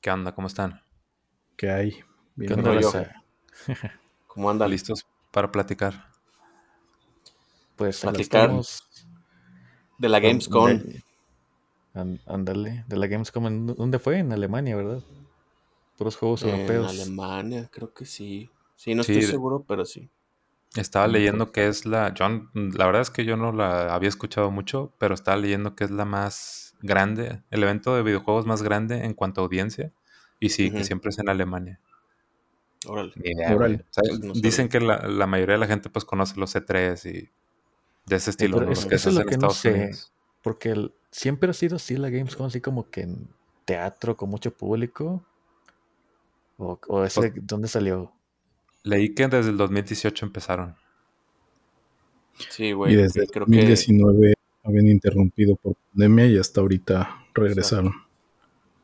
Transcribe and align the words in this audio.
¿Qué 0.00 0.10
onda? 0.10 0.34
¿Cómo 0.34 0.48
están? 0.48 0.82
¿Qué 1.58 1.70
hay? 1.70 1.92
¿Qué 2.44 2.54
Bien, 2.54 2.54
onda, 2.54 2.72
raza? 2.72 3.06
¿Cómo 4.28 4.48
andan? 4.50 4.70
¿Listos 4.70 5.04
para 5.32 5.50
platicar? 5.50 6.12
Pues 7.76 8.04
estamos. 8.04 8.82
De 9.98 10.08
la 10.08 10.20
Gamescom. 10.20 10.80
Ándale, 12.26 12.84
de 12.88 12.96
la 12.96 13.06
Gamescom. 13.06 13.46
¿en 13.46 13.66
¿Dónde 13.66 13.98
fue? 13.98 14.18
En 14.18 14.32
Alemania, 14.32 14.76
¿verdad? 14.76 15.02
Puros 15.96 16.16
juegos 16.16 16.42
En 16.42 16.48
europeos. 16.52 16.90
Alemania, 16.90 17.68
creo 17.70 17.92
que 17.92 18.04
sí. 18.04 18.50
Sí, 18.76 18.94
no 18.94 19.02
Sí, 19.02 19.12
estoy 19.12 19.22
seguro, 19.22 19.64
pero 19.68 19.84
sí. 19.84 20.10
Estaba 20.76 21.06
leyendo 21.08 21.52
que 21.52 21.66
es 21.68 21.84
la... 21.86 22.14
La 22.54 22.86
verdad 22.86 23.02
es 23.02 23.10
que 23.10 23.24
yo 23.26 23.36
no 23.36 23.52
la 23.52 23.94
había 23.94 24.08
escuchado 24.08 24.50
mucho, 24.50 24.92
pero 24.98 25.14
estaba 25.14 25.36
leyendo 25.36 25.74
que 25.74 25.84
es 25.84 25.90
la 25.90 26.04
más 26.04 26.67
grande, 26.80 27.42
el 27.50 27.62
evento 27.62 27.94
de 27.96 28.02
videojuegos 28.02 28.46
más 28.46 28.62
grande 28.62 29.04
en 29.04 29.14
cuanto 29.14 29.40
a 29.40 29.44
audiencia. 29.44 29.92
Y 30.40 30.50
sí, 30.50 30.70
que 30.70 30.84
siempre 30.84 31.10
es 31.10 31.18
en 31.18 31.28
Alemania. 31.28 31.80
Órale. 32.86 33.12
No 34.22 34.32
dicen 34.34 34.68
que 34.68 34.80
la, 34.80 34.98
la 35.08 35.26
mayoría 35.26 35.54
de 35.54 35.60
la 35.60 35.66
gente 35.66 35.90
pues 35.90 36.04
conoce 36.04 36.38
los 36.38 36.54
C3 36.54 37.10
y 37.12 37.30
de 38.06 38.16
ese 38.16 38.30
estilo, 38.30 38.56
pero 38.58 38.66
¿no? 38.66 38.72
es- 38.72 38.78
Los 38.82 38.86
que 38.86 38.94
eso 38.94 39.04
se 39.04 39.08
es 39.10 39.14
lo 39.16 39.20
que 39.28 39.36
no 39.36 39.48
Estados 39.48 39.56
sé. 39.56 39.72
Unidos. 39.74 40.12
Porque 40.42 40.70
el- 40.70 40.94
siempre 41.10 41.50
ha 41.50 41.54
sido 41.54 41.76
así 41.76 41.96
la 41.96 42.08
Gamescom, 42.10 42.46
así 42.46 42.60
como 42.60 42.88
que 42.88 43.00
en 43.02 43.28
teatro 43.64 44.16
con 44.16 44.30
mucho 44.30 44.52
público. 44.56 45.24
¿O, 46.56 46.78
o 46.88 47.04
ese, 47.04 47.20
Pues- 47.20 47.32
dónde 47.46 47.66
salió? 47.68 48.12
Leí 48.84 49.12
que 49.14 49.26
desde 49.26 49.50
el 49.50 49.56
2018 49.56 50.24
empezaron. 50.26 50.76
Sí, 52.50 52.66
Y 52.66 52.72
güey. 52.72 52.94
desde 52.94 53.24
y 53.24 53.26
creo 53.26 53.44
que 53.46 53.52
2019 53.56 54.34
habían 54.68 54.86
interrumpido 54.88 55.56
por 55.56 55.74
pandemia 55.92 56.26
y 56.26 56.38
hasta 56.38 56.60
ahorita 56.60 57.26
regresaron. 57.34 57.92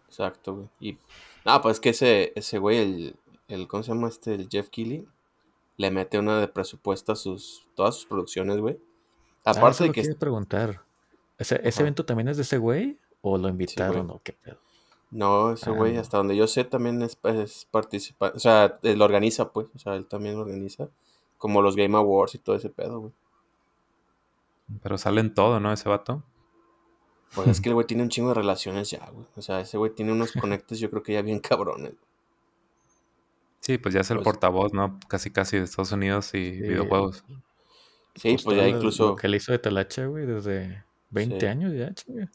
Exacto, 0.09 0.55
güey. 0.55 0.69
Y 0.81 0.99
no, 1.45 1.61
pues 1.61 1.77
es 1.77 1.81
que 1.81 1.91
ese, 1.91 2.33
ese 2.35 2.59
güey, 2.59 2.79
el, 2.79 3.17
el, 3.49 3.69
¿cómo 3.69 3.83
se 3.83 3.93
llama 3.93 4.09
este? 4.09 4.35
El 4.35 4.49
Jeff 4.49 4.69
Keighley, 4.71 5.07
le 5.77 5.91
mete 5.91 6.19
una 6.19 6.41
de 6.41 6.49
presupuesto 6.49 7.13
a 7.13 7.17
sus, 7.17 7.67
todas 7.75 7.97
sus 7.97 8.07
producciones, 8.07 8.59
güey. 8.59 8.79
Ah, 9.45 9.51
eso 9.51 9.61
Aparte 9.61 9.85
de 9.85 9.89
lo 9.89 9.93
que, 9.93 10.03
quería 10.03 10.19
preguntar. 10.19 10.83
¿Ese, 11.39 11.61
ese 11.65 11.83
evento 11.83 12.05
también 12.05 12.29
es 12.29 12.37
de 12.37 12.45
ese 12.45 12.59
güey? 12.59 12.99
¿O 13.21 13.37
lo 13.37 13.49
invitaron? 13.49 14.07
güey. 14.07 14.17
¿O 14.17 14.21
qué 14.23 14.33
pedo? 14.33 14.59
no, 15.11 15.53
ese 15.53 15.71
Ah, 15.71 15.73
güey, 15.73 15.95
no. 15.95 16.01
hasta 16.01 16.19
donde 16.19 16.37
yo 16.37 16.47
sé, 16.49 16.65
también 16.65 17.01
es, 17.03 17.17
es 17.23 17.67
participante, 17.71 18.37
o 18.37 18.41
sea, 18.41 18.79
él 18.83 18.99
lo 18.99 19.05
organiza, 19.05 19.53
pues, 19.53 19.69
o 19.75 19.79
sea, 19.79 19.95
él 19.95 20.07
también 20.07 20.35
lo 20.35 20.43
organiza, 20.43 20.89
como 21.39 21.63
los 21.63 21.77
Game 21.77 21.97
Awards 21.97 22.35
y 22.35 22.39
todo 22.39 22.57
ese 22.57 22.69
pedo, 22.69 23.01
güey. 23.01 23.13
Pero 24.83 24.99
sale 24.99 25.21
en 25.21 25.35
todo, 25.35 25.61
¿no? 25.61 25.73
Ese 25.73 25.89
vato. 25.89 26.23
Pues 27.35 27.49
es 27.49 27.61
que 27.61 27.69
el 27.69 27.75
güey 27.75 27.87
tiene 27.87 28.03
un 28.03 28.09
chingo 28.09 28.29
de 28.29 28.35
relaciones 28.35 28.91
ya, 28.91 29.09
güey. 29.11 29.27
O 29.37 29.43
sea, 29.43 29.61
ese 29.61 29.77
güey 29.79 29.95
tiene 29.95 30.13
unos 30.13 30.33
conectes, 30.33 30.79
yo 30.79 30.91
creo 30.91 31.03
que 31.03 31.13
ya 31.15 31.23
bien 31.23 31.41
cabrones. 31.41 31.95
Sí, 33.61 33.79
pues 33.79 33.95
ya 33.95 34.01
es 34.03 34.11
el 34.11 34.19
Pues- 34.19 34.25
portavoz, 34.25 34.73
¿no? 34.75 34.99
Casi 35.09 35.31
casi 35.31 35.57
de 35.59 35.65
Estados 35.65 35.93
Unidos 35.93 36.29
y 36.35 36.53
Sí. 36.55 36.61
videojuegos. 36.61 37.25
Sí, 38.15 38.37
pues, 38.45 38.57
ya 38.57 38.63
todo 38.65 38.69
incluso, 38.77 39.07
Lo 39.09 39.17
que 39.17 39.29
le 39.29 39.39
hizo 39.39 39.53
de 39.53 39.59
Talacha, 39.59 40.07
güey, 40.07 40.27
desde 40.27 40.85
20 41.11 41.41
Sí. 41.41 41.47
años 41.47 41.73
ya, 41.75 41.93
chinga. 41.95 42.31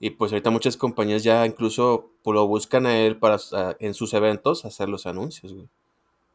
y 0.00 0.10
pues 0.10 0.32
ahorita 0.32 0.50
muchas 0.50 0.76
compañías 0.76 1.22
ya 1.22 1.46
incluso 1.46 2.10
pues, 2.22 2.34
lo 2.34 2.46
buscan 2.46 2.84
a 2.84 2.98
él 2.98 3.16
para 3.16 3.36
a- 3.52 3.76
en 3.78 3.94
sus 3.94 4.12
eventos 4.12 4.66
hacer 4.66 4.88
los 4.90 5.06
anuncios, 5.06 5.54
güey. 5.54 5.68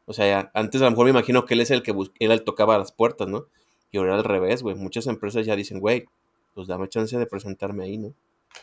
O 0.05 0.13
sea, 0.13 0.25
ya, 0.25 0.51
antes 0.55 0.81
a 0.81 0.85
lo 0.85 0.91
mejor 0.91 1.05
me 1.05 1.11
imagino 1.11 1.45
que 1.45 1.53
él 1.53 1.59
es 1.61 1.69
el 1.69 1.83
que 1.83 1.91
bus- 1.91 2.11
él 2.17 2.43
tocaba 2.43 2.79
las 2.79 2.91
puertas, 2.91 3.27
¿no? 3.27 3.45
Y 3.91 3.97
ahora 3.97 4.15
al 4.15 4.23
revés, 4.23 4.61
güey. 4.61 4.75
Muchas 4.75 5.07
empresas 5.07 5.45
ya 5.45 5.55
dicen, 5.55 5.79
güey, 5.79 6.07
pues 6.53 6.67
dame 6.67 6.87
chance 6.89 7.17
de 7.17 7.25
presentarme 7.25 7.83
ahí, 7.85 7.97
¿no? 7.97 8.13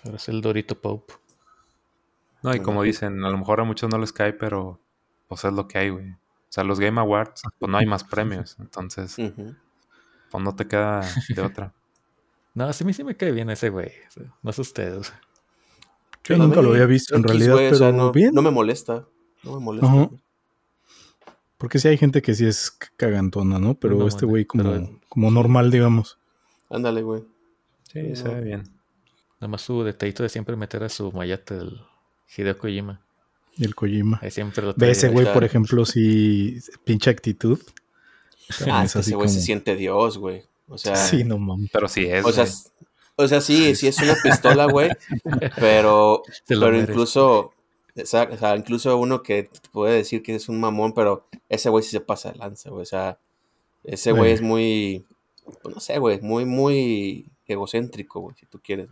Ahora 0.05 0.17
es 0.17 0.29
el 0.29 0.41
Dorito 0.41 0.81
Pope. 0.81 1.15
No, 2.43 2.55
y 2.55 2.61
como 2.61 2.83
dicen, 2.83 3.25
a 3.25 3.31
lo 3.31 3.39
mejor 3.39 3.61
a 3.61 3.65
muchos 3.65 3.91
no 3.91 3.99
les 3.99 4.13
cae, 4.13 4.33
pero 4.33 4.79
pues 5.27 5.45
es 5.45 5.53
lo 5.53 5.67
que 5.67 5.79
hay, 5.79 5.91
güey. 5.91 6.11
O 6.13 6.17
sea, 6.49 6.65
los 6.65 6.79
Game 6.79 7.01
Awards, 7.01 7.43
pues 7.59 7.71
no 7.71 7.77
hay 7.79 7.87
más 7.87 8.05
premios. 8.05 8.57
Entonces, 8.61 9.17
pues 9.17 10.45
no 10.45 10.55
te 10.55 10.67
queda 10.67 11.03
de 11.29 11.43
otra. 11.43 11.73
No, 12.55 12.73
sí, 12.73 12.85
a 12.85 12.87
mí 12.87 12.93
sí 12.93 13.05
me 13.05 13.17
cae 13.17 13.33
bien 13.33 13.51
ese 13.51 13.69
güey. 13.69 13.91
No 14.43 14.51
es 14.51 14.59
ustedes. 14.59 15.13
Yo 16.25 16.37
nunca 16.37 16.63
lo 16.63 16.71
había 16.71 16.87
visto 16.87 17.15
en 17.15 17.21
X, 17.21 17.31
realidad, 17.31 17.55
o 17.55 17.59
pero 17.59 17.77
sea, 17.77 17.93
no, 17.93 18.13
bien. 18.13 18.33
no 18.33 18.43
me 18.43 18.51
molesta. 18.51 19.07
No 19.43 19.55
me 19.55 19.61
molesta. 19.61 20.11
Porque 21.59 21.79
sí 21.79 21.89
hay 21.89 21.97
gente 21.97 22.21
que 22.23 22.35
sí 22.35 22.47
es 22.47 22.71
cagantona, 22.97 23.59
¿no? 23.59 23.75
Pero 23.75 24.07
este 24.07 24.27
güey 24.27 24.45
como, 24.45 24.65
pero- 24.65 25.01
como 25.09 25.31
normal, 25.31 25.71
digamos. 25.71 26.19
Ándale, 26.69 27.03
güey. 27.03 27.23
Sí, 27.93 28.01
Sí, 28.09 28.17
se 28.17 28.25
no. 28.25 28.35
ve 28.35 28.41
bien. 28.43 28.63
Nada 29.41 29.49
más 29.49 29.63
su 29.63 29.83
detallito 29.83 30.23
de 30.23 30.29
siempre 30.29 30.57
meter 30.57 30.83
a 30.83 30.89
su 30.89 31.13
mayate 31.13 31.55
del 31.55 31.81
Hideo 32.37 32.59
Kojima. 32.59 33.01
Y 33.57 33.65
el 33.65 33.75
Kojima. 33.75 34.19
Ahí 34.23 34.31
siempre 34.31 34.65
lo 34.65 34.75
Ve 34.77 34.91
ese 34.91 35.09
güey, 35.09 35.33
por 35.33 35.45
ejemplo, 35.45 35.85
sí, 35.87 36.59
pinche 36.85 37.09
actitud. 37.11 37.59
Ah, 38.71 38.85
es 38.85 38.93
que 38.93 39.01
ese 39.01 39.15
güey 39.15 39.29
se 39.29 39.41
siente 39.41 39.77
Dios, 39.77 40.19
güey. 40.19 40.45
O 40.69 40.77
sea, 40.79 40.97
Sí, 40.97 41.25
no 41.25 41.39
mames. 41.39 41.71
Pero 41.73 41.89
sí 41.89 42.05
es. 42.07 42.25
o 42.25 42.33
sea, 42.33 42.47
o 43.17 43.27
sea, 43.29 43.41
sí, 43.41 43.75
sí 43.77 43.87
es 43.89 43.99
una 43.99 44.15
pistola, 44.23 44.67
güey. 44.67 44.91
Pero, 45.59 46.23
pero 46.47 46.77
incluso, 46.79 47.55
exacto, 47.97 48.35
o 48.35 48.39
sea, 48.39 48.57
incluso 48.57 48.97
uno 48.97 49.23
que 49.23 49.51
puede 49.73 49.97
decir 49.97 50.23
que 50.23 50.35
es 50.35 50.49
un 50.49 50.61
mamón, 50.61 50.93
pero 50.93 51.27
ese 51.49 51.69
güey 51.71 51.83
sí 51.83 51.91
se 51.91 52.01
pasa 52.01 52.33
de 52.33 52.39
lanza, 52.39 52.71
güey. 52.71 52.83
O 52.83 52.87
sea, 52.87 53.19
ese 53.85 54.13
güey 54.13 54.33
es 54.33 54.43
muy, 54.43 55.05
pues 55.63 55.75
no 55.75 55.81
sé, 55.81 55.99
güey, 55.99 56.21
muy, 56.21 56.45
muy 56.45 57.31
egocéntrico, 57.47 58.21
güey, 58.21 58.37
si 58.37 58.47
tú 58.47 58.61
quieres. 58.63 58.89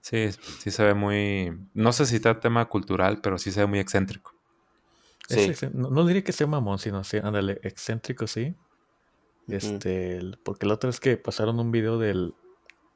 Sí, 0.00 0.30
sí 0.58 0.70
se 0.70 0.84
ve 0.84 0.94
muy. 0.94 1.56
No 1.74 1.92
sé 1.92 2.06
si 2.06 2.16
está 2.16 2.40
tema 2.40 2.68
cultural, 2.68 3.20
pero 3.20 3.38
sí 3.38 3.52
se 3.52 3.60
ve 3.60 3.66
muy 3.66 3.78
excéntrico. 3.78 4.34
Es 5.28 5.58
Sí. 5.58 5.66
no, 5.72 5.90
no 5.90 6.04
diría 6.04 6.24
que 6.24 6.32
sea 6.32 6.46
mamón, 6.46 6.78
sino 6.78 7.04
sí, 7.04 7.18
ándale, 7.22 7.60
excéntrico, 7.62 8.26
sí. 8.26 8.54
Este, 9.48 10.20
porque 10.44 10.66
la 10.66 10.74
otra 10.74 10.88
vez 10.88 11.00
que 11.00 11.16
pasaron 11.16 11.58
un 11.58 11.70
video 11.70 11.98
del, 11.98 12.34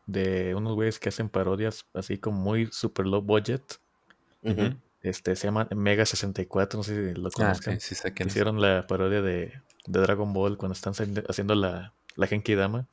de 0.07 0.55
unos 0.55 0.75
güeyes 0.75 0.99
que 0.99 1.09
hacen 1.09 1.29
parodias 1.29 1.87
así 1.93 2.19
como 2.19 2.41
muy 2.41 2.67
super 2.67 3.07
low 3.07 3.23
budget. 3.23 3.81
Ujú. 4.43 4.75
Este, 5.07 5.37
se 5.37 5.47
llama 5.47 5.69
Mega 5.75 6.05
64, 6.05 6.79
no 6.79 6.83
sé 6.83 7.15
si 7.15 7.21
lo 7.21 7.29
Ah, 7.29 7.33
conozcan. 7.33 7.81
sí, 7.81 7.89
sí 7.89 7.95
sé 7.95 8.13
que 8.15 8.25
hicieron 8.25 8.61
la 8.61 8.87
parodia 8.87 9.23
de, 9.23 9.53
de 9.87 10.01
Dragon 10.01 10.33
Ball 10.33 10.57
cuando 10.57 10.73
están 10.75 10.93
haciendo 11.29 11.55
la, 11.55 11.93
la 12.17 12.27
Genki 12.27 12.55
Dama. 12.55 12.87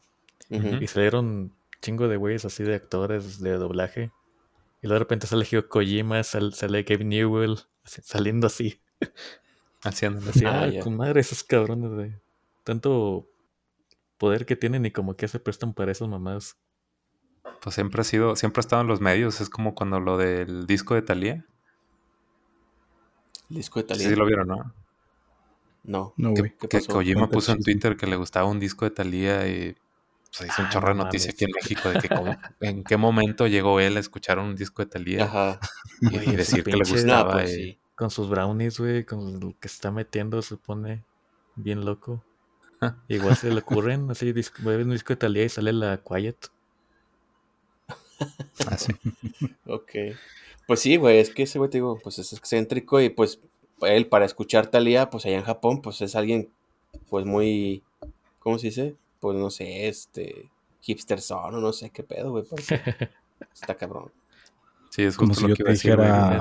Y 0.50 0.88
salieron 0.88 1.52
chingo 1.82 2.08
de 2.08 2.18
güeyes 2.18 2.46
así 2.46 2.64
de 2.64 2.76
actores 2.76 3.40
de 3.42 3.52
doblaje. 3.58 4.12
Y 4.82 4.88
luego 4.88 4.96
de 4.96 5.00
repente 5.00 5.28
sale 5.28 5.46
Hideo 5.50 5.68
Kojima, 5.70 6.22
sal- 6.24 6.54
sale 6.54 6.84
Gabe 6.84 7.06
Newell, 7.06 7.58
así- 7.84 8.02
saliendo 8.04 8.48
así. 8.48 8.80
Haciéndolo. 9.84 10.30
Así, 10.30 10.46
Ah, 10.46 10.66
ah, 10.66 10.80
con 10.84 10.96
madre 10.96 11.22
esos 11.22 11.44
cabrones 11.44 11.92
de 11.98 12.20
tanto 12.64 13.28
poder 14.18 14.46
que 14.46 14.56
tienen 14.56 14.86
y 14.86 14.92
como 14.92 15.16
que 15.16 15.28
se 15.28 15.40
prestan 15.40 15.74
para 15.74 15.92
esas 15.92 16.08
mamadas. 16.08 16.56
Pues 17.62 17.76
siempre 17.76 18.02
ha 18.02 18.04
sido, 18.06 18.36
siempre 18.36 18.60
ha 18.60 18.62
estado 18.62 18.82
en 18.82 18.88
los 18.88 19.02
medios. 19.02 19.42
Es 19.42 19.50
como 19.50 19.76
cuando 19.76 20.00
lo 20.00 20.18
del 20.18 20.66
disco 20.68 20.96
de 20.96 21.02
Thalía. 21.02 21.46
El 23.54 23.58
disco 23.58 23.80
de 23.80 23.84
Sí, 23.84 23.88
Thalía. 23.94 24.10
sí 24.10 24.16
lo 24.16 24.26
vieron, 24.26 24.48
¿no? 24.48 24.74
No. 25.84 26.14
No, 26.18 26.34
Que, 26.34 26.42
güey. 26.42 26.54
¿Qué 26.60 26.68
que? 26.68 26.86
Kojima 26.86 27.30
puso 27.30 27.52
en. 27.52 27.62
Twitter 27.62 27.96
que 27.96 28.08
le 28.08 28.16
gustaba 28.16 28.48
un 28.50 28.60
disco 28.60 28.86
de 28.86 28.92
Thalía 28.92 29.48
y 29.48 29.76
pues, 30.36 30.50
hizo 30.50 30.62
un 30.62 30.68
Ah, 30.68 30.72
chorro 30.72 30.88
de 30.90 30.94
no 30.96 31.04
noticia 31.04 31.28
mames. 31.30 31.36
aquí 31.36 31.46
en 31.46 31.52
México 31.54 31.90
de 31.90 32.00
que 32.00 32.10
cómo- 32.10 32.38
en 32.62 32.84
qué 32.84 32.98
momento 32.98 33.46
llegó 33.48 33.80
él 33.80 33.98
a 33.98 34.00
escuchar 34.00 34.40
un 34.40 34.56
disco 34.56 34.82
de 34.84 34.90
Thalía 34.90 35.26
Ajá. 35.26 35.60
y, 36.02 36.18
decir 36.36 36.64
que 36.64 36.72
le 36.72 36.80
No, 36.84 36.90
gustaba. 36.90 37.34
pues 37.34 37.52
y- 37.52 37.56
sí. 37.56 37.78
Con 37.96 38.10
sus 38.10 38.28
brownies, 38.28 38.80
güey, 38.80 39.04
con 39.06 39.40
lo 39.40 39.54
que 39.60 39.68
está 39.68 39.92
metiendo, 39.92 40.42
se 40.42 40.58
pone 40.58 41.04
bien 41.56 41.86
loco. 41.86 42.24
Ah. 42.82 42.96
Igual 43.08 43.36
se 43.38 43.52
le 43.52 43.60
ocurren, 43.60 44.10
así, 44.10 44.34
disco, 44.34 44.62
un 44.64 44.90
disco 44.90 45.14
de 45.14 45.18
Thalía 45.18 45.44
y 45.44 45.50
sale 45.50 45.72
la 45.74 45.98
Quiet. 45.98 46.38
Ah, 48.68 48.78
sí. 48.78 48.94
Ok. 49.66 49.92
Pues 50.66 50.80
sí, 50.80 50.96
güey, 50.96 51.20
es 51.20 51.30
que 51.30 51.44
ese 51.44 51.60
güey, 51.60 51.70
te 51.70 51.78
digo, 51.78 52.00
pues 52.02 52.20
es 52.20 52.32
excéntrico 52.34 53.02
y 53.02 53.10
pues 53.10 53.40
él 53.86 54.08
para 54.08 54.26
escuchar 54.26 54.68
Thalía, 54.68 55.10
pues 55.10 55.26
allá 55.26 55.38
en 55.38 55.44
Japón, 55.44 55.82
pues 55.82 56.02
es 56.02 56.16
alguien, 56.16 56.50
pues 57.10 57.26
muy, 57.26 57.84
¿cómo 58.40 58.58
se 58.60 58.68
dice? 58.68 58.96
Pues 59.20 59.38
no 59.38 59.50
sé, 59.50 59.88
este, 59.88 60.50
hipster 60.82 61.22
son 61.22 61.56
o 61.56 61.60
no 61.62 61.72
sé 61.74 61.90
qué 61.90 62.04
pedo, 62.04 62.32
güey, 62.32 62.44
porque 62.50 63.10
está 63.54 63.76
cabrón. 63.76 64.12
Sí, 64.90 65.02
es 65.02 65.18
Como 65.18 65.34
si 65.34 65.42
lo 65.42 65.50
yo 65.50 65.56
que 65.56 65.64
te 65.64 65.72
dijera- 65.72 66.40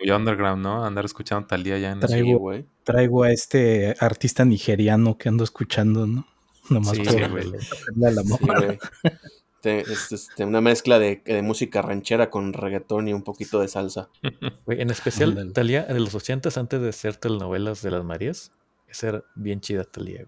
muy 0.00 0.10
underground, 0.10 0.62
¿no? 0.62 0.84
Andar 0.86 1.04
escuchando 1.04 1.46
Thalía 1.46 1.78
ya 1.78 1.92
en 1.92 2.00
Traigo- 2.00 2.38
güey. 2.38 2.64
Traigo 2.82 3.24
a 3.24 3.30
este 3.30 3.94
artista 4.00 4.44
nigeriano 4.46 5.18
que 5.18 5.28
ando 5.28 5.44
escuchando, 5.44 6.06
¿no? 6.06 6.26
Nomás 6.70 6.96
Sí, 6.96 7.02
por 7.04 7.30
güey. 7.30 7.44
Sí. 7.60 8.78
Te- 9.64 9.80
es, 9.80 10.12
este, 10.12 10.44
una 10.44 10.60
mezcla 10.60 10.98
de, 10.98 11.22
de 11.24 11.40
música 11.40 11.80
ranchera 11.80 12.28
con 12.28 12.52
reggaetón 12.52 13.08
y 13.08 13.14
un 13.14 13.22
poquito 13.22 13.60
de 13.60 13.68
salsa. 13.68 14.10
Güey, 14.66 14.82
en 14.82 14.90
especial. 14.90 15.52
Talía 15.54 15.84
de 15.84 15.98
los 16.00 16.14
ochentas, 16.14 16.58
antes 16.58 16.82
de 16.82 16.92
ser 16.92 17.16
telenovelas 17.16 17.80
de 17.80 17.90
las 17.90 18.04
Marías, 18.04 18.52
esa 18.88 19.08
era 19.08 19.24
bien 19.34 19.60
chida 19.62 19.84
Talía, 19.84 20.26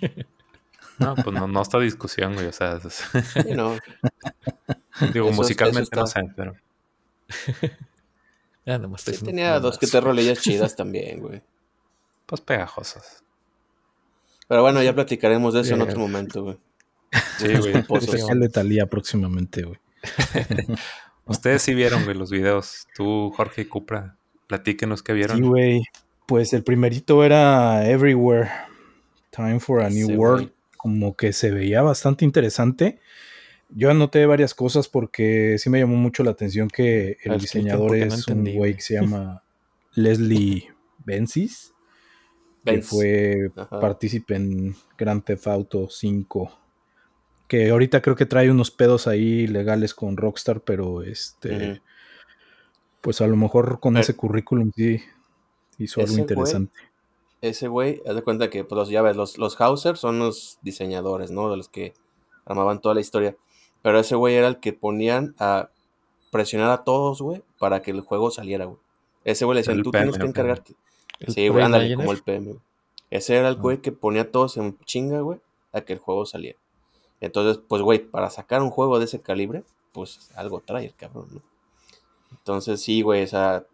güey. 0.00 0.10
No, 0.98 1.14
pues 1.14 1.28
no, 1.32 1.46
no 1.46 1.62
está 1.62 1.78
discusión, 1.78 2.34
güey. 2.34 2.46
O 2.48 2.52
sea, 2.52 2.80
es- 2.84 3.04
Sí, 3.32 3.54
no, 3.54 3.76
digo, 5.12 5.28
Eso 5.28 5.36
musicalmente 5.36 5.90
eso 5.92 6.00
no 6.00 6.06
sé, 6.08 6.20
pero 6.36 6.54
Ah, 8.66 8.78
nomás 8.78 9.02
Sí, 9.02 9.12
tenía 9.24 9.60
dos 9.60 9.78
que 9.78 9.86
tres 9.86 10.02
rolillas 10.02 10.40
chidas 10.40 10.74
también, 10.76 11.20
güey. 11.20 11.40
Pues 12.26 12.40
pegajosos. 12.40 13.22
Pero 14.48 14.62
bueno, 14.62 14.82
ya 14.82 14.92
platicaremos 14.94 15.54
de 15.54 15.60
eso 15.60 15.74
en 15.74 15.80
Eh, 15.80 15.84
otro 15.84 16.00
momento, 16.00 16.42
güey. 16.42 16.58
Sí, 17.38 17.48
güey. 17.56 17.74
Especial 18.00 18.40
de 18.40 18.48
Talía 18.48 18.86
próximamente, 18.86 19.62
güey. 19.62 19.78
Ustedes 21.26 21.62
sí 21.62 21.74
vieron, 21.74 22.04
güey, 22.04 22.16
los 22.16 22.30
videos. 22.30 22.86
Tú, 22.94 23.30
Jorge 23.36 23.62
y 23.62 23.64
Cupra, 23.66 24.16
platíquenos 24.46 25.02
qué 25.02 25.12
vieron. 25.12 25.36
Sí, 25.36 25.42
güey. 25.42 25.82
Pues 26.26 26.52
el 26.52 26.62
primerito 26.64 27.24
era 27.24 27.88
Everywhere. 27.88 28.50
Time 29.30 29.60
for 29.60 29.82
a 29.82 29.90
New 29.90 30.10
World. 30.18 30.52
Como 30.76 31.16
que 31.16 31.32
se 31.32 31.50
veía 31.50 31.82
bastante 31.82 32.24
interesante. 32.24 33.00
Yo 33.70 33.90
anoté 33.90 34.24
varias 34.26 34.54
cosas 34.54 34.88
porque 34.88 35.56
sí 35.58 35.68
me 35.68 35.78
llamó 35.78 35.96
mucho 35.96 36.24
la 36.24 36.30
atención 36.30 36.68
que 36.68 37.18
el 37.22 37.38
diseñador 37.38 37.90
no 37.90 37.96
es 37.96 38.12
un 38.12 38.18
entendí, 38.20 38.50
güey 38.52 38.56
güey. 38.58 38.74
que 38.76 38.80
se 38.82 38.94
llama 38.94 39.42
Leslie 39.94 40.68
Bensis, 41.04 41.74
que 42.64 42.72
Benz. 42.72 42.86
fue 42.88 43.50
Ajá. 43.56 43.80
partícipe 43.80 44.36
en 44.36 44.74
Grand 44.96 45.22
Theft 45.22 45.46
Auto 45.48 45.88
5. 45.90 46.58
Que 47.48 47.70
ahorita 47.70 48.02
creo 48.02 48.14
que 48.14 48.26
trae 48.26 48.50
unos 48.50 48.70
pedos 48.70 49.06
ahí 49.06 49.46
legales 49.46 49.94
con 49.94 50.16
Rockstar, 50.16 50.60
pero 50.60 51.02
este, 51.02 51.80
pues 53.00 53.20
a 53.20 53.26
lo 53.26 53.36
mejor 53.36 53.80
con 53.80 53.94
Pero- 53.94 54.02
ese 54.02 54.14
currículum 54.14 54.70
sí 54.76 55.00
hizo 55.78 56.00
algo 56.00 56.12
güey- 56.12 56.18
interesante. 56.20 56.78
Ese 57.40 57.68
güey, 57.68 58.02
haz 58.06 58.16
de 58.16 58.22
cuenta 58.22 58.50
que, 58.50 58.64
pues, 58.64 58.88
ya 58.88 59.00
ves, 59.00 59.16
los, 59.16 59.38
los 59.38 59.58
Hauser 59.60 59.96
son 59.96 60.18
los 60.18 60.58
diseñadores, 60.62 61.30
¿no? 61.30 61.50
De 61.50 61.56
los 61.56 61.68
que 61.68 61.94
armaban 62.44 62.80
toda 62.80 62.96
la 62.96 63.00
historia. 63.00 63.36
Pero 63.80 64.00
ese 64.00 64.16
güey 64.16 64.34
era 64.34 64.48
el 64.48 64.58
que 64.58 64.72
ponían 64.72 65.36
a 65.38 65.68
presionar 66.32 66.70
a 66.72 66.82
todos, 66.82 67.22
güey, 67.22 67.42
para 67.60 67.80
que 67.80 67.92
el 67.92 68.00
juego 68.00 68.32
saliera, 68.32 68.64
güey. 68.64 68.78
Ese 69.24 69.44
güey 69.44 69.54
le 69.54 69.60
decían, 69.60 69.82
tú 69.84 69.92
PM, 69.92 70.06
tienes 70.06 70.20
que 70.20 70.26
encargarte. 70.26 70.74
Sí, 71.28 71.46
güey, 71.48 71.64
ándale, 71.64 71.94
como 71.94 72.10
el. 72.12 72.22
PM, 72.22 72.46
güey. 72.46 72.58
Ese 73.10 73.36
era 73.36 73.48
el 73.48 73.54
güey 73.54 73.78
que 73.78 73.92
ponía 73.92 74.22
a 74.22 74.30
todos 74.30 74.56
en 74.56 74.76
chinga, 74.84 75.20
güey, 75.20 75.38
a 75.72 75.80
que 75.82 75.92
el 75.92 75.98
juego 76.00 76.26
saliera. 76.26 76.58
Entonces, 77.20 77.62
pues, 77.68 77.82
güey, 77.82 77.98
para 77.98 78.30
sacar 78.30 78.62
un 78.62 78.70
juego 78.70 78.98
de 78.98 79.06
ese 79.06 79.20
calibre, 79.20 79.64
pues 79.92 80.30
algo 80.36 80.60
trae 80.60 80.86
el 80.86 80.94
cabrón, 80.94 81.28
¿no? 81.32 81.42
Entonces, 82.30 82.80
sí, 82.82 83.02
güey, 83.02 83.24
o 83.24 83.26
sea, 83.26 83.66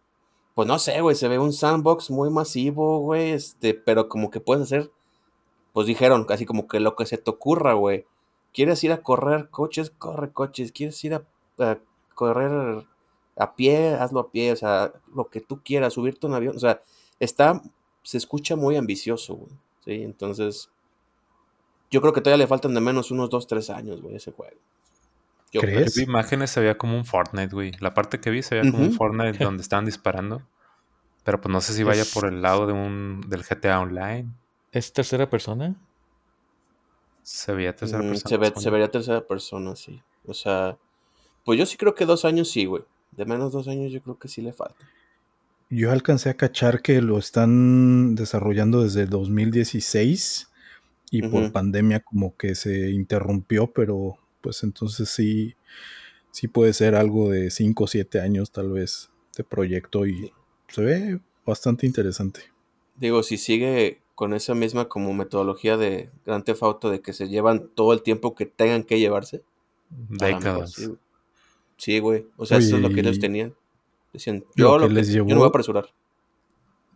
pues 0.55 0.69
no 0.69 0.79
sé, 0.79 1.01
güey, 1.01 1.17
se 1.17 1.29
ve 1.29 1.39
un 1.39 1.53
sandbox 1.53 2.11
muy 2.11 2.31
masivo, 2.31 3.01
güey, 3.01 3.31
este, 3.31 3.75
pero 3.75 4.09
como 4.09 4.31
que 4.31 4.41
puedes 4.41 4.65
hacer, 4.65 4.93
pues 5.73 5.87
dijeron, 5.87 6.25
casi 6.25 6.47
como 6.47 6.69
que 6.69 6.81
lo 6.81 6.95
que 6.97 7.07
se 7.07 7.19
te 7.19 7.31
ocurra, 7.31 7.75
güey. 7.75 8.07
¿Quieres 8.53 8.85
ir 8.85 8.93
a 8.93 9.03
correr 9.03 9.51
coches? 9.51 9.91
Corre 9.91 10.33
coches. 10.33 10.71
¿Quieres 10.71 11.03
ir 11.05 11.15
a, 11.15 11.25
correr 12.15 12.87
a 13.37 13.55
pie? 13.57 13.95
Hazlo 13.95 14.21
a 14.21 14.31
pie, 14.31 14.53
o 14.53 14.57
sea, 14.57 14.93
lo 15.13 15.29
que 15.29 15.41
tú 15.41 15.61
quieras, 15.65 15.95
subirte 15.95 16.27
a 16.27 16.31
un 16.31 16.37
avión, 16.37 16.57
o 16.57 16.61
sea, 16.61 16.83
está, 17.19 17.61
se 18.05 18.19
escucha 18.19 18.55
muy 18.55 18.77
ambicioso, 18.77 19.35
güey, 19.35 19.53
¿sí? 19.85 20.03
Entonces, 20.05 20.71
yo 21.95 22.01
creo 22.01 22.13
que 22.13 22.21
todavía 22.21 22.45
le 22.45 22.49
faltan 22.49 22.75
de 22.75 22.81
menos 22.81 23.11
unos 23.13 23.31
2, 23.31 23.47
3 23.47 23.71
años, 23.71 24.03
güey, 24.03 24.17
ese 24.17 24.33
juego. 24.33 24.57
Yo. 25.53 25.61
¿Crees? 25.61 25.95
Yo 25.95 26.01
vi 26.01 26.11
imágenes, 26.11 26.51
se 26.51 26.59
veía 26.61 26.77
como 26.77 26.97
un 26.97 27.05
Fortnite, 27.05 27.55
güey. 27.55 27.71
La 27.79 27.95
parte 27.95 28.19
que 28.21 28.31
vi 28.31 28.43
se 28.43 28.57
veía 28.57 28.71
como 28.71 28.83
un. 28.85 28.93
Fortnite 28.93 29.43
donde 29.45 29.63
estaban 29.63 29.85
disparando. 29.85 30.43
Pero 31.23 31.41
pues 31.41 31.53
no 31.53 31.61
sé 31.61 31.73
si 31.73 31.85
vaya 31.85 32.03
Es- 32.03 32.13
por 32.13 32.27
el 32.27 32.43
lado 32.43 32.67
de 32.67 32.73
un 32.73 33.23
del 33.29 33.45
GTA 33.45 33.81
Online. 33.81 34.29
¿Es 34.73 34.93
tercera 34.93 35.31
persona? 35.31 35.77
Se 37.23 37.53
veía 37.53 37.75
tercera 37.75 38.03
Mm, 38.03 38.09
persona. 38.09 38.29
se, 38.29 38.37
ve, 38.37 38.53
se 38.61 38.71
vería 38.71 38.91
tercera 38.91 39.21
persona, 39.27 39.77
sí. 39.77 40.03
O 40.27 40.35
sea, 40.35 40.77
pues 41.45 41.59
yo 41.59 41.65
sí 41.67 41.77
creo 41.77 41.95
que 41.95 42.05
dos 42.05 42.25
años 42.25 42.51
sí, 42.51 42.65
güey. 42.67 42.83
De 43.13 43.25
menos 43.25 43.53
dos 43.53 43.69
años 43.69 43.93
yo 43.93 44.03
creo 44.03 44.19
que 44.19 44.29
sí 44.29 44.43
le 44.43 44.53
falta. 44.53 44.85
Yo 45.71 45.91
alcancé 45.93 46.31
a 46.31 46.35
cachar 46.35 46.83
que 46.83 47.01
lo 47.01 47.17
están 47.19 48.15
desarrollando 48.17 48.83
desde 48.83 49.07
2016 49.07 50.51
y 51.17 51.23
por 51.23 51.53
pandemia 51.53 52.01
como 52.01 52.37
que 52.37 52.57
se 52.57 52.91
interrumpió, 52.91 53.69
pero 53.73 54.19
pues 54.41 54.65
entonces 54.65 55.09
sí, 55.09 55.55
sí 56.33 56.49
puede 56.49 56.73
ser 56.73 56.97
algo 56.97 57.31
de 57.31 57.53
5 57.53 57.85
o 57.85 57.87
7 57.87 58.21
años 58.21 58.51
tal 58.51 58.73
vez 58.73 59.11
de 59.37 59.45
proyecto 59.45 60.07
y 60.07 60.33
se 60.69 60.83
ve 60.83 61.21
bastante 61.47 61.87
interesante. 61.87 62.41
Digo, 62.97 63.23
si 63.23 63.39
sigue 63.39 64.01
con 64.17 64.35
esa 64.35 64.55
misma 64.55 64.89
como 64.89 65.15
metodología 65.15 65.77
de 65.77 66.11
Theft 66.25 66.63
Auto 66.65 66.91
de 66.91 67.01
que 67.01 67.13
se 67.13 67.29
llevan 67.29 67.69
todo 67.77 67.93
el 67.93 68.03
tiempo 68.03 68.35
que 68.35 68.47
tengan 68.47 68.83
que 68.83 68.99
llevarse. 68.99 69.43
lo 70.09 70.27
Décadas. 70.27 70.73
Sí, 70.73 70.87
güey. 70.87 70.99
Sí, 71.77 71.99
güey. 72.01 72.27
O 72.37 72.45
sea, 72.45 72.59
eso 72.59 72.75
es 72.75 72.83
lo 72.83 72.91
que 72.91 73.01
ellos 73.01 73.21
tenían. 73.21 73.55
Decían, 74.13 74.45
lo 74.57 74.65
yo, 74.65 74.75
que 74.75 74.83
lo 74.83 74.89
que, 74.89 74.95
les 74.95 75.13
yo 75.13 75.25
no 75.25 75.37
voy 75.37 75.45
a 75.45 75.49
apresurar. 75.49 75.87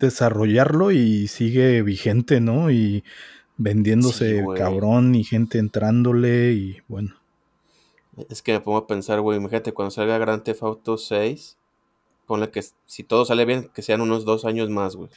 Desarrollarlo 0.00 0.90
y 0.90 1.28
sigue 1.28 1.82
vigente, 1.82 2.40
¿no? 2.40 2.70
Y 2.72 3.04
vendiéndose 3.58 4.38
Sí, 4.38 4.44
cabrón 4.56 5.14
y 5.14 5.24
gente 5.24 5.58
entrándole 5.58 6.52
y 6.52 6.78
bueno. 6.88 7.14
Es 8.28 8.42
que 8.42 8.52
me 8.52 8.60
pongo 8.60 8.78
a 8.78 8.86
pensar, 8.86 9.20
güey, 9.20 9.38
imagínate 9.38 9.72
cuando 9.72 9.90
salga 9.90 10.18
Grand 10.18 10.42
Theft 10.42 10.62
Auto 10.62 10.96
6, 10.96 11.56
ponle 12.26 12.50
que 12.50 12.64
si 12.86 13.04
todo 13.04 13.24
sale 13.24 13.44
bien, 13.44 13.70
que 13.72 13.82
sean 13.82 14.00
unos 14.00 14.24
dos 14.24 14.44
años 14.44 14.70
más, 14.70 14.96
güey. 14.96 15.10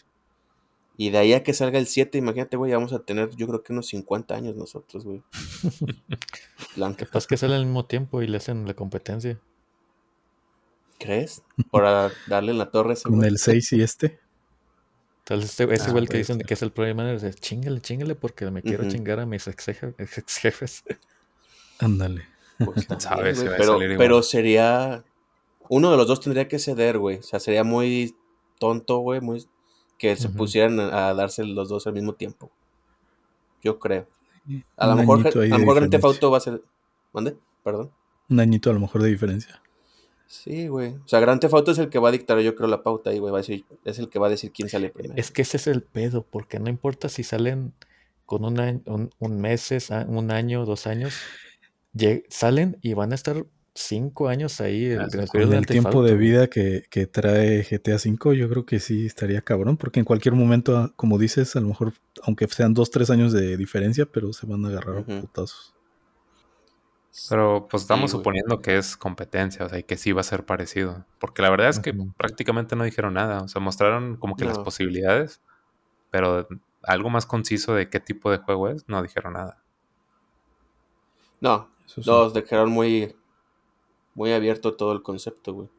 Y 0.98 1.10
de 1.10 1.18
ahí 1.18 1.34
a 1.34 1.42
que 1.42 1.54
salga 1.54 1.80
el 1.80 1.88
7, 1.88 2.18
imagínate, 2.18 2.58
güey, 2.58 2.72
vamos 2.74 2.94
a 2.94 3.00
tener 3.00 3.30
yo 3.36 3.48
creo 3.48 3.64
que 3.64 3.74
unos 3.74 3.88
50 3.88 4.36
años 4.36 4.56
nosotros, 4.56 5.04
güey. 5.04 5.24
Capaz 6.98 7.26
que 7.26 7.38
sale 7.38 7.56
al 7.56 7.66
mismo 7.66 7.86
tiempo 7.86 8.22
y 8.22 8.28
le 8.28 8.38
hacen 8.38 8.68
la 8.68 8.76
competencia. 8.76 9.40
¿Crees? 11.00 11.42
Para 11.72 12.12
darle 12.28 12.52
en 12.52 12.60
la 12.60 12.70
torre 12.70 12.94
Con 13.02 13.26
el 13.26 13.40
6 13.40 13.74
y 13.74 13.82
este. 13.82 14.20
Entonces, 15.26 15.52
este, 15.60 15.74
ese 15.74 15.86
Ah, 15.88 15.92
güey 15.92 16.04
el 16.04 16.10
que 16.10 16.18
dicen 16.18 16.38
ser. 16.38 16.46
que 16.46 16.54
es 16.56 16.62
el 16.62 16.72
project 16.72 16.98
manager, 16.98 17.22
dice, 17.22 17.40
chingale, 17.40 17.80
chingale, 17.82 18.16
porque 18.16 18.50
me 18.52 18.62
quiero 18.62 18.88
chingar 18.90 19.20
a 19.20 19.26
mis 19.26 19.48
ex, 19.48 19.68
jefe- 19.68 19.96
ex 19.98 20.38
jefes. 20.38 20.84
Ándale. 21.80 22.26
Pues 22.58 22.86
¿Quién 22.86 23.00
también, 23.00 23.02
sabe 23.02 23.36
si 23.36 23.42
güey, 23.46 23.50
va 23.50 23.96
a 23.96 23.98
pero, 23.98 24.24
sería. 24.24 25.04
Uno 25.70 25.90
de 25.92 25.98
los 25.98 26.08
dos 26.08 26.20
tendría 26.20 26.48
que 26.48 26.60
ceder, 26.60 26.98
güey. 26.98 27.18
O 27.18 27.24
sea, 27.24 27.40
sería 27.40 27.64
muy 27.64 28.16
tonto, 28.60 28.98
güey. 29.00 29.22
Muy... 29.22 29.46
Que 29.98 30.16
se 30.16 30.30
pusieran 30.30 30.80
a, 30.80 31.10
a 31.10 31.14
darse 31.14 31.44
los 31.46 31.70
dos 31.70 31.88
al 31.88 31.94
mismo 31.94 32.14
tiempo. 32.14 32.52
Yo 33.64 33.80
creo. 33.80 34.08
A 34.76 34.88
lo 34.88 34.96
mejor, 34.96 35.26
a 35.28 35.32
lo 35.40 35.60
mejor 35.60 35.76
Grand 35.76 35.92
Theft. 35.92 36.04
Auto 36.04 36.32
va 36.32 36.38
a 36.38 36.42
ser. 36.42 36.62
¿Mande? 37.14 37.38
Perdón. 37.64 37.92
Un 38.30 38.40
añito 38.40 38.70
a 38.70 38.74
lo 38.74 38.80
mejor 38.80 39.02
de 39.04 39.10
diferencia. 39.10 39.62
Sí, 40.32 40.70
güey. 40.70 40.94
O 40.94 41.08
sea, 41.08 41.20
Grand 41.20 41.42
Theft 41.42 41.54
Auto 41.54 41.72
es 41.72 41.78
el 41.78 41.90
que 41.90 42.00
va 42.00 42.08
a 42.08 42.12
dictar, 42.14 42.40
yo 42.40 42.56
creo, 42.56 42.70
la 42.70 42.84
pauta 42.84 43.10
ahí, 43.10 43.20
güey. 43.20 43.34
Va 43.34 43.40
a 43.40 43.42
decir, 43.42 43.66
es 43.84 44.00
el 44.00 44.08
que 44.08 44.18
va 44.18 44.28
a 44.28 44.30
decir 44.30 44.54
quién 44.54 44.70
sale 44.70 44.90
primero. 44.90 45.14
Es 45.18 45.30
que 45.30 45.42
ese 45.42 45.58
es 45.58 45.68
el 45.68 45.84
pedo, 45.84 46.26
porque 46.26 46.58
no 46.58 46.70
importa 46.70 47.10
si 47.10 47.24
salen 47.24 47.74
con 48.26 48.46
un, 48.46 48.58
año- 48.62 48.82
un, 48.86 49.10
un 49.20 49.42
meses, 49.42 49.92
a- 49.92 50.06
un 50.08 50.32
año, 50.32 50.64
dos 50.66 50.88
años, 50.88 51.16
salen 52.30 52.78
y 52.82 52.94
van 52.94 53.12
a 53.12 53.16
estar 53.16 53.46
cinco 53.76 54.30
años 54.30 54.62
ahí 54.62 54.86
en 54.86 55.02
Ah, 55.02 55.08
el 55.12 55.28
Con 55.28 55.54
el 55.54 55.66
tiempo 55.66 56.02
de 56.02 56.16
vida 56.16 56.48
que, 56.48 56.84
que 56.90 57.08
trae 57.08 57.66
GTA 57.66 57.96
V, 57.98 58.38
yo 58.38 58.48
creo 58.50 58.66
que 58.66 58.80
sí 58.80 59.06
estaría 59.06 59.42
cabrón, 59.42 59.76
porque 59.76 60.00
en 60.00 60.06
cualquier 60.06 60.36
momento, 60.36 60.94
como 60.96 61.18
dices, 61.20 61.58
a 61.58 61.60
lo 61.60 61.68
mejor, 61.68 61.92
aunque 62.24 62.48
sean 62.48 62.74
dos, 62.74 62.90
tres 62.90 63.10
años 63.10 63.34
de 63.34 63.58
diferencia, 63.58 64.06
pero 64.06 64.32
se 64.32 64.46
van 64.46 64.64
a 64.64 64.70
agarrar 64.70 64.96
a 64.96 65.00
Ujú. 65.02 65.20
putazos. 65.28 65.74
Pero 67.30 67.68
pues 67.70 67.84
estamos 67.84 68.12
Sí, 68.12 68.18
suponiendo 68.18 68.62
que 68.62 68.78
es 68.78 68.96
competencia, 68.98 69.66
o 69.66 69.70
sea, 69.70 69.80
y 69.80 69.84
que 69.84 69.98
sí 69.98 70.12
va 70.14 70.22
a 70.22 70.24
ser 70.24 70.46
parecido. 70.46 71.06
Porque 71.20 71.42
la 71.42 71.50
verdad 71.50 71.70
es 71.70 71.80
que 71.80 71.94
prácticamente 72.18 72.76
no 72.76 72.84
dijeron 72.84 73.14
nada. 73.16 73.42
O 73.44 73.48
sea, 73.48 73.62
mostraron 73.62 74.16
como 74.18 74.36
que 74.38 74.46
las 74.46 74.60
posibilidades, 74.60 75.42
pero 76.12 76.48
algo 76.84 77.10
más 77.10 77.26
conciso 77.26 77.74
de 77.76 77.90
qué 77.90 78.00
tipo 78.00 78.32
de 78.32 78.38
juego 78.38 78.70
es, 78.70 78.88
no 78.88 79.02
dijeron 79.04 79.34
nada. 79.34 79.62
No, 81.42 81.68
Eso 81.86 82.02
sí. 82.02 82.10
los 82.10 82.34
dejaron 82.34 82.70
muy, 82.72 83.16
muy 84.16 84.32
abierto 84.34 84.76
todo 84.76 84.94
el 84.94 85.02
concepto, 85.02 85.54
güey. 85.54 85.70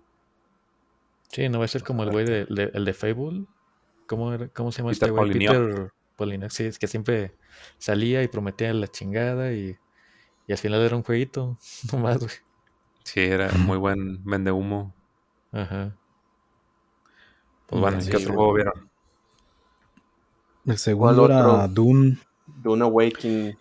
Sí, 1.29 1.49
no 1.49 1.59
va 1.61 1.65
a 1.65 1.69
ser 1.69 1.83
como 1.83 2.03
el 2.03 2.11
güey 2.11 2.27
de, 2.27 2.45
de- 2.47 2.71
el 2.75 2.85
de 2.85 2.93
Fable. 2.93 3.47
¿Cómo, 4.07 4.33
era- 4.33 4.49
cómo 4.49 4.71
se 4.73 4.79
llama 4.79 4.91
Peter 4.91 5.09
este 5.09 5.11
güey? 5.11 5.33
Peter 5.33 6.51
sí, 6.51 6.65
es 6.65 6.79
que 6.79 6.87
siempre 6.87 7.35
salía 7.79 8.23
y 8.23 8.29
prometía 8.29 8.73
la 8.75 8.89
chingada 8.89 9.53
y, 9.53 9.77
y 10.47 10.53
al 10.53 10.59
final 10.59 10.81
era 10.83 10.97
un 10.97 11.03
jueguito, 11.03 11.57
no 11.93 11.99
más, 11.99 12.19
güey. 12.19 12.31
Sí, 13.05 13.21
era 13.21 13.51
muy 13.53 13.79
buen 13.79 14.23
vende 14.25 14.53
humo. 14.53 14.95
Ajá. 15.53 15.97
Pues 17.67 17.81
bueno, 17.81 18.01
Sí, 18.01 18.11
¿qué 18.11 18.17
otro 18.19 18.35
juego 18.35 18.55
vieron? 18.55 18.91
El 20.67 20.79
segundo 20.79 21.27
era? 21.27 21.67
Dune 21.69 22.19
Dune 22.63 22.85
Awakening. 22.85 23.57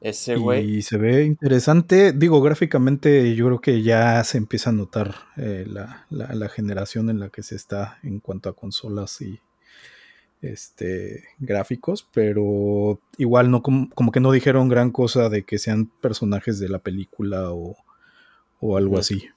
Ese 0.00 0.34
güey. 0.36 0.78
y 0.78 0.82
se 0.82 0.98
ve 0.98 1.24
interesante. 1.24 2.12
Digo, 2.12 2.42
gráficamente 2.42 3.34
yo 3.36 3.46
creo 3.46 3.60
que 3.60 3.82
ya 3.82 4.22
se 4.24 4.36
empieza 4.36 4.70
a 4.70 4.72
notar 4.72 5.14
eh, 5.36 5.64
la, 5.66 6.06
la- 6.10 6.34
la 6.34 6.48
generación 6.48 7.08
en 7.08 7.20
la 7.20 7.28
que 7.30 7.42
se 7.44 7.54
está 7.54 7.98
en 8.02 8.18
cuanto 8.18 8.48
a 8.48 8.56
consolas 8.56 9.20
y 9.20 9.40
este 10.42 11.24
gráficos, 11.38 12.08
pero 12.12 13.00
igual 13.16 13.50
no 13.50 13.62
como, 13.62 13.88
como 13.90 14.10
que 14.12 14.20
no 14.20 14.32
dijeron 14.32 14.68
gran 14.68 14.90
cosa 14.90 15.28
de 15.28 15.44
que 15.44 15.58
sean 15.58 15.86
personajes 15.86 16.58
de 16.58 16.68
la 16.68 16.80
película 16.80 17.52
o, 17.52 17.76
o 18.60 18.76
algo 18.76 18.98
así. 18.98 19.28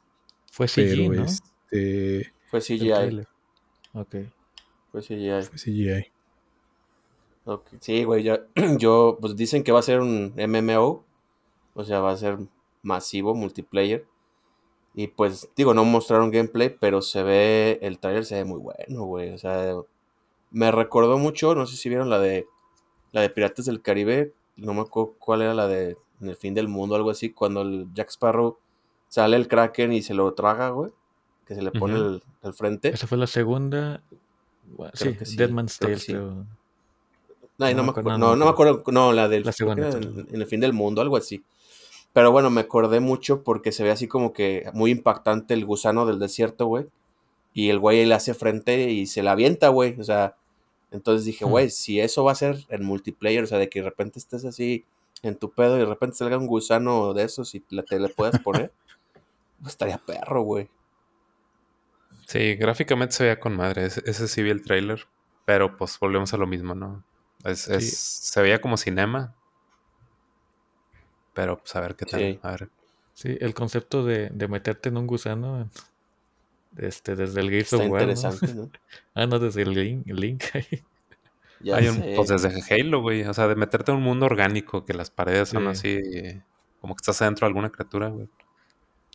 Fue 0.51 0.67
CG, 0.67 1.09
Pero 1.09 1.13
¿no? 1.13 1.23
este 1.23 2.33
Fue 2.47 2.59
CGI. 2.59 3.25
Ok. 3.93 4.15
Fue 4.91 5.01
CGI. 5.01 5.43
Fue 5.43 5.57
CGI. 5.57 6.11
Ok, 7.45 7.67
Sí, 7.79 8.03
güey, 8.03 8.23
yo, 8.23 8.37
yo, 8.79 9.17
pues 9.21 9.35
dicen 9.35 9.63
que 9.63 9.71
va 9.71 9.79
a 9.79 9.83
ser 9.83 9.99
un 9.99 10.33
MMO, 10.35 11.03
o 11.75 11.83
sea, 11.83 11.99
va 11.99 12.11
a 12.11 12.17
ser 12.17 12.39
masivo, 12.81 13.35
multiplayer. 13.35 14.05
Y 14.95 15.07
pues, 15.07 15.49
digo, 15.55 15.73
no 15.73 15.83
mostraron 15.85 16.31
gameplay, 16.31 16.69
pero 16.69 17.01
se 17.01 17.21
ve, 17.21 17.79
el 17.81 17.99
trailer 17.99 18.25
se 18.25 18.35
ve 18.35 18.45
muy 18.45 18.59
bueno, 18.59 19.03
güey. 19.03 19.31
O 19.31 19.37
sea, 19.37 19.75
me 20.55 20.71
recordó 20.71 21.17
mucho, 21.17 21.53
no 21.53 21.67
sé 21.67 21.75
si 21.75 21.89
vieron 21.89 22.09
la 22.09 22.17
de, 22.17 22.47
la 23.11 23.19
de 23.21 23.29
Piratas 23.29 23.65
del 23.65 23.81
Caribe, 23.81 24.31
no 24.55 24.73
me 24.73 24.81
acuerdo 24.81 25.15
cuál 25.19 25.41
era 25.41 25.53
la 25.53 25.67
de 25.67 25.97
En 26.21 26.29
el 26.29 26.37
fin 26.37 26.53
del 26.53 26.69
mundo, 26.69 26.95
algo 26.95 27.09
así, 27.09 27.29
cuando 27.31 27.61
el 27.61 27.87
Jack 27.93 28.09
Sparrow 28.09 28.57
sale 29.09 29.35
el 29.35 29.49
Kraken 29.49 29.91
y 29.91 30.01
se 30.01 30.13
lo 30.13 30.33
traga, 30.33 30.69
güey, 30.69 30.91
que 31.45 31.55
se 31.55 31.61
le 31.61 31.71
pone 31.71 31.95
Ujú. 31.99 32.05
el, 32.05 32.23
el 32.43 32.53
frente. 32.53 32.87
Esa 32.89 33.05
fue 33.05 33.17
la 33.17 33.27
segunda. 33.27 34.01
Sí, 34.93 35.15
sí, 35.23 35.35
Dead 35.35 35.49
Man's 35.49 35.77
Tale, 35.77 35.99
sí. 35.99 36.13
No 36.13 36.45
no, 37.57 37.83
me 37.83 37.89
acuerdo, 37.89 38.09
no, 38.11 38.17
no, 38.17 38.27
no 38.27 38.35
no 38.37 38.45
me 38.45 38.51
acuerdo, 38.51 38.83
no, 38.87 39.11
la 39.13 39.27
del 39.27 39.43
La 39.43 39.51
segunda, 39.51 39.81
era 39.89 39.91
segunda. 39.91 40.21
en, 40.21 40.35
en 40.35 40.41
el 40.41 40.47
fin 40.47 40.61
del 40.61 40.73
mundo, 40.73 41.01
algo 41.01 41.17
así. 41.17 41.43
Pero 42.13 42.31
bueno, 42.31 42.49
me 42.49 42.61
acordé 42.61 43.01
mucho 43.01 43.43
porque 43.43 43.73
se 43.73 43.83
ve 43.83 43.91
así 43.91 44.07
como 44.07 44.31
que 44.31 44.69
muy 44.73 44.89
impactante 44.91 45.53
el 45.53 45.65
gusano 45.65 46.05
del 46.05 46.17
desierto, 46.17 46.65
güey. 46.67 46.85
Y 47.53 47.69
el 47.69 47.79
güey 47.79 48.05
le 48.05 48.15
hace 48.15 48.33
frente 48.33 48.89
y 48.91 49.05
se 49.05 49.21
la 49.21 49.33
avienta, 49.33 49.67
güey. 49.67 49.99
O 49.99 50.03
sea, 50.05 50.35
entonces 50.95 51.25
dije, 51.25 51.45
güey, 51.45 51.69
si 51.69 51.99
eso 51.99 52.23
va 52.23 52.31
a 52.31 52.35
ser 52.35 52.57
en 52.69 52.83
multiplayer, 52.85 53.43
o 53.43 53.47
sea, 53.47 53.57
de 53.59 53.69
que 53.69 53.79
de 53.81 53.89
repente 53.89 54.19
estés 54.19 54.45
así 54.45 54.83
en 55.21 55.35
tu 55.35 55.51
pedo 55.51 55.75
y 55.75 55.79
de 55.79 55.85
repente 55.85 56.15
salga 56.17 56.37
un 56.37 56.47
gusano 56.47 57.13
de 57.13 57.23
esos 57.23 57.53
y 57.55 57.63
la- 57.69 57.83
te 57.83 57.99
le 57.99 58.09
puedas 58.09 58.39
poner, 58.39 58.71
pues 59.61 59.73
estaría 59.73 59.97
perro, 59.97 60.41
güey. 60.41 60.69
Sí, 62.27 62.55
gráficamente 62.55 63.13
se 63.15 63.23
veía 63.23 63.39
con 63.39 63.55
madre. 63.55 63.85
Ese, 63.85 64.01
ese 64.05 64.27
sí 64.27 64.41
vi 64.41 64.49
el 64.49 64.63
trailer. 64.63 65.05
Pero 65.45 65.77
pues 65.77 65.99
volvemos 65.99 66.33
a 66.33 66.37
lo 66.37 66.47
mismo, 66.47 66.73
¿no? 66.73 67.03
Es, 67.43 67.67
es- 67.67 67.89
Sí. 67.89 68.29
se 68.31 68.41
veía 68.41 68.59
como 68.61 68.77
cinema. 68.77 69.35
Pero 71.33 71.57
pues 71.59 71.75
a 71.75 71.81
ver 71.81 71.95
qué 71.95 72.05
tal. 72.05 72.19
Sí. 72.19 72.39
A 72.41 72.51
ver. 72.51 72.69
Sí, 73.13 73.37
el 73.39 73.53
concepto 73.53 74.03
de, 74.03 74.29
de 74.29 74.47
meterte 74.47 74.89
en 74.89 74.97
un 74.97 75.05
gusano. 75.07 75.69
Este, 76.77 77.15
desde 77.15 77.39
el 77.41 77.49
Gears 77.49 77.71
Está 77.73 77.77
of 77.85 77.91
War, 77.91 78.05
¿no? 78.05 78.11
interesante, 78.11 78.53
¿no? 78.53 78.69
Ah, 79.15 79.25
no, 79.27 79.39
desde 79.39 79.61
el 79.61 79.73
Link. 79.73 80.07
el 80.07 80.15
Link 80.17 80.43
ahí. 80.53 80.83
Ya 81.61 81.77
Hay 81.77 81.87
un, 81.87 81.95
sé. 81.95 82.13
pues 82.15 82.29
desde 82.29 82.49
Halo, 82.73 83.01
güey. 83.01 83.23
O 83.23 83.33
sea, 83.33 83.47
de 83.47 83.55
meterte 83.55 83.91
en 83.91 83.97
un 83.97 84.03
mundo 84.03 84.25
orgánico, 84.25 84.85
que 84.85 84.93
las 84.93 85.09
paredes 85.09 85.49
son 85.49 85.63
Sí. 85.75 85.97
así, 85.97 86.41
como 86.81 86.95
que 86.95 87.01
estás 87.01 87.21
adentro 87.21 87.45
de 87.45 87.49
alguna 87.49 87.71
criatura, 87.71 88.09
güey. 88.09 88.27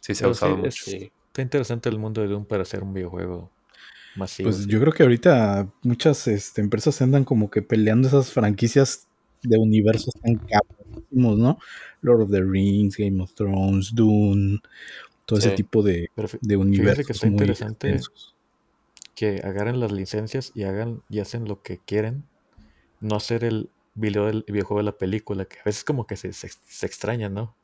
Sí 0.00 0.14
se 0.14 0.25
ha 0.25 0.29
Pero 0.29 0.35
sí, 0.35 0.38
usado 0.38 0.55
es- 0.55 0.61
mucho. 0.62 0.85
Sí. 0.90 1.12
Está 1.26 1.43
interesante 1.43 1.88
el 1.88 1.99
mundo 1.99 2.23
de 2.23 2.29
Doom 2.29 2.45
para 2.47 2.62
hacer 2.62 2.83
un 2.83 2.93
videojuego 2.95 3.50
masivo. 4.17 4.49
Pues 4.50 4.67
yo 4.67 4.81
creo 4.81 4.93
que 4.93 5.02
ahorita 5.05 5.69
muchas 5.83 6.26
este, 6.26 6.61
empresas 6.61 7.00
andan 7.02 7.25
como 7.25 7.50
que 7.50 7.62
peleando 7.62 8.09
esas 8.09 8.33
franquicias 8.33 9.07
de 9.43 9.57
universos 9.59 10.12
tan 10.23 10.37
cabronísimos, 10.37 11.38
¿no? 11.38 11.59
Lord 12.02 12.23
of 12.23 12.31
the 12.31 12.43
Rings, 12.43 12.97
Game 12.97 13.23
of 13.23 13.33
Thrones, 13.35 13.95
Dune, 13.95 14.59
todo 15.30 15.38
ese 15.38 15.52
tipo 15.52 15.82
de, 15.82 16.10
Pero 16.14 16.28
de 16.40 16.56
universos 16.56 17.06
que 17.06 17.12
está 17.12 17.26
muy 17.26 17.34
interesante 17.34 17.88
extensos. 17.88 18.37
que 19.14 19.40
agarren 19.44 19.80
las 19.80 19.92
licencias 19.92 20.52
y 20.54 20.64
hagan 20.64 21.02
y 21.08 21.20
hacen 21.20 21.46
lo 21.46 21.62
que 21.62 21.78
quieren. 21.78 22.25
No 23.00 23.16
hacer 23.16 23.44
el 23.44 23.70
video 23.94 24.26
del 24.26 24.44
videojuego 24.49 24.78
de 24.78 24.84
la 24.84 24.99
película, 24.99 25.44
que 25.44 25.58
a 25.60 25.64
veces 25.64 25.84
como 25.84 26.06
que 26.06 26.16
se, 26.16 26.32
se, 26.32 26.49
se 26.66 26.87
extraña, 26.87 27.28
¿no? 27.28 27.54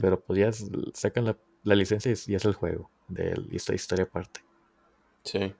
Pero 0.00 0.20
pues 0.20 0.38
ya 0.38 0.66
sacan 0.94 1.24
la, 1.24 1.36
la 1.64 1.74
licencia 1.74 2.12
y, 2.12 2.32
y 2.32 2.34
es 2.34 2.44
el 2.44 2.54
juego 2.54 2.90
de 3.08 3.30
él, 3.32 3.48
y 3.50 3.56
esta 3.56 3.74
historia 3.74 4.04
aparte. 4.04 4.40
Sí. 5.24 5.54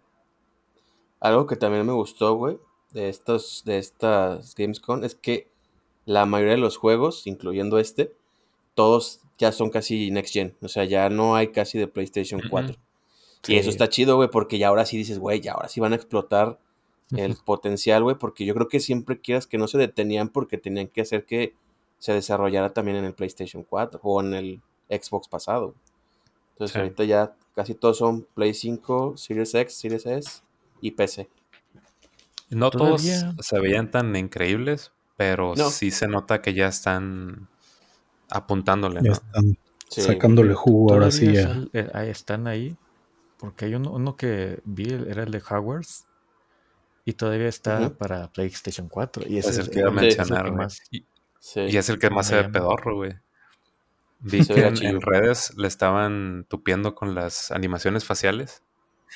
Algo 1.21 1.47
que 1.47 1.57
también 1.57 1.87
me 1.87 1.93
gustó, 1.93 2.35
güey, 2.35 2.59
de 2.93 3.09
estos, 3.09 3.63
de 3.65 3.79
estas 3.79 4.55
Gamescom, 4.55 5.05
es 5.05 5.15
que 5.15 5.51
la 6.07 6.27
mayoría 6.27 6.55
de 6.55 6.61
los 6.61 6.77
juegos, 6.77 7.27
incluyendo 7.27 7.79
este, 7.79 8.15
todos 8.75 9.23
ya 9.39 9.53
son 9.53 9.71
casi 9.71 10.11
next 10.11 10.33
gen. 10.35 10.57
O 10.61 10.69
sea, 10.69 10.85
ya 10.85 11.09
no 11.11 11.37
hay 11.37 11.49
casi 11.49 11.79
de 11.79 11.87
PlayStation 11.89 12.41
Ujú. 12.41 12.51
4. 12.51 12.77
Y 13.47 13.57
eso 13.57 13.71
está 13.71 13.89
chido, 13.89 14.17
güey, 14.17 14.29
porque 14.29 14.59
ya 14.59 14.69
ahora 14.69 14.85
sí 14.85 14.97
dices, 14.97 15.19
güey, 15.21 15.41
ya 15.41 15.53
ahora 15.53 15.69
sí 15.69 15.81
van 15.81 15.93
a 15.93 15.97
explotar 15.97 16.59
el 17.17 17.37
potencial, 17.37 18.03
güey, 18.03 18.17
porque 18.19 18.45
yo 18.45 18.53
creo 18.55 18.69
que 18.69 18.81
siempre 18.81 19.21
quieras 19.21 19.47
que 19.47 19.57
no 19.57 19.67
se 19.69 19.79
detenían 19.79 20.29
porque 20.29 20.59
tenían 20.59 20.89
que 20.89 21.01
hacer 21.03 21.25
que 21.25 21.55
se 21.99 22.13
desarrollara 22.13 22.75
también 22.75 22.99
en 22.99 23.05
el 23.05 23.15
PlayStation 23.15 23.63
4 23.65 24.01
o 24.03 24.21
en 24.21 24.35
el 24.35 24.61
Xbox 24.91 25.29
pasado. 25.29 25.75
Entonces 26.53 26.73
Sí. 26.75 26.79
ahorita 26.81 27.05
ya 27.05 27.35
casi 27.55 27.75
todos 27.75 27.97
son 27.99 28.27
Play 28.35 28.53
5, 28.53 29.17
Series 29.17 29.55
X, 29.55 29.75
Series 29.75 30.05
S 30.05 30.43
y 30.81 30.91
PC. 30.91 31.29
No 32.51 32.71
todos 32.71 33.03
se 33.03 33.61
veían 33.61 33.91
tan 33.91 34.15
increíbles, 34.17 34.93
pero 35.17 35.55
No. 35.57 35.71
sí 35.71 35.91
se 35.91 36.09
nota 36.09 36.43
que 36.43 36.55
ya 36.55 36.69
están 36.69 37.49
apuntándole, 38.31 38.97
Ya 39.03 39.09
¿no? 39.09 39.13
están 39.13 39.59
Sí. 39.89 40.03
sacándole 40.03 40.53
jugo 40.55 40.93
ahora 40.93 41.11
sí 41.11 41.21
Todavía 41.27 41.41
a- 41.45 41.49
sal- 41.55 41.71
eh, 41.73 41.91
ahí 41.95 42.09
están 42.11 42.47
ahí, 42.47 42.77
porque 43.39 43.65
hay 43.67 43.75
uno, 43.75 43.93
uno 43.93 44.17
que 44.17 44.61
vi, 44.65 44.93
era 44.93 45.23
el 45.23 45.31
de 45.31 45.39
Hogwarts, 45.49 46.05
y 47.05 47.15
todavía 47.15 47.49
está 47.49 47.89
para 47.97 48.31
PlayStation 48.31 48.89
4. 48.89 49.25
Y 49.27 49.39
Es 49.39 49.57
el 49.59 49.71
que 49.71 49.79
iba 49.79 49.89
a 49.89 49.93
mencionar, 49.93 50.53
más- 50.53 50.83
Y, 50.91 51.07
Sí. 51.41 51.61
y 51.61 51.77
es 51.79 51.89
el 51.89 51.99
que 51.99 52.11
más 52.11 52.27
se 52.27 52.37
ve 52.37 52.49
pedorro, 52.51 52.97
güey. 52.97 53.15
Vi 54.21 54.45
que 54.45 54.67
en, 54.67 54.85
en 54.85 55.01
redes 55.01 55.57
le 55.57 55.69
estaban 55.69 56.45
tupiendo 56.49 56.95
con 56.95 57.15
las 57.15 57.51
animaciones 57.53 58.05
faciales. 58.05 58.63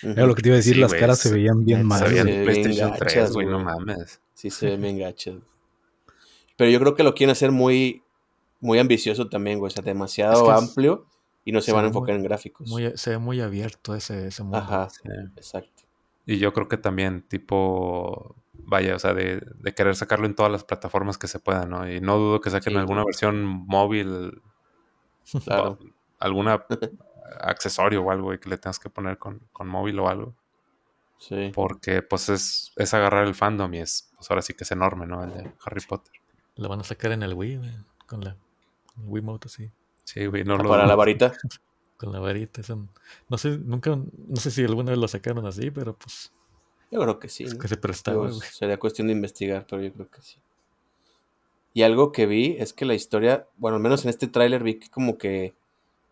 Era 0.00 0.25
lo 0.26 0.35
que 0.35 0.40
te 0.42 0.49
iba 0.49 0.54
a 0.54 0.57
decir, 0.59 0.75
Sí, 0.76 0.81
las 0.81 0.95
caras 0.95 1.19
se- 1.19 1.28
se 1.28 1.35
veían 1.35 1.64
bien 1.66 1.85
mal. 1.85 1.99
Se 1.99 2.09
veía 2.09 2.23
Se 2.23 2.31
bien 2.31 2.45
PlayStation 2.45 2.90
gachas, 2.92 3.12
3, 3.12 3.33
güey, 3.33 3.47
no 3.47 3.59
mames. 3.59 4.21
Sí, 4.33 4.49
se 4.49 4.66
ven 4.71 4.81
bien 4.81 4.99
gachas. 5.00 5.35
Pero 6.57 6.71
yo 6.71 6.78
creo 6.81 6.95
que 6.95 7.02
lo 7.02 7.14
quieren 7.14 7.33
hacer 7.33 7.50
muy, 7.50 8.01
muy 8.62 8.78
ambicioso 8.78 9.28
también, 9.28 9.59
güey. 9.59 9.69
O 9.69 9.71
sea, 9.71 9.83
demasiado 9.85 10.33
Es 10.33 10.42
que 10.42 10.64
es- 10.64 10.71
amplio 10.71 11.07
y 11.45 11.52
no 11.52 11.61
se, 11.61 11.66
se 11.66 11.73
van 11.73 11.85
a 11.85 11.88
enfocar 11.88 12.14
muy- 12.14 12.21
en 12.21 12.23
gráficos. 12.25 12.69
muy- 12.71 12.97
se 12.97 13.11
ve 13.11 13.19
muy 13.19 13.40
abierto 13.42 13.95
ese, 13.95 14.28
ese 14.28 14.42
mundo. 14.42 14.59
Ajá, 14.59 14.88
Sí. 14.88 15.00
exacto. 15.37 15.83
Y 16.25 16.38
yo 16.38 16.52
creo 16.54 16.69
que 16.69 16.76
también, 16.78 17.23
tipo, 17.23 18.37
vaya, 18.54 18.95
o 18.95 18.99
sea, 18.99 19.12
de, 19.12 19.42
de 19.59 19.75
querer 19.75 19.97
sacarlo 19.97 20.25
en 20.26 20.35
todas 20.37 20.50
las 20.52 20.62
plataformas 20.64 21.19
que 21.19 21.26
se 21.28 21.40
puedan, 21.40 21.69
¿no? 21.71 21.90
Y 21.90 22.00
no 22.00 22.16
dudo 22.16 22.40
que 22.40 22.49
saquen 22.50 22.73
Sí, 22.75 22.78
alguna 22.78 23.04
versión 23.04 23.42
móvil, 23.45 24.40
Claro. 25.45 25.71
o 25.73 25.78
alguna 26.21 26.64
accesorio 27.40 28.02
o 28.02 28.11
algo 28.11 28.25
güey, 28.26 28.38
que 28.38 28.49
le 28.49 28.59
tengas 28.59 28.78
que 28.78 28.88
poner 28.90 29.19
con, 29.19 29.40
con 29.52 29.69
móvil 29.69 29.99
o 29.99 30.09
algo. 30.09 30.35
Sí. 31.19 31.50
Porque, 31.54 32.02
pues, 32.02 32.28
es, 32.28 32.73
es 32.76 32.95
agarrar 32.95 33.26
el 33.26 33.35
fandom 33.35 33.73
y 33.75 33.78
es, 33.81 34.11
pues, 34.16 34.31
ahora 34.31 34.42
sí 34.42 34.54
que 34.54 34.64
es 34.64 34.71
enorme, 34.73 35.07
¿no? 35.07 35.23
El 35.25 35.33
de 35.33 35.52
Harry 35.64 35.81
Potter. 35.88 36.12
Lo 36.57 36.69
van 36.69 36.81
a 36.81 36.85
sacar 36.85 37.12
en 37.12 37.23
el 37.23 37.35
Wii, 37.35 37.57
güey, 37.59 37.71
con 38.07 38.23
la 38.25 38.37
el 38.96 39.04
Wiimote 39.06 39.46
así, 39.49 39.70
Sí, 40.04 40.26
güey, 40.26 40.44
no 40.44 40.54
Ah, 40.54 40.62
lo 40.62 40.68
Para 40.68 40.87
la 40.87 40.96
varita. 40.96 41.32
con 41.96 42.12
la 42.12 42.18
varita. 42.20 42.62
son- 42.62 42.90
no 43.28 43.38
sé, 43.38 43.58
nunca, 43.58 43.96
no 43.96 44.37
sé 44.37 44.50
si 44.50 44.64
alguna 44.64 44.90
vez 44.90 44.99
lo 44.99 45.06
sacaron 45.08 45.46
así, 45.46 45.70
pero 45.70 45.96
pues 45.96 46.32
Yo 46.90 47.00
creo 47.00 47.18
que 47.18 47.28
sí. 47.28 47.44
es 47.44 47.54
¿no? 47.54 47.61
que 47.61 47.68
se 47.68 47.76
prestaba, 47.76 48.28
güey. 48.28 48.40
sería 48.40 48.78
cuestión 48.78 49.06
de 49.08 49.12
investigar, 49.14 49.66
pero 49.68 49.82
yo 49.82 49.92
creo 49.92 50.11
que 50.11 50.20
sí. 50.22 50.38
Y 51.75 51.82
algo 51.82 52.12
que 52.12 52.26
vi 52.26 52.56
es 52.58 52.72
que 52.75 52.84
la 52.84 52.94
historia, 52.94 53.49
bueno, 53.56 53.76
al 53.76 53.82
menos 53.82 54.04
en 54.04 54.11
este 54.11 54.26
tráiler 54.28 54.62
vi 54.62 54.78
que 54.78 54.90
como 54.90 55.16
que 55.16 55.54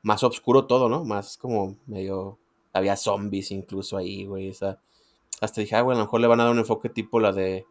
más 0.03 0.23
oscuro 0.25 0.67
todo, 0.67 0.89
¿no? 0.89 1.05
Más 1.05 1.37
como 1.37 1.77
medio... 1.87 2.39
Había 2.73 2.97
zombies 2.97 3.51
incluso 3.51 3.97
ahí, 3.97 4.25
güey. 4.25 4.49
Esa... 4.49 4.81
Hasta 5.41 5.61
dije, 5.61 5.75
ah, 5.77 5.83
güey, 5.83 5.97
a 5.97 5.99
lo 5.99 6.07
mejor 6.07 6.21
le 6.21 6.29
van 6.29 6.41
a 6.41 6.45
dar 6.45 6.53
un 6.53 6.61
enfoque 6.61 6.89
tipo 6.89 7.19
la 7.21 7.33
de 7.33 7.67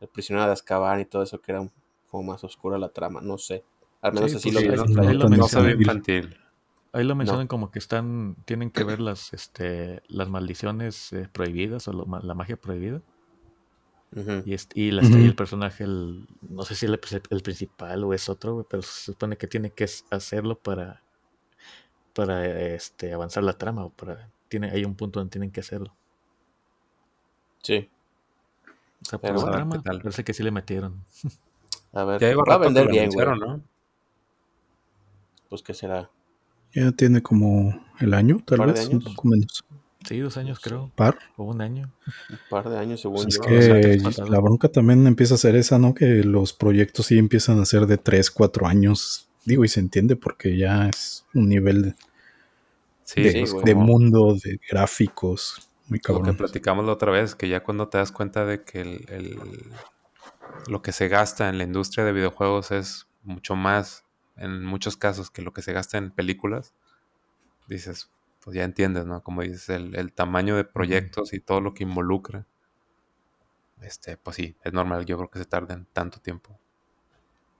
El 0.00 0.08
prisionero 0.08 0.46
de 0.46 0.52
Azkaban 0.52 1.00
y 1.00 1.04
todo 1.04 1.22
eso, 1.24 1.40
que 1.40 1.50
era 1.52 1.60
un- 1.60 1.72
como 2.08 2.22
más 2.32 2.44
oscura 2.44 2.78
la 2.78 2.88
trama. 2.90 3.20
No 3.20 3.36
sé. 3.36 3.64
Al 4.00 4.12
menos 4.14 4.30
Sí, 4.30 4.36
así 4.36 4.50
pues 4.50 4.54
lo 4.54 4.60
sí, 4.60 4.68
no, 4.94 5.08
ahí 5.08 5.14
lo 5.16 5.28
no 5.28 5.48
se 5.48 5.60
ve 5.60 5.72
mencionan. 5.72 5.78
infantil. 5.78 6.36
Ahí 6.92 7.04
lo 7.04 7.14
No. 7.14 7.18
mencionan 7.18 7.46
como 7.46 7.70
que 7.70 7.78
están, 7.78 8.36
tienen 8.46 8.70
que 8.70 8.84
ver 8.84 9.00
las, 9.00 9.32
este, 9.34 10.02
las 10.08 10.28
maldiciones 10.28 11.12
eh, 11.12 11.28
prohibidas 11.32 11.88
o 11.88 11.92
lo 11.92 12.06
la 12.22 12.34
magia 12.34 12.56
prohibida. 12.56 13.02
Y, 14.44 14.54
este, 14.54 14.80
y, 14.80 14.90
la- 14.92 15.02
y 15.02 15.26
el 15.26 15.34
personaje, 15.34 15.84
el, 15.84 16.26
no 16.40 16.62
sé 16.62 16.74
si 16.74 16.86
el, 16.86 16.98
el 17.30 17.42
principal 17.42 18.04
o 18.04 18.14
es 18.14 18.28
otro, 18.28 18.66
pero 18.68 18.82
se 18.82 19.12
supone 19.12 19.36
que 19.36 19.46
tiene 19.46 19.70
que 19.72 19.86
hacerlo 20.10 20.58
para, 20.58 21.02
para 22.14 22.44
este, 22.74 23.12
avanzar 23.12 23.44
la 23.44 23.52
trama. 23.58 23.84
O 23.84 23.90
para, 23.90 24.30
tiene, 24.48 24.70
hay 24.70 24.84
un 24.84 24.96
punto 24.96 25.20
donde 25.20 25.30
tienen 25.32 25.50
que 25.50 25.60
hacerlo. 25.60 25.94
Sí. 27.62 27.90
O 29.02 29.04
sea, 29.08 29.18
Pero 29.20 29.34
por 29.34 29.44
la 29.44 29.48
a 29.48 29.50
ver 29.50 29.64
trama, 29.64 29.82
parece 29.82 30.24
que 30.24 30.34
sí 30.34 30.42
le 30.42 30.50
metieron. 30.50 31.04
A 31.92 32.04
ver, 32.04 32.20
Ya 32.20 32.30
iba 32.30 32.42
va 32.48 32.54
a 32.54 32.58
rato 32.58 32.60
que 32.60 32.66
vender 32.66 32.84
lo 32.84 32.90
bien, 32.90 33.10
güey. 33.12 33.26
anunciaron, 33.26 33.38
¿no? 33.40 33.62
Pues 35.48 35.62
que 35.62 35.74
será. 35.74 36.10
Ya 36.74 36.92
tiene 36.92 37.22
como 37.22 37.80
el 38.00 38.14
año, 38.14 38.38
tal 38.44 38.58
¿Par 38.58 38.68
de 38.74 38.80
vez, 38.80 38.88
un 38.88 39.00
poco 39.00 39.28
menos. 39.28 39.64
Sí, 40.06 40.20
dos 40.20 40.36
años 40.36 40.60
creo, 40.60 40.92
Par. 40.94 41.18
o 41.36 41.44
un 41.44 41.60
año. 41.60 41.90
Un 42.30 42.38
par 42.48 42.68
de 42.68 42.78
años, 42.78 43.00
según 43.00 43.24
Pues 43.24 43.28
es 43.28 43.34
yo. 43.36 43.40
que 43.42 44.30
la 44.30 44.38
bronca 44.40 44.68
también 44.68 45.06
empieza 45.06 45.34
a 45.34 45.38
ser 45.38 45.56
esa, 45.56 45.78
¿no? 45.78 45.94
Que 45.94 46.22
los 46.22 46.52
proyectos 46.52 47.06
sí 47.06 47.18
empiezan 47.18 47.58
a 47.60 47.64
ser 47.64 47.86
de 47.86 47.98
3, 47.98 48.30
4 48.30 48.66
años. 48.66 49.28
Digo, 49.44 49.64
y 49.64 49.68
se 49.68 49.80
entiende 49.80 50.16
porque 50.16 50.56
ya 50.56 50.88
es 50.88 51.24
un 51.34 51.48
nivel 51.48 51.96
Sí, 53.04 53.22
de, 53.22 53.30
sí, 53.30 53.38
pues 53.50 53.64
de 53.64 53.74
mundo, 53.74 54.34
de 54.42 54.58
gráficos. 54.70 55.68
Muy 55.88 55.98
lo 56.08 56.22
que 56.22 56.32
cabrón. 56.32 56.36
platicamos 56.36 56.84
la 56.84 56.92
otra 56.92 57.12
vez, 57.12 57.34
que 57.34 57.48
ya 57.48 57.62
cuando 57.62 57.88
te 57.88 57.98
das 57.98 58.12
cuenta 58.12 58.44
de 58.44 58.64
que 58.64 58.80
el, 58.80 59.06
el- 59.08 59.72
lo 60.68 60.82
que 60.82 60.92
se 60.92 61.08
gasta 61.08 61.48
en 61.48 61.58
la 61.58 61.64
industria 61.64 62.04
de 62.04 62.12
videojuegos 62.12 62.70
es 62.70 63.06
mucho 63.22 63.56
más, 63.56 64.04
en 64.36 64.64
muchos 64.64 64.96
casos, 64.96 65.30
que 65.30 65.42
lo 65.42 65.52
que 65.52 65.62
se 65.62 65.72
gasta 65.72 65.98
en 65.98 66.10
películas, 66.10 66.74
dices, 67.68 68.10
pues 68.44 68.56
ya 68.56 68.64
entiendes, 68.64 69.06
¿no? 69.06 69.22
Como 69.22 69.42
dices, 69.42 69.68
el, 69.70 69.94
el 69.96 70.12
tamaño 70.12 70.56
de 70.56 70.64
proyectos 70.64 71.32
y 71.32 71.40
todo 71.40 71.60
lo 71.60 71.74
que 71.74 71.82
involucra. 71.84 72.46
Este, 73.80 74.16
pues 74.16 74.36
sí, 74.36 74.56
es 74.64 74.72
normal, 74.72 75.04
yo 75.04 75.16
creo 75.18 75.30
que 75.30 75.38
se 75.38 75.44
tarden 75.44 75.86
tanto 75.92 76.18
tiempo. 76.20 76.58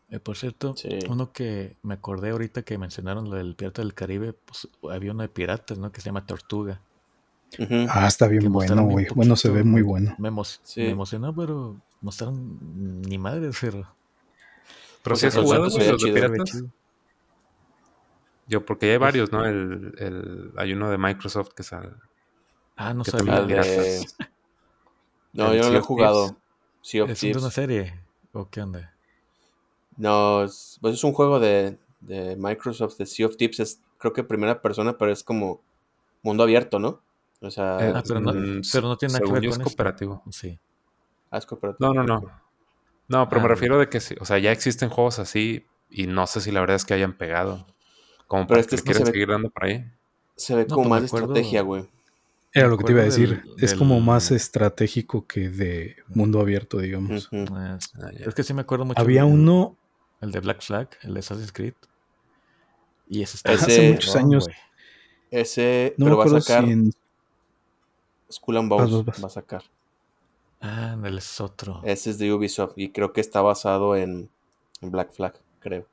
Eh, 0.08 0.20
por 0.20 0.36
cierto, 0.36 0.76
Sí. 0.76 1.00
uno 1.08 1.32
que 1.32 1.76
me 1.82 1.94
acordé 1.94 2.30
ahorita 2.30 2.62
que 2.62 2.78
mencionaron 2.78 3.28
lo 3.28 3.36
del 3.36 3.56
Pirata 3.56 3.82
del 3.82 3.92
Caribe, 3.94 4.32
pues 4.32 4.68
había 4.90 5.12
uno 5.12 5.22
de 5.22 5.28
piratas, 5.28 5.78
¿no? 5.78 5.90
Que 5.90 6.00
se 6.00 6.06
llama 6.06 6.24
Tortuga. 6.26 6.80
Ah, 7.88 8.06
está 8.06 8.26
bien 8.28 8.52
bueno, 8.52 8.84
güey. 8.84 9.06
Bueno, 9.14 9.34
se 9.36 9.50
ve 9.50 9.64
muy 9.64 9.82
bueno. 9.82 10.14
Me, 10.18 10.30
emo- 10.30 10.44
Sí. 10.44 10.82
me 10.82 10.90
emocionó, 10.90 11.34
pero 11.34 11.76
mostraron 12.00 13.02
ni 13.02 13.18
madre, 13.18 13.50
pero 13.60 13.88
Pero 15.06 15.14
Pues 15.14 15.20
si 15.20 15.26
has 15.28 15.36
jugado 15.36 15.64
los 15.64 15.74
de 15.76 16.12
piratas. 16.12 16.64
Yo, 18.48 18.64
porque 18.64 18.86
ya 18.86 18.92
hay 18.94 18.98
Pues, 18.98 19.06
varios, 19.08 19.30
¿no? 19.32 19.44
El, 19.44 19.94
el, 19.98 20.52
hay 20.56 20.72
uno 20.72 20.90
de 20.90 20.98
Microsoft 20.98 21.50
que 21.54 21.62
sale. 21.62 21.90
Ah, 22.76 22.92
no 22.92 23.04
sabía. 23.04 23.40
de- 23.42 23.46
piratas. 23.46 24.16
No, 25.32 25.52
El 25.52 25.58
yo 25.58 25.64
no 25.64 25.70
lo 25.70 25.78
he 25.78 25.82
jugado. 25.82 26.36
Sea 26.82 27.04
of 27.04 27.10
¿Es 27.10 27.22
una 27.22 27.50
serie? 27.50 27.94
¿O 28.32 28.48
qué 28.50 28.62
onda? 28.62 28.92
No, 29.96 30.42
es, 30.42 30.78
pues 30.80 30.94
es 30.94 31.04
un 31.04 31.12
juego 31.12 31.38
de, 31.38 31.78
de 32.00 32.36
Microsoft, 32.36 32.96
de 32.98 33.06
Sea 33.06 33.26
of 33.26 33.36
Thieves. 33.36 33.60
Es 33.60 33.80
creo 33.98 34.12
que 34.12 34.24
primera 34.24 34.60
persona, 34.60 34.98
pero 34.98 35.12
es 35.12 35.22
como 35.22 35.60
mundo 36.22 36.42
abierto, 36.42 36.78
¿no? 36.80 37.00
O 37.40 37.50
sea, 37.50 37.78
Eh, 37.80 37.92
Ah, 37.94 38.02
pero 38.06 38.20
no, 38.20 38.32
mm, 38.32 38.60
pero 38.72 38.88
no 38.88 38.96
tiene 38.96 39.12
nada 39.14 39.24
que 39.24 39.32
ver 39.32 39.42
con 39.42 39.48
es 39.50 39.56
esto. 39.58 39.64
cooperativo. 39.64 40.22
Sí. 40.30 40.58
ah, 41.30 41.38
es 41.38 41.46
cooperativo. 41.46 41.92
No, 41.92 42.02
no, 42.02 42.20
no. 42.20 42.45
No, 43.08 43.28
pero 43.28 43.40
Ah, 43.40 43.42
me 43.44 43.48
no. 43.48 43.54
refiero 43.54 43.78
de 43.78 43.88
que 43.88 44.00
sí. 44.00 44.14
O 44.20 44.24
sea, 44.24 44.38
ya 44.38 44.52
existen 44.52 44.88
juegos 44.88 45.18
así 45.18 45.64
y 45.90 46.06
no 46.06 46.26
sé 46.26 46.40
si 46.40 46.50
la 46.50 46.60
verdad 46.60 46.76
es 46.76 46.84
que 46.84 46.94
hayan 46.94 47.12
pegado. 47.16 47.66
Como 48.26 48.42
Pero 48.42 48.48
para 48.48 48.60
este 48.60 48.72
que 48.72 48.78
se 48.78 48.84
quieran 48.84 49.04
ve- 49.04 49.10
seguir 49.12 49.28
dando 49.28 49.50
por 49.50 49.64
ahí. 49.64 49.84
Se 50.36 50.54
ve 50.56 50.62
No, 50.68 50.74
como 50.76 50.88
pues 50.88 51.02
más 51.02 51.08
acuerdo- 51.10 51.26
estrategia, 51.28 51.62
güey. 51.62 51.88
Era 52.52 52.68
lo 52.68 52.78
que 52.78 52.84
te 52.84 52.92
iba 52.92 53.02
a 53.02 53.04
acuerdo 53.04 53.20
decir. 53.22 53.42
del- 53.54 53.64
Es 53.64 53.74
como 53.74 53.94
del- 53.96 54.04
más 54.04 54.30
estratégico 54.30 55.26
que 55.26 55.48
de 55.50 55.96
mundo 56.08 56.40
abierto, 56.40 56.78
digamos. 56.78 57.28
Ah, 57.32 57.78
Ah. 58.02 58.10
Es 58.18 58.34
que 58.34 58.42
sí 58.42 58.52
me 58.54 58.62
acuerdo 58.62 58.84
mucho. 58.86 59.00
Había 59.00 59.24
uno 59.24 59.76
El 60.20 60.32
de 60.32 60.40
Black 60.40 60.62
Flag, 60.62 60.88
el 61.02 61.12
de 61.14 61.20
Assassin's 61.20 61.52
Creed. 61.52 61.74
Y 63.08 63.22
ese 63.22 63.36
está 63.36 63.52
Ese- 63.52 63.64
hace 63.66 63.92
muchos 63.92 64.16
años. 64.16 64.44
güey. 64.46 64.56
Ese, 65.30 65.94
No 65.98 66.06
me 66.06 66.10
pero 66.10 66.16
va 66.16 66.22
a 66.22 66.26
acuerdo 66.26 66.40
sacar 66.42 66.64
si 66.64 66.72
en. 66.72 66.90
Skull 68.32 68.56
and 68.56 68.68
Bones. 68.68 68.92
Va 69.22 69.26
a 69.26 69.30
sacar. 69.30 69.62
Ah, 70.60 70.96
él 71.04 71.18
es 71.18 71.40
otro. 71.40 71.80
Ese 71.84 72.10
es 72.10 72.18
de 72.18 72.32
Ubisoft 72.32 72.72
y 72.76 72.90
creo 72.90 73.12
que 73.12 73.20
está 73.20 73.40
basado 73.42 73.94
en, 73.96 74.28
en 74.80 74.90
Black 74.90 75.12
Flag, 75.12 75.34
creo. 75.60 75.86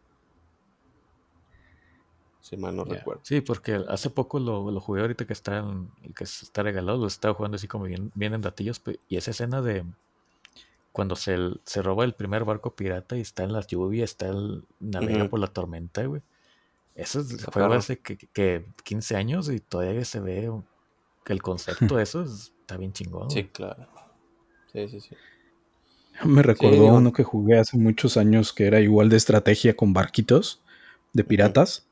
Si 2.41 2.57
mal 2.57 2.75
no 2.75 2.83
recuerdo. 2.83 3.21
Sí, 3.23 3.39
porque 3.41 3.81
hace 3.87 4.09
poco 4.09 4.37
lo, 4.39 4.69
lo 4.69 4.79
jugué 4.81 5.01
ahorita 5.01 5.25
que 5.25 5.33
está, 5.33 5.59
en- 5.59 5.89
que 6.15 6.25
está 6.25 6.61
regalado, 6.63 6.97
lo 6.97 7.07
estaba 7.07 7.33
jugando 7.33 7.55
así 7.55 7.67
como 7.67 7.85
bien, 7.85 8.11
bien 8.15 8.33
en 8.33 8.41
datillos. 8.41 8.81
Y 9.07 9.15
esa 9.17 9.31
escena 9.31 9.61
de 9.61 9.85
cuando 10.91 11.15
se, 11.15 11.37
se 11.63 11.81
roba 11.81 12.03
el 12.03 12.13
primer 12.13 12.43
barco 12.43 12.75
pirata 12.75 13.17
y 13.17 13.21
está 13.21 13.43
en 13.43 13.53
la 13.53 13.61
lluvia, 13.61 14.03
está 14.03 14.27
el, 14.27 14.63
navega 14.79 15.29
por 15.29 15.39
la 15.39 15.47
tormenta, 15.47 16.05
güey. 16.05 16.21
Eso 16.95 17.21
es 17.21 17.29
juego 17.45 17.51
perro. 17.69 17.73
hace 17.75 17.99
que, 17.99 18.17
que 18.17 18.65
15 18.83 19.15
años 19.15 19.49
y 19.49 19.59
todavía 19.59 20.03
se 20.05 20.19
ve 20.19 20.51
que 21.23 21.33
el 21.33 21.41
concepto 21.41 21.95
de 21.95 22.03
eso 22.03 22.23
es- 22.23 22.51
está 22.59 22.75
bien 22.77 22.91
chingón. 22.93 23.31
Sí, 23.31 23.41
güey. 23.41 23.51
claro. 23.53 23.87
Sí, 24.73 24.87
sí, 24.89 24.99
sí. 24.99 25.15
Me 26.25 26.41
recordó 26.43 26.85
digo- 26.85 26.97
uno 26.97 27.11
que 27.13 27.23
jugué 27.23 27.59
hace 27.59 27.77
muchos 27.77 28.17
años 28.17 28.53
que 28.53 28.65
era 28.67 28.79
igual 28.81 29.09
de 29.09 29.17
estrategia 29.17 29.75
con 29.75 29.93
barquitos 29.93 30.61
de 31.11 31.23
piratas 31.23 31.87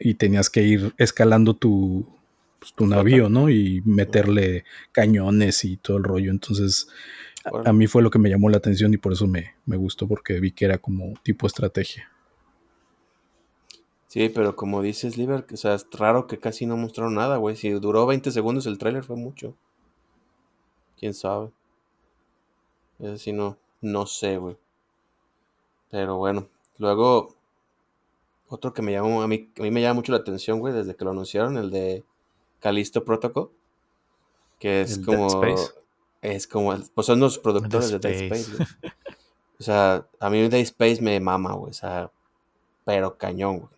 y 0.00 0.14
tenías 0.14 0.50
que 0.50 0.62
ir 0.62 0.94
escalando 0.98 1.54
tu, 1.54 2.06
pues, 2.58 2.72
tu 2.74 2.86
navío, 2.86 3.28
¿no? 3.28 3.48
Y 3.50 3.82
meterle 3.84 4.64
cañones 4.92 5.64
y 5.64 5.76
todo 5.76 5.98
el 5.98 6.04
rollo. 6.04 6.30
Entonces, 6.30 6.88
a 7.64 7.72
mí 7.72 7.86
fue 7.86 8.02
lo 8.02 8.10
que 8.10 8.18
me 8.18 8.30
llamó 8.30 8.50
la 8.50 8.58
atención 8.58 8.94
y 8.94 8.98
por 8.98 9.12
eso 9.12 9.26
me, 9.26 9.54
me 9.66 9.76
gustó 9.76 10.08
porque 10.08 10.40
vi 10.40 10.52
que 10.52 10.66
era 10.66 10.78
como 10.78 11.14
tipo 11.22 11.46
estrategia. 11.46 12.10
Sí, 14.08 14.28
pero 14.30 14.56
como 14.56 14.82
dices, 14.82 15.16
Liber, 15.16 15.46
o 15.52 15.56
sea, 15.56 15.74
es 15.74 15.86
raro 15.92 16.26
que 16.26 16.40
casi 16.40 16.66
no 16.66 16.76
mostraron 16.76 17.14
nada, 17.14 17.36
güey. 17.36 17.54
Si 17.54 17.70
duró 17.70 18.04
20 18.04 18.32
segundos 18.32 18.66
el 18.66 18.78
tráiler 18.78 19.04
fue 19.04 19.14
mucho. 19.14 19.54
¿Quién 20.98 21.14
sabe? 21.14 21.52
Eso 22.98 23.18
sí 23.18 23.32
no, 23.32 23.58
no 23.80 24.06
sé, 24.06 24.38
güey. 24.38 24.56
Pero 25.90 26.16
bueno, 26.16 26.48
luego 26.78 27.34
otro 28.48 28.72
que 28.72 28.82
me 28.82 28.92
llamó, 28.92 29.22
a 29.22 29.28
mí, 29.28 29.50
a 29.58 29.62
mí 29.62 29.70
me 29.70 29.82
llama 29.82 29.94
mucho 29.94 30.12
la 30.12 30.18
atención, 30.18 30.60
güey, 30.60 30.72
desde 30.72 30.94
que 30.94 31.04
lo 31.04 31.10
anunciaron, 31.10 31.58
el 31.58 31.70
de 31.70 32.04
Callisto 32.60 33.04
Protocol. 33.04 33.50
Que 34.58 34.82
es 34.82 34.98
El 34.98 35.04
Dead 35.04 35.16
como... 35.16 35.28
Space. 35.28 35.72
Es 36.22 36.48
como, 36.48 36.74
pues 36.94 37.06
son 37.06 37.20
los 37.20 37.38
productores 37.38 37.90
de 37.90 37.98
Dead 37.98 38.32
Space. 38.32 38.56
Güey. 38.56 38.68
O 39.60 39.62
sea, 39.62 40.06
a 40.18 40.30
mí 40.30 40.48
Dead 40.48 40.60
Space 40.62 41.00
me 41.00 41.20
mama, 41.20 41.52
güey. 41.52 41.70
O 41.70 41.74
sea, 41.74 42.10
pero 42.84 43.16
cañón, 43.16 43.58
güey. 43.58 43.70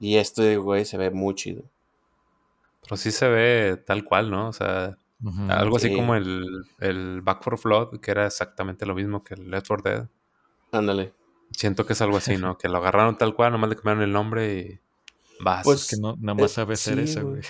Y 0.00 0.16
este, 0.16 0.56
güey, 0.56 0.84
se 0.84 0.98
ve 0.98 1.10
muy 1.10 1.34
chido. 1.34 1.62
Pero 2.82 2.96
sí 2.96 3.12
se 3.12 3.28
ve 3.28 3.82
tal 3.86 4.04
cual, 4.04 4.30
¿no? 4.30 4.48
O 4.48 4.52
sea, 4.52 4.98
Algo 5.48 5.76
así 5.76 5.88
sí. 5.88 5.94
como 5.94 6.14
el, 6.14 6.64
el 6.80 7.20
Back 7.22 7.42
for 7.42 7.58
Flood, 7.58 8.00
que 8.00 8.10
era 8.10 8.26
exactamente 8.26 8.86
lo 8.86 8.94
mismo 8.94 9.22
que 9.22 9.34
el 9.34 9.50
Left 9.50 9.68
4 9.68 9.90
Dead. 9.90 10.08
Ándale. 10.72 11.12
Siento 11.52 11.86
que 11.86 11.92
es 11.92 12.00
algo 12.02 12.16
así, 12.16 12.36
¿no? 12.36 12.56
Que 12.58 12.68
lo 12.68 12.78
agarraron 12.78 13.16
tal 13.18 13.34
cual, 13.34 13.52
nomás 13.52 13.70
le 13.70 13.76
cambiaron 13.76 14.02
el 14.02 14.12
nombre 14.12 14.58
y 14.58 14.80
vas. 15.42 15.64
Pues, 15.64 15.82
Es 15.82 15.90
que 15.90 15.96
no, 16.00 16.16
nada 16.18 16.34
más 16.34 16.50
Eh, 16.50 16.54
sabe 16.54 16.74
hacer 16.74 16.98
sí, 16.98 17.04
eso, 17.04 17.28
güey. 17.28 17.42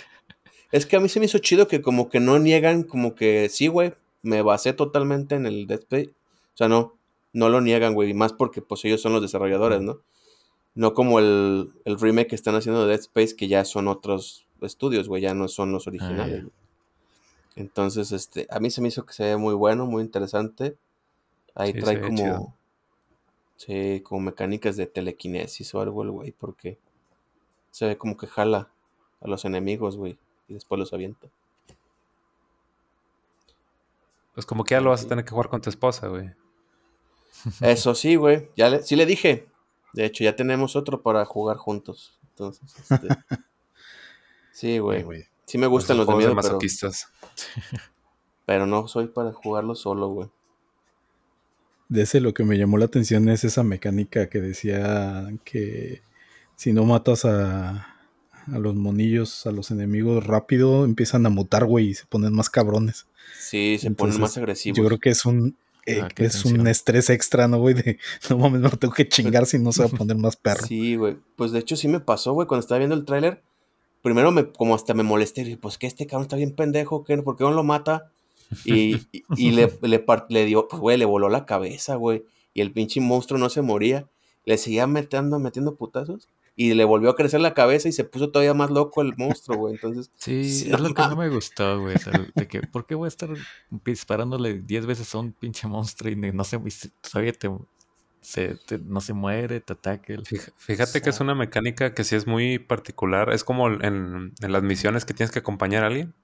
Es 0.70 0.86
que 0.86 0.96
a 0.96 1.00
mí 1.00 1.08
se 1.08 1.20
me 1.20 1.26
hizo 1.26 1.38
chido 1.38 1.68
que 1.68 1.82
como 1.82 2.08
que 2.08 2.20
no 2.20 2.38
niegan, 2.38 2.82
como 2.82 3.14
que 3.14 3.48
sí, 3.48 3.68
güey, 3.68 3.94
me 4.22 4.42
basé 4.42 4.72
totalmente 4.72 5.34
en 5.34 5.46
el 5.46 5.66
Dead 5.66 5.80
Space. 5.80 6.10
O 6.54 6.56
sea, 6.56 6.68
no, 6.68 6.96
no 7.32 7.48
lo 7.48 7.60
niegan, 7.60 7.94
güey, 7.94 8.10
y 8.10 8.14
más 8.14 8.32
porque 8.32 8.62
pues 8.62 8.84
ellos 8.84 9.00
son 9.00 9.12
los 9.12 9.22
desarrolladores, 9.22 9.80
¿no? 9.80 10.00
No 10.74 10.94
como 10.94 11.18
el, 11.18 11.70
el 11.84 12.00
remake 12.00 12.28
que 12.28 12.34
están 12.34 12.54
haciendo 12.54 12.82
de 12.82 12.88
Dead 12.88 13.00
Space, 13.00 13.36
que 13.36 13.48
ya 13.48 13.64
son 13.64 13.88
otros 13.88 14.46
estudios, 14.62 15.08
güey, 15.08 15.22
ya 15.22 15.34
no 15.34 15.48
son 15.48 15.72
los 15.72 15.86
originales. 15.86 16.44
ya. 16.44 16.61
Entonces, 17.56 18.12
este, 18.12 18.46
a 18.50 18.60
mí 18.60 18.70
se 18.70 18.80
me 18.80 18.88
hizo 18.88 19.04
que 19.04 19.12
se 19.12 19.24
ve 19.24 19.36
muy 19.36 19.54
bueno, 19.54 19.86
muy 19.86 20.02
interesante. 20.02 20.76
Ahí 21.54 21.72
Sí, 21.72 21.80
trae 21.80 22.00
como, 22.00 22.56
sí, 23.56 24.00
como 24.04 24.20
mecánicas 24.22 24.76
de 24.76 24.86
telequinesis 24.86 25.74
o 25.74 25.80
algo, 25.80 26.02
el 26.02 26.10
güey, 26.10 26.32
porque 26.32 26.78
se 27.70 27.86
ve 27.86 27.98
como 27.98 28.16
que 28.16 28.26
jala 28.26 28.70
a 29.20 29.28
los 29.28 29.44
enemigos, 29.44 29.96
güey, 29.96 30.18
y 30.48 30.54
después 30.54 30.78
los 30.78 30.92
avienta. 30.92 31.28
Pues 34.34 34.46
como 34.46 34.64
que 34.64 34.74
ya 34.74 34.80
lo 34.80 34.90
vas 34.90 35.04
a 35.04 35.08
tener 35.08 35.24
que 35.24 35.30
jugar 35.30 35.48
con 35.48 35.60
tu 35.60 35.68
esposa, 35.68 36.08
güey. 36.08 36.30
Eso 37.60 37.94
sí, 37.94 38.16
güey. 38.16 38.50
Ya 38.56 38.68
le, 38.68 38.82
sí 38.82 38.96
le 38.96 39.06
dije. 39.06 39.46
De 39.92 40.04
hecho, 40.06 40.24
ya 40.24 40.36
tenemos 40.36 40.74
otro 40.76 41.02
para 41.02 41.24
jugar 41.24 41.56
juntos. 41.58 42.18
Entonces, 42.30 42.74
este, 42.78 43.08
sí, 44.52 44.78
güey. 44.78 45.26
Sí 45.46 45.58
me 45.58 45.66
gustan 45.66 45.96
los 45.96 46.06
de 46.06 46.12
juegos 46.12 46.24
miedo, 46.24 46.40
pero, 46.40 46.48
masoquistas. 46.48 47.08
pero 48.46 48.66
no 48.66 48.88
soy 48.88 49.08
para 49.08 49.32
jugarlo 49.32 49.74
solo, 49.74 50.08
güey. 50.08 50.28
De 51.88 52.02
ese 52.02 52.20
lo 52.20 52.32
que 52.32 52.44
me 52.44 52.56
llamó 52.56 52.78
la 52.78 52.86
atención 52.86 53.28
es 53.28 53.44
esa 53.44 53.62
mecánica 53.62 54.28
que 54.28 54.40
decía 54.40 55.30
que 55.44 56.02
si 56.56 56.72
no 56.72 56.84
matas 56.84 57.24
a, 57.24 57.98
a 58.46 58.58
los 58.58 58.74
monillos, 58.74 59.46
a 59.46 59.52
los 59.52 59.70
enemigos 59.70 60.26
rápido, 60.26 60.84
empiezan 60.84 61.26
a 61.26 61.28
mutar, 61.28 61.66
güey, 61.66 61.88
y 61.88 61.94
se 61.94 62.06
ponen 62.06 62.34
más 62.34 62.48
cabrones. 62.48 63.06
Sí, 63.38 63.76
se 63.78 63.88
Entonces, 63.88 64.16
ponen 64.16 64.20
más 64.20 64.38
agresivos. 64.38 64.78
Yo 64.78 64.86
creo 64.86 64.98
que 64.98 65.10
es 65.10 65.26
un 65.26 65.56
eh, 65.84 66.00
Ah, 66.00 66.08
es 66.16 66.44
un 66.44 66.66
estrés 66.68 67.10
extra, 67.10 67.48
¿no, 67.48 67.58
güey? 67.58 67.74
De 67.74 67.98
no 68.30 68.38
mames, 68.38 68.60
no 68.60 68.70
tengo 68.70 68.94
que 68.94 69.08
chingar 69.08 69.46
si 69.46 69.58
no 69.58 69.72
se 69.72 69.82
va 69.82 69.88
a 69.88 69.98
poner 69.98 70.16
más 70.16 70.36
perro. 70.36 70.66
Sí, 70.66 70.96
güey. 70.96 71.16
Pues 71.36 71.52
de 71.52 71.58
hecho 71.58 71.76
sí 71.76 71.88
me 71.88 72.00
pasó, 72.00 72.32
güey, 72.32 72.46
cuando 72.46 72.60
estaba 72.60 72.78
viendo 72.78 72.94
el 72.94 73.04
tráiler. 73.04 73.42
Primero 74.02 74.32
me, 74.32 74.50
como 74.50 74.74
hasta 74.74 74.94
me 74.94 75.02
molesté, 75.02 75.42
y 75.42 75.44
dije, 75.44 75.56
pues 75.56 75.78
que 75.78 75.86
este 75.86 76.06
cabrón 76.06 76.24
está 76.24 76.36
bien 76.36 76.54
pendejo, 76.54 77.04
¿qué? 77.04 77.16
¿por 77.18 77.36
qué 77.36 77.44
no 77.44 77.52
lo 77.52 77.64
mata? 77.64 78.10
Y, 78.64 78.96
y, 79.12 79.24
y 79.36 79.50
le, 79.52 79.72
le, 79.82 80.04
le 80.28 80.44
dio, 80.44 80.68
pues 80.68 80.80
güey, 80.80 80.98
le 80.98 81.04
voló 81.04 81.28
la 81.28 81.46
cabeza, 81.46 81.94
güey. 81.96 82.24
Y 82.54 82.60
el 82.60 82.72
pinche 82.72 83.00
monstruo 83.00 83.38
no 83.38 83.48
se 83.48 83.62
moría. 83.62 84.08
Le 84.44 84.58
seguía 84.58 84.86
metiendo, 84.86 85.38
metiendo 85.38 85.76
putazos. 85.76 86.28
Y 86.54 86.74
le 86.74 86.84
volvió 86.84 87.08
a 87.10 87.16
crecer 87.16 87.40
la 87.40 87.54
cabeza 87.54 87.88
y 87.88 87.92
se 87.92 88.04
puso 88.04 88.30
todavía 88.30 88.52
más 88.52 88.70
loco 88.70 89.00
el 89.00 89.14
monstruo, 89.16 89.56
güey. 89.56 89.74
Entonces, 89.74 90.10
Sí, 90.18 90.44
Sí, 90.52 90.64
es 90.64 90.70
no 90.70 90.78
lo 90.88 90.92
que 90.94 91.02
no 91.02 91.16
me 91.16 91.30
gustó, 91.30 91.80
güey. 91.80 91.94
o 91.94 91.98
sea, 91.98 92.12
de 92.34 92.46
que, 92.48 92.60
¿Por 92.60 92.86
qué 92.86 92.94
voy 92.94 93.06
a 93.06 93.08
estar 93.08 93.30
disparándole 93.70 94.60
10 94.60 94.84
veces 94.84 95.14
a 95.14 95.18
un 95.18 95.32
pinche 95.32 95.66
monstruo 95.66 96.10
y 96.12 96.16
no 96.16 96.44
sé, 96.44 96.56
y 96.56 97.08
todavía 97.10 97.32
te, 97.32 97.48
se, 98.22 98.54
te- 98.54 98.78
no 98.78 99.00
se 99.00 99.12
muere, 99.12 99.60
te 99.60 99.72
ataca. 99.74 100.14
el- 100.14 100.24
Fíjate 100.56 101.02
que 101.02 101.10
es 101.10 101.20
una 101.20 101.34
mecánica 101.34 101.92
que 101.92 102.04
sí 102.04 102.16
es 102.16 102.26
muy 102.26 102.58
particular. 102.58 103.30
Es 103.32 103.44
como 103.44 103.68
en, 103.68 104.32
en 104.40 104.52
las 104.52 104.62
misiones 104.62 105.04
que 105.04 105.12
tienes 105.12 105.30
que 105.32 105.40
acompañar 105.40 105.84
a 105.84 105.88
alguien, 105.88 106.14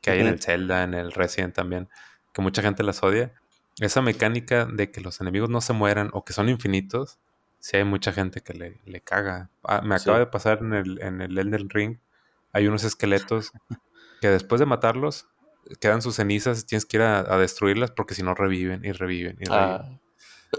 que 0.00 0.10
hay 0.10 0.20
en 0.20 0.26
el 0.28 0.40
Zelda, 0.40 0.82
en 0.84 0.94
el 0.94 1.12
Resident 1.12 1.54
también, 1.54 1.88
que 2.32 2.40
mucha 2.42 2.62
gente 2.62 2.82
las 2.82 3.02
odia. 3.02 3.32
Esa 3.80 4.00
mecánica 4.02 4.66
de 4.66 4.90
que 4.90 5.00
los 5.00 5.20
enemigos 5.20 5.50
no 5.50 5.60
se 5.60 5.72
mueran 5.72 6.10
o 6.12 6.24
que 6.24 6.32
son 6.32 6.48
infinitos, 6.48 7.18
sí 7.58 7.76
hay 7.76 7.84
mucha 7.84 8.12
gente 8.12 8.40
que 8.40 8.54
le, 8.54 8.80
le 8.84 9.00
caga. 9.00 9.50
Ah, 9.64 9.80
me 9.82 9.94
acaba 9.94 10.18
Sí. 10.18 10.20
de 10.20 10.26
pasar 10.26 10.58
en 10.60 10.72
el, 10.74 11.00
en 11.02 11.20
el 11.20 11.36
Elden 11.38 11.68
Ring. 11.70 11.98
Hay 12.52 12.66
unos 12.66 12.84
esqueletos 12.84 13.52
que 14.20 14.28
después 14.28 14.58
de 14.60 14.66
matarlos 14.66 15.26
quedan 15.80 16.02
sus 16.02 16.16
cenizas 16.16 16.60
y 16.60 16.66
tienes 16.66 16.84
que 16.84 16.98
ir 16.98 17.02
a, 17.02 17.20
a 17.20 17.38
destruirlas 17.38 17.90
porque 17.92 18.14
si 18.14 18.22
no 18.22 18.34
reviven 18.34 18.84
y 18.84 18.92
reviven 18.92 19.36
y 19.40 19.44
reviven. 19.44 19.52
Ah, 19.52 19.98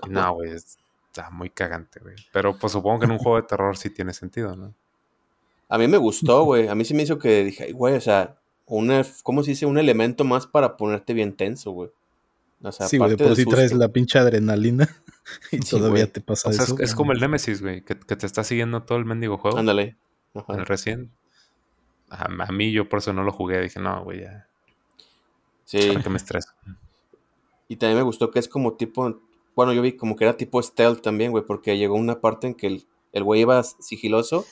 Y 0.05 0.09
no, 0.09 0.33
güey, 0.33 0.51
es- 0.51 0.77
está 1.07 1.29
muy 1.29 1.49
cagante, 1.49 1.99
güey. 1.99 2.15
Pero 2.31 2.57
pues 2.57 2.73
supongo 2.73 2.99
que 2.99 3.05
en 3.05 3.11
un 3.11 3.19
juego 3.19 3.37
de 3.41 3.47
terror 3.47 3.77
sí 3.77 3.89
tiene 3.89 4.13
sentido, 4.13 4.55
¿no? 4.55 4.73
a 5.69 5.77
mí 5.79 5.87
me 5.87 5.97
gustó, 5.97 6.43
güey. 6.43 6.67
A 6.67 6.75
mí 6.75 6.85
sí 6.85 6.93
me 6.93 7.01
hizo 7.01 7.17
que 7.17 7.43
dije, 7.45 7.63
"Ay, 7.63 7.71
güey, 7.71 7.95
o 7.95 8.01
sea, 8.01 8.35
una, 8.67 9.03
¿cómo 9.23 9.41
se 9.43 9.51
dice? 9.51 9.65
Un 9.65 9.79
elemento 9.79 10.23
más 10.23 10.45
para 10.45 10.77
ponerte 10.77 11.13
bien 11.15 11.33
tenso, 11.35 11.71
güey. 11.71 11.89
O 12.61 12.71
sea, 12.71 12.87
Sí, 12.87 12.97
güey, 12.97 13.09
de 13.09 13.15
aparte 13.15 13.23
por 13.29 13.35
del 13.37 13.45
si 13.45 13.49
traes 13.49 13.73
la 13.73 13.87
pinche 13.89 14.19
adrenalina 14.19 14.87
y 15.51 15.57
Sí, 15.63 15.71
todavía 15.71 16.05
te 16.11 16.21
pasa 16.21 16.49
O 16.49 16.53
sea, 16.53 16.63
eso. 16.65 16.75
es, 16.75 16.79
es 16.91 16.95
como 16.95 17.11
el 17.11 17.19
Nemesis, 17.19 17.61
güey, 17.63 17.81
que, 17.81 17.97
que 17.99 18.15
te 18.15 18.25
está 18.27 18.43
siguiendo 18.43 18.83
todo 18.83 18.99
el 18.99 19.05
mendigo 19.05 19.37
juego. 19.39 19.57
Ándale. 19.57 19.95
El 20.49 20.65
recién. 20.67 21.09
A, 22.09 22.25
a 22.25 22.51
mí 22.51 22.71
yo 22.71 22.87
por 22.87 22.99
eso 22.99 23.11
no 23.11 23.23
lo 23.23 23.31
jugué. 23.31 23.59
Dije, 23.59 23.79
no, 23.79 24.03
güey, 24.03 24.21
ya. 24.21 24.47
Sí. 25.65 25.87
¿Para 25.87 26.03
qué 26.03 26.09
me 26.09 26.17
estreso? 26.17 26.49
Y 27.67 27.77
también 27.77 27.97
me 27.97 28.03
gustó 28.03 28.29
que 28.29 28.37
es 28.37 28.47
como 28.47 28.73
tipo, 28.73 29.19
bueno, 29.55 29.73
yo 29.73 29.81
vi 29.81 29.95
como 29.95 30.15
que 30.15 30.23
era 30.25 30.35
tipo 30.37 30.61
stealth 30.61 31.01
también, 31.01 31.31
güey, 31.31 31.43
porque 31.45 31.77
llegó 31.77 31.95
una 31.95 32.19
parte 32.21 32.47
en 32.47 32.55
que 32.55 32.67
el, 32.67 32.85
el 33.11 33.23
güey 33.23 33.41
iba 33.41 33.61
sigiloso 33.63 34.45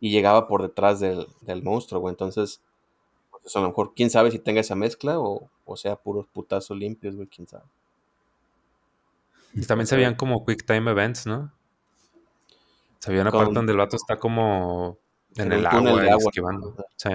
y 0.00 0.10
llegaba 0.10 0.46
por 0.48 0.62
detrás 0.62 1.00
del, 1.00 1.26
del 1.40 1.62
monstruo, 1.62 2.00
güey. 2.00 2.12
Entonces, 2.12 2.60
pues 3.42 3.54
a 3.56 3.60
lo 3.60 3.68
mejor, 3.68 3.92
quién 3.94 4.10
sabe 4.10 4.30
si 4.30 4.38
tenga 4.38 4.60
esa 4.60 4.74
mezcla 4.74 5.18
o, 5.18 5.48
o 5.64 5.76
sea 5.76 5.96
puros 5.96 6.26
putazos 6.32 6.76
limpios, 6.76 7.16
güey, 7.16 7.28
quién 7.28 7.46
sabe. 7.48 7.64
Y 9.54 9.66
también 9.66 9.86
se 9.86 9.96
veían 9.96 10.14
como 10.14 10.44
quick 10.46 10.64
time 10.66 10.90
events, 10.90 11.26
¿no? 11.26 11.52
Se 12.98 13.10
veía 13.10 13.22
una 13.22 13.30
Con- 13.30 13.40
parte 13.40 13.54
donde 13.54 13.72
el 13.72 13.78
vato 13.78 13.96
está 13.96 14.18
como 14.18 14.96
en, 15.36 15.46
En 15.46 15.52
el 15.52 15.68
túnel 15.68 15.94
agua 15.98 16.12
agua. 16.12 16.16
esquivando. 16.30 16.76
Sí. 16.96 17.10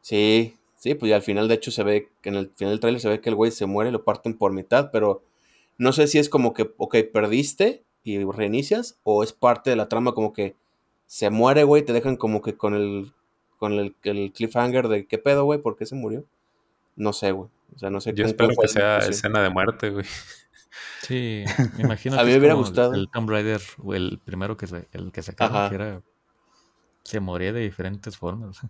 Sí, 0.00 0.56
sí, 0.76 0.94
pues 0.94 1.12
al 1.12 1.22
final, 1.22 1.46
de 1.48 1.54
hecho, 1.54 1.70
se 1.70 1.82
ve, 1.82 2.08
que 2.22 2.30
en 2.30 2.36
el 2.36 2.50
final 2.56 2.72
del 2.72 2.80
trailer 2.80 3.00
se 3.00 3.08
ve 3.08 3.20
que 3.20 3.28
el 3.28 3.34
güey 3.34 3.50
se 3.50 3.66
muere, 3.66 3.90
lo 3.92 4.02
parten 4.04 4.36
por 4.36 4.52
mitad, 4.52 4.90
pero 4.90 5.22
no 5.78 5.92
sé 5.92 6.06
si 6.08 6.18
es 6.18 6.28
como 6.28 6.52
que, 6.52 6.74
ok, 6.76 6.96
perdiste 7.12 7.84
y 8.02 8.22
reinicias, 8.24 8.98
o 9.04 9.22
es 9.22 9.32
parte 9.32 9.70
de 9.70 9.76
la 9.76 9.88
trama 9.88 10.12
como 10.12 10.32
que 10.32 10.56
se 11.06 11.30
muere, 11.30 11.64
güey, 11.64 11.84
te 11.84 11.92
dejan 11.92 12.16
como 12.16 12.42
que 12.42 12.56
con 12.56 12.74
el, 12.74 13.12
con 13.58 13.72
el, 13.72 13.96
el 14.02 14.32
cliffhanger 14.32 14.88
de 14.88 15.06
qué 15.06 15.18
pedo, 15.18 15.44
güey, 15.44 15.60
por 15.60 15.76
qué 15.76 15.86
se 15.86 15.94
murió. 15.94 16.24
No 16.96 17.12
sé, 17.12 17.32
güey. 17.32 17.48
O 17.74 17.78
sea, 17.78 17.90
no 17.90 18.00
sé 18.00 18.12
Yo 18.14 18.24
espero 18.24 18.50
que 18.60 18.68
sea 18.68 18.98
escena 18.98 19.42
de 19.42 19.50
muerte, 19.50 19.90
güey. 19.90 20.04
Sí, 21.02 21.44
me 21.76 21.84
imagino 21.84 22.16
A 22.16 22.20
que 22.20 22.24
mí 22.24 22.30
es 22.30 22.36
me 22.36 22.40
hubiera 22.40 22.54
gustado. 22.54 22.94
El 22.94 23.08
Tomb 23.10 23.30
Raider, 23.30 23.60
o 23.82 23.94
el 23.94 24.20
primero 24.24 24.56
que 24.56 24.66
se, 24.66 24.88
el 24.92 25.12
que 25.12 25.22
sacaron, 25.22 25.68
que 25.68 25.74
era. 25.74 26.02
Se 27.04 27.20
moría 27.20 27.52
de 27.52 27.60
diferentes 27.60 28.16
formas. 28.16 28.60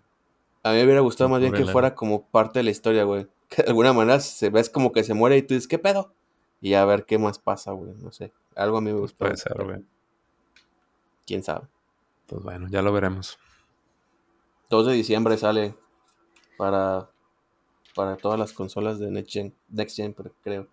A 0.63 0.71
mí 0.71 0.77
me 0.77 0.83
hubiera 0.83 1.01
gustado 1.01 1.27
El 1.27 1.31
más 1.31 1.41
bien 1.41 1.53
que 1.53 1.71
fuera 1.71 1.95
como 1.95 2.27
parte 2.27 2.59
de 2.59 2.63
la 2.63 2.71
historia, 2.71 3.03
güey. 3.03 3.27
Que 3.49 3.63
de 3.63 3.69
alguna 3.69 3.93
manera 3.93 4.19
se 4.19 4.51
ves 4.51 4.69
como 4.69 4.91
que 4.91 5.03
se 5.03 5.15
muere 5.15 5.35
y 5.35 5.41
tú 5.41 5.55
dices, 5.55 5.67
¿qué 5.67 5.79
pedo? 5.79 6.13
Y 6.61 6.73
a 6.73 6.85
ver 6.85 7.05
qué 7.05 7.17
más 7.17 7.39
pasa, 7.39 7.71
güey. 7.71 7.93
No 7.95 8.11
sé. 8.11 8.33
Algo 8.55 8.77
a 8.77 8.81
mí 8.81 8.87
me 8.91 8.99
Pues 8.99 9.11
gustó. 9.11 9.25
puede 9.25 9.37
ser, 9.37 9.63
güey. 9.63 9.83
¿Quién 11.25 11.43
sabe? 11.43 11.67
Pues 12.25 12.43
bueno, 12.43 12.67
ya 12.69 12.81
lo 12.81 12.91
veremos. 12.91 13.37
2 14.69 14.87
de 14.87 14.93
diciembre 14.93 15.37
sale 15.37 15.75
para, 16.57 17.09
para 17.95 18.17
todas 18.17 18.37
las 18.37 18.53
consolas 18.53 18.99
de 18.99 19.09
Next 19.09 19.31
Gen, 19.31 19.53
Next 19.69 19.95
Gen 19.95 20.15
creo. 20.43 20.67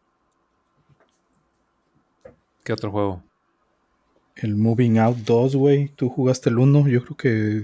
¿Qué 2.64 2.72
otro 2.72 2.90
juego? 2.90 3.22
El 4.34 4.56
Moving 4.56 4.98
Out 4.98 5.18
2, 5.18 5.56
güey. 5.56 5.88
Tú 5.90 6.08
jugaste 6.10 6.50
el 6.50 6.58
1. 6.58 6.88
Yo 6.88 7.04
creo 7.04 7.16
que 7.16 7.62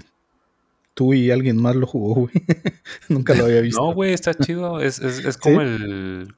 tú 0.95 1.13
y 1.13 1.31
alguien 1.31 1.61
más 1.61 1.75
lo 1.77 1.87
jugó, 1.87 2.15
güey. 2.15 2.33
Nunca 3.09 3.35
lo 3.35 3.45
había 3.45 3.61
visto. 3.61 3.83
No, 3.83 3.93
güey, 3.93 4.13
está 4.13 4.33
chido. 4.33 4.81
Es, 4.81 5.01
es, 5.01 5.19
es 5.25 5.37
como 5.37 5.61
el. 5.61 6.35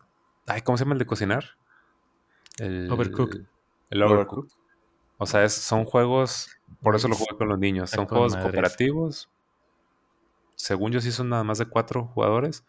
Ay, 0.47 0.63
¿cómo 0.63 0.77
se 0.79 0.85
llama 0.85 0.95
el 0.95 0.99
de 0.99 1.07
cocinar? 1.07 1.45
El 2.59 2.91
Overcooked. 2.91 3.41
El 3.91 4.03
Overcooked. 4.03 4.53
O 5.19 5.27
sea, 5.27 5.45
es- 5.45 5.55
son 5.55 5.85
juegos. 5.85 6.51
Por 6.83 6.97
eso 6.97 7.09
lo 7.09 7.17
jugué 7.17 7.37
con 7.37 7.49
los 7.49 7.59
niños. 7.59 7.91
Son 7.91 8.07
juegos 8.07 8.33
madres. 8.33 8.45
cooperativos. 8.45 9.31
Según 10.57 10.93
yo, 10.93 11.01
sí 11.01 11.13
son 11.13 11.29
nada 11.29 11.45
más 11.45 11.59
de 11.59 11.67
cuatro 11.67 12.07
jugadores. 12.07 12.65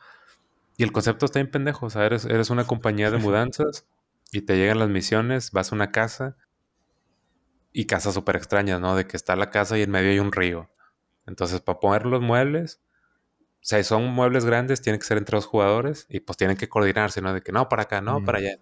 Y 0.78 0.84
el 0.84 0.92
concepto 0.92 1.26
está 1.26 1.40
bien 1.40 1.52
pendejo. 1.52 1.86
O 1.86 1.90
sea, 1.90 2.06
eres, 2.06 2.26
eres 2.26 2.50
una 2.50 2.66
compañía 2.66 3.12
de 3.12 3.18
mudanzas 3.54 3.86
y 4.32 4.42
te 4.42 4.58
llegan 4.58 4.80
las 4.80 4.90
misiones, 4.90 5.52
vas 5.52 5.72
a 5.72 5.76
una 5.76 5.92
casa 5.92 6.36
y 7.72 7.86
casas 7.86 8.14
súper 8.14 8.36
extrañas, 8.38 8.80
¿no? 8.80 8.96
De 8.96 9.06
que 9.08 9.18
está 9.18 9.36
la 9.36 9.50
casa 9.50 9.78
y 9.78 9.82
en 9.84 9.92
medio 9.92 10.10
hay 10.12 10.20
un 10.20 10.32
río. 10.32 10.70
Entonces, 11.28 11.62
para 11.62 11.80
poner 11.80 12.06
los 12.06 12.22
muebles, 12.22 12.82
o 13.40 13.68
sea, 13.68 13.80
si 13.80 13.84
son 13.86 14.06
muebles 14.08 14.46
grandes, 14.46 14.82
tienen 14.82 15.00
que 15.00 15.06
ser 15.08 15.18
entre 15.18 15.36
dos 15.38 15.46
jugadores 15.46 16.06
y 16.10 16.20
pues 16.20 16.38
tienen 16.38 16.56
que 16.58 16.70
coordinarse, 16.70 17.22
¿no? 17.22 17.34
De 17.34 17.42
que 17.42 17.52
no, 17.52 17.68
para 17.70 17.84
acá, 17.84 18.02
no, 18.02 18.20
Mm. 18.20 18.26
para 18.26 18.38
allá. 18.40 18.58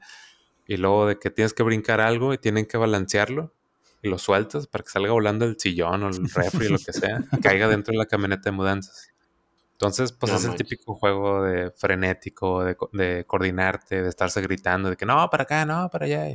Y 0.65 0.77
luego 0.77 1.07
de 1.07 1.19
que 1.19 1.29
tienes 1.29 1.53
que 1.53 1.63
brincar 1.63 2.01
algo 2.01 2.33
y 2.33 2.37
tienen 2.37 2.65
que 2.65 2.77
balancearlo 2.77 3.53
y 4.01 4.09
lo 4.09 4.17
sueltas 4.17 4.67
para 4.67 4.83
que 4.83 4.89
salga 4.91 5.11
volando 5.11 5.45
el 5.45 5.57
sillón 5.59 6.03
o 6.03 6.07
el 6.09 6.29
refri, 6.33 6.69
lo 6.69 6.79
que 6.79 6.93
sea, 6.93 7.23
y 7.31 7.37
caiga 7.37 7.67
dentro 7.67 7.91
de 7.93 7.97
la 7.99 8.05
camioneta 8.05 8.49
de 8.49 8.51
mudanzas. 8.55 9.09
Entonces, 9.73 10.13
pues 10.13 10.31
No 10.31 10.37
es 10.37 10.45
el 10.45 10.55
típico 10.55 10.95
juego 10.95 11.43
de 11.43 11.71
frenético, 11.71 12.63
de, 12.63 12.75
co- 12.75 12.89
de 12.93 13.25
coordinarte, 13.27 14.01
de 14.01 14.09
estarse 14.09 14.41
gritando, 14.41 14.89
de 14.89 14.95
que 14.97 15.05
no, 15.05 15.29
para 15.29 15.43
acá, 15.43 15.65
no, 15.65 15.89
para 15.89 16.05
allá. 16.05 16.25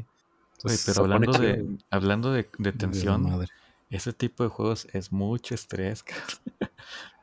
Oye, 0.64 0.77
pero 0.85 1.01
hablando 1.01 1.33
de, 1.38 1.79
hablando 1.91 2.33
de, 2.33 2.45
tensión, 2.79 3.23
madre. 3.23 3.49
ese 3.91 4.12
tipo 4.12 4.43
de 4.43 4.51
juegos 4.51 4.87
es 4.93 5.12
mucho 5.12 5.55
estrés. 5.55 6.05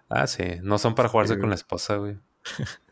Ah, 0.07 0.27
sí, 0.27 0.43
no 0.61 0.77
son 0.77 0.93
para 0.93 1.09
jugarse 1.09 1.33
Sí, 1.33 1.39
con 1.41 1.49
la 1.49 1.55
esposa, 1.55 1.95
güey. 1.97 2.19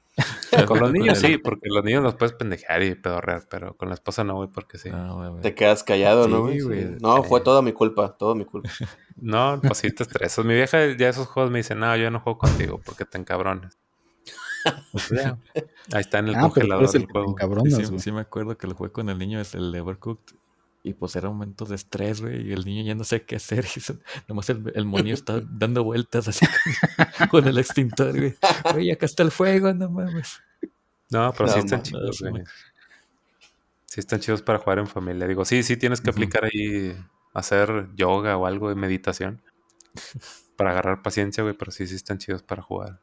cabrón. 0.51 0.67
Con 0.67 0.79
los 0.79 0.91
niños 0.91 1.23
el- 1.23 1.31
sí, 1.31 1.37
porque 1.37 1.69
los 1.69 1.83
niños 1.83 2.03
los 2.03 2.15
puedes 2.15 2.33
pendejear 2.33 2.83
y 2.83 2.95
pedorrear, 2.95 3.43
pero 3.49 3.75
con 3.75 3.89
la 3.89 3.95
esposa 3.95 4.23
no, 4.23 4.35
güey, 4.35 4.49
porque 4.49 4.77
sí. 4.77 4.89
No, 4.89 5.15
güey, 5.17 5.29
güey. 5.29 5.41
Te 5.41 5.55
quedas 5.55 5.83
callado, 5.83 6.27
¿no, 6.27 6.41
güey? 6.41 6.59
Sí. 6.59 6.95
No, 7.01 7.23
fue 7.23 7.41
toda 7.41 7.61
mi 7.61 7.73
culpa, 7.73 8.15
toda 8.17 8.35
mi 8.35 8.45
culpa. 8.45 8.69
No, 9.15 9.59
pues 9.61 9.77
sí 9.77 9.91
te 9.91 10.03
estresas. 10.03 10.43
Mi 10.43 10.55
vieja 10.55 10.79
ya 10.97 11.07
esos 11.07 11.27
juegos 11.27 11.51
me 11.51 11.59
dice, 11.59 11.75
no, 11.75 11.95
yo 11.95 12.09
no 12.09 12.19
juego 12.19 12.39
contigo 12.39 12.81
porque 12.83 13.05
te 13.05 13.17
encabrones. 13.19 13.77
Pues 14.91 15.11
ahí 15.93 16.01
está 16.01 16.19
en 16.19 16.29
el 16.29 16.35
Ah, 16.35 16.41
congelador 16.41 16.83
eres 16.83 16.95
el 16.95 17.05
te 17.05 17.11
juego. 17.11 17.27
Sí, 17.27 17.31
encabronas, 17.33 17.73
sí, 17.87 17.99
sí 17.99 18.11
me 18.11 18.21
acuerdo 18.21 18.57
que 18.57 18.65
lo 18.67 18.73
jugué 18.75 18.91
con 18.91 19.09
el 19.09 19.17
niño, 19.19 19.39
es 19.39 19.53
el 19.55 19.73
Overcooked. 19.79 20.35
Y 20.85 20.93
pues 20.93 21.15
era 21.15 21.29
momentos 21.29 21.69
de 21.69 21.75
estrés, 21.75 22.19
güey. 22.21 22.49
Y 22.49 22.51
el 22.53 22.65
niño 22.65 22.83
ya 22.83 22.93
no 22.93 23.03
sé 23.05 23.23
qué 23.23 23.37
hacer. 23.37 23.65
Y 23.75 23.79
se- 23.79 23.99
nomás 24.27 24.49
el, 24.49 24.71
el 24.75 24.85
monillo 24.85 25.13
está 25.15 25.41
dando 25.49 25.83
vueltas 25.83 26.27
así 26.27 26.45
con, 27.19 27.27
con 27.29 27.47
el 27.47 27.57
extintor, 27.57 28.17
güey. 28.17 28.35
Güey, 28.73 28.91
acá 28.91 29.05
está 29.05 29.23
el 29.23 29.31
fuego, 29.31 29.73
no 29.73 29.89
mames. 29.89 30.41
No, 31.09 31.31
pero 31.37 31.47
sí 31.49 31.59
están 31.59 31.79
man, 31.79 31.83
chidos, 31.83 32.21
no, 32.21 32.31
güey. 32.31 32.43
Sí 33.85 33.99
están 33.99 34.19
chidos 34.19 34.41
para 34.41 34.59
jugar 34.59 34.79
en 34.79 34.87
familia. 34.87 35.27
Digo, 35.27 35.45
sí, 35.45 35.61
sí 35.63 35.77
tienes 35.77 36.01
que 36.01 36.09
aplicar 36.09 36.45
ahí, 36.45 36.97
hacer 37.33 37.89
yoga 37.95 38.35
o 38.37 38.45
algo 38.47 38.69
de 38.69 38.75
meditación 38.75 39.41
para 40.57 40.71
agarrar 40.71 41.01
paciencia, 41.03 41.43
güey, 41.43 41.55
pero 41.55 41.71
sí, 41.71 41.85
sí 41.87 41.95
están 41.95 42.17
chidos 42.17 42.41
para 42.43 42.61
jugar. 42.63 42.99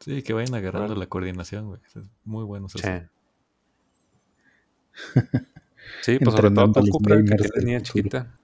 Sí, 0.00 0.22
que 0.22 0.32
vayan 0.32 0.54
agarrando 0.54 0.94
la 0.96 1.06
coordinación, 1.06 1.68
güey. 1.68 1.80
Es 1.86 1.94
muy 2.24 2.44
bueno 2.44 2.66
eso. 2.66 2.78
Sí. 6.02 6.18
Pues 6.18 6.34
sobre 6.34 6.50
todo 6.50 6.72
tú, 6.72 6.88
Cupra, 6.88 7.16
que 7.16 7.22
tienes 7.24 7.52
niña 7.64 7.80
chiquita. 7.82 8.38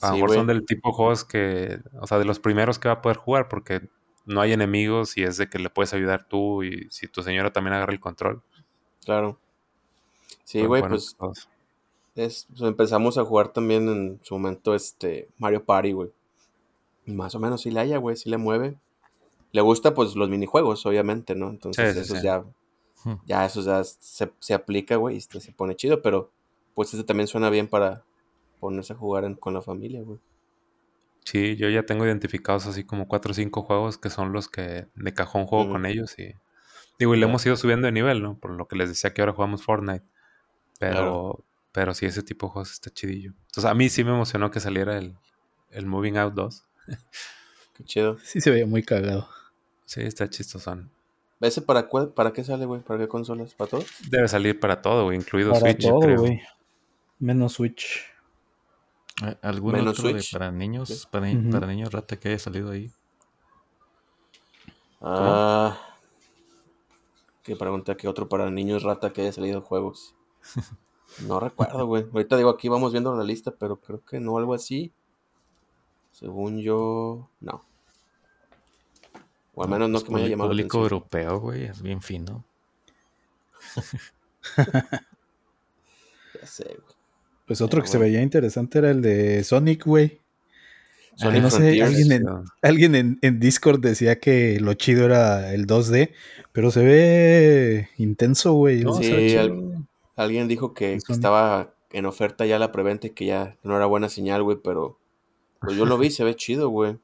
A 0.00 0.08
lo 0.08 0.14
Sí, 0.14 0.14
mejor 0.14 0.30
son 0.32 0.46
del 0.48 0.66
tipo 0.66 0.90
de 0.90 0.94
juegos 0.94 1.24
que, 1.24 1.80
o 2.00 2.06
sea, 2.06 2.18
de 2.18 2.24
los 2.24 2.40
primeros 2.40 2.78
que 2.78 2.88
va 2.88 2.94
a 2.94 3.02
poder 3.02 3.16
jugar, 3.18 3.48
porque 3.48 3.88
no 4.26 4.40
hay 4.40 4.52
enemigos 4.52 5.16
y 5.16 5.22
es 5.24 5.36
de 5.36 5.48
que 5.48 5.58
le 5.58 5.70
puedes 5.70 5.94
ayudar 5.94 6.24
tú 6.28 6.62
y 6.64 6.88
si 6.90 7.08
tu 7.08 7.22
señora 7.22 7.52
también 7.52 7.74
agarra 7.74 7.92
el 7.92 8.00
control. 8.00 8.42
Claro. 9.04 9.38
Sí, 10.44 10.66
pueden 10.66 10.68
güey, 10.68 10.82
pues 10.84 11.04
entre 11.12 11.16
todos. 11.18 11.48
es, 12.14 12.46
pues, 12.50 12.62
empezamos 12.62 13.18
a 13.18 13.24
jugar 13.24 13.48
también 13.52 13.88
en 13.88 14.20
su 14.22 14.34
momento 14.34 14.74
este 14.74 15.28
Mario 15.38 15.64
Party, 15.64 15.92
güey. 15.92 16.10
Y 17.06 17.12
Más 17.12 17.34
o 17.34 17.40
menos 17.40 17.62
sí 17.62 17.70
le 17.70 17.80
haya, 17.80 17.98
güey, 17.98 18.16
sí 18.16 18.30
le 18.30 18.38
mueve. 18.38 18.78
Le 19.52 19.60
gusta 19.62 19.94
pues 19.94 20.16
los 20.16 20.28
minijuegos, 20.28 20.86
obviamente, 20.86 21.34
¿no? 21.34 21.50
Entonces 21.50 21.92
Sí, 21.92 21.92
sí, 21.92 22.00
esos 22.00 22.18
sí. 22.18 22.22
ya, 22.22 22.44
Hmm. 23.04 23.14
ya 23.26 23.44
eso 23.44 23.62
ya 23.62 23.82
se, 23.84 24.32
se 24.38 24.54
aplica, 24.54 24.96
güey, 24.96 25.16
y 25.16 25.18
este 25.18 25.40
se 25.40 25.52
pone 25.52 25.74
chido, 25.76 26.02
pero 26.02 26.30
pues 26.74 26.92
este 26.94 27.04
también 27.04 27.26
suena 27.26 27.50
bien 27.50 27.68
para 27.68 28.04
ponerse 28.60 28.92
a 28.92 28.96
jugar 28.96 29.24
en- 29.24 29.34
con 29.34 29.54
la 29.54 29.62
familia, 29.62 30.02
güey. 30.02 30.20
Sí, 31.24 31.56
yo 31.56 31.68
ya 31.68 31.84
tengo 31.86 32.04
identificados 32.04 32.66
así 32.66 32.84
como 32.84 33.06
cuatro 33.08 33.30
o 33.30 33.34
cinco 33.34 33.62
juegos 33.62 33.96
que 33.98 34.10
son 34.10 34.32
los 34.32 34.48
que 34.48 34.86
de 34.94 35.14
cajón 35.14 35.46
juego 35.46 35.70
con 35.70 35.86
ellos 35.86 36.18
y 36.18 36.34
digo, 36.98 37.14
y 37.14 37.18
le 37.18 37.26
hemos 37.26 37.44
ido 37.46 37.56
subiendo 37.56 37.86
de 37.86 37.92
nivel, 37.92 38.22
¿no? 38.22 38.36
Por 38.38 38.50
lo 38.52 38.66
que 38.66 38.76
les 38.76 38.88
decía 38.88 39.12
que 39.14 39.22
ahora 39.22 39.32
jugamos 39.32 39.62
Fortnite. 39.62 40.04
Pero 40.78 41.44
Pero 41.72 41.94
sí, 41.94 42.06
ese 42.06 42.22
tipo 42.22 42.46
de 42.46 42.52
juegos 42.52 42.72
está 42.72 42.90
chidillo. 42.90 43.30
Entonces, 43.46 43.64
a 43.64 43.74
mí 43.74 43.88
sí 43.88 44.04
me 44.04 44.10
emocionó 44.10 44.50
que 44.50 44.60
saliera 44.60 44.98
el, 44.98 45.16
el 45.70 45.86
Moving 45.86 46.18
Out 46.18 46.34
2. 46.34 46.64
Qué 47.74 47.84
chido. 47.84 48.18
Sí 48.18 48.40
se 48.40 48.50
veía 48.50 48.66
muy 48.66 48.82
cagado. 48.82 49.28
Sí, 49.86 50.00
está 50.02 50.28
chistosón. 50.28 50.90
¿Ese 51.42 51.60
para, 51.60 51.88
cuál, 51.88 52.08
para 52.10 52.32
qué 52.32 52.42
sale, 52.44 52.64
güey? 52.64 52.80
¿Para 52.80 53.00
qué 53.00 53.08
consolas? 53.08 53.52
¿Para 53.54 53.70
todos? 53.70 53.86
Debe 54.08 54.28
salir 54.28 54.58
para 54.58 54.80
todo, 54.80 55.04
güey, 55.04 55.18
incluido 55.18 55.52
Para 55.52 55.72
Switch, 55.72 55.82
todo, 55.86 56.00
creo. 56.00 56.20
güey. 56.20 56.40
Menos 57.18 57.52
Switch. 57.54 58.00
¿A- 59.22 59.36
¿Algún 59.48 59.72
Menos 59.72 59.98
otro 59.98 60.08
de 60.12 60.20
Switch. 60.20 60.32
para 60.32 60.50
niños, 60.50 60.88
Sí. 60.88 61.06
para, 61.10 61.26
niños 61.66 61.92
rata 61.92 62.16
que 62.18 62.28
haya 62.30 62.38
salido 62.38 62.70
ahí? 62.70 62.90
Ah. 65.00 65.76
Que 67.42 67.56
pregunta 67.56 67.96
que 67.96 68.06
otro 68.08 68.28
para 68.28 68.50
niños 68.50 68.82
rata 68.84 69.12
que 69.12 69.22
haya 69.22 69.32
salido 69.32 69.60
de 69.60 69.66
juegos. 69.66 70.14
No 71.28 71.38
recuerdo, 71.40 71.84
güey. 71.84 72.06
Ahorita 72.10 72.38
digo, 72.38 72.48
aquí 72.48 72.70
vamos 72.70 72.92
viendo 72.92 73.14
la 73.14 73.22
lista, 73.22 73.50
pero 73.50 73.76
creo 73.76 74.02
que 74.02 74.18
no, 74.18 74.38
algo 74.38 74.54
así. 74.54 74.92
Según 76.10 76.58
yo, 76.58 77.28
no. 77.38 77.62
O 79.54 79.62
al 79.64 79.68
menos 79.70 79.88
no, 79.90 80.02
que 80.02 80.10
me 80.12 80.20
haya 80.20 80.28
llamado 80.30 80.50
la 80.50 80.54
público 80.62 80.78
atención. 80.78 81.00
europeo, 81.02 81.40
güey, 81.40 81.64
es 81.64 81.82
bien 81.82 82.00
fino. 82.02 82.44
Ya 86.40 86.46
sé, 86.46 86.64
güey. 86.64 86.96
Pues 87.46 87.60
otro 87.60 87.78
Pero 87.78 87.82
que 87.84 87.90
se 87.90 87.98
veía 87.98 88.22
interesante 88.22 88.78
era 88.78 88.90
el 88.90 89.02
de 89.02 89.44
Sonic, 89.44 89.84
güey. 89.84 90.20
Sonic 91.16 91.38
Ah, 91.38 91.42
no 91.42 91.50
sé, 91.50 91.82
alguien 91.82 92.12
en, 92.12 92.24
alguien 92.62 92.94
en, 92.94 93.18
en 93.20 93.38
Discord 93.40 93.80
decía 93.80 94.18
que 94.18 94.58
lo 94.60 94.72
chido 94.74 95.04
era 95.04 95.52
el 95.52 95.66
2D, 95.66 96.12
pero 96.52 96.70
se 96.70 96.82
ve 96.82 97.88
intenso, 97.98 98.54
güey. 98.54 98.82
No, 98.84 98.94
Sí, 98.94 99.36
al- 99.36 99.86
Alguien 100.14 100.46
dijo 100.46 100.72
que, 100.74 100.92
El 100.94 101.02
estaba 101.08 101.74
en 101.90 102.06
oferta 102.06 102.44
ya 102.46 102.58
la 102.58 102.70
preventa 102.70 103.06
y 103.08 103.10
que 103.10 103.26
ya 103.26 103.56
no 103.62 103.76
era 103.76 103.86
buena 103.86 104.08
señal, 104.08 104.42
güey, 104.42 104.58
pero 104.62 104.98
pues 105.60 105.76
yo 105.76 105.84
lo 105.86 105.98
vi, 105.98 106.10
se 106.10 106.22
ve 106.24 106.36
chido, 106.36 106.68
güey. 106.68 106.96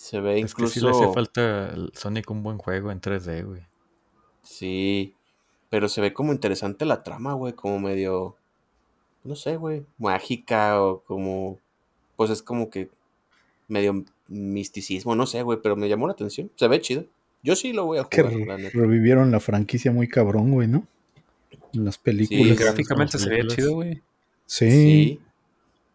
Se 0.00 0.20
ve 0.20 0.38
Es 0.38 0.54
que 0.54 0.62
incluso... 0.62 0.74
sí 0.74 0.80
le 0.80 0.90
hacía 0.92 1.12
falta 1.12 1.70
al 1.70 1.90
Sonic 1.92 2.30
un 2.30 2.44
buen 2.44 2.56
juego 2.56 2.92
en 2.92 3.00
3D, 3.00 3.44
güey. 3.44 3.62
Sí, 4.42 5.12
pero 5.70 5.88
se 5.88 6.00
ve 6.00 6.12
como 6.12 6.32
interesante 6.32 6.84
la 6.84 7.02
trama, 7.02 7.32
güey, 7.34 7.52
como 7.52 7.80
medio, 7.80 8.36
no 9.24 9.34
sé, 9.34 9.56
güey, 9.56 9.84
mágica 9.98 10.80
o 10.80 11.00
como, 11.00 11.58
pues 12.16 12.30
es 12.30 12.42
como 12.44 12.70
que 12.70 12.88
medio 13.66 14.04
misticismo, 14.28 15.16
no 15.16 15.26
sé, 15.26 15.42
güey, 15.42 15.58
pero 15.60 15.74
me 15.74 15.88
llamó 15.88 16.06
la 16.06 16.12
atención. 16.12 16.48
Se 16.54 16.68
ve 16.68 16.80
chido. 16.80 17.04
Yo 17.42 17.56
sí 17.56 17.72
lo 17.72 17.84
voy 17.84 17.98
a 17.98 18.04
jugar, 18.04 18.32
re- 18.32 18.46
la 18.46 18.56
neta. 18.56 18.70
revivieron 18.78 19.32
la 19.32 19.40
franquicia 19.40 19.90
muy 19.90 20.06
cabrón, 20.08 20.52
güey, 20.52 20.68
¿no? 20.68 20.86
En 21.74 21.84
las 21.84 21.98
películas. 21.98 22.56
Sí, 22.56 22.64
gráficamente 22.64 23.18
se 23.18 23.26
películas. 23.28 23.56
chido, 23.56 23.74
güey. 23.74 24.00
Sí. 24.46 24.70
Sí, 24.70 25.20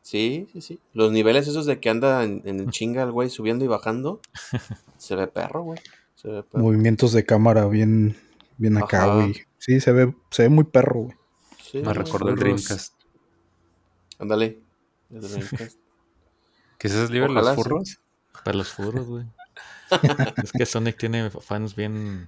sí, 0.03 0.47
sí, 0.53 0.61
sí. 0.61 0.79
Los 0.93 1.11
niveles 1.11 1.47
esos 1.47 1.65
de 1.65 1.79
que 1.79 1.89
anda 1.89 2.23
en, 2.23 2.43
en 2.45 2.69
chinga 2.69 3.01
el 3.01 3.11
güey 3.11 3.31
subiendo 3.31 3.65
y 3.65 3.67
bajando, 3.67 4.21
se 4.97 5.15
ve 5.15 5.25
perro, 5.25 5.63
güey. 5.63 5.79
Se 6.13 6.27
ve 6.27 6.43
perro. 6.43 6.63
Movimientos 6.63 7.13
de 7.13 7.25
cámara 7.25 7.65
bien, 7.65 8.15
bien 8.57 8.77
acá, 8.77 9.15
güey. 9.15 9.33
Sí, 9.57 9.79
se 9.79 9.91
ve, 9.91 10.13
se 10.29 10.43
ve 10.43 10.49
muy 10.49 10.65
perro, 10.65 11.01
güey. 11.01 11.17
Sí, 11.59 11.81
Me 11.81 11.93
recordó 11.93 12.29
el 12.29 12.35
Dreamcast. 12.35 12.93
Ándale. 14.19 14.61
el 15.09 15.21
Dreamcast. 15.21 15.79
Quizás 16.77 17.09
libre 17.09 17.31
Ojalá 17.31 17.41
los 17.41 17.55
sí. 17.55 17.63
furros. 17.63 17.99
Para 18.43 18.57
los 18.57 18.69
furos, 18.73 19.07
güey. 19.07 19.25
es 20.43 20.51
que 20.51 20.65
Sonic 20.65 20.97
tiene 20.97 21.29
fans 21.29 21.75
bien, 21.75 22.27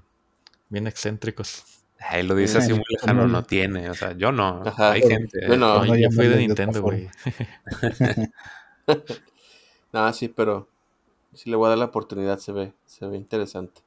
bien 0.69 0.87
excéntricos. 0.87 1.63
Ay, 1.99 2.23
lo 2.23 2.35
dice 2.35 2.57
así 2.59 2.71
Eh, 2.71 2.75
muy 2.75 2.83
lejano, 2.89 3.27
no. 3.27 3.43
tiene. 3.43 3.89
O 3.89 3.93
sea, 3.95 4.11
yo 4.13 4.31
no. 4.31 4.61
Ajá. 4.65 4.91
Hay 4.91 5.01
Pero- 5.01 5.15
gente. 5.17 5.47
Bueno, 5.47 5.67
No, 5.79 5.85
no 5.85 5.95
yo 5.95 6.09
fui 6.11 6.27
de 6.27 6.37
Nintendo, 6.37 6.81
güey. 6.81 7.09
Ah, 9.93 10.11
sí, 10.13 10.27
pero 10.27 10.67
sí 11.33 11.49
le 11.49 11.55
voy 11.55 11.67
a 11.67 11.69
dar 11.69 11.77
la 11.77 11.85
oportunidad, 11.85 12.37
se 12.39 12.51
ve, 12.51 12.73
se 12.85 13.05
ve 13.07 13.15
interesante. 13.17 13.81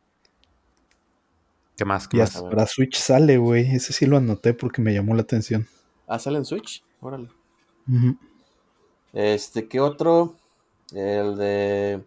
¿Qué 1.77 1.85
más? 1.85 2.09
¿Qué 2.09 2.17
Y 2.17 2.21
más? 2.21 2.43
para 2.43 2.67
Switch 2.67 2.97
sale, 2.97 3.37
güey. 3.39 3.75
Ese 3.77 3.93
sí 3.93 4.07
lo 4.07 4.17
anoté 4.17 4.55
porque 4.55 4.83
me 4.83 4.93
llamó 4.95 5.15
la 5.15 5.23
atención. 5.23 5.69
Ah, 6.07 6.19
sale 6.19 6.39
en 6.39 6.45
Switch, 6.45 6.83
órale. 7.01 7.29
Ujú. 7.89 8.17
Este, 9.13 9.69
¿qué 9.69 9.81
otro? 9.81 10.35
El 10.93 11.37
de... 11.37 12.03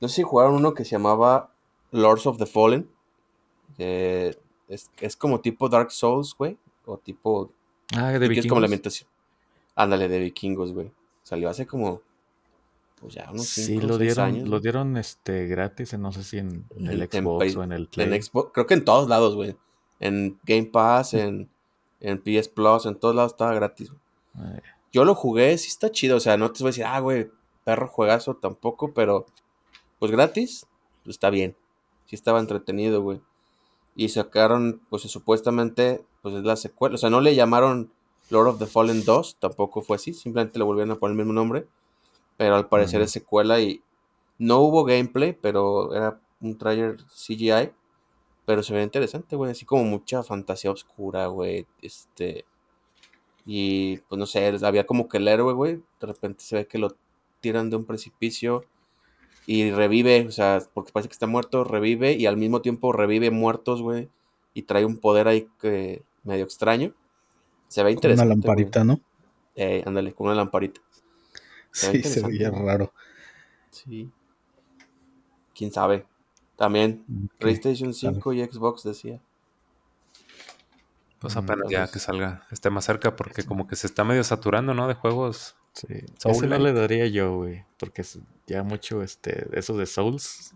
No 0.00 0.08
sé 0.08 0.16
si 0.16 0.22
jugaron 0.22 0.54
uno 0.54 0.74
que 0.74 0.84
se 0.84 0.92
llamaba 0.92 1.50
Lords 1.90 2.26
of 2.26 2.38
the 2.38 2.46
Fallen. 2.46 2.88
Que 3.76 4.38
es, 4.68 4.90
es 5.00 5.16
como 5.16 5.40
tipo 5.40 5.68
Dark 5.68 5.90
Souls, 5.92 6.34
güey. 6.36 6.56
O 6.86 6.98
tipo... 6.98 7.50
Ah, 7.96 8.10
de 8.12 8.28
que 8.30 8.40
es 8.40 8.46
como 8.46 8.60
la 8.60 8.66
vikingos. 8.66 8.66
ambientación. 8.66 9.08
Ándale, 9.74 10.08
de 10.08 10.18
vikingos, 10.20 10.72
güey. 10.72 10.92
Salió 11.22 11.48
hace 11.48 11.66
como... 11.66 12.00
Pues 13.00 13.14
ya 13.14 13.28
unos 13.30 13.46
Sí, 13.48 13.64
5 13.64 13.86
lo 13.86 13.98
dieron, 13.98 14.24
años. 14.24 14.48
lo 14.48 14.60
dieron 14.60 14.96
este 14.96 15.46
gratis, 15.46 15.92
en, 15.92 16.02
no 16.02 16.12
sé 16.12 16.22
si 16.24 16.38
en, 16.38 16.66
en 16.76 16.86
el 16.86 17.02
En 17.02 17.10
Xbox 17.10 17.56
o 17.56 17.62
en 17.64 17.72
el 17.72 17.88
Play. 17.88 18.06
En 18.12 18.22
Xbox, 18.22 18.50
creo 18.54 18.66
que 18.66 18.74
en 18.74 18.84
todos 18.84 19.08
lados, 19.08 19.34
güey. 19.34 19.56
En 20.00 20.38
Game 20.44 20.66
Pass, 20.66 21.14
en, 21.14 21.50
en 22.00 22.22
PS 22.22 22.48
Plus, 22.48 22.86
en 22.86 22.94
todos 22.98 23.14
lados 23.14 23.32
estaba 23.32 23.52
gratis. 23.54 23.90
güey. 23.90 24.00
Ay, 24.54 24.60
Yo 24.92 25.04
lo 25.04 25.14
jugué, 25.14 25.58
sí 25.58 25.68
está 25.68 25.90
chido. 25.90 26.16
O 26.16 26.20
sea, 26.20 26.36
no 26.36 26.50
te 26.52 26.60
voy 26.62 26.68
a 26.68 26.70
decir, 26.70 26.84
ah, 26.86 27.00
güey, 27.00 27.30
perro 27.64 27.88
juegazo 27.88 28.36
tampoco, 28.36 28.92
pero 28.94 29.26
pues 29.98 30.10
gratis, 30.10 30.66
pues 31.02 31.14
está 31.16 31.30
bien. 31.30 31.56
Sí 32.06 32.14
estaba 32.16 32.40
entretenido, 32.40 33.02
güey. 33.02 33.20
Y 33.96 34.08
sacaron, 34.08 34.80
pues 34.90 35.02
supuestamente, 35.02 36.04
pues 36.22 36.34
es 36.34 36.44
la 36.44 36.56
secuela. 36.56 36.96
O 36.96 36.98
sea, 36.98 37.10
no 37.10 37.20
le 37.20 37.34
llamaron 37.34 37.92
Lord 38.30 38.48
of 38.48 38.58
the 38.58 38.66
Fallen 38.66 39.04
2, 39.04 39.36
tampoco 39.38 39.82
fue 39.82 39.96
así. 39.96 40.12
Simplemente 40.12 40.58
le 40.58 40.64
volvieron 40.64 40.92
a 40.92 40.96
poner 40.96 41.12
el 41.12 41.18
mismo 41.18 41.32
nombre. 41.32 41.66
Pero 42.36 42.56
al 42.56 42.68
parecer 42.68 43.00
es 43.02 43.12
secuela 43.12 43.60
y 43.60 43.82
no 44.38 44.58
hubo 44.60 44.84
gameplay, 44.84 45.32
pero 45.32 45.94
era 45.94 46.20
un 46.40 46.58
trailer 46.58 46.96
CGI. 47.06 47.72
Pero 48.46 48.62
se 48.62 48.74
ve 48.74 48.82
interesante, 48.82 49.36
güey. 49.36 49.52
Así 49.52 49.64
como 49.64 49.84
mucha 49.84 50.22
fantasía 50.22 50.70
oscura, 50.70 51.26
güey. 51.26 51.66
Este. 51.80 52.44
Y 53.46 53.98
pues 54.08 54.18
no 54.18 54.26
sé, 54.26 54.58
había 54.62 54.86
como 54.86 55.08
que 55.08 55.18
el 55.18 55.28
héroe, 55.28 55.52
güey. 55.52 55.82
De 56.00 56.06
repente 56.06 56.42
se 56.42 56.56
ve 56.56 56.66
que 56.66 56.78
lo 56.78 56.96
tiran 57.40 57.70
de 57.70 57.76
un 57.76 57.84
precipicio 57.84 58.64
y 59.46 59.70
revive, 59.70 60.26
o 60.26 60.30
sea, 60.32 60.62
porque 60.74 60.92
parece 60.92 61.08
que 61.08 61.14
está 61.14 61.26
muerto, 61.26 61.64
revive 61.64 62.12
y 62.14 62.26
al 62.26 62.36
mismo 62.36 62.62
tiempo 62.62 62.92
revive 62.92 63.30
muertos, 63.30 63.82
güey. 63.82 64.08
Y 64.54 64.62
trae 64.62 64.84
un 64.84 64.98
poder 64.98 65.28
ahí 65.28 65.48
que 65.60 66.02
medio 66.22 66.44
extraño. 66.44 66.94
Se 67.68 67.82
ve 67.82 67.94
Con 67.94 68.06
una 68.10 68.24
interesante. 68.24 68.24
güey. 68.24 68.38
lamparita, 68.38 68.84
¿no? 68.84 69.00
Eh, 69.56 69.82
ándale, 69.86 70.12
con 70.14 70.26
una 70.28 70.36
lamparita. 70.36 70.80
Se 71.72 71.90
Sí, 71.92 72.02
se 72.02 72.22
veía 72.26 72.50
raro. 72.50 72.92
Sí. 73.70 74.10
Quién 75.54 75.72
sabe. 75.72 76.06
También. 76.56 77.04
PlayStation 77.38 77.92
5 77.92 78.32
y 78.32 78.44
Xbox 78.44 78.84
decía. 78.84 79.20
Pues 81.18 81.34
Mm, 81.34 81.38
apenas 81.38 81.70
ya 81.70 81.86
que 81.90 81.98
salga, 81.98 82.46
esté 82.50 82.70
más 82.70 82.84
cerca, 82.84 83.16
porque 83.16 83.44
como 83.44 83.66
que 83.66 83.76
se 83.76 83.86
está 83.86 84.04
medio 84.04 84.24
saturando, 84.24 84.74
¿no? 84.74 84.86
De 84.88 84.94
juegos. 84.94 85.56
Sí. 85.74 85.86
Ese 85.90 86.06
Soul 86.18 86.48
no 86.48 86.58
like. 86.58 86.64
le 86.64 86.72
daría 86.72 87.06
yo, 87.08 87.36
güey. 87.36 87.64
Porque 87.78 88.02
ya 88.46 88.62
mucho, 88.62 89.02
este, 89.02 89.46
eso 89.58 89.76
de 89.76 89.86
Souls. 89.86 90.54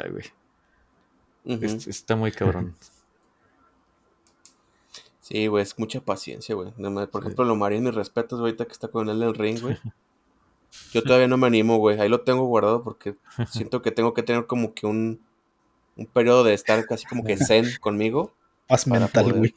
Ay, 0.00 0.10
güey. 0.10 0.24
Es- 1.64 1.86
está 1.86 2.14
muy 2.16 2.30
cabrón. 2.32 2.74
Sí, 5.20 5.46
güey, 5.46 5.62
es 5.62 5.78
mucha 5.78 6.00
paciencia, 6.00 6.54
güey. 6.54 6.72
No 6.78 6.90
Por 7.10 7.20
Sí. 7.22 7.26
ejemplo, 7.26 7.44
lo 7.44 7.54
Marín, 7.54 7.84
mis 7.84 7.94
respetos, 7.94 8.40
güey, 8.40 8.50
ahorita 8.52 8.64
que 8.64 8.72
está 8.72 8.88
con 8.88 9.10
él 9.10 9.20
en 9.22 9.28
el 9.28 9.34
ring, 9.34 9.60
güey. 9.60 9.76
Yo 10.94 11.02
todavía 11.02 11.28
no 11.28 11.36
me 11.36 11.46
animo, 11.46 11.76
güey. 11.76 12.00
Ahí 12.00 12.08
lo 12.08 12.22
tengo 12.22 12.44
guardado 12.46 12.82
porque 12.82 13.14
siento 13.50 13.82
que 13.82 13.90
tengo 13.90 14.14
que 14.14 14.22
tener 14.22 14.46
como 14.46 14.72
que 14.72 14.86
un, 14.86 15.20
un 15.96 16.06
periodo 16.06 16.44
de 16.44 16.54
estar 16.54 16.82
casi 16.86 17.06
como 17.06 17.24
que 17.24 17.36
zen 17.36 17.66
conmigo. 17.80 18.32
Paz 18.68 18.86
mental, 18.86 19.32
güey. 19.34 19.52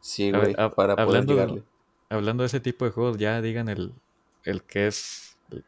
Sí, 0.00 0.32
güey, 0.32 0.54
para 0.54 0.70
poder 0.74 1.00
hablando 1.00 1.32
llegarle. 1.34 1.62
Hablando 2.08 2.42
de 2.42 2.46
ese 2.48 2.58
tipo 2.60 2.84
de 2.84 2.90
juegos, 2.90 3.16
ya 3.16 3.40
digan 3.40 3.68
el, 3.68 3.92
el 4.44 4.62
que 4.62 4.86
es. 4.86 5.36
el 5.50 5.64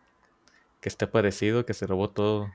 que 0.80 0.88
está 0.88 1.10
parecido, 1.10 1.64
que 1.66 1.74
se 1.74 1.86
robó 1.86 2.10
todo. 2.10 2.50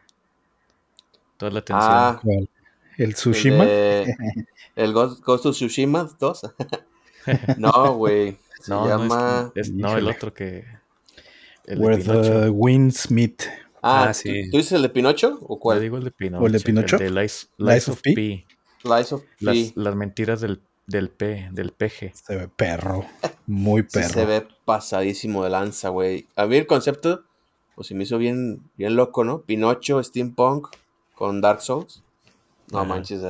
Toda 1.37 1.51
la 1.51 1.59
atención. 1.59 1.89
Ah, 1.91 2.19
¿Cuál? 2.21 2.49
¿El 2.97 3.05
el, 3.09 3.13
Tsushima? 3.15 3.65
de- 3.65 4.15
el 4.75 4.93
Ghost, 4.93 5.23
Ghost 5.23 5.45
of 5.47 5.55
Tsushima 5.55 6.09
2. 6.19 6.41
no, 7.57 7.95
güey. 7.95 8.37
Se 8.59 8.71
no, 8.71 8.87
llama... 8.87 9.51
no, 9.55 9.61
es, 9.61 9.67
es- 9.69 9.73
no, 9.73 9.97
el 9.97 10.07
otro 10.07 10.33
que. 10.33 10.65
El 11.65 11.79
de 11.79 11.85
Where 11.85 11.97
Pinocho. 12.01 12.41
the 12.41 12.49
Winds 12.49 13.11
Meet. 13.11 13.43
Ah, 13.83 14.03
Ah, 14.03 14.07
¿tú- 14.13 14.19
sí. 14.19 14.49
¿tú 14.51 14.57
dices 14.57 14.73
el 14.73 14.81
de 14.83 14.89
Pinocho 14.89 15.39
o 15.41 15.55
Yo 15.55 15.59
cuál? 15.59 15.81
digo 15.81 15.97
el 15.97 16.03
de 16.03 16.11
Pinocho. 16.11 16.43
¿O 16.43 16.47
el 16.47 16.53
de 16.53 16.59
Pinocho? 16.59 16.97
de 16.97 17.09
Lies, 17.09 17.49
Lies 17.57 17.69
Lies 17.73 17.87
of 17.89 17.95
of 17.95 18.01
P. 18.03 18.13
P. 18.13 18.45
Lies 18.83 19.11
of 19.13 19.23
P. 19.23 19.27
Las, 19.39 19.75
las 19.75 19.95
mentiras 19.95 20.41
del, 20.41 20.61
del 20.91 21.09
P, 21.09 21.49
del 21.51 21.71
PG. 21.71 22.11
Se 22.13 22.35
ve 22.35 22.47
perro. 22.47 23.05
Muy 23.47 23.81
Sí 23.83 23.87
perro. 23.99 24.09
se 24.13 24.25
ve 24.25 24.47
pasadísimo 24.65 25.43
de 25.43 25.49
lanza, 25.49 25.89
güey. 25.89 26.27
A 26.35 26.45
mí 26.45 26.55
el 26.57 26.67
concepto, 26.67 27.23
pues 27.75 27.87
se 27.87 27.95
me 27.95 28.03
hizo 28.03 28.17
bien, 28.17 28.69
bien 28.75 28.95
loco, 28.95 29.23
¿no? 29.23 29.41
Pinocho, 29.41 30.03
Steampunk 30.03 30.67
con 31.15 31.41
Dark 31.41 31.61
Souls. 31.61 32.03
No 32.71 32.79
Ajá. 32.79 32.87
manches, 32.87 33.21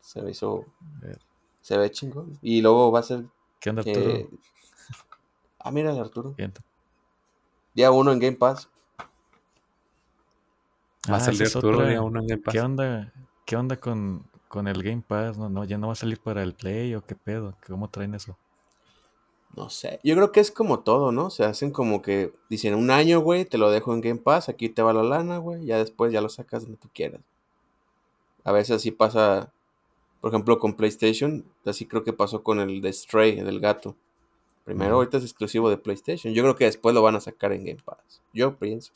se 0.00 0.22
me 0.22 0.30
hizo. 0.30 0.64
ver. 1.00 1.18
Se 1.60 1.76
ve 1.76 1.90
chingón. 1.90 2.38
Y 2.42 2.60
luego 2.62 2.92
va 2.92 3.00
a 3.00 3.02
ser 3.02 3.24
¿Qué 3.60 3.70
onda, 3.70 3.82
que. 3.82 3.90
Arturo? 3.90 4.28
Ah, 5.58 5.70
mira, 5.72 5.90
el 5.92 5.98
Arturo. 5.98 6.34
Día 7.74 7.90
uno 7.90 8.12
en 8.12 8.20
Game 8.20 8.36
Pass. 8.36 8.68
Va 11.10 11.14
a 11.14 11.16
Ah, 11.16 11.20
salir 11.20 11.42
Arturo 11.46 11.86
día 11.86 12.02
uno 12.02 12.20
en 12.20 12.26
Game 12.26 12.42
Pass. 12.42 12.52
¿Qué 12.52 12.60
onda? 12.60 13.12
¿Qué 13.44 13.56
onda 13.56 13.76
con, 13.76 14.24
con 14.48 14.68
el 14.68 14.82
Game 14.82 15.02
Pass? 15.06 15.38
No, 15.38 15.48
no, 15.48 15.64
ya 15.64 15.78
no 15.78 15.88
va 15.88 15.94
a 15.94 15.96
salir 15.96 16.18
para 16.18 16.42
el 16.42 16.54
Play 16.54 16.94
o 16.94 17.04
qué 17.04 17.14
pedo. 17.14 17.54
¿Cómo 17.66 17.88
traen 17.88 18.14
eso? 18.14 18.36
No 19.56 19.70
sé. 19.70 20.00
Yo 20.04 20.14
creo 20.14 20.32
que 20.32 20.40
es 20.40 20.50
como 20.50 20.80
todo, 20.80 21.12
¿no? 21.12 21.30
Se 21.30 21.44
hacen 21.44 21.70
como 21.70 22.02
que 22.02 22.34
dicen 22.50 22.74
un 22.74 22.90
año, 22.90 23.20
güey, 23.20 23.46
te 23.46 23.58
lo 23.58 23.70
dejo 23.70 23.94
en 23.94 24.02
Game 24.02 24.20
Pass, 24.20 24.48
aquí 24.48 24.68
te 24.68 24.82
va 24.82 24.92
la 24.92 25.02
lana, 25.02 25.38
güey. 25.38 25.64
Ya 25.64 25.78
después 25.78 26.12
ya 26.12 26.20
lo 26.20 26.28
sacas 26.28 26.64
donde 26.64 26.78
tú 26.78 26.88
quieras. 26.92 27.22
A 28.44 28.52
veces 28.52 28.76
así 28.76 28.90
pasa, 28.90 29.52
por 30.20 30.30
ejemplo, 30.30 30.58
con 30.58 30.74
PlayStation. 30.74 31.44
Así 31.64 31.86
creo 31.86 32.04
que 32.04 32.12
pasó 32.12 32.42
con 32.42 32.60
el 32.60 32.80
de 32.82 32.92
Stray, 32.92 33.38
el 33.38 33.46
del 33.46 33.60
gato. 33.60 33.96
Primero, 34.64 34.96
ahorita 34.96 35.18
es 35.18 35.24
exclusivo 35.24 35.70
de 35.70 35.78
PlayStation. 35.78 36.34
Yo 36.34 36.42
creo 36.42 36.56
que 36.56 36.64
después 36.64 36.94
lo 36.94 37.00
van 37.00 37.16
a 37.16 37.20
sacar 37.20 37.52
en 37.52 37.64
Game 37.64 37.82
Pass. 37.84 38.20
Yo 38.34 38.56
pienso. 38.56 38.92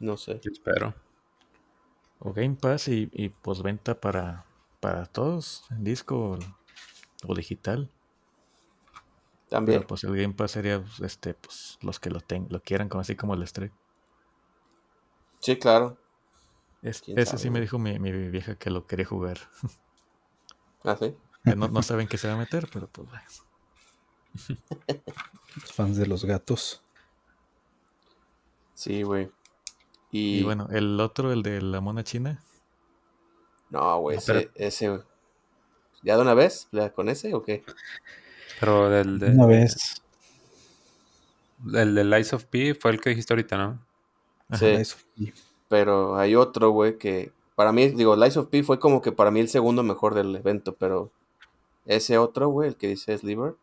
No 0.00 0.16
sé. 0.16 0.40
Yo 0.42 0.50
espero. 0.50 0.92
O 2.24 2.32
Game 2.32 2.56
Pass 2.56 2.88
y, 2.88 3.10
y 3.12 3.28
postventa 3.28 4.00
para, 4.00 4.46
para 4.80 5.06
todos, 5.06 5.64
en 5.70 5.84
disco 5.84 6.16
o, 6.32 6.38
o 7.28 7.34
digital. 7.34 7.90
También. 9.48 9.80
Pero 9.80 9.88
pues 9.88 10.04
el 10.04 10.16
Game 10.16 10.34
Pass 10.34 10.52
sería 10.52 10.80
pues, 10.80 11.00
este, 11.00 11.34
pues, 11.34 11.78
los 11.82 11.98
que 12.00 12.10
lo, 12.10 12.20
ten- 12.20 12.46
lo 12.50 12.62
quieran, 12.62 12.88
como 12.88 13.00
así 13.02 13.16
como 13.16 13.34
el 13.34 13.46
Stray. 13.46 13.70
Sí, 15.40 15.58
claro. 15.58 15.98
Es- 16.82 17.00
¿Quién 17.00 17.16
ese 17.16 17.26
sabe, 17.30 17.38
sí 17.38 17.50
me 17.50 17.60
dijo 17.60 17.78
mi, 17.78 17.98
mi 17.98 18.12
vieja 18.28 18.56
que 18.56 18.70
lo 18.70 18.86
quería 18.86 19.06
jugar. 19.06 19.38
Ah, 20.84 20.96
sí. 20.96 21.14
Que 21.44 21.54
no, 21.56 21.68
no 21.68 21.82
saben 21.82 22.08
qué 22.08 22.18
se 22.18 22.28
va 22.28 22.34
a 22.34 22.36
meter, 22.36 22.68
pero 22.72 22.88
pues 22.88 23.08
bueno. 23.08 23.22
Los 25.56 25.72
fans 25.72 25.96
de 25.96 26.06
los 26.06 26.24
gatos. 26.26 26.82
Sí, 28.74 29.02
güey. 29.02 29.30
Y, 30.12 30.40
Y 30.40 30.42
bueno, 30.44 30.68
el 30.70 31.00
otro, 31.00 31.32
el 31.32 31.42
de 31.42 31.60
la 31.62 31.80
mona 31.80 32.04
china. 32.04 32.40
no, 33.70 33.98
güey, 34.00 34.18
pero- 34.24 34.38
ese, 34.40 34.50
ese. 34.54 35.00
¿Ya 36.02 36.16
de 36.16 36.22
una 36.22 36.34
vez? 36.34 36.68
¿Ya 36.72 36.92
¿Con 36.92 37.08
ese 37.08 37.32
o 37.34 37.42
qué? 37.42 37.64
Pero 38.60 38.90
del 38.90 39.18
de, 39.18 39.30
Una 39.30 39.46
vez. 39.46 40.02
el 41.74 41.94
de 41.94 42.04
Lies 42.04 42.32
of 42.32 42.44
P 42.44 42.74
fue 42.74 42.90
el 42.90 43.00
que 43.00 43.10
dijiste 43.10 43.32
ahorita, 43.32 43.56
¿no? 43.56 43.78
Ajá. 44.48 44.58
Sí. 44.84 44.94
Y 45.16 45.32
Pero 45.68 46.16
hay 46.16 46.34
otro, 46.34 46.70
güey, 46.70 46.98
que 46.98 47.32
para 47.54 47.72
mí, 47.72 47.88
digo, 47.90 48.16
Lies 48.16 48.36
of 48.36 48.48
P 48.48 48.62
fue 48.62 48.78
como 48.78 49.00
que 49.00 49.12
para 49.12 49.30
mí 49.30 49.40
el 49.40 49.48
segundo 49.48 49.82
mejor 49.82 50.14
del 50.14 50.34
evento, 50.36 50.74
pero 50.74 51.10
ese 51.86 52.18
otro, 52.18 52.48
güey, 52.48 52.68
el 52.70 52.76
que 52.76 52.88
dice 52.88 53.16
Sliver, 53.16 53.54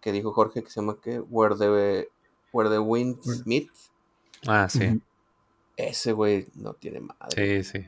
que 0.00 0.10
dijo 0.12 0.32
Jorge, 0.32 0.62
que 0.64 0.70
se 0.70 0.80
llama 0.80 0.96
que 1.00 1.20
Where 1.20 1.54
the, 1.56 2.08
Where 2.52 2.70
the 2.70 2.78
Winds 2.78 3.46
Meet, 3.46 3.68
Ah, 4.46 4.68
sí. 4.68 5.00
Ese, 5.88 6.12
güey, 6.12 6.46
no 6.54 6.74
tiene 6.74 7.00
madre. 7.00 7.62
Sí, 7.62 7.78
sí. 7.80 7.86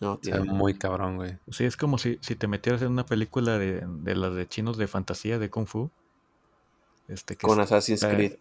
No 0.00 0.18
tiene 0.18 0.38
ve 0.40 0.44
madre. 0.46 0.58
muy 0.58 0.74
cabrón, 0.74 1.16
güey. 1.16 1.38
Sí, 1.50 1.64
es 1.64 1.76
como 1.76 1.98
si, 1.98 2.18
si 2.20 2.36
te 2.36 2.46
metieras 2.46 2.82
en 2.82 2.88
una 2.92 3.04
película 3.06 3.58
de, 3.58 3.82
de 3.84 4.14
las 4.14 4.34
de 4.34 4.46
chinos 4.46 4.76
de 4.78 4.86
fantasía 4.86 5.38
de 5.38 5.50
Kung 5.50 5.66
Fu. 5.66 5.90
Este, 7.08 7.36
que 7.36 7.46
Con 7.46 7.58
es- 7.58 7.64
Assassin's 7.64 8.02
está- 8.02 8.14
Creed. 8.14 8.34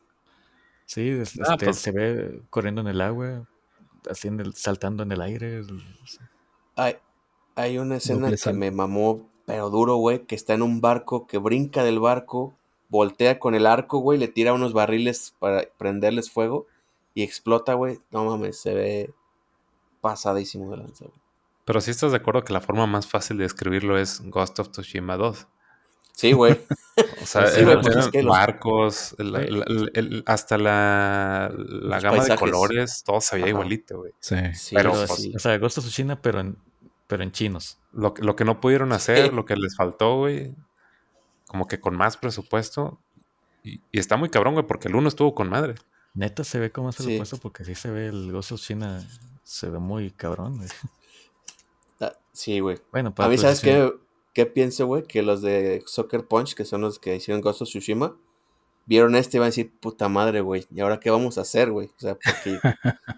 Sí, 0.85 1.09
es- 1.09 1.39
Ah, 1.39 1.53
este, 1.53 1.65
pues- 1.65 1.77
se 1.77 1.91
ve 1.91 2.41
corriendo 2.49 2.81
en 2.81 2.87
el 2.87 3.01
agua, 3.01 3.47
haciendo 4.09 4.43
el- 4.43 4.53
saltando 4.53 5.03
en 5.03 5.11
el 5.11 5.21
aire. 5.21 5.57
el- 5.59 5.83
Hay, 6.75 6.97
hay 7.55 7.77
una 7.79 7.95
escena 7.97 8.29
que 8.31 8.53
me 8.53 8.69
mamó, 8.71 9.27
pero 9.45 9.69
duro, 9.71 9.95
güey, 9.95 10.25
que 10.25 10.35
está 10.35 10.53
en 10.53 10.61
un 10.61 10.79
barco, 10.79 11.25
que 11.25 11.39
brinca 11.39 11.83
del 11.83 11.99
barco, 11.99 12.55
voltea 12.89 13.39
con 13.39 13.55
el 13.55 13.65
arco, 13.65 13.97
güey, 13.97 14.19
le 14.19 14.27
tira 14.27 14.53
unos 14.53 14.73
barriles 14.73 15.33
para 15.39 15.63
prenderles 15.77 16.29
fuego 16.29 16.67
y 17.17 17.23
explota, 17.23 17.73
güey. 17.73 17.99
No 18.11 18.25
mames, 18.25 18.59
se 18.59 18.73
ve 18.75 19.13
pasadísimo 20.01 20.69
de 20.71 20.77
lanza, 20.77 21.05
güey. 21.05 21.19
Pero 21.65 21.81
sí 21.81 21.89
estás 21.91 22.11
de 22.11 22.17
acuerdo 22.17 22.43
que 22.43 22.53
la 22.53 22.61
forma 22.61 22.85
más 22.85 23.07
fácil 23.07 23.37
de 23.37 23.43
describirlo 23.43 23.97
es 23.97 24.21
Ghost 24.29 24.59
of 24.59 24.69
Tsushima 24.69 25.17
2. 25.17 25.47
Sí, 26.13 26.31
güey. 26.33 26.59
O 27.21 27.25
sea, 27.27 27.45
Sí, 27.47 27.61
eran- 27.61 27.81
pues 27.81 27.87
es 27.95 27.95
eran 27.97 28.11
que 28.11 28.23
los- 28.23 28.31
barcos, 28.37 29.15
el- 29.19 29.31
Güey. 29.31 29.47
el- 29.47 29.91
el- 29.93 30.23
hasta 30.25 30.57
la, 30.57 31.51
la 31.55 31.99
gama 31.99 32.23
de 32.23 32.35
colores, 32.35 33.03
todo 33.05 33.21
se 33.21 33.35
veía 33.35 33.45
Ajá. 33.45 33.49
igualito, 33.51 33.97
güey. 33.99 34.13
Sí. 34.19 34.35
Sí, 34.55 34.75
Pero, 34.75 34.91
pero 34.93 35.05
pues, 35.07 35.19
sí, 35.19 35.33
o 35.35 35.39
sea, 35.39 35.57
Ghost 35.59 35.77
of 35.79 35.83
Tsushima, 35.85 36.19
pero 36.21 36.39
en, 36.39 36.57
pero 37.07 37.21
en 37.23 37.31
chinos. 37.31 37.79
Lo, 37.93 38.13
que- 38.15 38.23
lo 38.23 38.35
que 38.35 38.45
no 38.45 38.59
pudieron 38.61 38.93
hacer, 38.93 39.29
Sí. 39.29 39.35
lo 39.35 39.45
que 39.45 39.55
les 39.57 39.75
faltó, 39.75 40.17
güey, 40.17 40.55
como 41.47 41.67
que 41.67 41.79
con 41.79 41.95
más 41.95 42.17
presupuesto. 42.17 42.99
Y, 43.63 43.81
y 43.91 43.99
está 43.99 44.17
muy 44.17 44.29
cabrón, 44.29 44.53
güey, 44.53 44.65
porque 44.65 44.87
el 44.87 44.95
uno 44.95 45.07
estuvo 45.09 45.35
con 45.35 45.49
madre. 45.49 45.75
Neta 46.17 46.43
se 46.43 46.57
ve 46.59 46.71
como 46.71 46.91
se 46.91 47.03
lo 47.03 47.09
Sí. 47.09 47.17
puesto 47.17 47.37
porque 47.37 47.63
sí 47.63 47.75
se 47.75 47.91
ve 47.91 48.07
el 48.07 48.31
Ghost 48.31 48.51
of 48.51 48.59
Tsushima, 48.59 49.01
se 49.43 49.69
ve 49.69 49.77
muy 49.79 50.11
cabrón. 50.11 50.57
güey. 50.57 50.67
Ah, 51.99 52.13
sí, 52.31 52.59
güey. 52.59 52.77
Bueno, 52.91 53.09
A 53.09 53.15
para 53.15 53.29
mí, 53.29 53.37
¿sabes 53.37 53.63
PlayStation- 53.63 53.91
qué, 54.33 54.43
qué 54.43 54.45
pienso, 54.45 54.85
güey? 54.85 55.03
Que 55.03 55.21
los 55.23 55.41
de 55.41 55.83
Soccer 55.87 56.27
Punch, 56.27 56.53
que 56.53 56.63
son 56.65 56.81
los 56.81 56.99
que 56.99 57.15
hicieron 57.15 57.41
Ghost 57.41 57.61
of 57.63 57.69
Tsushima, 57.69 58.15
vieron 58.85 59.15
este 59.15 59.37
y 59.37 59.39
van 59.39 59.45
a 59.45 59.49
decir, 59.49 59.71
puta 59.79 60.07
madre, 60.09 60.41
güey. 60.41 60.67
¿Y 60.71 60.79
ahora 60.81 60.99
qué 60.99 61.09
vamos 61.09 61.37
a 61.37 61.41
hacer, 61.41 61.71
güey? 61.71 61.87
O 61.87 61.99
sea, 61.99 62.15
porque 62.15 62.59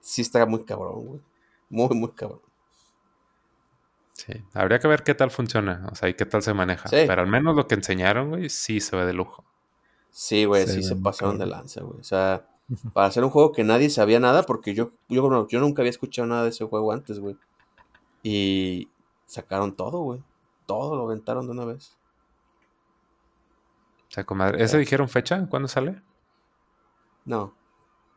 sí 0.00 0.22
está 0.22 0.44
muy 0.46 0.64
cabrón, 0.64 1.06
güey. 1.06 1.20
Muy, 1.68 1.88
muy 1.96 2.10
cabrón. 2.12 2.40
Sí. 4.14 4.32
Habría 4.54 4.78
que 4.78 4.88
ver 4.88 5.02
qué 5.02 5.14
tal 5.14 5.30
funciona, 5.30 5.86
o 5.90 5.94
sea, 5.94 6.08
y 6.08 6.14
qué 6.14 6.24
tal 6.26 6.42
se 6.42 6.54
maneja. 6.54 6.88
Sí. 6.88 7.04
Pero 7.06 7.22
al 7.22 7.28
menos 7.28 7.56
lo 7.56 7.66
que 7.66 7.74
enseñaron, 7.74 8.30
güey, 8.30 8.48
sí 8.48 8.80
se 8.80 8.94
ve 8.96 9.04
de 9.04 9.12
lujo. 9.14 9.44
Sí, 10.12 10.44
güey, 10.44 10.66
Se 10.66 10.74
sí 10.74 10.82
se 10.84 10.94
pasaron 10.94 11.38
de 11.38 11.46
lanza, 11.46 11.82
güey. 11.82 11.98
O 11.98 12.04
sea, 12.04 12.46
para 12.92 13.06
hacer 13.08 13.24
un 13.24 13.30
juego 13.30 13.50
que 13.52 13.64
nadie 13.64 13.90
sabía 13.90 14.20
nada, 14.20 14.44
porque 14.44 14.74
yo, 14.74 14.90
yo, 15.08 15.28
no- 15.28 15.48
yo 15.48 15.58
nunca 15.58 15.82
había 15.82 15.90
escuchado 15.90 16.28
nada 16.28 16.44
de 16.44 16.50
ese 16.50 16.64
juego 16.66 16.92
antes, 16.92 17.18
güey. 17.18 17.36
Y 18.22 18.88
sacaron 19.26 19.74
todo, 19.74 20.00
güey. 20.02 20.22
Todo 20.66 20.94
lo 20.96 21.06
aventaron 21.06 21.46
de 21.46 21.52
una 21.52 21.64
vez. 21.64 21.96
O 24.08 24.14
sea, 24.14 24.24
comadre. 24.24 24.62
¿Ese 24.62 24.72
Sí. 24.74 24.78
dijeron 24.80 25.08
fecha? 25.08 25.46
¿Cuándo 25.48 25.66
sale? 25.68 26.02
No, 27.24 27.54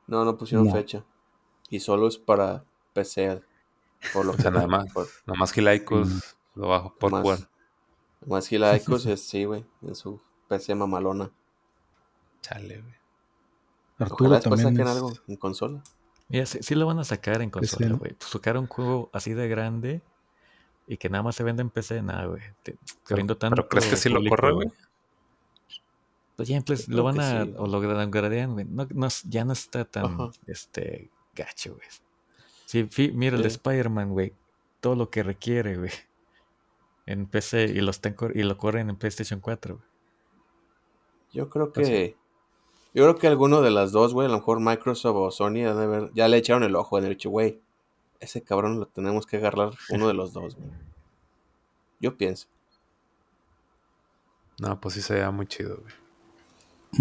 no, 0.08 0.26
no 0.26 0.38
pusieron 0.38 0.68
No. 0.68 0.74
fecha. 0.74 1.04
Y 1.70 1.80
solo 1.80 2.08
es 2.08 2.18
para 2.18 2.66
PC. 2.94 3.42
Por 4.14 4.26
lo 4.26 4.34
O 4.34 4.36
sea, 4.36 4.52
que 4.52 4.58
nada 4.58 4.68
más. 4.68 4.92
por- 4.94 5.08
Nada 5.26 5.40
más 5.40 5.52
Gilaicos 5.54 6.08
Mm. 6.10 6.20
lo 6.60 6.68
bajo 6.68 6.94
por 7.00 7.12
más, 7.12 7.22
jugar. 7.22 7.40
más 8.28 8.48
Gilaicos, 8.48 9.06
es, 9.06 9.22
sí, 9.22 9.46
güey. 9.46 9.66
En 9.82 9.96
su 9.96 10.20
PC 10.48 10.76
mamalona. 10.76 11.32
Chale, 12.46 12.82
güey. 12.82 12.94
Arturo 13.98 14.30
Ojalá 14.30 14.42
también 14.42 14.68
saquen 14.70 14.82
es- 14.88 14.94
algo 14.94 15.14
en 15.28 15.36
consola. 15.38 15.84
Mira, 16.28 16.46
sí, 16.46 16.60
sí 16.62 16.76
lo 16.76 16.86
van 16.86 17.00
a 17.00 17.04
sacar 17.04 17.42
en 17.42 17.50
PC, 17.50 17.78
consola, 17.78 17.96
güey. 17.98 18.14
Pues 18.14 18.30
sacar 18.30 18.58
un 18.58 18.68
juego 18.68 19.10
así 19.14 19.34
de 19.34 19.48
grande 19.48 20.02
y 20.88 20.98
que 20.98 21.10
nada 21.10 21.24
más 21.24 21.36
se 21.36 21.44
vende 21.44 21.62
en 21.62 21.70
PC, 21.70 22.02
nada, 22.02 22.26
güey. 22.26 22.42
Tanto 23.08 23.38
¿Pero 23.38 23.68
crees 23.70 23.86
que 23.88 23.96
sí 23.96 24.10
lo 24.10 24.24
corre, 24.28 24.52
güey? 24.54 24.72
Pues 26.36 26.50
ya 26.50 26.60
Yo 26.60 26.76
lo 26.90 27.04
van 27.04 27.20
a, 27.20 27.46
sí, 27.46 27.54
o 27.58 27.66
lo 27.68 27.80
downgradean, 27.82 28.54
güey. 28.54 28.66
No, 28.66 28.86
ya 29.30 29.46
no 29.46 29.54
está 29.54 29.86
tan, 29.86 30.06
Ajá. 30.06 30.30
este, 30.48 31.10
gacho, 31.34 31.76
güey. 31.76 31.88
Sí, 32.66 33.12
mira 33.14 33.38
el 33.38 33.42
de. 33.44 33.48
Spider-Man, 33.48 34.10
güey. 34.12 34.34
Todo 34.82 34.96
lo 34.96 35.10
que 35.10 35.24
requiere, 35.24 35.78
güey. 35.78 35.92
En 37.06 37.28
PC 37.28 37.66
y, 37.66 37.82
lo 37.82 37.92
están 37.92 38.14
cor- 38.14 38.36
y 38.36 38.44
lo 38.44 38.58
corren 38.58 38.90
en 38.90 38.98
PlayStation 38.98 39.40
4, 39.40 39.76
güey. 39.76 39.88
Yo 41.32 41.50
creo 41.50 41.72
que. 41.72 42.18
Yo 42.96 43.04
creo 43.04 43.16
que 43.18 43.28
alguno 43.28 43.62
de 43.62 43.70
las 43.70 43.92
dos, 43.92 44.14
güey, 44.14 44.26
a 44.28 44.32
lo 44.32 44.38
mejor 44.38 44.60
Microsoft 44.60 45.16
o 45.18 45.30
Sony, 45.30 45.68
han 45.68 45.78
de 45.78 45.84
haber- 45.84 46.12
ya 46.16 46.28
le 46.28 46.38
echaron 46.38 46.64
el 46.64 46.76
ojo, 46.76 46.98
han 46.98 47.08
dicho, 47.08 47.30
güey, 47.30 47.60
ese 48.22 48.42
cabrón 48.42 48.80
lo 48.80 48.88
tenemos 48.88 49.26
que 49.28 49.38
agarrar 49.38 49.72
uno 49.90 50.08
de 50.08 50.14
los 50.16 50.34
dos, 50.34 50.56
güey. 50.56 50.70
Yo 52.00 52.18
pienso. 52.18 52.48
No, 54.60 54.80
pues 54.80 54.96
sí 54.96 55.02
se 55.02 55.14
veía 55.16 55.30
muy 55.32 55.46
chido, 55.48 55.78
güey. 55.82 55.94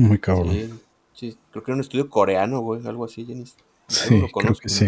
Muy 0.09 0.18
cabrón. 0.18 0.51
Sí, 0.51 0.81
sí, 1.14 1.39
creo 1.53 1.62
que 1.62 1.71
era 1.71 1.77
un 1.77 1.81
estudio 1.83 2.11
coreano, 2.11 2.61
güey, 2.61 2.85
algo 2.87 3.05
así, 3.05 3.25
Jenny. 3.25 3.47
Sí, 3.87 4.14
lo 4.14 4.21
creo 4.27 4.31
conozco. 4.33 4.62
que 4.62 4.68
sí. 4.68 4.87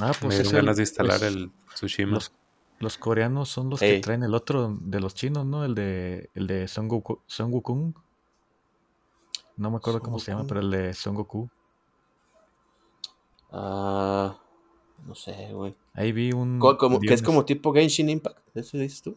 Ah, 0.00 0.08
Me 0.08 0.14
pues 0.20 0.20
dieron 0.20 0.40
es 0.40 0.46
el- 0.52 0.56
ganas 0.56 0.76
de 0.76 0.82
instalar 0.82 1.20
los- 1.20 1.32
el 1.32 1.50
Tsushima. 1.74 2.12
Los, 2.12 2.32
los 2.80 2.98
coreanos 2.98 3.48
son 3.48 3.70
los 3.70 3.80
Ey. 3.82 3.96
que 3.96 4.00
traen 4.00 4.22
el 4.24 4.34
otro 4.34 4.76
de 4.80 5.00
los 5.00 5.14
chinos, 5.14 5.46
¿no? 5.46 5.64
El 5.64 5.74
de 5.76 6.30
el 6.34 6.46
de 6.48 6.66
Son 6.68 6.88
Goku, 6.88 7.20
Son 7.26 7.52
Wukong. 7.52 7.94
No 9.56 9.70
me 9.70 9.76
acuerdo 9.78 9.98
Son 10.00 10.04
cómo 10.04 10.18
se 10.18 10.32
llama, 10.32 10.46
pero 10.46 10.60
el 10.60 10.70
de 10.70 10.94
Son 10.94 11.14
Goku. 11.14 11.48
Ah, 13.50 14.36
no 15.06 15.14
sé, 15.14 15.50
güey. 15.52 15.74
Ahí 15.94 16.12
vi 16.12 16.32
un. 16.32 16.58
Co- 16.58 16.76
como- 16.76 17.00
que 17.00 17.14
es 17.14 17.22
como 17.22 17.44
tipo 17.44 17.72
Genshin 17.72 18.10
Impact, 18.10 18.38
¿eso 18.56 18.76
dices 18.78 19.02
tú? 19.02 19.16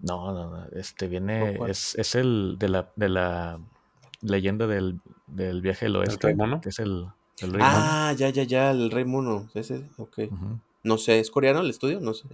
No, 0.00 0.32
no, 0.32 0.50
no. 0.50 0.64
Este 0.72 1.08
viene. 1.08 1.58
Es, 1.68 1.96
es 1.96 2.14
el 2.14 2.56
de 2.58 2.68
la, 2.68 2.90
de 2.94 3.08
la 3.08 3.58
leyenda 4.20 4.66
del, 4.66 5.00
del 5.26 5.60
viaje 5.60 5.86
del 5.86 5.96
oeste. 5.96 6.28
rey 6.28 6.36
mono? 6.36 6.60
Que 6.60 6.68
es 6.68 6.78
el, 6.78 7.08
el 7.40 7.52
rey 7.52 7.62
mono. 7.62 7.74
Ah, 7.74 8.12
ya, 8.16 8.28
ya, 8.30 8.44
ya, 8.44 8.70
el 8.70 8.90
Rey 8.90 9.04
Mono, 9.04 9.48
ese, 9.54 9.88
ok. 9.96 10.18
Ujú. 10.30 10.58
No 10.84 10.98
sé, 10.98 11.18
¿es 11.18 11.30
coreano 11.30 11.60
el 11.60 11.70
estudio? 11.70 12.00
No 12.00 12.14
sé. 12.14 12.28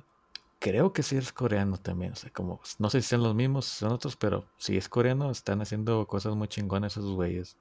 Creo 0.64 0.94
que 0.94 1.02
sí 1.02 1.14
es 1.16 1.30
coreano 1.30 1.76
también. 1.76 2.12
O 2.12 2.16
sea, 2.16 2.30
como, 2.30 2.58
no 2.78 2.88
sé 2.88 3.02
si 3.02 3.08
son 3.10 3.22
los 3.22 3.34
mismos, 3.34 3.66
son 3.66 3.92
otros, 3.92 4.16
pero 4.16 4.46
si 4.56 4.78
es 4.78 4.88
coreano, 4.88 5.30
están 5.30 5.60
haciendo 5.60 6.06
cosas 6.06 6.34
muy 6.34 6.48
chingonas 6.48 6.96
esos 6.96 7.12
güeyes. 7.12 7.54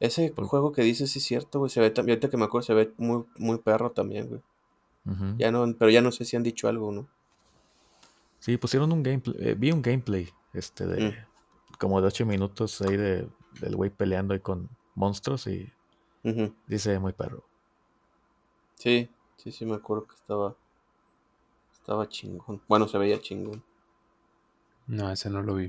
Ese 0.00 0.32
Por- 0.32 0.46
juego 0.46 0.72
que 0.72 0.82
dices 0.82 1.12
sí 1.12 1.20
es 1.20 1.24
cierto, 1.24 1.60
güey. 1.60 1.70
Se 1.70 1.80
ve 1.80 1.90
también, 1.90 2.14
ahorita 2.16 2.28
que 2.28 2.36
me 2.36 2.44
acuerdo, 2.44 2.66
se 2.66 2.74
ve 2.74 2.92
muy, 2.98 3.24
muy 3.36 3.58
perro 3.58 3.92
también, 3.92 4.26
güey. 4.28 4.40
Ya 5.38 5.50
no, 5.52 5.64
pero 5.78 5.90
ya 5.90 6.02
no 6.02 6.10
sé 6.12 6.24
si 6.24 6.36
han 6.36 6.42
dicho 6.42 6.68
algo, 6.68 6.90
¿no? 6.92 7.06
Sí, 8.40 8.56
pusieron 8.58 8.92
un 8.92 9.02
gameplay, 9.02 9.36
eh, 9.38 9.54
vi 9.56 9.70
un 9.72 9.80
gameplay, 9.80 10.28
este, 10.52 10.86
de 10.86 11.00
Mm. 11.10 11.14
como 11.78 12.00
de 12.00 12.08
8 12.08 12.26
minutos 12.26 12.82
ahí 12.82 12.96
de, 12.96 13.28
del 13.60 13.76
güey 13.76 13.90
peleando 13.90 14.34
ahí 14.34 14.40
con 14.40 14.68
monstruos 14.94 15.46
y 15.46 15.72
dice 16.66 16.98
muy 16.98 17.12
perro. 17.12 17.42
Sí, 18.74 19.08
sí, 19.38 19.50
sí, 19.50 19.64
me 19.64 19.76
acuerdo 19.76 20.06
que 20.06 20.14
estaba. 20.16 20.54
Estaba 21.88 22.06
chingón. 22.06 22.60
Bueno, 22.68 22.86
se 22.86 22.98
veía 22.98 23.18
chingón. 23.18 23.62
No, 24.88 25.10
ese 25.10 25.30
no 25.30 25.40
lo 25.42 25.54
vi. 25.54 25.68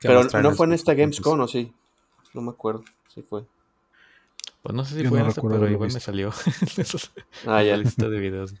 ¿Qué 0.00 0.08
Pero 0.08 0.24
no 0.24 0.52
fue 0.52 0.64
en 0.64 0.72
esta? 0.72 0.94
Gamescom, 0.94 1.38
¿o 1.38 1.46
sí? 1.46 1.70
No 2.32 2.40
me 2.40 2.48
acuerdo. 2.48 2.82
Sí 3.08 3.20
fue. 3.20 3.44
Pues 4.62 4.74
no 4.74 4.86
sé 4.86 4.94
si 4.96 5.02
Yo 5.02 5.10
fue 5.10 5.18
no 5.18 5.24
en 5.24 5.28
esta, 5.28 5.42
recuerdo 5.42 5.60
pero 5.60 5.70
igual 5.70 5.92
me 5.92 6.00
salió 6.00 6.32
Ah, 7.46 7.62
ya. 7.62 7.72
la 7.72 7.76
lista 7.76 8.08
de 8.08 8.20
videos. 8.20 8.54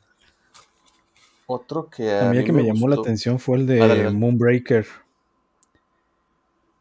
Otro 1.46 1.88
que 1.88 2.12
A 2.12 2.26
a 2.26 2.30
mí 2.30 2.32
mí 2.32 2.38
el 2.40 2.44
que 2.44 2.52
me, 2.52 2.64
llamó 2.64 2.86
la 2.86 2.96
atención 2.96 3.38
fue 3.38 3.56
el 3.56 3.62
Ah, 3.62 3.64
de 3.72 3.78
dale. 3.78 4.10
Moonbreaker. 4.10 4.86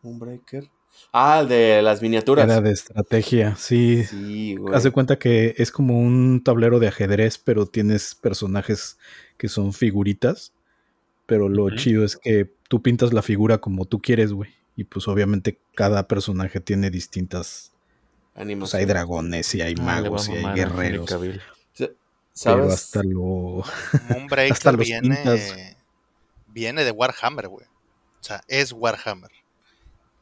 Moonbreaker. 0.03 0.69
Ah, 1.13 1.39
el 1.41 1.47
de 1.47 1.81
las 1.81 2.01
miniaturas. 2.01 2.45
Era 2.45 2.61
de 2.61 2.71
estrategia, 2.71 3.55
sí. 3.55 4.03
Sí, 4.05 4.55
güey. 4.55 4.75
Haz 4.75 4.83
de 4.83 4.91
cuenta 4.91 5.17
que 5.17 5.55
es 5.57 5.71
como 5.71 5.99
un 5.99 6.43
tablero 6.43 6.79
de 6.79 6.87
ajedrez, 6.89 7.37
pero 7.37 7.65
tienes 7.65 8.13
personajes 8.15 8.97
que 9.37 9.47
son 9.49 9.73
figuritas. 9.73 10.53
Pero 11.25 11.49
lo 11.49 11.69
chido 11.75 12.05
es 12.05 12.15
que 12.17 12.49
tú 12.69 12.81
pintas 12.81 13.11
la 13.13 13.21
figura 13.21 13.57
como 13.57 13.85
tú 13.85 13.99
quieres, 14.01 14.31
güey. 14.31 14.51
Y 14.75 14.83
pues 14.85 15.07
obviamente 15.07 15.59
cada 15.75 16.07
personaje 16.07 16.59
tiene 16.59 16.89
distintas. 16.89 17.71
Pues 18.33 18.75
hay 18.75 18.85
dragones 18.85 19.53
y 19.55 19.61
hay 19.61 19.73
Ah, 19.79 19.81
magos 19.83 20.29
y 20.29 20.33
hay 20.33 20.53
guerreros. 20.55 21.07
Cavill. 21.09 21.41
Pero 21.75 21.95
¿Sabes? 22.33 22.73
hasta 22.73 23.01
lo. 23.03 23.63
Moonbreaker 24.09 24.51
Hasta 24.53 24.71
los 24.71 24.85
viene, 24.85 25.15
pintas. 25.15 25.55
viene 26.53 26.83
de 26.83 26.91
Warhammer, 26.91 27.47
güey. 27.47 27.65
O 27.65 28.23
sea, 28.23 28.43
es 28.47 28.71
Warhammer. 28.73 29.31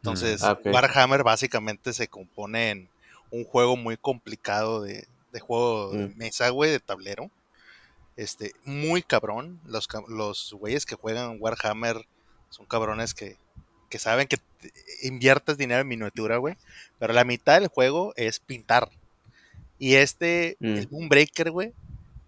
Entonces, 0.05 0.43
Ah. 0.43 0.59
Warhammer 0.63 1.23
básicamente 1.23 1.91
se 1.93 2.07
compone 2.07 2.69
en 2.69 2.89
un 3.31 3.43
juego 3.43 3.75
muy 3.75 3.97
complicado 3.97 4.81
de, 4.83 5.07
de 5.33 5.39
juego 5.39 5.91
de 5.91 6.07
Mm. 6.09 6.17
mesa, 6.17 6.49
güey, 6.49 6.69
de 6.71 6.79
tablero. 6.79 7.31
Este, 8.15 8.53
muy 8.65 9.01
cabrón. 9.01 9.59
Los, 9.65 9.87
los 10.07 10.53
güeyes 10.53 10.85
que 10.85 10.95
juegan 10.95 11.37
Warhammer 11.39 12.05
son 12.51 12.65
cabrones 12.67 13.13
que, 13.15 13.35
que 13.89 13.97
saben 13.99 14.27
que 14.27 14.37
te- 14.37 14.71
inviertes 15.01 15.57
dinero 15.57 15.81
en 15.81 15.87
miniatura, 15.87 16.37
güey. 16.37 16.55
Pero 16.99 17.13
la 17.13 17.23
mitad 17.23 17.59
del 17.59 17.67
juego 17.67 18.13
es 18.15 18.39
pintar. 18.39 18.89
Y 19.79 19.95
este, 19.95 20.55
Mm. 20.59 20.75
el 20.77 20.89
Moonbreaker, 20.91 21.49
güey, 21.51 21.73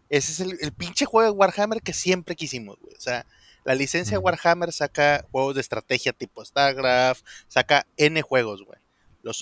ese 0.09 0.31
es 0.31 0.39
el, 0.39 0.57
el 0.61 0.71
pinche 0.73 1.05
juego 1.05 1.31
de 1.31 1.37
Warhammer 1.37 1.81
que 1.81 1.93
siempre 1.93 2.35
quisimos, 2.35 2.77
güey. 2.81 2.95
O 2.95 2.99
sea, 3.01 3.25
la 3.67 3.75
licencia 3.75 4.17
Mm. 4.17 4.23
Warhammer 4.23 4.71
saca 4.71 5.25
juegos 5.29 5.55
de 5.55 5.59
estrategia 5.59 6.13
tipo 6.13 6.43
StarCraft, 6.43 7.21
saca 7.49 7.85
N 7.97 8.21
juegos, 8.21 8.63
güey. 8.63 8.79
Los, 9.23 9.41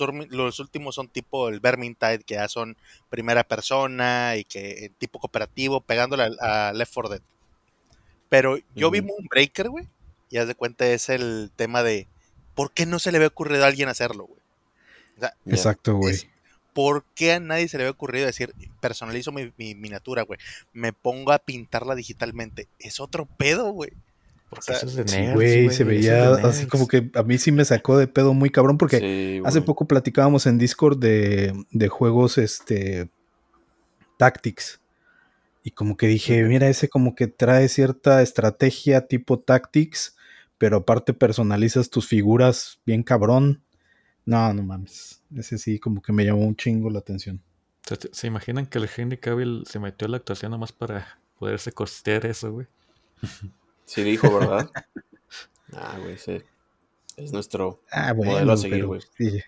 últimos 0.58 0.96
son 0.96 1.06
tipo 1.06 1.48
el 1.48 1.60
Vermintide, 1.60 2.24
que 2.24 2.34
ya 2.34 2.48
son 2.48 2.76
primera 3.08 3.44
persona 3.44 4.34
y 4.34 4.42
que 4.42 4.90
tipo 4.98 5.20
cooperativo, 5.20 5.80
pegándole 5.80 6.28
a, 6.40 6.72
Left 6.74 6.92
4 6.92 7.10
Dead. 7.10 7.22
Pero 8.28 8.58
yo 8.74 8.90
vi 8.90 8.98
Ujú. 8.98 9.10
Moonbreaker, 9.10 9.68
güey, 9.68 9.86
y 10.28 10.38
haz 10.38 10.48
de 10.48 10.56
cuenta 10.56 10.84
es 10.88 11.08
el 11.08 11.52
tema 11.54 11.84
de 11.84 12.08
¿por 12.56 12.72
qué 12.72 12.84
no 12.84 12.98
se 12.98 13.12
le 13.12 13.18
había 13.18 13.28
ocurrido 13.28 13.62
a 13.62 13.68
alguien 13.68 13.88
hacerlo, 13.88 14.24
güey? 14.24 14.40
O 15.18 15.20
sea, 15.20 15.34
Ya. 15.44 15.54
Exacto, 15.54 15.94
güey. 15.94 16.16
¿por 16.72 17.04
qué 17.14 17.34
a 17.34 17.40
nadie 17.40 17.68
se 17.68 17.78
le 17.78 17.84
había 17.84 17.92
ocurrido 17.92 18.26
decir, 18.26 18.52
personalizo 18.80 19.30
mi, 19.30 19.52
mi 19.56 19.76
miniatura, 19.76 20.22
güey? 20.22 20.40
Me 20.72 20.92
pongo 20.92 21.30
a 21.30 21.38
pintarla 21.38 21.94
digitalmente. 21.94 22.66
Es 22.80 22.98
otro 22.98 23.24
pedo, 23.24 23.70
güey. 23.70 23.92
Porque 24.48 24.66
sea, 24.66 24.76
eso 24.76 24.86
es 24.86 24.94
de 24.94 25.08
Sí, 25.08 25.16
nerds, 25.16 25.34
güey, 25.34 25.70
se 25.70 25.84
veía 25.84 26.34
así 26.34 26.66
como 26.66 26.86
que 26.86 27.10
a 27.14 27.22
mí 27.22 27.36
sí 27.38 27.50
me 27.50 27.64
sacó 27.64 27.98
de 27.98 28.06
pedo 28.06 28.32
muy 28.32 28.50
cabrón 28.50 28.78
porque 28.78 29.00
Sí, 29.00 29.42
hace 29.44 29.60
poco 29.60 29.86
platicábamos 29.86 30.46
en 30.46 30.58
Discord 30.58 30.98
de, 30.98 31.52
de 31.70 31.88
juegos 31.88 32.38
este 32.38 33.10
Tactics 34.18 34.80
y 35.66 35.72
como 35.72 35.96
que 35.96 36.06
dije, 36.06 36.44
mira, 36.44 36.68
ese 36.68 36.88
como 36.88 37.16
que 37.16 37.26
trae 37.26 37.68
cierta 37.68 38.22
estrategia 38.22 39.08
tipo 39.08 39.40
Tactics, 39.40 40.16
pero 40.58 40.76
aparte 40.76 41.12
personalizas 41.12 41.90
tus 41.90 42.06
figuras 42.06 42.78
bien 42.86 43.02
cabrón. 43.02 43.64
No, 44.24 44.54
no 44.54 44.62
mames. 44.62 45.22
Ese 45.34 45.58
sí 45.58 45.80
como 45.80 46.02
que 46.02 46.12
me 46.12 46.24
llamó 46.24 46.46
un 46.46 46.54
chingo 46.54 46.88
la 46.88 47.00
atención. 47.00 47.42
¿Se, 47.82 47.96
se 48.12 48.26
imaginan 48.28 48.66
que 48.66 48.78
el 48.78 48.88
Henry 48.96 49.18
Cavill 49.18 49.64
se 49.68 49.80
metió 49.80 50.06
a 50.06 50.10
la 50.10 50.18
actuación 50.18 50.52
nomás 50.52 50.70
para 50.70 51.18
poderse 51.36 51.72
costear 51.72 52.26
eso, 52.26 52.52
güey? 52.52 52.68
Sí 53.86 54.02
dijo, 54.02 54.38
¿verdad? 54.38 54.70
ah, 55.72 55.96
güey, 56.02 56.18
sí. 56.18 56.42
Es 57.16 57.32
nuestro 57.32 57.80
Ah, 57.90 58.12
modelo 58.12 58.52
a 58.52 58.56
seguir, 58.58 58.84
güey. 58.86 59.00
sí. 59.16 59.40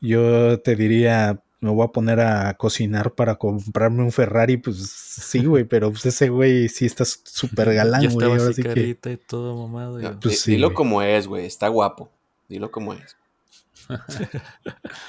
Yo 0.00 0.60
te 0.60 0.74
diría, 0.76 1.40
me 1.60 1.70
voy 1.70 1.84
a 1.84 1.92
poner 1.92 2.18
a 2.20 2.54
cocinar 2.54 3.14
para 3.14 3.36
comprarme 3.36 4.02
un 4.02 4.10
Ferrari, 4.12 4.56
pues 4.56 4.78
sí, 4.90 5.44
güey, 5.46 5.62
pero 5.64 5.90
pues 5.92 6.04
ese 6.06 6.28
güey 6.28 6.68
sí 6.68 6.86
está 6.86 7.04
súper 7.04 7.72
galán, 7.74 8.02
ya 8.02 8.10
güey. 8.10 8.28
Ahora 8.30 8.48
así 8.50 8.62
que 8.62 8.80
y 9.10 9.16
todo 9.16 9.56
mamado. 9.68 9.98
No, 10.00 10.18
Pues 10.20 10.40
sí, 10.40 10.50
dilo 10.52 10.68
güey. 10.68 10.74
como 10.74 11.02
es, 11.02 11.28
güey. 11.28 11.46
Está 11.46 11.68
guapo. 11.68 12.10
Dilo 12.48 12.70
como 12.72 12.92
es. 12.94 13.16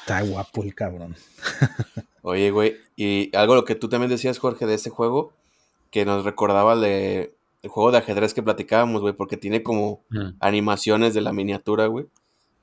está 0.01 0.21
guapo 0.21 0.63
el 0.63 0.75
cabrón. 0.75 1.15
Oye, 2.21 2.51
güey, 2.51 2.77
y 2.95 3.35
algo 3.35 3.55
lo 3.55 3.65
que 3.65 3.75
tú 3.75 3.89
también 3.89 4.09
decías, 4.11 4.37
Jorge, 4.37 4.65
de 4.65 4.75
ese 4.75 4.89
juego, 4.89 5.33
que 5.91 6.05
nos 6.05 6.23
recordaba 6.23 6.75
de 6.75 7.33
el 7.63 7.69
juego 7.69 7.91
de 7.91 7.97
ajedrez 7.97 8.33
que 8.35 8.43
platicábamos, 8.43 9.01
güey, 9.01 9.13
porque 9.15 9.37
tiene 9.37 9.63
como 9.63 10.03
Mm. 10.11 10.35
animaciones 10.39 11.13
de 11.15 11.21
la 11.21 11.33
miniatura, 11.33 11.87
güey. 11.87 12.05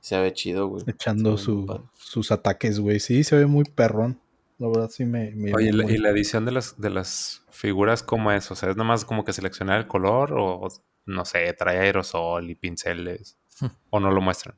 Se 0.01 0.19
ve 0.19 0.33
chido, 0.33 0.69
güey. 0.69 0.85
Echando 0.87 1.37
su- 1.37 1.67
sus 1.95 2.31
ataques, 2.33 2.79
güey. 2.81 3.01
Sí, 3.01 3.25
se 3.25 3.37
ve 3.37 3.47
muy 3.47 3.65
perrón. 3.65 4.21
La 4.59 4.69
verdad 4.69 4.89
sí 4.91 5.05
me... 5.05 5.31
me 5.33 5.53
Oye, 5.55 5.69
¿y 5.71 5.73
la, 5.73 5.85
muy- 5.85 5.93
y 5.95 5.99
la 5.99 6.11
edición 6.11 6.45
de 6.45 6.53
las, 6.53 6.79
de 6.81 6.91
las 6.91 7.43
figuras 7.51 8.03
cómo 8.03 8.31
es? 8.31 8.51
O 8.51 8.55
sea, 8.55 8.71
¿es 8.71 8.77
nomás 8.77 9.05
como 9.05 9.25
que 9.25 9.33
seleccionar 9.33 9.79
el 9.81 9.87
color 9.89 10.35
o, 10.39 10.69
no 11.07 11.25
sé, 11.25 11.53
trae 11.55 11.79
aerosol 11.79 12.49
y 12.51 12.55
pinceles? 12.55 13.37
¿O 13.91 14.01
no 14.01 14.11
lo 14.11 14.21
muestran? 14.21 14.55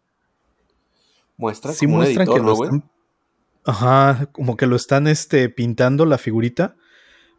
Muestra 1.37 1.73
sí 1.73 1.87
como 1.87 1.99
un 1.99 2.03
muestran 2.05 2.27
editor, 2.29 2.41
que 2.41 2.47
¿no, 2.47 2.57
lo 2.59 2.65
están... 2.65 2.91
Ajá, 3.65 4.27
como 4.33 4.57
que 4.57 4.67
lo 4.67 4.75
están 4.77 5.07
este, 5.07 5.49
pintando 5.49 6.05
la 6.05 6.19
figurita, 6.19 6.75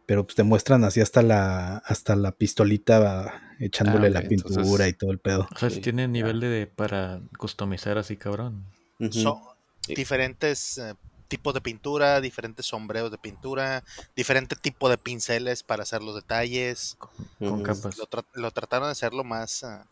pero 0.06 0.24
pues 0.24 0.34
te 0.36 0.42
muestran 0.42 0.84
así 0.84 1.00
hasta 1.00 1.22
la, 1.22 1.78
hasta 1.78 2.16
la 2.16 2.32
pistolita 2.32 3.42
echándole 3.58 4.08
Ah, 4.08 4.10
la 4.10 4.22
pintura 4.22 4.60
entonces- 4.62 4.88
y 4.88 4.92
todo 4.94 5.10
el 5.10 5.18
pedo. 5.18 5.48
O 5.54 5.58
sea, 5.58 5.70
Sí, 5.70 5.76
si 5.76 5.80
tiene 5.82 6.08
nivel 6.08 6.40
de 6.40 6.66
para 6.66 7.20
customizar 7.38 7.98
así, 7.98 8.16
cabrón. 8.16 8.64
Son 9.10 9.38
Sí. 9.80 9.94
diferentes 9.94 10.78
eh, 10.78 10.94
tipos 11.28 11.52
de 11.54 11.60
pintura, 11.60 12.20
diferentes 12.20 12.64
sombreros 12.66 13.10
de 13.10 13.18
pintura, 13.18 13.82
diferente 14.16 14.56
tipo 14.56 14.88
de 14.88 14.98
pinceles 14.98 15.62
para 15.62 15.82
hacer 15.82 16.02
los 16.02 16.14
detalles. 16.14 16.96
Con 17.38 17.62
capas. 17.62 17.96
Lo, 17.98 18.06
tra- 18.08 18.24
lo 18.34 18.50
trataron 18.50 18.88
de 18.88 18.92
hacerlo 18.92 19.24
más 19.24 19.64
ah, 19.64 19.86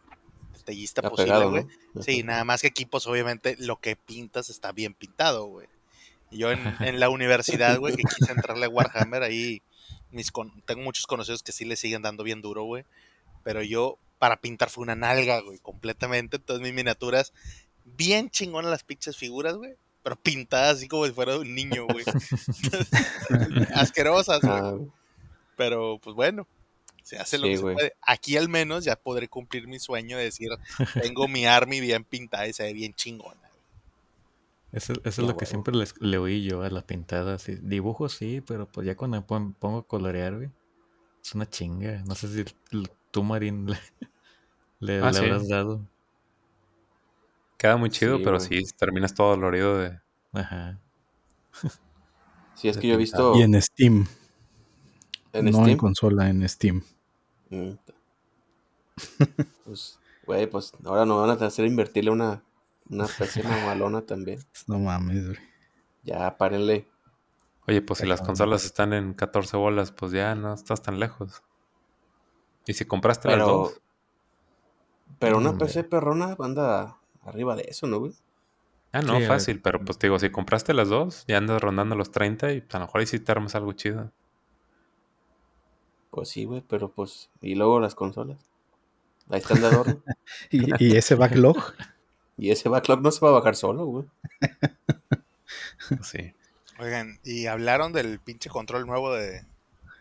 detallista 0.57 1.01
Apegado, 1.07 1.45
posible, 1.51 1.63
¿no? 1.63 1.93
güey. 1.95 2.05
Sí, 2.05 2.23
nada 2.23 2.45
más 2.45 2.63
que 2.63 2.69
aquí, 2.69 2.85
pues 2.87 3.07
obviamente 3.07 3.57
lo 3.59 3.81
que 3.81 3.97
pintas 3.97 4.51
está 4.51 4.73
bien 4.73 4.95
pintado, 4.95 5.47
güey. 5.47 5.67
Yo 6.31 6.51
en, 6.53 6.61
en 6.81 6.99
la 7.01 7.11
universidad, 7.11 7.79
güey, 7.79 7.95
que 7.97 8.05
quise 8.05 8.33
entrarle 8.33 8.67
a 8.67 8.69
Warhammer, 8.71 9.23
ahí 9.23 9.61
mis 10.13 10.31
con- 10.31 10.61
tengo 10.63 10.83
muchos 10.83 11.07
conocidos 11.07 11.43
que 11.43 11.53
sí 11.53 11.65
le 11.65 11.77
siguen 11.77 12.03
dando 12.03 12.23
bien 12.25 12.41
duro, 12.43 12.65
güey. 12.65 12.85
Pero 13.45 13.63
yo, 13.63 13.99
para 14.19 14.41
pintar 14.41 14.71
fue 14.71 14.83
una 14.83 14.95
nalga, 14.95 15.41
güey, 15.41 15.59
completamente. 15.59 16.37
Entonces 16.37 16.63
mis 16.63 16.73
miniaturas, 16.75 17.33
bien 17.85 18.31
chingonas 18.31 18.71
las 18.71 18.85
pinches 18.85 19.17
figuras, 19.17 19.55
güey. 19.55 19.75
Pero 20.03 20.17
pintadas 20.17 20.77
así 20.79 20.89
como 20.89 21.07
si 21.07 21.13
fuera 21.13 21.39
un 21.39 21.55
niño, 21.55 21.87
güey. 21.87 22.05
Asquerosas, 23.75 24.41
güey. 24.41 24.53
Ah, 24.53 24.71
güey. 24.73 24.89
Pero 25.57 25.99
pues 26.03 26.17
bueno, 26.17 26.47
se 27.03 27.19
hace 27.19 27.39
lo 27.39 27.47
que 27.47 27.57
se 27.57 27.63
puede. 27.63 27.93
Aquí 28.03 28.37
al 28.37 28.49
menos 28.49 28.85
ya 28.85 28.97
podré 28.97 29.29
cumplir 29.29 29.69
mi 29.69 29.79
sueño 29.79 30.17
de 30.17 30.25
decir, 30.25 30.49
tengo 31.01 31.29
mi 31.29 31.47
army 31.47 31.81
bien 31.81 32.05
pintada 32.05 32.47
y 32.49 32.53
se 32.53 32.65
ve 32.65 32.73
bien 32.73 32.95
chingona. 32.95 33.42
Eso, 34.73 34.95
eso 35.05 35.23
es 35.23 35.29
lo 35.29 35.37
que 35.37 35.47
siempre 35.47 35.75
les, 35.77 35.95
le 36.01 36.19
oí 36.19 36.43
yo 36.45 36.63
a 36.63 36.71
las 36.71 36.85
pintadas. 36.85 37.43
sí. 37.43 37.57
Dibujos 37.63 38.15
sí, 38.15 38.41
pero 38.47 38.67
pues 38.67 38.87
ya 38.87 38.97
cuando 38.97 39.19
me 39.19 39.23
pongo 39.25 39.79
a 39.79 39.87
colorear, 39.87 40.37
güey, 40.37 40.51
es 41.23 41.35
una 41.35 41.49
chinga. 41.49 42.03
No 42.07 42.15
sé 42.15 42.29
si 42.29 42.45
tú, 43.11 43.23
Marín, 43.25 43.67
le, 43.69 43.79
le, 44.81 45.01
Ah, 45.01 45.11
le 45.13 45.19
sí. 45.19 45.25
habrás 45.25 45.49
dado. 45.49 45.81
Queda 47.59 47.77
muy 47.77 47.91
chido, 47.91 48.19
Sí, 48.19 48.25
pero 48.25 48.39
güey. 48.39 48.41
sí, 48.41 48.63
terminas 48.77 49.15
todo 49.15 49.31
dolorido 49.31 49.79
de... 49.79 50.01
Ajá. 50.33 50.79
Sí, 52.55 52.69
es 52.69 52.77
de 52.77 52.83
que 52.83 52.89
yo 52.89 52.95
he 52.95 52.97
visto. 52.99 53.35
Y 53.35 53.43
en 53.43 53.61
Steam. 53.61 54.07
¿En 55.33 55.51
no 55.51 55.67
en 55.67 55.77
consola, 55.77 56.29
en 56.31 56.49
Steam. 56.49 56.83
Mm. 57.51 57.77
Pues, 59.65 59.99
güey, 60.27 60.47
pues 60.49 60.73
ahora 60.85 61.05
nos 61.07 61.21
van 61.27 61.31
a 61.43 61.47
hacer 61.47 61.65
invertirle 61.67 62.11
una, 62.11 62.43
una 62.89 63.07
PC 63.07 63.43
mamalona 63.43 64.03
también. 64.03 64.41
No 64.67 64.79
mames, 64.79 65.27
güey. 65.27 65.39
Ya, 66.03 66.37
párenle. 66.37 66.89
Oye, 67.67 67.81
pues 67.83 68.01
si 68.01 68.07
las 68.07 68.21
consolas 68.23 68.65
están 68.65 68.93
en 68.93 69.15
14 69.15 69.57
bolas, 69.57 69.93
pues 69.93 70.13
ya 70.13 70.35
no 70.35 70.53
estás 70.55 70.83
tan 70.83 70.99
lejos. 70.99 71.43
Y 72.67 72.75
si 72.75 72.85
compraste 72.85 73.29
las 73.29 73.39
dos, 73.39 73.81
pero 75.19 75.39
una 75.39 75.51
Hombre. 75.51 75.67
PC 75.67 75.85
perrona 75.85 76.37
anda 76.41 76.99
arriba 77.23 77.55
de 77.57 77.67
eso, 77.69 77.87
¿no, 77.87 77.99
güey? 78.01 78.13
ah, 78.93 79.03
no, 79.03 79.19
Sí, 79.19 79.27
fácil, 79.27 79.61
pero 79.63 79.85
pues 79.85 79.99
te 79.99 80.07
digo, 80.09 80.19
si 80.19 80.31
compraste 80.31 80.75
las 80.75 80.89
dos, 80.89 81.25
ya 81.27 81.39
andas 81.39 81.63
rondando 81.63 81.95
los 81.97 82.11
30 82.11 82.53
y 82.53 82.61
pues, 82.61 82.75
a 82.75 82.79
lo 82.81 82.87
mejor 82.87 83.01
ahí 83.01 83.07
sí 83.07 83.21
te 83.21 83.33
armas 83.33 83.55
algo 83.55 83.73
chido. 83.73 84.11
Pues 86.11 86.29
sí, 86.29 86.45
güey, 86.45 86.63
pero 86.69 86.91
pues. 86.91 87.31
Y 87.41 87.55
luego 87.55 87.81
las 87.81 87.95
consolas. 87.95 88.39
Ahí 89.29 89.41
de 89.41 89.67
adorno. 89.67 90.03
Y, 90.51 90.85
y 90.85 90.97
ese 90.97 91.15
backlog, 91.15 91.57
y 92.43 92.51
ese 92.51 92.69
backlog 92.69 93.01
no 93.03 93.11
se 93.13 93.21
va 93.21 93.29
a 93.31 93.35
bajar 93.35 93.55
solo, 93.57 93.85
güey. 93.87 94.05
Sí. 96.03 96.33
Oigan, 96.79 97.19
¿y 97.25 97.47
hablaron 97.47 97.93
del 97.93 98.19
pinche 98.19 98.49
control 98.51 98.87
nuevo 98.87 99.13
de, 99.13 99.45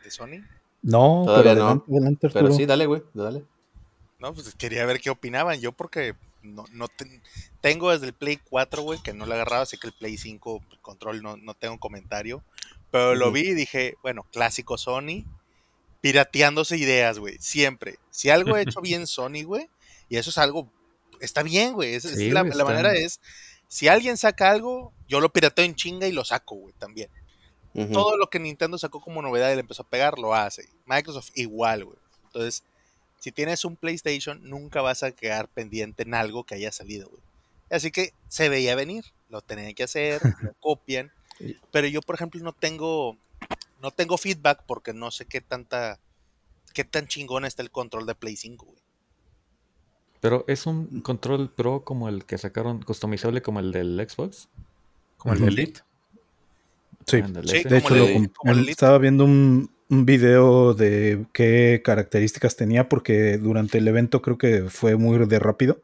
de 0.04 0.12
Sony? 0.12 0.44
no, 0.82 1.24
Todavía 1.26 1.52
pero 1.52 1.56
no. 1.56 1.66
adelante, 1.66 1.92
adelante, 1.92 2.30
Pero 2.34 2.52
sí, 2.52 2.66
dale, 2.66 2.86
güey, 2.86 3.04
dale. 3.14 3.44
No, 4.20 4.34
pues 4.34 4.54
quería 4.56 4.86
ver 4.86 5.00
qué 5.02 5.10
opinaban. 5.10 5.60
Yo 5.60 5.72
porque 5.74 6.16
no, 6.42 6.66
no 6.72 6.88
ten- 6.88 7.22
tengo 7.60 7.92
desde 7.92 8.08
el 8.08 8.14
Play 8.14 8.38
4, 8.50 8.82
güey, 8.84 9.02
que 9.02 9.14
no 9.14 9.26
lo 9.26 9.34
agarraba, 9.34 9.64
así 9.64 9.78
que 9.78 9.88
el 9.88 9.94
Play 9.94 10.18
5 10.18 10.62
pues, 10.68 10.80
control 10.82 11.22
no, 11.22 11.38
no 11.38 11.54
tengo 11.56 11.78
comentario. 11.80 12.44
Pero 12.90 13.16
lo 13.16 13.32
vi 13.32 13.42
y 13.50 13.54
dije, 13.54 13.96
bueno, 14.02 14.26
clásico 14.32 14.78
Sony, 14.78 15.26
pirateándose 16.02 16.78
ideas, 16.78 17.20
güey, 17.20 17.38
siempre. 17.40 18.00
Si 18.10 18.30
algo 18.30 18.56
ha 18.56 18.62
hecho 18.62 18.82
bien 18.82 19.08
Sony, 19.08 19.44
güey, 19.46 19.70
y 20.10 20.18
eso 20.18 20.30
es 20.30 20.38
algo, 20.38 20.70
está 21.22 21.44
bien, 21.44 21.74
güey. 21.74 21.96
es- 21.96 22.06
la, 22.34 22.44
manera 22.66 22.94
es, 22.94 23.20
si 23.68 23.88
alguien 23.88 24.18
saca 24.18 24.52
algo, 24.52 24.94
yo 25.08 25.20
lo 25.22 25.32
pirateo 25.32 25.64
en 25.66 25.76
chinga 25.76 26.08
y 26.08 26.12
lo 26.12 26.26
saco, 26.26 26.56
güey, 26.56 26.74
también. 26.78 27.10
Todo 27.94 28.18
lo 28.18 28.30
que 28.30 28.38
Nintendo 28.40 28.78
sacó 28.78 29.00
como 29.00 29.22
novedad 29.22 29.50
y 29.52 29.56
le 29.56 29.62
empezó 29.62 29.84
a 29.84 29.88
pegar, 29.90 30.20
lo 30.20 30.36
hace. 30.36 30.68
Microsoft 30.86 31.30
igual, 31.36 31.86
güey. 31.86 31.98
Entonces, 32.26 32.64
si 33.20 33.32
tienes 33.32 33.64
un 33.64 33.78
PlayStation, 33.78 34.42
nunca 34.44 34.82
vas 34.82 35.04
a 35.04 35.12
quedar 35.12 35.48
pendiente 35.48 36.04
en 36.04 36.14
algo 36.14 36.44
que 36.44 36.56
haya 36.56 36.72
salido, 36.74 37.08
güey. 37.08 37.22
Así 37.70 37.90
que 37.92 38.14
se 38.28 38.50
veía 38.50 38.76
venir, 38.76 39.06
lo 39.30 39.42
tenían 39.42 39.74
que 39.74 39.84
hacer, 39.84 40.22
lo 40.42 40.54
copian. 40.60 41.12
Pero 41.72 41.88
yo, 41.88 42.02
por 42.02 42.16
ejemplo, 42.16 42.42
no 42.44 42.52
tengo, 42.52 43.16
no 43.82 43.92
tengo 43.92 44.18
feedback 44.18 44.64
porque 44.68 44.92
no 44.92 45.10
sé 45.10 45.26
qué 45.26 45.40
tanta, 45.40 45.98
qué 46.74 46.84
tan 46.84 47.08
chingón 47.08 47.46
está 47.46 47.62
el 47.62 47.72
control 47.72 48.06
de 48.06 48.16
Play 48.16 48.36
5, 48.36 48.66
güey. 48.66 48.81
Pero 50.22 50.46
es 50.48 50.66
un 50.68 51.02
control 51.02 51.50
pro 51.50 51.84
como 51.84 52.08
el 52.08 52.24
que 52.26 52.38
sacaron, 52.38 52.82
customizable 52.84 53.42
como 53.42 53.60
el 53.60 53.72
del 53.72 54.06
Xbox. 54.08 54.48
Como 55.18 55.34
el 55.34 55.40
Ujú. 55.42 55.48
Elite. 55.50 55.82
Sí. 57.08 57.22
De 57.22 57.78
hecho, 57.78 57.96
el- 57.96 58.32
lo 58.44 58.52
el 58.52 58.70
estaba 58.70 58.98
viendo 59.00 59.26
un, 59.26 59.72
un 59.90 60.06
video 60.06 60.74
de 60.76 61.26
qué 61.34 61.82
características 61.84 62.56
tenía, 62.56 62.88
porque 62.88 63.38
durante 63.40 63.80
el 63.80 63.88
evento 63.88 64.22
creo 64.22 64.38
que 64.38 64.64
fue 64.70 64.96
muy 64.96 65.18
de 65.26 65.40
rápido. 65.40 65.82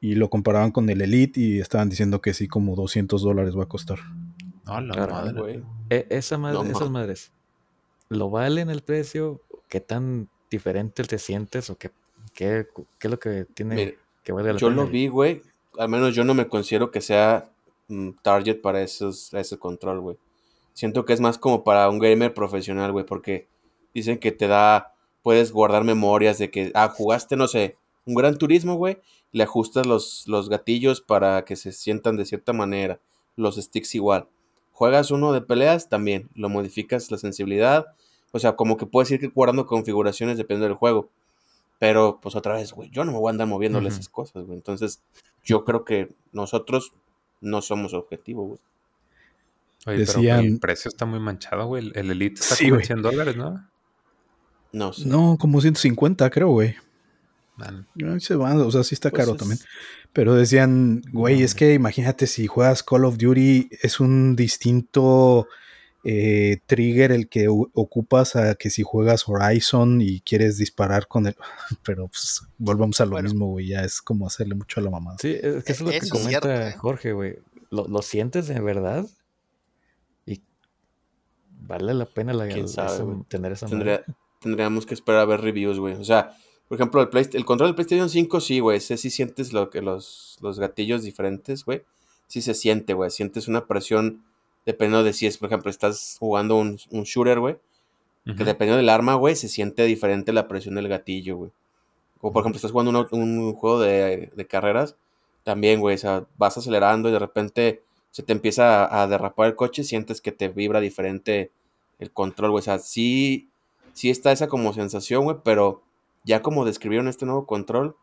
Y 0.00 0.16
lo 0.16 0.28
comparaban 0.28 0.70
con 0.70 0.90
el 0.90 1.00
Elite 1.00 1.40
y 1.40 1.60
estaban 1.60 1.88
diciendo 1.88 2.20
que 2.20 2.34
sí, 2.34 2.46
como 2.48 2.74
200 2.76 3.22
dólares 3.22 3.56
va 3.56 3.62
a 3.62 3.68
costar. 3.68 4.00
No, 4.66 4.80
la 4.80 4.92
Claro, 4.94 5.16
Ay, 5.16 5.24
madre. 5.26 5.40
güey. 5.40 5.62
E- 5.88 6.06
esa 6.10 6.36
madre- 6.36 6.58
No, 6.58 6.64
esas 6.64 6.90
ma. 6.90 7.00
madres, 7.00 7.32
¿lo 8.10 8.28
valen 8.30 8.68
el 8.68 8.82
precio? 8.82 9.40
¿Qué 9.68 9.80
tan 9.80 10.28
diferente 10.50 11.04
te 11.04 11.18
sientes? 11.18 11.70
¿O 11.70 11.78
qué, 11.78 11.90
qué, 12.34 12.66
qué 12.98 13.06
es 13.06 13.10
lo 13.10 13.18
que 13.18 13.46
tiene 13.54 13.74
Mira, 13.74 13.92
que 14.22 14.32
valga 14.32 14.52
la 14.52 14.58
Yo 14.58 14.68
pena? 14.68 14.82
lo 14.82 14.88
vi, 14.88 15.08
güey. 15.08 15.42
Al 15.78 15.88
menos 15.88 16.14
yo 16.14 16.24
no 16.24 16.34
me 16.34 16.48
considero 16.48 16.90
que 16.90 17.00
sea 17.00 17.50
mm, 17.88 18.10
target 18.22 18.60
para 18.60 18.82
esos, 18.82 19.32
ese 19.34 19.58
control, 19.58 20.00
güey. 20.00 20.16
Siento 20.72 21.04
que 21.04 21.12
es 21.12 21.20
más 21.20 21.38
como 21.38 21.64
para 21.64 21.88
un 21.88 21.98
gamer 21.98 22.34
profesional, 22.34 22.92
güey, 22.92 23.06
porque 23.06 23.46
dicen 23.94 24.18
que 24.18 24.32
te 24.32 24.48
da, 24.48 24.92
puedes 25.22 25.52
guardar 25.52 25.84
memorias 25.84 26.38
de 26.38 26.50
que, 26.50 26.72
ah, 26.74 26.88
jugaste, 26.88 27.36
no 27.36 27.46
sé, 27.48 27.76
un 28.06 28.14
gran 28.14 28.36
turismo, 28.36 28.74
güey, 28.74 28.98
le 29.32 29.44
ajustas 29.44 29.86
los, 29.86 30.24
los 30.26 30.48
gatillos 30.48 31.00
para 31.00 31.44
que 31.44 31.56
se 31.56 31.72
sientan 31.72 32.16
de 32.16 32.26
cierta 32.26 32.52
manera, 32.52 33.00
los 33.36 33.56
sticks 33.56 33.94
igual. 33.94 34.28
Juegas 34.72 35.12
uno 35.12 35.32
de 35.32 35.40
peleas, 35.40 35.88
también, 35.88 36.28
lo 36.34 36.48
modificas 36.48 37.10
la 37.10 37.18
sensibilidad, 37.18 37.86
o 38.32 38.40
sea, 38.40 38.56
como 38.56 38.76
que 38.76 38.86
puedes 38.86 39.10
ir 39.12 39.30
guardando 39.32 39.66
configuraciones 39.66 40.36
dependiendo 40.36 40.66
del 40.66 40.76
juego. 40.76 41.08
Pero, 41.78 42.18
pues 42.22 42.34
otra 42.36 42.54
vez, 42.54 42.72
güey, 42.72 42.90
yo 42.90 43.04
no 43.04 43.12
me 43.12 43.18
voy 43.18 43.28
a 43.28 43.32
andar 43.32 43.46
moviéndole 43.48 43.88
esas 43.88 44.08
cosas, 44.08 44.44
güey. 44.44 44.56
Entonces, 44.56 45.02
yo 45.42 45.64
creo 45.64 45.84
que 45.84 46.14
nosotros 46.32 46.92
no 47.40 47.60
somos 47.62 47.92
objetivo, 47.94 48.46
güey. 48.46 48.60
Oye, 49.86 50.04
pero 50.06 50.12
Decían- 50.20 50.44
el 50.44 50.58
precio 50.60 50.88
está 50.88 51.04
muy 51.04 51.20
manchado, 51.20 51.66
güey. 51.66 51.90
El 51.94 52.10
Elite 52.10 52.40
está 52.40 52.54
Sí, 52.54 52.64
como 52.64 52.74
en 52.76 52.78
güey. 52.78 52.86
100 52.86 53.02
dólares, 53.02 53.36
¿no? 53.36 53.68
No 54.72 54.92
sé. 54.92 55.06
No, 55.06 55.36
como 55.38 55.60
150, 55.60 56.30
creo, 56.30 56.48
güey. 56.48 56.74
Man, 57.56 57.86
se 58.20 58.34
van, 58.34 58.60
o 58.60 58.70
sea, 58.70 58.82
sí 58.82 58.94
está 58.94 59.10
Pues 59.10 59.20
caro 59.22 59.32
es- 59.32 59.38
también. 59.38 59.60
Pero 60.12 60.34
decían, 60.34 61.02
güey, 61.12 61.42
es 61.42 61.54
que 61.54 61.74
imagínate 61.74 62.26
si 62.26 62.46
juegas 62.46 62.82
Call 62.82 63.04
of 63.04 63.18
Duty, 63.18 63.68
es 63.82 64.00
un 64.00 64.34
distinto 64.36 65.48
eh, 66.04 66.58
trigger 66.66 67.12
el 67.12 67.28
que 67.28 67.48
ocupas 67.48 68.36
a 68.36 68.54
que 68.56 68.68
si 68.70 68.82
juegas 68.82 69.24
Horizon 69.28 70.00
y 70.02 70.20
quieres 70.20 70.58
disparar 70.58 71.06
con 71.08 71.26
el. 71.26 71.34
Pero 71.84 72.08
pues 72.08 72.42
volvamos 72.58 73.00
a 73.00 73.04
lo 73.06 73.12
Bueno. 73.12 73.28
mismo, 73.28 73.46
güey, 73.48 73.68
ya 73.68 73.84
es 73.84 74.02
como 74.02 74.26
hacerle 74.26 74.54
mucho 74.54 74.80
a 74.80 74.82
la 74.84 74.90
mamada. 74.90 75.16
Sí, 75.18 75.30
es 75.32 75.64
que 75.64 75.72
eso 75.72 75.72
es 75.72 75.80
lo 75.82 75.90
que 75.90 75.96
es 75.96 76.10
comenta 76.10 76.28
cierto, 76.30 76.52
¿eh? 76.52 76.72
Jorge, 76.78 77.12
güey. 77.12 77.38
¿Lo, 77.70 77.88
lo 77.88 78.02
sientes 78.02 78.46
de 78.48 78.60
verdad? 78.60 79.06
Y 80.26 80.40
vale 81.66 81.94
la 81.94 82.04
pena 82.06 82.32
la, 82.32 82.48
¿Quién 82.48 82.68
sabe, 82.68 82.92
esa- 82.94 83.24
tener 83.28 83.52
esa 83.52 83.66
Tendría- 83.66 84.04
tendríamos 84.40 84.84
que 84.86 84.94
esperar 84.94 85.20
a 85.22 85.24
ver 85.24 85.40
reviews, 85.40 85.78
güey. 85.78 85.94
O 85.94 86.04
sea, 86.04 86.36
por 86.68 86.76
ejemplo, 86.76 87.00
el, 87.00 87.08
Play- 87.08 87.30
el 87.32 87.44
control 87.44 87.68
del 87.70 87.74
PlayStation 87.74 88.10
5, 88.10 88.40
sí, 88.40 88.60
güey. 88.60 88.80
Sé 88.80 88.96
si 88.98 89.10
sientes 89.10 89.52
lo 89.52 89.70
que 89.70 89.80
los, 89.80 90.36
los 90.42 90.58
gatillos 90.58 91.02
diferentes, 91.02 91.64
güey. 91.64 91.82
Sí 92.26 92.42
se 92.42 92.54
siente, 92.54 92.92
güey. 92.94 93.10
Sientes 93.10 93.48
una 93.48 93.66
presión 93.66 94.22
dependiendo 94.66 95.04
de 95.04 95.12
si 95.12 95.26
es, 95.26 95.38
por 95.38 95.48
ejemplo, 95.48 95.70
estás 95.70 96.16
jugando 96.18 96.56
un, 96.56 96.78
un 96.90 97.04
shooter, 97.04 97.40
güey. 97.40 97.56
Que 98.24 98.44
dependiendo 98.44 98.78
del 98.78 98.88
arma, 98.88 99.16
güey, 99.16 99.36
se 99.36 99.48
siente 99.48 99.84
diferente 99.84 100.32
la 100.32 100.48
presión 100.48 100.76
del 100.76 100.88
gatillo, 100.88 101.36
güey. 101.36 101.50
O 102.22 102.32
por 102.32 102.40
ejemplo, 102.40 102.56
estás 102.56 102.72
jugando 102.72 103.06
un, 103.10 103.20
un 103.20 103.52
juego 103.52 103.80
de, 103.80 104.32
de 104.34 104.46
carreras, 104.46 104.96
también, 105.42 105.78
güey, 105.78 105.96
o 105.96 105.98
sea, 105.98 106.26
vas 106.38 106.56
acelerando 106.56 107.10
y 107.10 107.12
de 107.12 107.18
repente 107.18 107.82
se 108.10 108.22
te 108.22 108.32
empieza 108.32 108.86
a, 108.86 109.02
a 109.02 109.06
derrapar 109.06 109.48
el 109.48 109.56
coche 109.56 109.84
sientes 109.84 110.22
que 110.22 110.32
te 110.32 110.48
vibra 110.48 110.80
diferente 110.80 111.50
el 111.98 112.10
control, 112.12 112.52
güey. 112.52 112.60
O 112.60 112.64
sea, 112.64 112.78
sí, 112.78 113.50
sí 113.92 114.08
está 114.08 114.32
esa 114.32 114.48
como 114.48 114.72
sensación, 114.72 115.24
güey, 115.24 115.36
pero 115.44 115.82
ya 116.24 116.40
como 116.40 116.64
describieron 116.64 117.08
este 117.08 117.26
nuevo 117.26 117.46
control, 117.46 117.94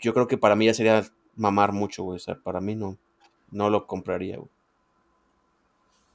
yo 0.00 0.12
creo 0.12 0.26
que 0.26 0.38
para 0.38 0.56
mí 0.56 0.66
ya 0.66 0.74
sería 0.74 1.04
mamar 1.36 1.72
mucho, 1.72 2.02
güey. 2.02 2.16
O 2.16 2.18
sea, 2.18 2.34
para 2.34 2.60
mí 2.60 2.74
no, 2.74 2.98
no 3.52 3.70
lo 3.70 3.86
compraría, 3.86 4.38
güey. 4.38 4.50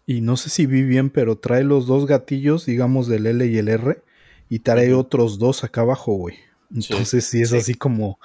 Y 0.08 0.22
no 0.22 0.38
sé 0.38 0.49
si 0.49 0.66
vi 0.66 0.84
bien, 0.84 1.10
pero 1.10 1.38
trae 1.38 1.64
los 1.64 1.86
dos 1.86 2.08
gatillos, 2.08 2.66
digamos, 2.66 3.08
del 3.08 3.28
L 3.28 3.45
y 3.45 3.58
el 3.58 3.68
R, 3.68 4.01
y 4.49 4.60
trae 4.60 4.93
otros 4.93 5.38
dos 5.38 5.64
acá 5.66 5.82
abajo, 5.82 6.14
güey. 6.14 6.36
Entonces 6.74 7.26
sí 7.26 7.41
es 7.41 7.49
sí. 7.51 7.58
así 7.58 7.74
como, 7.76 8.18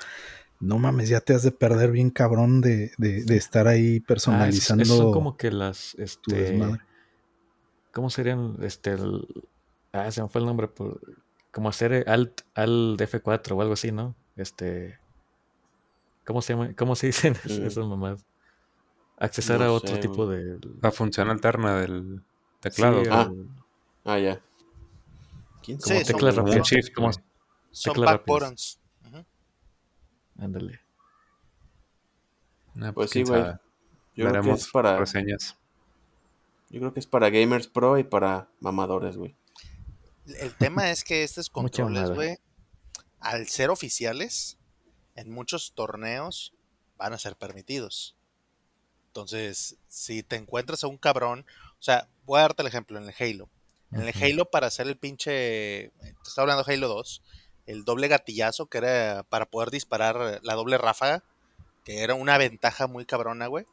no 0.61 0.79
mames, 0.79 1.09
ya 1.09 1.21
te 1.21 1.35
has 1.35 1.43
de 1.43 1.53
perder 1.53 1.91
bien 1.91 2.11
cabrón 2.11 2.61
de, 2.61 2.93
de, 2.99 3.25
de 3.25 3.37
estar 3.37 3.67
ahí 3.69 4.01
Ah, 4.01 4.07
personalizando 4.07 4.85
son 4.85 5.11
como 5.13 5.37
que 5.37 5.51
las, 5.51 5.95
este. 5.97 6.59
¿cómo 7.93 8.11
serían? 8.11 8.57
Este, 8.63 8.93
el- 8.93 9.27
ah, 9.93 10.11
se 10.11 10.23
me 10.23 10.29
fue 10.29 10.41
el 10.41 10.47
nombre, 10.47 10.69
por- 10.69 11.01
como 11.51 11.69
hacer 11.69 12.05
Alt, 12.09 12.43
Alt 12.55 13.01
F4 13.01 13.57
o 13.57 13.61
algo 13.63 13.75
así, 13.75 13.93
¿no? 13.93 14.15
Este, 14.37 14.99
¿cómo 16.25 16.43
se 16.43 16.53
llama? 16.55 16.75
¿Cómo 16.75 16.97
se 16.97 17.07
dicen 17.09 17.35
Mm. 17.45 17.67
esas 17.67 17.87
mamás? 17.87 18.25
Accesar 19.19 19.61
No 19.61 19.67
a 19.67 19.73
otro 19.73 19.95
sé, 19.95 20.01
tipo 20.01 20.27
de... 20.27 20.59
La 20.81 20.91
función 20.91 21.31
alterna 21.31 21.77
del 21.81 22.23
teclado. 22.61 23.03
Sí, 23.05 23.11
Ah. 23.13 23.31
o- 23.31 23.47
Ah, 24.05 24.19
ya. 24.19 24.41
¿Quién 25.63 25.79
como 25.79 25.95
Sí, 25.99 26.05
son- 26.05 26.21
rápidas. 26.37 26.69
shift, 26.69 26.93
como-. 26.95 27.13
Son 27.71 27.95
teclas 27.95 28.13
back 28.15 28.27
buttons. 28.27 28.79
Ándale. 30.39 30.81
Ah, 32.81 32.93
Pues 32.93 33.11
sí, 33.11 33.23
quién 33.23 33.27
güey. 33.27 33.43
Yo 33.45 33.49
creo 34.15 34.27
que 34.27 34.33
Veremos 34.39 34.61
es 34.63 34.69
para. 34.73 34.99
reseñas. 34.99 35.57
Yo 36.71 36.81
creo 36.81 36.93
que 36.93 37.01
es 37.01 37.07
para 37.07 37.31
gamers 37.31 37.67
pro 37.69 37.99
y 37.99 38.05
para 38.05 38.49
mamadores, 38.61 39.17
güey. 39.17 39.37
El 40.39 40.55
tema 40.57 40.91
es 40.91 41.05
que 41.05 41.23
estos 41.23 41.49
controles, 41.51 42.11
güey, 42.11 42.39
al 43.21 43.47
ser 43.47 43.71
oficiales, 43.71 44.59
en 45.15 45.31
muchos 45.31 45.73
torneos 45.75 46.55
van 46.97 47.13
a 47.13 47.19
ser 47.19 47.37
permitidos. 47.37 48.17
Entonces, 49.13 49.77
si 49.89 50.23
te 50.23 50.37
encuentras 50.37 50.83
a 50.85 50.87
un 50.87 50.97
cabrón, 50.97 51.45
o 51.79 51.83
sea, 51.83 52.09
voy 52.25 52.39
a 52.39 52.43
darte 52.43 52.63
el 52.63 52.69
ejemplo 52.69 52.97
en 52.97 53.05
el 53.05 53.15
Halo. 53.19 53.51
En 53.91 54.01
el. 54.01 54.15
Halo, 54.23 54.47
para 54.47 54.69
hacer 54.69 54.87
el 54.87 54.97
pinche. 54.97 55.91
Te 56.01 56.15
estaba 56.27 56.45
hablando 56.45 56.65
de 56.65 56.73
Halo 56.73 56.89
2. 56.89 57.23
El 57.67 57.85
doble 57.85 58.09
gatillazo, 58.09 58.67
que 58.67 58.79
era 58.79 59.23
para 59.29 59.45
poder 59.45 59.71
disparar 59.71 60.41
la 60.43 60.55
doble 60.55 60.79
ráfaga. 60.79 61.23
Que 61.85 61.99
era 62.03 62.15
una 62.15 62.39
ventaja 62.39 62.87
muy 62.87 63.05
cabrona, 63.05 63.49
güey. 63.49 63.67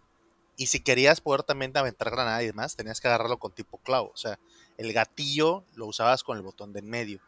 Y 0.58 0.66
si 0.68 0.82
querías 0.82 1.22
poder 1.22 1.44
también 1.44 1.72
aventar 1.78 2.12
granadas 2.12 2.44
y 2.44 2.48
demás, 2.48 2.76
tenías 2.76 3.00
que 3.00 3.08
agarrarlo 3.08 3.40
con 3.40 3.54
tipo 3.54 3.78
clavo. 3.78 4.12
O 4.14 4.18
sea, 4.18 4.38
el 4.78 4.92
gatillo 4.92 5.64
lo 5.76 5.86
usabas 5.86 6.22
con 6.22 6.36
el 6.36 6.44
botón 6.44 6.74
de 6.74 6.80
en 6.80 6.90
medio. 6.90 7.22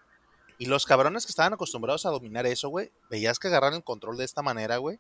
Y 0.58 0.66
los 0.66 0.86
cabrones 0.86 1.26
que 1.26 1.32
estaban 1.32 1.54
acostumbrados 1.54 2.06
a 2.06 2.10
dominar 2.10 2.46
eso, 2.46 2.68
güey, 2.68 2.92
veías 3.10 3.40
que 3.40 3.48
agarrar 3.48 3.74
el 3.74 3.86
control 3.86 4.18
de 4.18 4.26
esta 4.26 4.42
manera, 4.42 4.78
güey. 4.78 5.00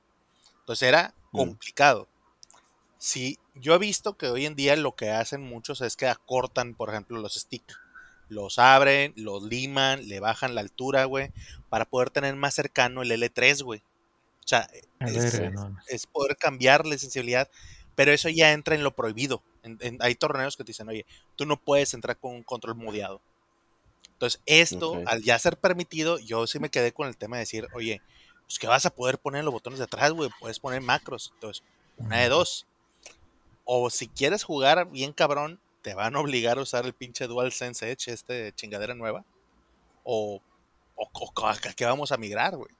Entonces 0.62 0.88
era 0.88 1.14
Mm. 1.34 1.38
complicado. 1.38 2.08
Sí, 3.04 3.40
yo 3.56 3.74
he 3.74 3.80
visto 3.80 4.16
que 4.16 4.28
hoy 4.28 4.46
en 4.46 4.56
día 4.56 4.76
lo 4.76 4.96
que 4.96 5.10
hacen 5.10 5.42
muchos 5.42 5.82
es 5.82 5.96
que 5.96 6.06
acortan, 6.06 6.76
por 6.76 6.90
ejemplo, 6.90 7.18
los 7.20 7.34
sticks. 7.34 7.80
Los 8.30 8.60
abren, 8.60 9.12
los 9.16 9.42
liman, 9.42 10.08
le 10.08 10.20
bajan 10.20 10.54
la 10.54 10.62
altura, 10.62 11.06
güey, 11.06 11.32
para 11.68 11.86
poder 11.86 12.12
tener 12.12 12.36
más 12.36 12.54
cercano 12.54 13.02
el 13.02 13.12
L3, 13.12 13.64
güey. 13.64 13.80
O 14.46 14.48
sea, 14.48 14.70
es, 15.00 15.40
ver, 15.40 15.52
no. 15.52 15.76
es 15.88 16.06
poder 16.06 16.38
cambiarle 16.38 17.00
sensibilidad, 17.00 17.50
pero 17.96 18.12
eso 18.12 18.30
ya 18.30 18.52
entra 18.52 18.76
en 18.76 18.84
lo 18.84 18.96
prohibido. 18.96 19.42
En- 19.64 19.80
en- 19.82 19.98
hay 20.02 20.14
torneos 20.14 20.56
que 20.56 20.64
te 20.64 20.70
dicen, 20.70 20.88
oye, 20.88 21.08
tú 21.36 21.48
no 21.48 21.58
puedes 21.58 21.96
entrar 21.96 22.18
con 22.18 22.36
un 22.36 22.44
control 22.44 22.76
modeado. 22.76 23.20
Entonces, 24.14 24.42
esto, 24.46 24.94
al 25.08 25.24
ya 25.24 25.40
ser 25.40 25.58
permitido, 25.58 26.20
yo 26.20 26.46
sí 26.46 26.60
me 26.60 26.70
quedé 26.70 26.92
con 26.92 27.08
el 27.08 27.18
tema 27.18 27.38
de 27.38 27.42
decir, 27.42 27.68
oye, 27.74 28.00
pues 28.46 28.60
que 28.60 28.68
vas 28.68 28.86
a 28.86 28.92
poder 28.94 29.18
poner 29.18 29.44
los 29.44 29.54
botones 29.54 29.80
de 29.80 29.86
atrás, 29.86 30.12
güey, 30.12 30.30
puedes 30.40 30.60
poner 30.60 30.82
macros. 30.82 31.32
Entonces, 31.34 31.64
una 31.98 32.20
de 32.20 32.30
dos. 32.30 32.68
O 33.66 33.90
si 33.90 34.08
quieres 34.08 34.44
jugar 34.44 34.90
bien 34.90 35.14
cabrón, 35.14 35.60
te 35.82 35.94
van 35.94 36.16
a 36.16 36.20
obligar 36.20 36.58
a 36.58 36.62
usar 36.62 36.86
el 36.86 36.94
pinche 36.94 37.28
DualSense 37.28 37.92
Edge, 37.92 38.12
este 38.12 38.54
chingadera 38.54 38.94
nueva. 38.94 39.26
O, 40.04 40.42
o, 40.96 41.10
o 41.14 41.48
a 41.48 41.58
qué 41.76 41.86
vamos 41.86 42.12
a 42.12 42.18
migrar, 42.18 42.56
güey. 42.56 42.72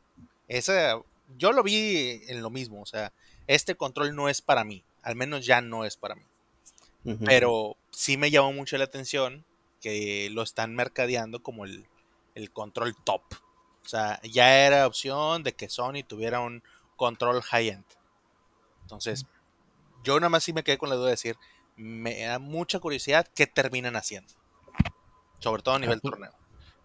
Ese, 0.48 0.94
yo 1.38 1.52
lo 1.52 1.64
vi 1.64 2.22
en 2.28 2.42
lo 2.42 2.50
mismo, 2.50 2.82
o 2.82 2.86
sea, 2.86 3.14
este 3.48 3.76
control 3.76 4.16
no 4.16 4.30
es 4.30 4.42
para 4.42 4.64
mí, 4.64 4.84
al 5.02 5.16
menos 5.16 5.46
ya 5.46 5.62
no 5.62 5.86
es 5.86 5.98
para 5.98 6.16
mí. 6.16 6.24
Pero 7.26 7.78
sí 7.90 8.16
me 8.16 8.30
llamó 8.30 8.54
mucho 8.54 8.78
la 8.78 8.84
atención 8.84 9.44
que 9.82 10.30
lo 10.32 10.44
están 10.44 10.76
mercadeando 10.76 11.42
como 11.42 11.66
el, 11.66 11.88
el 12.36 12.52
control 12.52 12.96
top. 13.04 13.24
O 13.84 13.90
sea, 13.90 14.22
ya 14.22 14.68
era 14.68 14.86
opción 14.86 15.42
de 15.42 15.54
que 15.54 15.68
Sony 15.68 16.04
tuviera 16.08 16.42
un 16.42 16.62
control 16.96 17.42
high-end. 17.42 17.86
Entonces, 18.84 19.26
yo 20.04 20.20
nada 20.20 20.30
más 20.30 20.44
sí 20.44 20.54
me 20.54 20.64
quedé 20.64 20.78
con 20.78 20.90
la 20.90 20.96
duda 20.96 21.06
de 21.08 21.12
decir, 21.12 21.38
me 21.76 22.20
da 22.24 22.40
mucha 22.40 22.80
curiosidad 22.80 23.28
qué 23.36 23.48
terminan 23.48 23.96
haciendo. 23.96 24.34
Sobre 25.40 25.64
todo 25.64 25.76
a 25.76 25.80
nivel 25.80 26.00
pues- 26.02 26.12
torneo. 26.12 26.32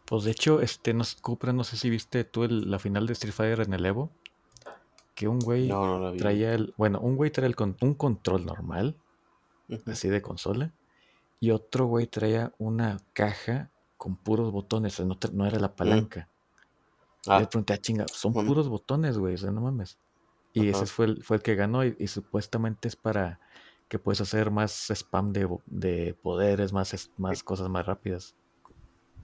Pues 0.04 0.22
de 0.22 0.30
hecho, 0.30 0.60
este, 0.60 0.94
no, 0.94 1.02
Cupra, 1.20 1.52
no 1.52 1.64
sé 1.64 1.76
si 1.76 1.90
viste 1.90 2.22
tú 2.24 2.44
el- 2.44 2.70
la 2.70 2.78
final 2.78 3.06
de 3.06 3.12
Street 3.14 3.34
Fighter 3.34 3.66
en 3.66 3.74
el 3.74 3.84
Evo. 3.84 4.10
Que 5.16 5.26
un 5.28 5.38
güey 5.40 5.66
No, 5.66 5.98
no 5.98 6.12
traía 6.16 6.52
el. 6.54 6.74
Bueno, 6.76 7.00
un 7.00 7.16
güey 7.16 7.30
traía 7.30 7.48
el 7.48 7.74
un 7.80 7.94
control 7.94 8.44
normal, 8.46 8.94
así 9.86 10.08
de 10.08 10.22
consola. 10.22 10.72
Y 11.40 11.50
otro 11.50 11.86
güey 11.86 12.06
traía 12.06 12.52
una 12.58 12.98
caja 13.14 13.70
con 13.96 14.14
puros 14.16 14.52
botones, 14.52 14.94
o 14.94 14.96
sea, 14.98 15.06
no, 15.06 15.18
no 15.32 15.46
era 15.46 15.58
la 15.58 15.74
palanca. 15.74 16.28
Y 17.24 17.30
Ah, 17.30 17.40
le 17.40 17.46
pregunté, 17.46 17.72
ah, 17.72 17.78
chinga, 17.78 18.06
son 18.08 18.32
puros 18.32 18.68
botones, 18.68 19.18
güey, 19.18 19.34
o 19.34 19.38
sea, 19.38 19.50
no 19.50 19.60
mames. 19.60 19.98
Y 20.56 20.70
Ajá. 20.70 20.78
ese 20.78 20.86
fue 20.86 21.04
el, 21.04 21.22
fue 21.22 21.36
el 21.36 21.42
que 21.42 21.54
ganó 21.54 21.84
y, 21.84 21.94
y 21.98 22.06
supuestamente 22.06 22.88
es 22.88 22.96
para 22.96 23.38
que 23.88 23.98
puedes 23.98 24.22
hacer 24.22 24.50
más 24.50 24.90
spam 24.90 25.32
de, 25.32 25.46
de 25.66 26.14
poderes, 26.22 26.72
más, 26.72 27.10
más 27.18 27.42
cosas 27.42 27.68
más 27.68 27.84
rápidas. 27.84 28.34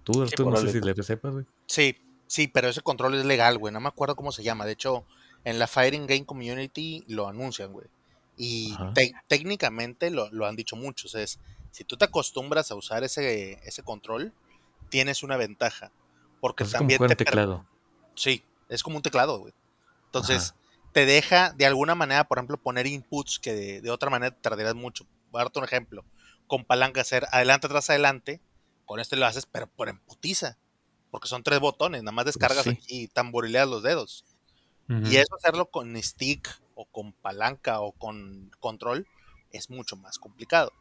Tú, 0.05 0.22
Arturo, 0.22 0.51
no 0.51 0.57
sé 0.59 0.72
si 0.72 0.80
le 0.80 0.95
sepas, 1.03 1.33
güey. 1.33 1.47
Sí, 1.66 1.97
sí, 2.26 2.49
pero 2.49 2.68
ese 2.68 2.83
control 2.83 3.14
es 3.14 3.24
legal, 3.24 3.57
güey. 3.57 3.72
No 3.72 3.80
me 3.80 3.89
acuerdo 3.89 4.14
cómo 4.14 4.30
se 4.30 4.43
llama. 4.43 4.66
De 4.66 4.72
hecho, 4.72 5.05
en 5.45 5.59
la 5.59 5.66
Fighting 5.66 6.07
Game 6.07 6.26
Community 6.26 7.05
lo 7.09 7.28
anuncian, 7.28 7.72
güey. 7.72 7.87
Y 8.37 8.76
técnicamente 9.26 10.11
lo, 10.11 10.30
lo 10.30 10.47
han 10.47 10.57
dicho 10.57 10.76
muchos. 10.76 11.14
Es, 11.14 11.39
si 11.70 11.85
tú 11.85 11.97
te 11.97 12.05
acostumbras 12.05 12.70
a 12.70 12.74
usar 12.74 13.05
ese, 13.05 13.59
ese 13.64 13.83
control, 13.83 14.33
tienes 14.91 15.22
una 15.22 15.37
ventaja. 15.39 15.93
Porque 16.41 16.64
Pues 16.64 16.74
es 16.74 16.78
como 16.78 16.80
también 16.89 17.03
un 17.03 17.09
te 17.09 17.16
teclado. 17.16 17.64
Sí, 18.16 18.45
es 18.68 18.83
como 18.83 18.97
un 18.97 19.03
teclado, 19.03 19.39
güey. 19.39 19.55
Entonces, 20.07 20.51
Ajá. 20.51 20.61
Te 20.93 21.07
deja 21.07 21.53
de 21.53 21.66
alguna 21.66 21.95
manera, 21.95 22.24
por 22.24 22.38
ejemplo, 22.38 22.57
poner 22.57 22.86
inputs 22.86 23.38
que 23.38 23.55
de, 23.55 23.80
de 23.80 23.90
otra 23.90 24.11
manera 24.11 24.36
tardarías 24.36 24.74
mucho. 24.74 25.07
Voy 25.30 25.40
a 25.40 25.45
darte 25.45 25.59
un 25.59 25.64
ejemplo. 25.64 26.05
Con 26.47 26.64
palanca 26.64 27.01
hacer 27.01 27.26
adelante, 27.32 27.66
atrás, 27.66 27.90
adelante. 27.90 28.40
Con 28.84 29.01
este 29.01 29.16
lo 29.16 29.26
haces, 29.26 29.47
pero 29.47 29.66
por 29.66 29.88
emputiza. 29.88 30.59
Porque 31.11 31.28
son 31.28 31.43
tres 31.43 31.61
botones. 31.61 32.03
Nada 32.03 32.12
más 32.12 32.26
descargas 32.26 32.64
sí. 32.64 32.70
aquí 32.70 32.86
y 32.88 33.09
tamborileas 33.09 33.68
los 33.68 33.82
dedos. 33.82 34.24
Y 34.88 35.16
eso 35.16 35.34
hacerlo 35.36 35.70
con 35.70 35.97
stick 36.03 36.61
o 36.74 36.84
con 36.84 37.14
palanca 37.14 37.80
o 37.80 37.93
con 37.93 38.51
control 38.61 39.07
es 39.51 39.70
mucho 39.70 39.97
más 39.97 40.18
complicado. 40.18 40.72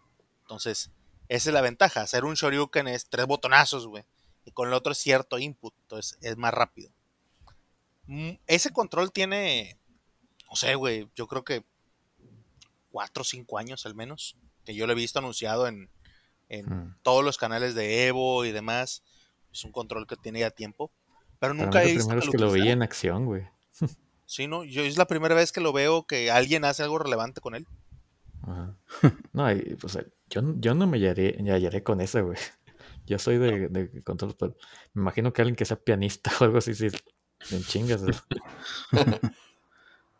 Entonces, 0.42 0.92
esa 1.30 1.50
es 1.50 1.54
la 1.54 1.62
ventaja. 1.62 2.02
Hacer 2.02 2.26
un 2.26 2.34
Shoryuken 2.34 2.90
es 2.90 3.06
tres 3.06 3.26
botonazos, 3.26 3.88
güey. 3.88 4.04
Y 4.44 4.52
con 4.52 4.68
el 4.68 4.74
otro 4.74 4.92
es 4.92 4.98
cierto 4.98 5.40
input. 5.40 5.74
Entonces, 5.84 6.18
es 6.22 6.36
más 6.36 6.54
rápido. 6.54 6.92
Mm, 8.08 8.32
Ese 8.48 8.72
control 8.72 9.14
tiene, 9.14 9.78
no 10.52 10.56
sé, 10.56 10.76
güey, 10.76 11.10
yo 11.16 11.26
creo 11.28 11.44
que 11.44 11.64
cuatro 12.92 13.22
o 13.22 13.24
cinco 13.24 13.58
años 13.58 13.86
al 13.86 13.96
menos. 13.96 14.38
Que 14.66 14.76
yo 14.76 14.86
lo 14.86 14.94
he 14.94 14.96
visto 14.96 15.18
anunciado 15.18 15.66
en, 15.68 15.90
en 16.50 16.66
Mm. 16.68 16.96
todos 17.02 17.24
los 17.24 17.38
canales 17.38 17.74
de 17.74 18.06
Evo 18.08 18.46
y 18.46 18.52
demás. 18.52 19.04
Es 19.52 19.64
un 19.64 19.72
control 19.72 20.06
que 20.06 20.18
tiene 20.18 20.42
ya 20.42 20.52
tiempo. 20.52 20.92
Pero 21.40 21.40
Para 21.40 21.54
mí 21.56 21.62
nunca 21.64 21.84
he 21.84 21.94
visto 21.94 22.14
lo 22.14 22.32
que 22.32 22.38
lo 22.38 22.52
veía 22.52 22.74
en 22.74 22.84
acción, 22.84 23.26
güey. 23.26 23.48
Sí, 24.28 24.48
no, 24.48 24.64
yo 24.64 24.84
es 24.84 24.96
la 24.96 25.08
primera 25.08 25.36
vez 25.36 25.52
que 25.52 25.60
lo 25.60 25.74
veo 25.74 26.06
que 26.08 26.32
alguien 26.32 26.64
hace 26.64 26.84
algo 26.84 26.98
relevante 26.98 27.42
con 27.42 27.54
él. 27.54 27.68
Ajá. 28.44 28.78
No, 29.34 29.52
y, 29.52 29.76
pues, 29.76 29.98
yo, 30.30 30.42
yo 30.56 30.74
no 30.74 30.88
me 30.88 30.98
hallaré, 30.98 31.36
me 31.42 31.52
hallaré 31.52 31.84
con 31.84 32.00
ese, 32.00 32.22
güey. 32.22 32.38
Yo 33.06 33.20
soy 33.20 33.38
de, 33.40 33.68
de 33.68 34.02
control, 34.04 34.36
pero 34.40 34.56
me 34.94 35.02
imagino 35.02 35.34
que 35.34 35.42
alguien 35.42 35.58
que 35.58 35.66
sea 35.66 35.76
pianista 35.76 36.32
o 36.40 36.46
algo 36.46 36.60
así, 36.60 36.74
sí, 36.74 36.88
en 37.50 37.64
chingas. 37.66 38.04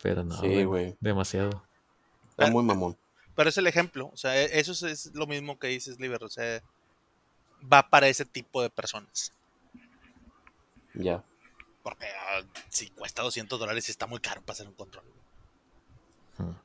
Pero 0.02 0.24
no, 0.24 0.38
Sí, 0.40 0.64
güey, 0.64 0.96
demasiado. 1.00 1.62
Está 2.28 2.50
muy 2.50 2.64
mamón. 2.64 2.98
Pero 3.34 3.48
es 3.48 3.56
el 3.56 3.66
ejemplo, 3.66 4.10
o 4.12 4.16
sea, 4.16 4.36
e- 4.36 4.58
eso 4.58 4.72
es, 4.72 4.82
es 4.82 5.14
lo 5.14 5.26
mismo 5.26 5.58
que 5.58 5.68
dices, 5.68 5.98
Liber, 5.98 6.22
o 6.24 6.28
sea, 6.28 6.62
va 7.72 7.88
para 7.88 8.08
ese 8.08 8.24
tipo 8.24 8.60
de 8.60 8.68
personas. 8.68 9.32
Ya. 10.94 11.24
Porque 11.82 12.06
ah, 12.06 12.42
si 12.68 12.90
cuesta 12.90 13.22
200 13.22 13.58
dólares 13.58 13.88
está 13.88 14.06
muy 14.06 14.20
caro 14.20 14.42
para 14.42 14.52
hacer 14.52 14.68
un 14.68 14.74
control. 14.74 15.04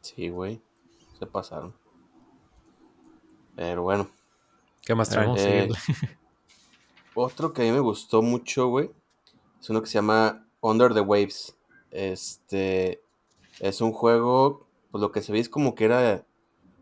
Sí, 0.01 0.29
güey. 0.29 0.61
Se 1.19 1.25
pasaron. 1.25 1.73
Pero 3.55 3.83
bueno. 3.83 4.09
¿Qué 4.83 4.95
más 4.95 5.11
a 5.15 5.25
Eh. 5.37 5.69
Otro 7.13 7.51
que 7.53 7.63
a 7.63 7.65
mí 7.65 7.71
me 7.71 7.79
gustó 7.79 8.21
mucho, 8.21 8.67
güey. 8.67 8.91
Es 9.59 9.69
uno 9.69 9.81
que 9.81 9.87
se 9.87 9.95
llama 9.95 10.45
Under 10.61 10.93
the 10.93 11.01
Waves. 11.01 11.55
Este. 11.91 13.01
Es 13.59 13.81
un 13.81 13.91
juego. 13.91 14.65
Pues 14.91 15.01
lo 15.01 15.11
que 15.11 15.21
se 15.21 15.31
ve 15.31 15.39
es 15.39 15.49
como 15.49 15.75
que 15.75 15.85
era 15.85 16.25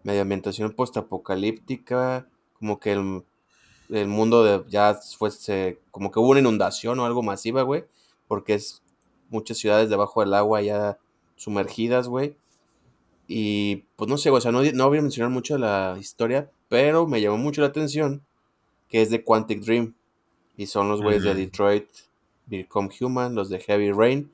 medio 0.04 0.22
ambientación 0.22 0.72
postapocalíptica. 0.72 2.28
Como 2.60 2.80
que 2.80 2.94
el, 2.94 3.24
el 3.90 4.08
mundo 4.08 4.44
de, 4.44 4.64
ya 4.70 4.94
fuese. 5.18 5.80
Como 5.92 6.12
que 6.12 6.20
hubo 6.20 6.30
una 6.30 6.40
inundación 6.40 7.00
o 7.00 7.06
algo 7.06 7.24
masiva, 7.24 7.64
güey. 7.64 7.86
Porque 8.28 8.56
es 8.56 8.84
muchas 9.30 9.58
ciudades 9.58 9.90
debajo 9.90 10.22
del 10.22 10.34
agua 10.34 10.62
ya 10.62 10.98
sumergidas, 11.36 12.08
güey. 12.08 12.36
Y 13.28 13.86
pues 13.96 14.10
no 14.10 14.18
sé, 14.18 14.30
o 14.30 14.40
sea, 14.40 14.52
no, 14.52 14.62
no 14.64 14.88
voy 14.88 15.00
a 15.00 15.02
mencionar 15.02 15.32
mucho 15.32 15.58
la 15.58 15.98
historia, 16.00 16.52
pero 16.70 17.08
me 17.08 17.22
llamó 17.22 17.38
mucho 17.38 17.62
la 17.62 17.68
atención 17.68 18.24
que 18.88 19.02
es 19.02 19.10
de 19.10 19.24
Quantic 19.24 19.62
Dream. 19.62 19.96
Y 20.58 20.68
son 20.68 20.88
los 20.88 21.02
güeyes 21.02 21.24
de. 21.24 21.34
Detroit, 21.34 21.88
Become 22.46 22.90
Human, 23.00 23.36
los 23.36 23.50
de 23.50 23.60
Heavy 23.60 23.92
Rain. 23.92 24.32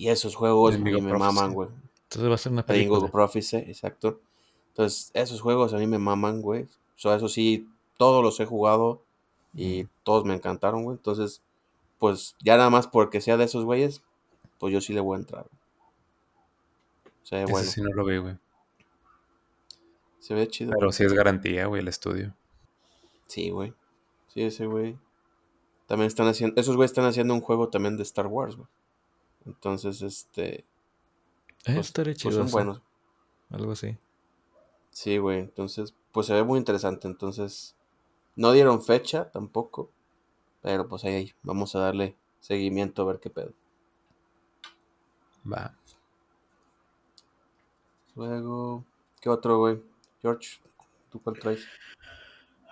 Y 0.00 0.08
esos 0.08 0.34
juegos 0.34 0.76
a 0.76 0.78
mí 0.78 0.98
me 0.98 1.12
maman, 1.12 1.52
güey. 1.52 1.68
Entonces 2.04 2.30
va 2.30 2.34
a 2.34 2.38
ser 2.38 2.52
una 2.52 2.64
película. 2.64 3.06
Prophecy, 3.08 3.58
exacto. 3.58 4.18
Entonces, 4.68 5.10
esos 5.12 5.42
juegos 5.42 5.74
a 5.74 5.76
mí 5.76 5.86
me 5.86 5.98
maman, 5.98 6.40
güey. 6.40 6.62
O 6.62 6.98
sea, 6.98 7.16
eso 7.16 7.28
sí, 7.28 7.68
todos 7.98 8.24
los 8.24 8.40
he 8.40 8.46
jugado 8.46 9.02
y 9.52 9.88
todos 10.02 10.24
me 10.24 10.34
encantaron, 10.34 10.84
güey. 10.84 10.96
Entonces, 10.96 11.42
pues 11.98 12.34
ya 12.42 12.56
nada 12.56 12.70
más 12.70 12.86
porque 12.86 13.20
sea 13.20 13.36
de 13.36 13.44
esos 13.44 13.66
güeyes, 13.66 14.02
pues 14.58 14.72
yo 14.72 14.80
sí 14.80 14.94
le 14.94 15.00
voy 15.00 15.16
a 15.16 15.20
entrar. 15.20 15.46
Se 17.22 17.36
ve 17.36 17.42
Ese 17.42 17.52
bueno, 17.52 17.68
sí 17.68 17.82
no 17.82 17.92
lo 17.92 18.04
vi, 18.06 18.16
güey. 18.16 18.38
se 20.18 20.32
ve 20.32 20.48
chido. 20.48 20.72
Pero 20.78 20.92
sí 20.92 21.04
es 21.04 21.12
garantía, 21.12 21.66
güey, 21.66 21.82
el 21.82 21.88
estudio. 21.88 22.32
Sí, 23.26 23.50
güey. 23.50 23.74
Sí, 24.28 24.40
ese 24.44 24.64
güey. 24.64 24.96
También 25.86 26.06
están 26.06 26.26
haciendo, 26.26 26.58
esos 26.58 26.76
güeyes 26.76 26.90
están 26.90 27.04
haciendo 27.04 27.34
un 27.34 27.42
juego 27.42 27.68
también 27.68 27.98
de 27.98 28.02
Star 28.04 28.26
Wars, 28.26 28.56
güey. 28.56 28.66
Entonces, 29.46 30.02
este, 30.02 30.64
Eh, 31.66 31.74
pues, 31.74 31.86
estaría 31.88 32.14
pues 32.14 32.22
chido. 32.22 32.42
son 32.42 32.50
buenos. 32.50 32.80
Algo 33.50 33.72
así. 33.72 33.96
Sí, 34.90 35.18
güey. 35.18 35.40
Entonces, 35.40 35.94
pues 36.12 36.26
se 36.26 36.34
ve 36.34 36.44
muy 36.44 36.58
interesante. 36.58 37.06
Entonces, 37.08 37.74
No 38.36 38.52
dieron 38.52 38.82
fecha 38.82 39.30
tampoco. 39.30 39.90
Pero 40.62 40.88
pues 40.88 41.04
ahí, 41.04 41.14
ahí, 41.14 41.32
vamos 41.42 41.74
a 41.74 41.80
darle 41.80 42.16
seguimiento 42.40 43.02
a 43.02 43.06
ver 43.06 43.20
qué 43.20 43.30
pedo. 43.30 43.52
Va. 45.44 45.74
Luego, 48.14 48.84
¿qué 49.20 49.28
otro, 49.30 49.58
güey? 49.58 49.82
George, 50.22 50.60
¿tú 51.10 51.20
cuál 51.22 51.38
traes? 51.38 51.68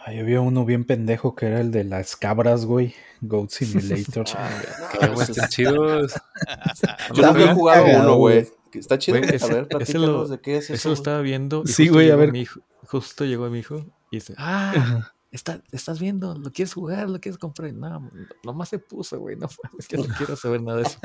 Ay, 0.04 0.20
había 0.20 0.40
uno 0.40 0.64
bien 0.64 0.84
pendejo 0.84 1.34
que 1.34 1.46
era 1.46 1.60
el 1.60 1.70
de 1.70 1.84
las 1.84 2.16
cabras, 2.16 2.64
güey. 2.64 2.94
Goat 3.20 3.50
Simulator. 3.50 4.24
Qué 5.00 5.06
güey, 5.08 5.22
están 5.30 5.48
chidos. 5.48 6.14
Yo 7.14 7.26
nunca 7.26 7.30
he 7.40 7.44
bien 7.44 7.54
jugado 7.54 7.84
cagado, 7.84 8.02
uno, 8.04 8.16
güey. 8.16 8.48
Está 8.72 8.98
chido. 8.98 9.18
Güey, 9.18 9.34
ese- 9.34 9.44
a 9.44 9.48
ver, 9.48 9.58
ese 9.58 9.64
platícanos 9.76 10.08
lo- 10.08 10.28
de 10.28 10.40
qué 10.40 10.56
es 10.58 10.64
eso. 10.64 10.74
Eso 10.74 10.88
lo 10.90 10.94
estaba 10.94 11.20
viendo. 11.20 11.62
y 11.64 11.68
Sí, 11.68 11.88
güey, 11.88 12.10
a 12.10 12.16
ver. 12.16 12.32
Mi 12.32 12.40
hijo, 12.42 12.60
justo 12.84 13.24
llegó 13.24 13.48
mi 13.50 13.58
hijo 13.58 13.84
y 14.10 14.16
dice, 14.18 14.34
ah, 14.38 15.10
está, 15.32 15.62
estás 15.72 15.98
viendo, 16.00 16.34
lo 16.38 16.52
quieres 16.52 16.74
jugar, 16.74 17.10
lo 17.10 17.20
quieres 17.20 17.38
comprar. 17.38 17.72
No, 17.74 18.10
nomás 18.44 18.68
se 18.68 18.78
puso, 18.78 19.18
güey. 19.18 19.36
No, 19.36 19.48
es 19.78 19.88
que 19.88 19.96
no 19.98 20.04
quiero 20.16 20.36
saber 20.36 20.62
nada 20.62 20.78
de 20.78 20.84
eso. 20.84 20.98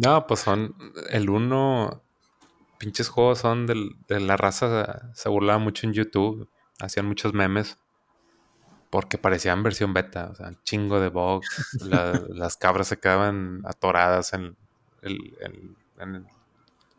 No, 0.00 0.26
pues 0.26 0.40
son 0.40 0.74
el 1.10 1.30
uno. 1.30 2.02
Pinches 2.78 3.08
juegos 3.08 3.38
son 3.40 3.66
del- 3.66 3.96
de 4.08 4.20
la 4.20 4.36
raza. 4.36 5.10
Se 5.14 5.28
burlaba 5.28 5.58
mucho 5.58 5.86
en 5.86 5.92
YouTube. 5.94 6.48
Hacían 6.80 7.06
muchos 7.06 7.32
memes. 7.34 7.76
Porque 8.90 9.18
parecían 9.18 9.62
versión 9.62 9.92
beta. 9.92 10.28
O 10.30 10.34
sea, 10.34 10.48
un 10.48 10.62
chingo 10.62 11.00
de 11.00 11.08
bugs. 11.08 11.46
la- 11.82 12.22
las 12.28 12.56
cabras 12.56 12.88
se 12.88 12.98
quedaban 12.98 13.62
atoradas 13.64 14.32
en 14.32 14.56
el. 15.02 15.34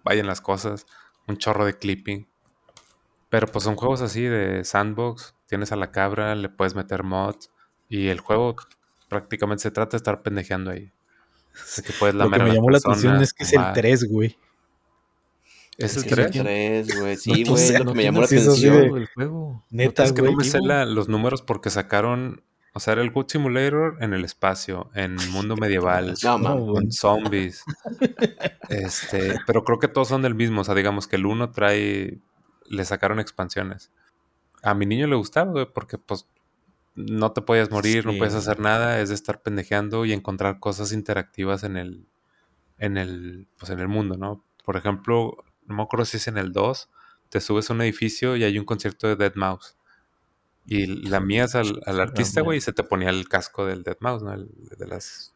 vayan 0.03 0.27
las 0.27 0.41
cosas. 0.41 0.85
Un 1.27 1.37
chorro 1.37 1.65
de 1.65 1.77
clipping. 1.77 2.27
Pero 3.29 3.47
pues 3.47 3.63
son 3.63 3.75
juegos 3.75 4.01
así 4.01 4.23
de 4.23 4.63
sandbox. 4.63 5.35
Tienes 5.47 5.71
a 5.71 5.75
la 5.75 5.91
cabra, 5.91 6.35
le 6.35 6.49
puedes 6.49 6.75
meter 6.75 7.03
mods. 7.03 7.51
Y 7.87 8.07
el 8.09 8.19
juego 8.19 8.55
prácticamente 9.07 9.63
se 9.63 9.71
trata 9.71 9.91
de 9.91 9.97
estar 9.97 10.21
pendejeando 10.21 10.71
ahí. 10.71 10.91
De 11.75 11.83
que 11.83 11.93
puedes 11.93 12.15
Lo 12.15 12.29
que 12.29 12.39
me 12.39 12.53
llamó 12.53 12.69
la 12.69 12.77
atención 12.77 13.21
es 13.21 13.33
que 13.33 13.43
es 13.43 13.53
el 13.53 13.57
tumbar. 13.57 13.73
3, 13.73 14.03
güey. 14.09 14.37
¿Es 15.79 15.95
el 15.97 16.03
Es 16.03 16.03
que 16.09 16.15
3? 16.15 16.35
son 16.35 16.43
tres, 16.45 16.99
güey. 16.99 17.17
Sí, 17.17 17.43
No 17.43 17.51
güey, 17.53 17.71
lo 17.71 17.77
que 17.79 17.83
no 17.85 17.93
me 17.93 18.03
llamó 18.03 18.19
la 18.19 18.25
atención. 18.25 18.77
de- 18.93 18.99
el 18.99 19.07
juego. 19.07 19.65
Neta, 19.69 20.03
Es 20.03 20.13
que 20.13 20.21
no 20.21 20.33
me 20.33 20.43
sé 20.43 20.59
la- 20.61 20.85
los 20.85 21.07
números 21.09 21.41
porque 21.41 21.69
sacaron, 21.69 22.43
o 22.73 22.79
sea, 22.79 22.93
era 22.93 23.01
el 23.01 23.11
Good 23.11 23.27
Simulator 23.29 23.97
en 24.01 24.13
el 24.13 24.25
espacio, 24.25 24.89
en 24.93 25.15
mundo 25.31 25.55
medieval, 25.55 26.13
No, 26.23 26.65
con 26.73 26.91
zombies. 26.91 27.63
Este, 28.69 29.35
pero 29.47 29.63
creo 29.63 29.79
que 29.79 29.87
todos 29.87 30.07
son 30.07 30.21
del 30.21 30.35
mismo, 30.35 30.61
o 30.61 30.63
sea, 30.63 30.75
digamos 30.75 31.07
que 31.07 31.15
el 31.15 31.25
uno 31.25 31.51
trae, 31.51 32.19
le 32.67 32.85
sacaron 32.85 33.19
expansiones. 33.19 33.91
A 34.61 34.73
mi 34.73 34.85
niño 34.85 35.07
le 35.07 35.15
gustaba, 35.15 35.51
güey, 35.51 35.67
porque 35.73 35.97
pues 35.97 36.27
no 36.95 37.31
te 37.31 37.41
podías 37.41 37.71
morir, 37.71 38.05
no 38.05 38.17
puedes 38.17 38.33
hacer 38.35 38.59
nada, 38.59 38.99
es 38.99 39.09
de 39.09 39.15
estar 39.15 39.41
pendejeando 39.41 40.05
y 40.05 40.11
encontrar 40.13 40.59
cosas 40.59 40.91
interactivas 40.91 41.63
en 41.63 41.77
el, 41.77 42.05
en 42.77 42.97
el, 42.97 43.47
pues 43.57 43.71
en 43.71 43.79
el 43.79 43.87
mundo, 43.87 44.17
¿no? 44.17 44.43
Por 44.65 44.75
ejemplo, 44.75 45.37
no 45.69 45.75
me 45.75 45.83
acuerdo 45.83 46.05
si 46.05 46.17
es 46.17 46.27
en 46.27 46.37
el 46.37 46.51
2, 46.51 46.89
te 47.29 47.39
subes 47.41 47.69
a 47.69 47.73
un 47.73 47.81
edificio 47.81 48.35
y 48.35 48.43
hay 48.43 48.57
un 48.59 48.65
concierto 48.65 49.07
de 49.07 49.15
Dead 49.15 49.33
Mouse. 49.35 49.75
Y 50.65 50.85
la 51.07 51.19
mías 51.19 51.55
al, 51.55 51.79
al 51.85 51.99
artista, 51.99 52.41
güey, 52.41 52.57
y 52.57 52.61
se 52.61 52.73
te 52.73 52.83
ponía 52.83 53.09
el 53.09 53.27
casco 53.27 53.65
del 53.65 53.83
Dead 53.83 53.97
Mouse, 54.01 54.21
¿no? 54.23 54.33
El, 54.33 54.49
de 54.77 54.87
las, 54.87 55.33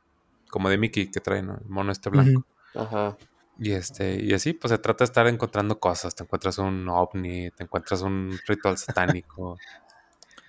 como 0.50 0.70
de 0.70 0.78
Mickey 0.78 1.10
que 1.10 1.20
trae, 1.22 1.42
¿no? 1.42 1.56
El 1.58 1.70
mono 1.70 1.92
este 1.92 2.10
blanco. 2.10 2.46
Ajá. 2.76 3.18
Y 3.60 3.72
este, 3.72 4.22
y 4.24 4.34
así, 4.34 4.54
pues 4.54 4.72
se 4.72 4.78
trata 4.80 5.04
de 5.04 5.06
estar 5.06 5.28
encontrando 5.28 5.80
cosas. 5.80 6.14
Te 6.16 6.24
encuentras 6.24 6.58
un 6.58 6.88
ovni, 6.90 7.50
te 7.52 7.64
encuentras 7.64 8.02
un 8.02 8.38
ritual 8.48 8.78
satánico. 8.78 9.58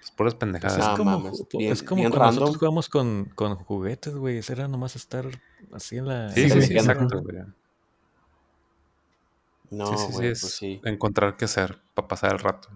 Pues 0.01 0.11
puras 0.11 0.35
pendejadas. 0.35 0.79
es 0.79 0.85
No 0.87 0.97
como, 0.97 1.19
mames, 1.19 1.33
ju- 1.41 1.59
bien- 1.59 1.73
es 1.73 1.83
como 1.83 2.01
bien 2.01 2.11
cuando 2.11 2.25
random. 2.25 2.41
nosotros 2.41 2.59
jugamos 2.59 2.89
con, 2.89 3.27
con 3.35 3.57
juguetes, 3.57 4.15
güey. 4.15 4.41
Era 4.49 4.69
nomás 4.69 4.97
estar 4.97 5.27
así 5.73 5.97
en 5.99 6.09
la. 6.09 6.31
Sí, 6.31 6.49
sí, 6.51 6.61
sí, 6.63 6.69
tienda. 6.69 6.93
exacto, 6.93 7.23
güey. 7.23 7.39
No, 9.75 9.87
sí, 9.97 10.07
sí, 10.07 10.13
güey, 10.13 10.29
es 10.29 10.41
pues 10.41 10.55
sí. 10.55 10.81
encontrar 10.85 11.37
qué 11.37 11.45
hacer 11.47 11.81
para 11.95 12.09
pasar 12.09 12.33
el 12.33 12.39
rato. 12.39 12.69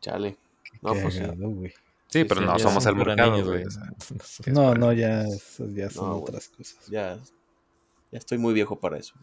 Chale. 0.00 0.36
No, 0.80 0.92
pues 0.94 1.14
sí. 1.14 1.20
Güey. 1.24 1.72
Pero 2.12 2.40
sí, 2.40 2.46
no 2.46 2.58
somos 2.58 2.84
el 2.86 2.96
mercado, 2.96 3.44
güey. 3.44 3.64
No, 4.46 4.74
no, 4.74 4.92
ya, 4.92 5.24
ya 5.74 5.90
son 5.90 6.06
No, 6.08 6.10
güey. 6.18 6.22
otras 6.22 6.48
cosas. 6.48 6.86
Ya, 6.88 7.16
ya 8.10 8.18
estoy 8.18 8.38
muy 8.38 8.52
viejo 8.52 8.78
para 8.78 8.98
eso. 8.98 9.14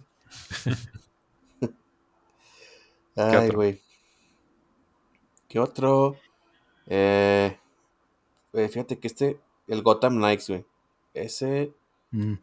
güey. 0.66 0.78
Ay, 3.16 3.36
otro? 3.36 3.58
güey. 3.58 3.82
¿Qué 5.48 5.60
otro? 5.60 6.16
Eh, 6.88 7.58
fíjate 8.54 8.98
que 9.00 9.08
este, 9.08 9.40
el 9.68 9.82
Gotham 9.84 10.16
Knights, 10.18 10.50
güey. 10.50 10.66
Ese, 11.14 11.74
Mm. 12.12 12.34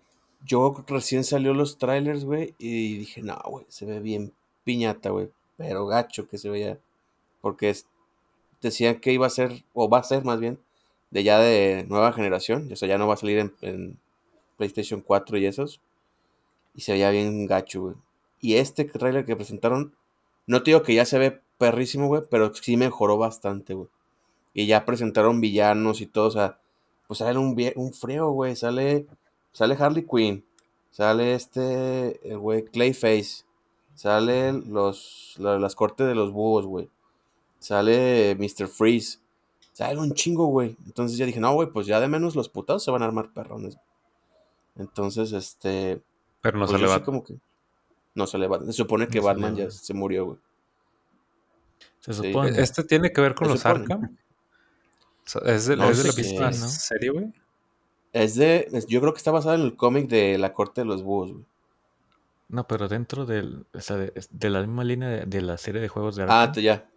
Yo 0.45 0.85
recién 0.87 1.25
salió 1.25 1.55
los 1.55 1.79
trailers, 1.79 2.25
güey, 2.25 2.55
y 2.59 2.99
dije, 2.99 3.23
no, 3.23 3.37
güey, 3.47 3.67
se 3.69 3.87
ve 3.87 4.01
bien 4.01 4.33
piñata, 4.65 5.11
güey. 5.11 5.31
Pero 5.57 5.87
gacho 5.87 6.29
que 6.29 6.39
se 6.39 6.51
veía. 6.51 6.79
Porque 7.41 7.75
decían 8.61 9.01
que 9.01 9.13
iba 9.13 9.27
a 9.27 9.31
ser, 9.31 9.65
o 9.73 9.89
va 9.89 9.99
a 9.99 10.03
ser 10.03 10.25
más 10.25 10.41
bien, 10.41 10.59
de 11.11 11.25
ya 11.25 11.39
de 11.39 11.87
nueva 11.89 12.13
generación. 12.13 12.71
O 12.73 12.77
sea, 12.77 12.89
ya 12.89 12.99
no 12.99 13.09
va 13.09 13.15
a 13.15 13.19
salir 13.19 13.53
en, 13.63 13.99
PlayStation 14.57 15.01
4 15.03 15.39
y 15.39 15.47
esos. 15.47 15.81
Y 16.75 16.83
se 16.83 16.93
veía 16.93 17.11
bien 17.11 17.47
gacho, 17.47 17.83
güey. 17.83 17.95
Y 18.41 18.57
este 18.57 18.85
trailer 18.85 19.25
que 19.25 19.37
presentaron, 19.37 19.95
no 20.47 20.63
te 20.63 20.71
digo 20.71 20.83
que 20.83 20.95
ya 20.95 21.05
se 21.05 21.19
ve 21.19 21.41
perrísimo, 21.59 22.07
güey, 22.09 22.23
pero 22.31 22.55
sí 22.55 22.77
mejoró 22.77 23.17
bastante, 23.19 23.75
güey. 23.75 23.89
Y 24.55 24.67
ya 24.67 24.85
presentaron 24.85 25.41
villanos 25.41 26.01
y 26.01 26.07
todo, 26.07 26.29
o 26.29 26.31
sea, 26.31 26.59
pues 27.07 27.19
sale 27.19 27.39
un, 27.39 27.57
un 27.77 27.93
frío, 27.93 28.31
güey. 28.31 28.57
Sale, 28.57 29.07
sale 29.57 29.75
Harley 29.79 30.05
Quinn, 30.07 30.45
sale 30.91 31.35
este, 31.35 32.29
el 32.31 32.39
güey 32.39 32.65
Clayface, 32.65 33.45
sale 33.95 34.53
los, 34.53 35.35
la- 35.39 35.59
las 35.59 35.75
cortes 35.75 36.07
de 36.07 36.15
los 36.15 36.31
búhos, 36.33 36.67
güey. 36.67 36.91
Sale 37.59 38.37
Mr. 38.39 38.69
Freeze, 38.69 39.19
sale 39.73 39.99
un 39.99 40.13
chingo, 40.13 40.47
güey. 40.47 40.77
Entonces 40.85 41.17
ya 41.17 41.25
dije, 41.27 41.41
no, 41.41 41.55
güey, 41.55 41.71
pues 41.71 41.87
ya 41.87 42.01
de 42.01 42.07
menos 42.09 42.37
los 42.37 42.49
putados 42.51 42.85
se 42.85 42.91
van 42.91 43.03
a 43.03 43.07
armar 43.07 43.33
perrones. 43.33 43.79
Entonces, 44.77 45.33
este, 45.33 46.03
Pero 46.43 46.59
no 46.59 46.67
pues 46.67 46.73
se 46.73 46.79
le 46.79 46.85
yo 46.85 46.91
va. 46.91 46.99
sí 46.99 47.05
como 47.05 47.25
que 47.25 47.39
no 48.15 48.27
se 48.27 48.37
le 48.39 48.47
va. 48.47 48.63
Se 48.65 48.73
supone 48.75 49.09
que 49.09 49.19
No 49.21 49.25
Batman 49.25 49.57
ya 49.57 49.71
se 49.71 49.95
murió, 49.95 50.27
güey. 50.27 50.39
Se 52.01 52.13
Sí. 52.13 52.23
supone. 52.29 52.61
¿Este 52.61 52.85
tiene 52.85 53.11
que 53.13 53.21
ver 53.23 53.35
con 53.35 53.47
Se 53.47 53.53
los 53.55 53.61
supone. 53.63 53.81
Arkham? 53.85 54.17
¿Es 55.47 55.67
de, 55.67 55.77
No 55.77 55.89
es 55.91 56.03
de 56.03 56.09
la 56.11 56.15
misma 56.15 56.51
¿no? 56.51 56.69
serie, 56.69 57.11
güey? 57.11 57.33
Es 58.13 58.35
de, 58.37 58.69
es- 58.73 58.87
yo 58.87 59.01
creo 59.01 59.13
que 59.13 59.19
está 59.19 59.31
basado 59.31 59.55
en 59.57 59.63
el 59.63 59.77
cómic 59.77 60.09
de 60.09 60.39
La 60.39 60.53
Corte 60.53 60.81
de 60.83 60.87
los 60.87 61.03
Búhos, 61.03 61.33
güey. 61.33 61.45
No, 62.49 62.67
pero 62.67 62.87
dentro 62.89 63.27
del, 63.27 63.67
o 63.75 63.81
sea, 63.81 63.97
de, 63.97 64.13
de 64.31 64.51
la 64.51 64.61
misma 64.61 64.85
línea 64.85 65.09
de, 65.09 65.27
de 65.27 65.41
la 65.43 65.57
serie 65.59 65.81
de 65.81 65.89
juegos 65.89 66.15
de 66.17 66.23
Ah, 66.25 66.43
Arkham. 66.43 66.53
te- 66.55 66.63
ya. 66.63 66.89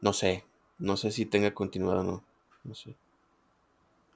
No 0.00 0.12
sé. 0.12 0.44
No 0.78 0.96
sé 0.96 1.10
si 1.10 1.24
tenga 1.26 1.52
continuidad 1.54 2.00
o 2.00 2.04
no. 2.04 2.24
No 2.64 2.74
sé. 2.74 2.94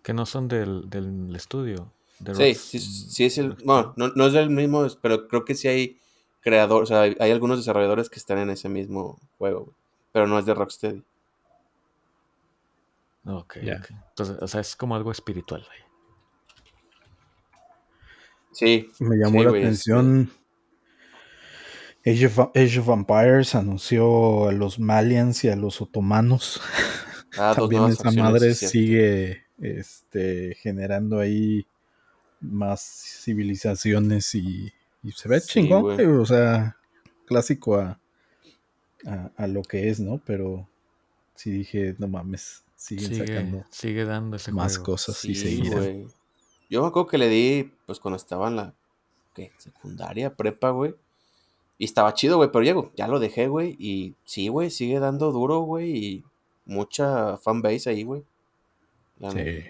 Que 0.02 0.12
no 0.12 0.26
son 0.26 0.48
del, 0.48 0.88
del 0.90 1.34
estudio. 1.34 1.90
de 2.20 2.34
Sí, 2.34 2.54
sí, 2.54 2.78
sí 2.78 3.24
es 3.24 3.38
el. 3.38 3.54
Bueno, 3.64 3.94
no, 3.96 4.08
no 4.14 4.26
es 4.26 4.32
del 4.34 4.50
mismo, 4.50 4.86
pero 5.00 5.26
creo 5.26 5.44
que 5.44 5.54
sí 5.54 5.68
hay 5.68 5.98
creadores, 6.40 6.90
o 6.90 6.94
sea, 6.94 7.02
hay, 7.02 7.16
hay 7.18 7.30
algunos 7.30 7.56
desarrolladores 7.58 8.10
que 8.10 8.18
están 8.18 8.38
en 8.38 8.50
ese 8.50 8.68
mismo 8.68 9.18
juego, 9.38 9.60
güey. 9.64 9.76
Pero 10.12 10.26
no 10.26 10.38
es 10.38 10.44
de 10.44 10.54
Rocksteady. 10.54 11.02
Ok, 13.26 13.56
Ya. 13.62 13.76
ok. 13.78 13.90
Entonces, 14.10 14.36
o 14.40 14.46
sea, 14.48 14.60
es 14.60 14.76
como 14.76 14.94
algo 14.96 15.10
espiritual, 15.12 15.64
güey. 15.66 15.78
Sí. 18.52 18.88
Me 19.00 19.16
llamó 19.16 19.38
sí, 19.38 19.44
la 19.44 19.50
güey, 19.50 19.62
atención. 19.62 20.30
Age 22.04 22.26
of, 22.26 22.38
Age 22.54 22.78
of 22.80 22.88
Empires 22.88 23.54
anunció 23.54 24.48
a 24.48 24.52
los 24.52 24.78
Malians 24.78 25.44
y 25.44 25.48
a 25.48 25.56
los 25.56 25.80
otomanos. 25.80 26.60
Ah, 27.34 27.54
También 27.56 27.84
esa 27.86 28.10
madre 28.10 28.54
sí, 28.54 28.66
sigue 28.68 29.44
este, 29.58 30.54
generando 30.60 31.18
ahí 31.18 31.66
más 32.42 32.82
civilizaciones 33.24 34.34
y, 34.34 34.70
y 35.02 35.12
se 35.12 35.30
ve 35.30 35.40
Sí, 35.40 35.46
chingón, 35.48 35.82
güey. 35.82 36.04
o 36.04 36.26
sea, 36.26 36.76
clásico 37.24 37.76
a, 37.76 37.98
a, 39.06 39.30
a 39.34 39.46
lo 39.46 39.62
que 39.62 39.88
es, 39.88 39.98
¿no? 39.98 40.20
Pero 40.26 40.68
sí 41.34 41.50
dije, 41.50 41.94
no 41.98 42.06
mames, 42.06 42.64
siguen 42.76 43.14
Sigue, 43.14 43.26
sacando 43.26 43.64
sigue 43.70 44.04
dando 44.04 44.36
ese 44.36 44.52
más 44.52 44.76
juego. 44.76 44.92
cosas 44.92 45.24
y 45.24 45.34
Sí, 45.34 45.40
seguirán. 45.40 46.12
Yo 46.72 46.80
me 46.80 46.88
acuerdo 46.88 47.06
que 47.06 47.18
le 47.18 47.28
di, 47.28 47.70
pues 47.84 48.00
cuando 48.00 48.16
estaba 48.16 48.48
en 48.48 48.56
la, 48.56 48.74
¿qué? 49.34 49.52
Secundaria, 49.58 50.34
prepa, 50.34 50.70
güey. 50.70 50.94
Y 51.76 51.84
estaba 51.84 52.14
chido, 52.14 52.38
güey, 52.38 52.50
pero 52.50 52.64
llego, 52.64 52.90
ya 52.96 53.08
lo 53.08 53.20
dejé, 53.20 53.46
güey. 53.46 53.76
Y 53.78 54.14
sí, 54.24 54.48
güey, 54.48 54.70
sigue 54.70 54.98
dando 54.98 55.32
duro, 55.32 55.60
güey. 55.60 55.90
Y 55.90 56.24
mucha 56.64 57.36
fanbase 57.36 57.90
ahí, 57.90 58.04
güey. 58.04 58.24
Sí. 59.32 59.64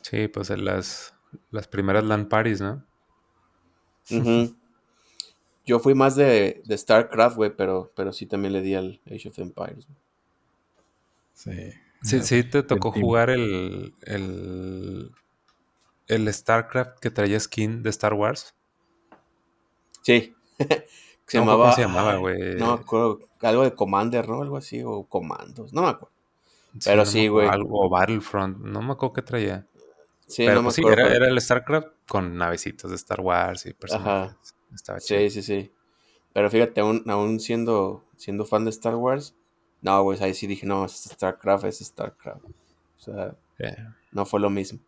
Sí, 0.00 0.28
pues 0.28 0.48
en 0.48 0.64
las, 0.64 1.14
las 1.50 1.68
primeras 1.68 2.02
LAN 2.02 2.26
parties, 2.26 2.62
¿no? 2.62 2.82
Ujú. 4.10 4.56
Yo 5.66 5.78
fui 5.78 5.92
más 5.94 6.16
de, 6.16 6.62
de 6.64 6.78
StarCraft, 6.78 7.36
güey, 7.36 7.54
pero, 7.54 7.92
pero 7.94 8.14
sí 8.14 8.24
también 8.24 8.54
le 8.54 8.62
di 8.62 8.76
al 8.76 8.98
Age 9.04 9.28
of 9.28 9.38
Empires. 9.38 9.86
güey. 9.86 9.98
Sí. 11.34 11.74
Sí, 12.02 12.20
sí, 12.22 12.42
te 12.44 12.62
tocó 12.62 12.90
jugar 12.92 13.30
el, 13.30 13.94
el, 14.02 15.12
el 16.08 16.32
StarCraft 16.34 16.98
que 16.98 17.10
traía 17.10 17.38
skin 17.38 17.82
de 17.82 17.90
Star 17.90 18.14
Wars. 18.14 18.54
Sí. 20.02 20.34
se 21.26 21.38
No 21.38 21.44
me 21.46 21.52
acuerdo 21.52 21.62
llamaba. 21.62 21.64
cómo 21.64 21.72
se 21.74 21.82
llamaba, 21.82 22.16
güey. 22.16 22.54
No 22.56 22.66
me 22.76 22.82
acuerdo. 22.82 23.20
Algo 23.40 23.62
de 23.64 23.74
Commander, 23.74 24.28
¿no? 24.28 24.42
Algo 24.42 24.56
así. 24.56 24.82
O 24.84 25.04
Comandos. 25.04 25.72
No 25.72 25.82
me 25.82 25.88
acuerdo. 25.88 26.12
Sí, 26.74 26.80
pero 26.84 26.96
no 27.04 27.06
sí, 27.06 27.28
güey. 27.28 27.48
algo- 27.48 27.86
O 27.86 27.88
Battlefront, 27.90 28.58
no 28.58 28.80
me 28.82 28.92
acuerdo 28.92 29.12
qué 29.12 29.22
traía. 29.22 29.66
Sí, 30.26 30.44
pero 30.44 30.54
no 30.56 30.62
me 30.62 30.64
pues 30.66 30.76
sí, 30.76 30.80
acuerdo. 30.82 31.00
era, 31.02 31.08
pero- 31.10 31.24
era 31.24 31.32
el 31.32 31.40
StarCraft 31.40 31.88
con 32.08 32.36
navecitos 32.36 32.90
de 32.90 32.96
Star 32.96 33.20
Wars 33.20 33.66
y 33.66 33.74
personajes. 33.74 34.54
Estaba 34.74 34.98
chido. 35.00 35.20
Sí, 35.20 35.30
sí, 35.30 35.42
sí. 35.42 35.72
Pero 36.32 36.48
fíjate, 36.50 36.80
aún, 36.80 37.04
aún 37.08 37.38
siendo, 37.40 38.04
siendo 38.16 38.46
fan 38.46 38.64
de 38.64 38.70
Star 38.70 38.94
Wars, 38.94 39.34
no, 39.82 40.02
güey, 40.02 40.22
ahí 40.22 40.32
sí 40.34 40.46
dije, 40.46 40.66
no, 40.66 40.84
es 40.86 40.92
StarCraft, 41.04 41.64
es 41.64 41.78
StarCraft. 41.80 42.44
O 42.44 43.00
sea, 43.00 43.34
Eh, 43.58 43.76
no 44.12 44.24
fue 44.26 44.40
lo 44.40 44.48
mismo. 44.50 44.78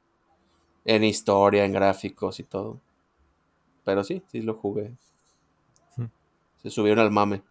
En 0.85 1.05
historia, 1.05 1.65
en 1.65 1.73
gráficos 1.73 2.41
y 2.41 2.45
todo. 2.45 2.81
Pero 3.85 4.03
sí, 4.03 4.23
sí 4.33 4.41
lo 4.41 4.55
jugué. 4.55 4.95
Hmm. 5.97 6.07
Se 6.63 6.71
subieron 6.71 7.01
al 7.05 7.11
mame. 7.11 7.43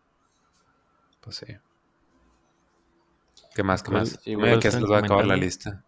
pues 1.22 1.38
sí. 1.38 1.46
¿Qué 3.56 3.64
más? 3.64 3.82
¿Qué 3.84 3.90
¿Cuál- 3.92 4.02
más? 4.02 4.10
sí, 4.24 4.36
que 4.62 4.72
se 4.72 4.82
les 4.82 4.90
va 4.92 4.98
a 4.98 5.00
acabar 5.00 5.26
la 5.26 5.38
lista. 5.38 5.86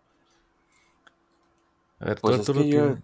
A 2.00 2.06
ver, 2.06 2.22
Pues 2.22 2.36
tú, 2.38 2.42
es 2.42 2.50
Arturo, 2.50 2.62
que 2.62 2.70
yo- 2.70 2.96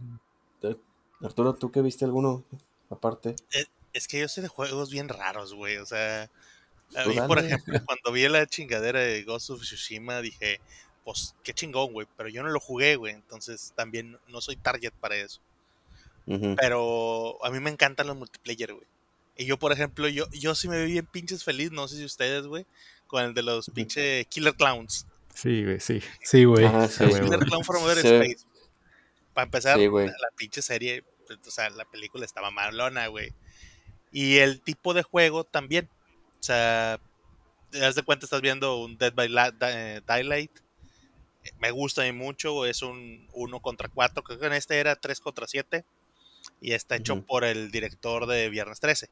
¿qué- 0.62 0.78
Arturo, 1.26 1.54
¿tú 1.56 1.72
qué 1.72 1.82
viste 1.82 2.06
alguno 2.06 2.44
aparte? 2.90 3.36
Es 3.94 4.08
que 4.08 4.20
yo 4.20 4.28
sé 4.28 4.42
de 4.42 4.48
juegos 4.48 4.92
bien 4.92 5.10
raros, 5.10 5.54
güey. 5.54 5.78
O 5.78 5.86
sea, 5.86 6.30
a 6.96 7.06
mí, 7.06 7.16
por 7.28 7.40
ejemplo, 7.40 7.80
cuando 7.86 8.12
vi 8.12 8.28
la 8.28 8.46
chingadera 8.48 9.00
de 9.00 9.24
Ghost 9.24 9.50
of 9.52 9.62
Tsushima, 9.62 10.22
dije, 10.22 10.60
pues 11.04 11.36
qué 11.44 11.54
chingón, 11.54 11.94
güey. 11.94 12.08
Pero 12.18 12.30
yo 12.30 12.44
no 12.44 12.50
lo 12.50 12.60
jugué, 12.60 12.96
güey. 12.96 13.14
Entonces 13.14 13.74
también 13.76 14.18
no 14.28 14.42
soy 14.42 14.56
target 14.56 14.94
para 15.00 15.16
eso. 15.16 15.42
Pero 16.58 17.44
a 17.44 17.50
mí 17.50 17.60
me 17.60 17.70
encantan 17.70 18.08
los 18.08 18.16
multiplayer, 18.16 18.74
güey. 18.74 18.86
Y 19.38 19.46
yo, 19.46 19.58
por 19.58 19.72
ejemplo, 19.72 20.08
yo, 20.08 20.26
yo 20.32 20.56
sí 20.56 20.68
me 20.68 20.84
vi 20.86 20.92
bien 20.94 21.06
pinches 21.06 21.44
feliz, 21.44 21.72
no 21.72 21.88
sé 21.88 21.98
si 21.98 22.06
ustedes, 22.06 22.46
güey, 22.46 22.66
con 23.08 23.24
el 23.24 23.34
de 23.34 23.42
los 23.42 23.70
pinche 23.70 24.26
Killer 24.26 24.54
Clowns. 24.54 25.08
Sí, 25.34 25.64
güey, 25.64 25.80
sí. 25.80 26.02
Sí, 26.24 26.44
güey. 26.44 26.66
Sí. 26.90 27.04
Ah. 27.04 27.20
Killer 27.22 27.40
Clown 27.40 27.64
from 27.64 27.84
Outer 27.84 28.02
Sí. 28.02 28.08
Space. 28.08 28.46
Para 29.34 29.46
empezar, 29.46 29.78
Sí, 29.78 29.88
güey. 29.88 30.08
la, 30.08 30.14
la 30.14 30.28
pinche 30.36 30.62
serie, 30.62 31.04
pues, 31.26 31.40
o 31.48 31.52
sea, 31.52 31.70
la 31.70 31.86
película 31.86 32.26
estaba 32.26 32.52
malona, 32.52 33.08
güey. 33.08 33.34
Y 34.12 34.38
el 34.38 34.62
tipo 34.62 34.94
de 34.94 35.04
juego 35.04 35.44
también. 35.46 35.90
O 36.42 36.44
sea, 36.44 37.00
te 37.70 37.78
das 37.80 37.94
de 37.94 38.02
cuenta, 38.02 38.26
estás 38.26 38.42
viendo 38.42 38.78
un 38.78 38.98
Dead 38.98 39.14
by 39.14 39.30
La- 39.30 39.54
eh, 39.62 40.02
Daylight. 40.06 40.52
Me 41.60 41.70
gusta 41.70 42.02
a 42.02 42.06
mí 42.06 42.12
mucho, 42.14 42.66
es 42.66 42.82
un 42.82 43.28
1 43.34 43.60
contra 43.62 43.90
4. 43.90 44.24
Creo 44.24 44.40
que 44.40 44.48
en 44.48 44.54
este 44.54 44.80
era 44.80 44.96
3 44.96 45.20
contra 45.20 45.48
7. 45.48 45.86
Y 46.60 46.74
está 46.74 46.96
hecho 46.96 47.24
por 47.24 47.44
el 47.44 47.70
director 47.70 48.26
de 48.26 48.50
Viernes 48.50 48.80
13. 48.80 49.10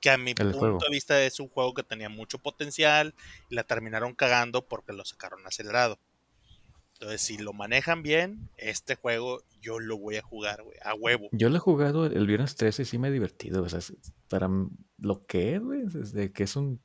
Que 0.00 0.10
a 0.10 0.16
mi 0.18 0.30
El 0.30 0.36
punto 0.36 0.58
juego. 0.60 0.78
de 0.78 0.90
vista 0.90 1.20
es 1.24 1.40
un 1.40 1.48
juego 1.48 1.74
que 1.74 1.82
tenía 1.82 2.08
mucho 2.08 2.38
potencial 2.38 3.12
y 3.50 3.56
la 3.56 3.64
terminaron 3.64 4.14
cagando 4.14 4.62
porque 4.64 4.92
lo 4.92 5.04
sacaron 5.04 5.44
acelerado. 5.44 5.98
Entonces, 7.00 7.20
si 7.22 7.38
lo 7.38 7.52
manejan 7.52 8.02
bien, 8.02 8.48
este 8.56 8.96
juego 8.96 9.42
yo 9.62 9.78
lo 9.78 9.96
voy 9.98 10.16
a 10.16 10.22
jugar, 10.22 10.62
güey, 10.64 10.76
a 10.82 10.94
huevo. 10.94 11.28
Yo 11.30 11.48
lo 11.48 11.56
he 11.56 11.60
jugado 11.60 12.06
el 12.06 12.26
viernes 12.26 12.56
13 12.56 12.82
y 12.82 12.84
sí 12.86 12.98
me 12.98 13.06
he 13.08 13.12
divertido. 13.12 13.62
O 13.62 13.68
sea, 13.68 13.78
para 14.28 14.48
lo 14.98 15.24
que 15.26 15.54
es, 15.54 15.60
güey, 15.62 15.82
desde 15.84 16.32
que 16.32 16.42
es 16.42 16.56
un 16.56 16.80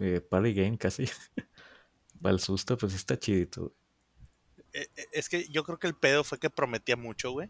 eh, 0.00 0.20
party 0.20 0.54
game 0.54 0.76
casi. 0.76 1.04
Al 2.24 2.40
susto, 2.40 2.76
pues 2.76 2.94
está 2.94 3.16
chidito. 3.18 3.60
güey. 3.60 3.72
Eh, 4.72 4.88
eh, 4.96 5.04
Es 5.12 5.28
que 5.28 5.46
yo 5.48 5.62
creo 5.62 5.78
que 5.78 5.86
el 5.86 5.94
pedo 5.94 6.24
fue 6.24 6.38
que 6.40 6.50
prometía 6.50 6.96
mucho, 6.96 7.30
güey. 7.30 7.48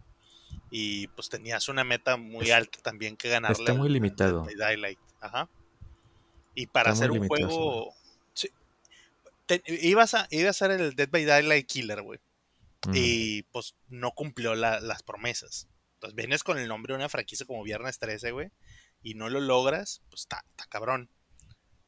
Y 0.70 1.06
pues 1.08 1.30
tenías 1.30 1.68
una 1.70 1.84
meta 1.84 2.16
muy 2.18 2.46
Es- 2.46 2.52
alta 2.52 2.78
también 2.82 3.16
que 3.16 3.30
ganarle. 3.30 3.56
está 3.58 3.72
muy 3.72 3.88
limitado. 3.88 4.46
Daylight. 4.58 4.98
Ajá. 5.20 5.48
Y 6.54 6.66
para 6.66 6.90
hacer 6.90 7.10
un 7.10 7.20
limitado 7.22 7.48
juego. 7.48 7.94
Te- 9.46 9.62
ibas 9.66 10.14
a, 10.14 10.26
iba 10.30 10.50
a 10.50 10.54
ser 10.54 10.70
el 10.72 10.94
Dead 10.94 11.08
by 11.10 11.24
Daylight 11.24 11.66
Killer, 11.66 12.02
güey. 12.02 12.20
Mm. 12.86 12.92
Y 12.94 13.42
pues 13.44 13.74
no 13.88 14.12
cumplió 14.12 14.54
la- 14.54 14.80
las 14.80 15.02
promesas. 15.02 15.68
Entonces 15.94 16.16
vienes 16.16 16.42
con 16.44 16.58
el 16.58 16.68
nombre 16.68 16.92
de 16.92 16.98
una 16.98 17.08
franquicia 17.08 17.46
como 17.46 17.62
Viernes 17.62 17.98
13, 17.98 18.30
güey. 18.32 18.50
Y 19.02 19.14
no 19.14 19.28
lo 19.28 19.40
logras, 19.40 20.02
pues 20.10 20.22
está 20.22 20.44
está 20.50 20.64
cabrón. 20.66 21.10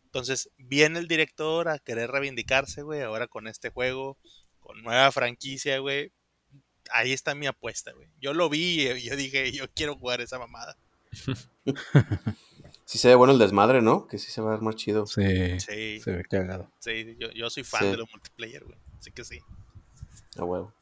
Entonces 0.04 0.50
viene 0.56 0.98
el 0.98 1.08
director 1.08 1.68
a 1.68 1.78
querer 1.78 2.10
reivindicarse, 2.10 2.82
güey. 2.82 3.02
Ahora 3.02 3.26
con 3.26 3.46
este 3.48 3.70
juego, 3.70 4.18
con 4.60 4.82
nueva 4.82 5.12
franquicia, 5.12 5.78
güey. 5.78 6.12
Ahí 6.90 7.12
está 7.12 7.34
mi 7.34 7.46
apuesta, 7.46 7.92
güey. 7.92 8.08
Yo 8.20 8.32
lo 8.32 8.48
vi 8.48 8.88
y 8.90 9.02
yo 9.02 9.16
dije, 9.16 9.50
yo 9.52 9.70
quiero 9.72 9.96
jugar 9.96 10.20
esa 10.20 10.38
mamada. 10.38 10.78
Sí 12.86 12.98
se 12.98 13.08
ve 13.08 13.14
bueno 13.16 13.32
el 13.32 13.38
desmadre, 13.38 13.82
¿no? 13.82 14.06
Que 14.06 14.16
sí 14.16 14.30
se 14.30 14.40
va 14.40 14.48
a 14.48 14.54
ver 14.54 14.62
más 14.62 14.76
chido. 14.76 15.06
Sí, 15.06 15.58
Sí, 15.60 16.00
se 16.00 16.12
ve 16.12 16.24
cagado. 16.24 16.70
sí, 16.78 17.16
yo, 17.18 17.30
yo 17.32 17.50
soy 17.50 17.64
fan 17.64 17.82
Sí. 17.82 17.86
de 17.90 17.96
los 17.98 18.08
multiplayer, 18.10 18.64
güey. 18.64 18.78
Así 18.98 19.10
que 19.10 19.24
sí. 19.24 19.40
A 20.38 20.44
huevo. 20.44 20.72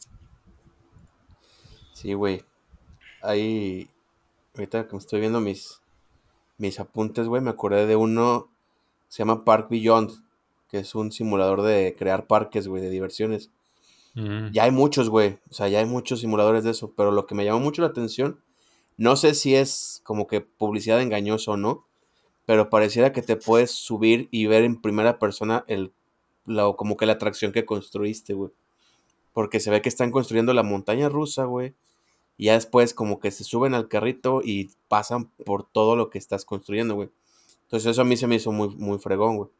Sí, 1.94 2.12
güey. 2.14 2.44
Ahí. 3.22 3.88
Ahorita 4.54 4.86
que 4.86 4.92
me 4.92 4.98
estoy 4.98 5.20
viendo 5.20 5.40
mis, 5.40 5.80
mis 6.58 6.78
apuntes, 6.78 7.26
güey, 7.26 7.42
me 7.42 7.50
acordé 7.50 7.86
de 7.86 7.96
uno. 7.96 8.50
Se 9.08 9.18
llama 9.18 9.44
Park 9.44 9.68
Beyond. 9.70 10.10
Que 10.68 10.78
es 10.80 10.94
un 10.94 11.12
simulador 11.12 11.62
de 11.62 11.94
crear 11.98 12.26
parques, 12.26 12.66
güey, 12.68 12.82
de 12.82 12.90
diversiones. 12.90 13.50
Mm. 14.14 14.50
Ya 14.52 14.64
hay 14.64 14.70
muchos, 14.72 15.08
güey. 15.08 15.38
O 15.50 15.54
sea, 15.54 15.68
ya 15.68 15.78
hay 15.78 15.86
muchos 15.86 16.20
simuladores 16.20 16.64
de 16.64 16.70
eso. 16.72 16.92
Pero 16.96 17.12
lo 17.12 17.26
que 17.26 17.34
me 17.34 17.44
llamó 17.44 17.60
mucho 17.60 17.80
la 17.82 17.88
atención. 17.88 18.40
No 18.96 19.16
sé 19.16 19.34
si 19.34 19.54
es 19.56 20.00
como 20.04 20.26
que 20.26 20.40
publicidad 20.40 21.00
engañosa 21.00 21.52
o 21.52 21.56
no. 21.56 21.86
Pero 22.46 22.68
pareciera 22.70 23.12
que 23.12 23.22
te 23.22 23.36
puedes 23.36 23.70
subir 23.70 24.28
y 24.30 24.46
ver 24.46 24.64
en 24.64 24.80
primera 24.80 25.18
persona 25.18 25.64
el, 25.66 25.92
la- 26.46 26.72
como 26.76 26.96
que 26.96 27.06
la 27.06 27.14
atracción 27.14 27.52
que 27.52 27.64
construiste, 27.64 28.34
güey. 28.34 28.50
Porque 29.32 29.60
se 29.60 29.70
ve 29.70 29.82
que 29.82 29.88
están 29.88 30.10
construyendo 30.10 30.52
la 30.54 30.62
montaña 30.62 31.08
rusa, 31.08 31.44
güey. 31.44 31.74
Y 32.36 32.46
ya 32.46 32.54
después 32.54 32.94
como 32.94 33.18
que 33.20 33.30
se 33.30 33.44
suben 33.44 33.74
al 33.74 33.88
carrito 33.88 34.40
y 34.44 34.70
pasan 34.88 35.26
por 35.44 35.64
todo 35.66 35.96
lo 35.96 36.10
que 36.10 36.18
estás 36.18 36.44
construyendo, 36.44 36.94
güey. 36.96 37.08
Entonces 37.62 37.90
eso 37.92 38.02
a 38.02 38.04
mí 38.04 38.16
se 38.16 38.26
me 38.26 38.36
hizo 38.36 38.52
muy, 38.52 38.68
muy 38.76 38.98
fregón, 38.98 39.36
güey. 39.36 39.50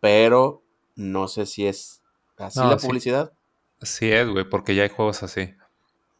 Pero 0.00 0.62
no 0.96 1.28
sé 1.28 1.46
si 1.46 1.66
es 1.66 2.02
así 2.36 2.58
No, 2.60 2.70
la 2.70 2.78
sí. 2.78 2.86
publicidad. 2.86 3.32
Sí 3.80 4.10
es, 4.10 4.28
güey, 4.28 4.48
porque 4.48 4.74
ya 4.74 4.82
hay 4.82 4.88
juegos 4.88 5.22
así. 5.22 5.54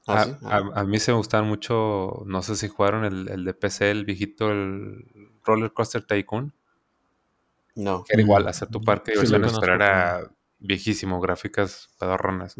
¿Ah, 0.07 0.23
A, 0.23 0.25
sí? 0.25 0.33
a- 0.45 0.81
a 0.81 0.85
mí 0.85 0.99
se 0.99 1.11
me 1.13 1.19
gustaban 1.19 1.49
mucho, 1.49 2.23
no 2.27 2.43
sé 2.43 2.57
si 2.57 2.69
jugaron 2.69 3.05
el, 3.05 3.29
el 3.29 3.45
de 3.45 3.53
PC, 3.55 3.91
el 3.91 4.05
viejito, 4.05 4.51
el 4.51 5.05
Roller 5.49 5.73
Coaster 5.73 6.03
Tycoon, 6.03 6.53
No. 7.75 8.05
que 8.05 8.13
era 8.15 8.23
igual, 8.23 8.47
hacer 8.49 8.69
tu 8.69 8.81
parque 8.83 9.13
de 9.13 9.17
sí 9.19 9.27
diversiones, 9.27 9.59
pero 9.61 9.73
conozco, 9.79 9.85
era 9.85 10.31
viejísimo, 10.61 11.21
gráficas 11.21 11.89
pedorronas. 11.99 12.55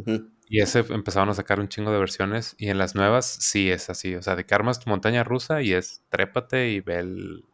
Y 0.49 0.61
ese 0.61 0.81
empezaron 0.91 1.29
a 1.29 1.35
sacar 1.35 1.61
un 1.61 1.69
chingo 1.69 1.91
de 1.93 1.99
versiones, 1.99 2.55
y 2.59 2.69
en 2.71 2.79
las 2.79 2.95
nuevas 2.95 3.27
sí 3.27 3.71
es 3.71 3.91
así, 3.91 4.15
o 4.15 4.23
sea, 4.23 4.35
de 4.37 4.45
que 4.47 4.55
armas 4.55 4.81
tu 4.81 4.89
montaña 4.91 5.23
rusa 5.25 5.61
y 5.63 5.73
es 5.75 6.03
trépate 6.09 6.71
y 6.71 6.81
ve 6.81 6.99
el, 7.01 7.45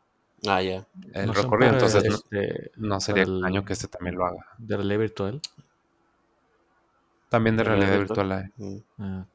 Ah, 0.47 0.61
ya. 0.63 0.87
el 1.15 1.27
¿No 1.27 1.33
son 1.35 1.45
recorrido, 1.45 1.73
entonces 1.73 2.05
no, 2.05 2.15
este, 2.17 2.71
no 2.77 3.01
sería 3.01 3.23
el- 3.23 3.31
extraño 3.31 3.65
que 3.65 3.73
este 3.73 3.89
también 3.89 4.17
lo 4.17 4.27
haga. 4.27 4.47
de 4.59 4.77
realidad 4.77 4.99
virtual? 4.99 5.41
También 7.31 7.57
de 7.57 7.65
¿Realidad 7.65 7.89
realidad 7.89 8.07
virtual? 8.07 8.53
Mm. 8.57 8.77
Ah, 8.99 9.27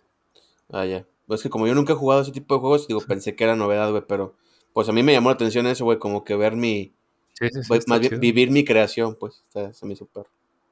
Ah, 0.72 0.86
ya. 0.86 1.06
Pues 1.28 1.40
es 1.40 1.44
que 1.44 1.50
como 1.50 1.66
yo 1.68 1.74
nunca 1.76 1.94
he 1.94 1.96
jugado 1.96 2.22
ese 2.22 2.32
tipo 2.32 2.54
de 2.54 2.60
juegos, 2.62 2.88
digo, 2.88 3.02
pensé 3.02 3.36
que 3.36 3.44
era 3.44 3.56
novedad, 3.56 3.90
güey, 3.92 4.04
pero 4.08 4.36
pues 4.74 4.90
a 4.90 4.92
mí 4.92 5.04
me 5.04 5.14
llamó 5.14 5.30
la 5.30 5.36
atención 5.36 5.68
eso, 5.68 5.86
güey, 5.86 6.00
como 6.00 6.24
que 6.24 6.36
ver 6.36 6.56
mi, 6.56 6.94
Sí, 7.34 7.48
sí, 7.54 7.62
sí, 7.64 7.68
pues, 7.68 7.88
más 7.88 8.02
bien 8.02 8.20
vivir 8.20 8.52
mi 8.52 8.66
creación, 8.66 9.16
pues, 9.20 9.44
está, 9.48 9.74
se 9.74 9.86
me 9.86 9.94
hizo 9.94 10.06
perro. 10.06 10.30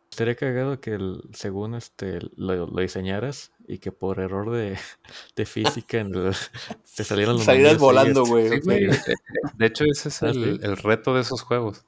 Estaría 0.10 0.36
cagado 0.36 0.80
que 0.82 0.94
el, 0.96 1.22
según 1.34 1.76
este 1.76 2.20
lo, 2.36 2.66
lo 2.68 2.82
diseñaras 2.82 3.52
y 3.68 3.78
que 3.78 3.92
por 3.92 4.20
error 4.20 4.52
de, 4.52 4.78
de 5.36 5.46
física 5.46 6.00
en 6.00 6.14
el- 6.16 6.34
te 6.96 7.04
salieran 7.04 7.36
los 7.36 7.44
Salieras 7.46 7.78
volando, 7.78 8.24
este, 8.24 8.60
güey. 8.60 8.86
Eh, 8.86 9.00
De 9.56 9.66
hecho, 9.66 9.84
ese 9.86 10.10
es 10.10 10.24
¿Ah, 10.24 10.30
el, 10.30 10.60
el 10.64 10.78
reto 10.78 11.14
de 11.14 11.22
esos 11.22 11.42
juegos. 11.42 11.86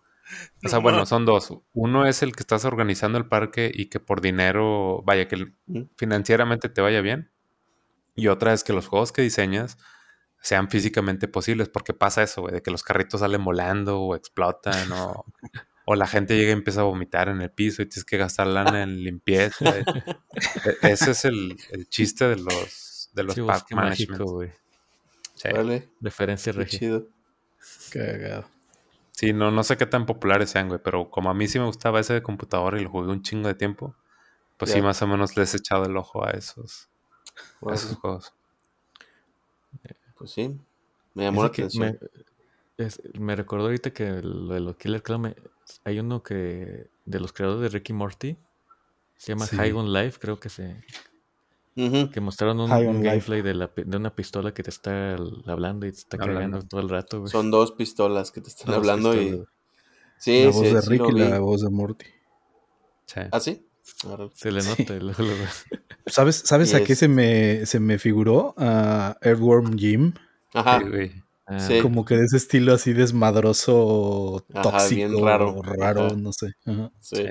O 0.63 0.69
sea, 0.69 0.77
bueno, 0.77 1.05
son 1.07 1.25
dos. 1.25 1.51
Uno 1.73 2.05
es 2.05 2.21
el 2.21 2.33
que 2.35 2.41
estás 2.43 2.63
organizando 2.63 3.17
el 3.17 3.25
parque 3.27 3.71
y 3.73 3.87
que 3.87 3.99
por 3.99 4.21
dinero, 4.21 5.01
vaya, 5.03 5.27
que 5.27 5.53
financieramente 5.97 6.69
te 6.69 6.81
vaya 6.81 7.01
bien. 7.01 7.31
Y 8.15 8.27
otra 8.27 8.53
es 8.53 8.63
que 8.63 8.73
los 8.73 8.87
juegos 8.87 9.11
que 9.11 9.23
diseñas 9.23 9.77
sean 10.41 10.69
físicamente 10.69 11.27
posibles, 11.27 11.69
porque 11.69 11.93
pasa 11.93 12.23
eso, 12.23 12.41
güey, 12.41 12.53
de 12.53 12.61
que 12.61 12.71
los 12.71 12.83
carritos 12.83 13.19
salen 13.21 13.43
volando 13.43 13.99
o 14.01 14.15
explotan 14.15 14.91
o, 14.91 15.25
o 15.85 15.95
la 15.95 16.07
gente 16.07 16.37
llega 16.37 16.49
y 16.49 16.53
empieza 16.53 16.81
a 16.81 16.85
vomitar 16.85 17.29
en 17.29 17.41
el 17.41 17.51
piso 17.51 17.81
y 17.81 17.87
tienes 17.87 18.05
que 18.05 18.17
gastar 18.17 18.47
lana 18.47 18.83
en 18.83 19.03
limpieza. 19.03 19.77
E- 19.77 19.83
Ese 20.83 21.11
es 21.11 21.25
el, 21.25 21.57
el 21.71 21.89
chiste 21.89 22.27
de 22.27 22.37
los, 22.37 23.09
de 23.13 23.23
los 23.23 23.35
Sí, 23.35 23.41
park 23.41 23.61
bosque 23.61 23.75
management. 23.75 24.11
mágico, 24.11 24.33
güey. 24.33 24.51
Sí. 25.35 25.49
Órale, 25.49 25.89
Referencia 26.01 26.53
chido. 26.65 27.07
Cagado. 27.91 28.45
Sí, 29.11 29.33
no, 29.33 29.51
no 29.51 29.63
sé 29.63 29.75
qué 29.77 29.85
tan 29.85 30.05
populares 30.05 30.49
sean, 30.51 30.69
güey, 30.69 30.79
pero 30.83 31.09
como 31.09 31.29
a 31.29 31.33
mí 31.33 31.47
sí 31.47 31.59
me 31.59 31.65
gustaba 31.65 31.99
ese 31.99 32.13
de 32.13 32.23
computadora 32.23 32.79
y 32.79 32.83
lo 32.83 32.89
jugué 32.89 33.09
un 33.09 33.21
chingo 33.21 33.47
de 33.49 33.55
tiempo, 33.55 33.95
pues 34.57 34.71
sí, 34.71 34.81
más 34.81 35.01
o 35.01 35.07
menos 35.07 35.35
les 35.35 35.53
he 35.53 35.57
echado 35.57 35.85
el 35.85 35.97
ojo 35.97 36.25
a 36.25 36.31
esos, 36.31 36.89
a 37.69 37.73
esos 37.73 37.97
juegos. 37.97 38.33
Pues 40.19 40.31
sí. 40.31 40.55
Me 41.15 41.23
llamó 41.23 41.41
la 41.41 41.47
Ese 41.49 41.63
atención. 41.63 41.99
me, 42.77 42.85
es- 42.85 43.01
me 43.19 43.35
recordó 43.35 43.65
ahorita 43.65 43.91
que 43.91 44.21
lo 44.21 44.53
de 44.53 44.59
los 44.59 44.75
Killer 44.77 45.01
Clown, 45.01 45.21
me- 45.21 45.35
hay 45.83 45.99
uno 45.99 46.21
que 46.23 46.89
de 47.05 47.19
los 47.19 47.33
creadores 47.33 47.61
de 47.71 47.77
Ricky 47.77 47.93
Morty, 47.93 48.37
se 49.17 49.33
llama 49.33 49.47
Sí. 49.47 49.57
High 49.57 49.73
on 49.73 49.91
Life, 49.91 50.19
creo 50.19 50.39
que 50.39 50.49
se 50.49 50.83
que 52.11 52.19
mostraron 52.19 52.59
un, 52.59 52.71
un 52.71 53.01
gameplay 53.01 53.41
de, 53.41 53.53
la, 53.53 53.71
de 53.75 53.97
una 53.97 54.13
pistola 54.13 54.53
que 54.53 54.63
te 54.63 54.69
está 54.69 55.15
hablando 55.47 55.85
y 55.85 55.91
te 55.91 55.97
está 55.99 56.17
Hablando. 56.17 56.39
cagando 56.39 56.61
todo 56.67 56.81
el 56.81 56.89
rato, 56.89 57.19
güey. 57.21 57.31
Son 57.31 57.51
dos 57.51 57.71
pistolas 57.71 58.31
que 58.31 58.41
te 58.41 58.49
están 58.49 58.67
Dos 58.67 58.77
hablando 58.77 59.13
y... 59.15 59.43
Sí, 60.19 60.43
la 60.43 60.49
voz 60.49 60.61
sí, 60.63 60.75
de 60.75 60.81
sí 60.81 60.89
Rick 60.89 60.99
lo 60.99 61.09
y 61.09 61.13
la 61.13 61.39
voz 61.39 61.61
de 61.61 61.69
Morty. 61.69 62.05
Sí. 63.05 63.21
¿Ah, 63.31 63.39
sí? 63.39 63.65
Se 64.33 64.51
le 64.51 64.61
Sí. 64.61 64.69
nota 64.79 64.93
el-. 64.95 65.13
¿Sabes, 66.07 66.37
sabes 66.45 66.73
a 66.73 66.83
qué 66.83 66.95
se 66.95 67.07
me, 67.07 67.65
se 67.65 67.79
me 67.79 67.97
figuró? 67.99 68.53
A 68.57 69.17
Earthworm 69.21 69.77
Jim. 69.77 70.13
Ajá. 70.53 70.79
Sí, 70.79 70.89
güey. 70.89 71.11
Ah, 71.45 71.59
Sí. 71.59 71.79
Como 71.81 72.05
que 72.05 72.15
de 72.15 72.25
ese 72.25 72.37
estilo 72.37 72.73
así 72.73 72.93
desmadroso, 72.93 74.45
Ajá, 74.53 74.61
tóxico, 74.61 74.95
bien 75.09 75.23
raro. 75.25 75.61
raro, 75.63 76.05
Ajá. 76.07 76.15
no 76.15 76.31
sé. 76.33 76.53
Ajá. 76.65 76.91
Sí. 76.99 77.15
Sí. 77.17 77.23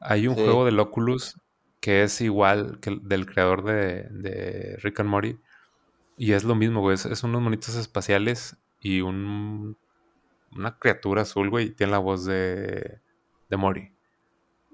Hay 0.00 0.26
un 0.28 0.34
Sí. 0.36 0.42
juego 0.42 0.64
del 0.64 0.78
Oculus 0.80 1.38
que 1.80 2.02
es 2.02 2.20
igual 2.20 2.78
que 2.80 2.90
el 2.90 3.08
del 3.08 3.26
creador 3.26 3.64
de, 3.64 4.06
de 4.10 4.76
Rick 4.82 5.00
and 5.00 5.08
Morty. 5.08 5.38
Y 6.18 6.32
es 6.32 6.44
lo 6.44 6.54
mismo, 6.54 6.80
güey. 6.80 6.94
Es, 6.94 7.06
es 7.06 7.22
unos 7.24 7.40
monitos 7.40 7.74
espaciales 7.74 8.56
y 8.80 9.00
un, 9.00 9.78
una 10.52 10.78
criatura 10.78 11.22
azul, 11.22 11.48
güey. 11.48 11.66
Y 11.68 11.70
tiene 11.70 11.92
la 11.92 11.98
voz 11.98 12.26
de, 12.26 13.00
de 13.48 13.56
Morty. 13.56 13.92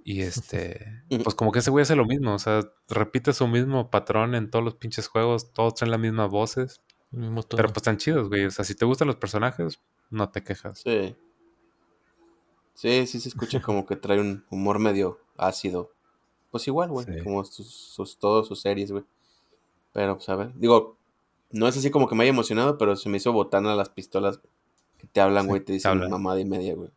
Y 0.09 0.21
este, 0.23 1.03
pues 1.25 1.35
como 1.35 1.51
que 1.51 1.59
ese 1.59 1.73
güey 1.73 1.83
hace 1.83 1.97
lo 1.97 2.05
mismo. 2.05 2.33
O 2.33 2.39
sea, 2.39 2.61
repite 2.89 3.33
su 3.33 3.49
mismo 3.49 3.91
patrón 3.91 4.37
en 4.37 4.49
todos 4.51 4.65
los 4.65 4.77
pinches 4.77 5.09
juegos. 5.09 5.53
Todos 5.53 5.75
traen 5.75 5.91
las 5.91 5.99
mismas 5.99 6.31
voces. 6.31 6.81
mismo. 7.11 7.43
Pero 7.43 7.65
pues 7.71 7.79
están 7.79 7.97
chidos, 7.97 8.29
güey. 8.29 8.45
O 8.45 8.51
sea, 8.53 8.65
si 8.65 8.77
te 8.77 8.85
gustan 8.85 9.09
los 9.09 9.17
personajes, 9.17 9.81
no 10.11 10.29
te 10.31 10.45
quejas. 10.45 10.79
Sí. 10.79 11.17
Sí, 12.75 13.05
sí 13.09 13.19
se 13.19 13.29
escucha 13.31 13.61
como 13.61 13.85
que 13.85 13.97
trae 13.97 14.21
un 14.21 14.45
humor 14.49 14.79
medio 14.79 15.19
ácido. 15.37 15.91
Pues 16.53 16.69
igual, 16.69 16.91
güey, 16.91 17.05
Sí. 17.05 17.25
como 17.25 17.45
sus, 17.45 17.67
sus, 17.69 18.17
todas 18.17 18.47
sus 18.47 18.61
series, 18.61 18.93
güey. 18.93 19.03
Pero, 19.93 20.15
pues, 20.19 20.29
a 20.29 20.37
ver, 20.37 20.53
digo, 20.55 20.97
no 21.51 21.67
es 21.67 21.77
así 21.77 21.91
como 21.91 22.07
que 22.07 22.15
me 22.15 22.23
haya 22.23 22.31
emocionado, 22.31 22.79
pero 22.79 22.95
se 22.95 23.09
me 23.09 23.17
hizo 23.17 23.33
botana 23.33 23.75
las 23.75 23.89
pistolas 23.89 24.39
que 24.99 25.09
te 25.09 25.21
hablan, 25.21 25.47
Sí, 25.47 25.49
güey, 25.49 25.61
te 25.63 25.67
te 25.67 25.73
dicen 25.73 25.99
mamada 26.09 26.39
y 26.39 26.45
media, 26.45 26.77
güey. 26.77 26.91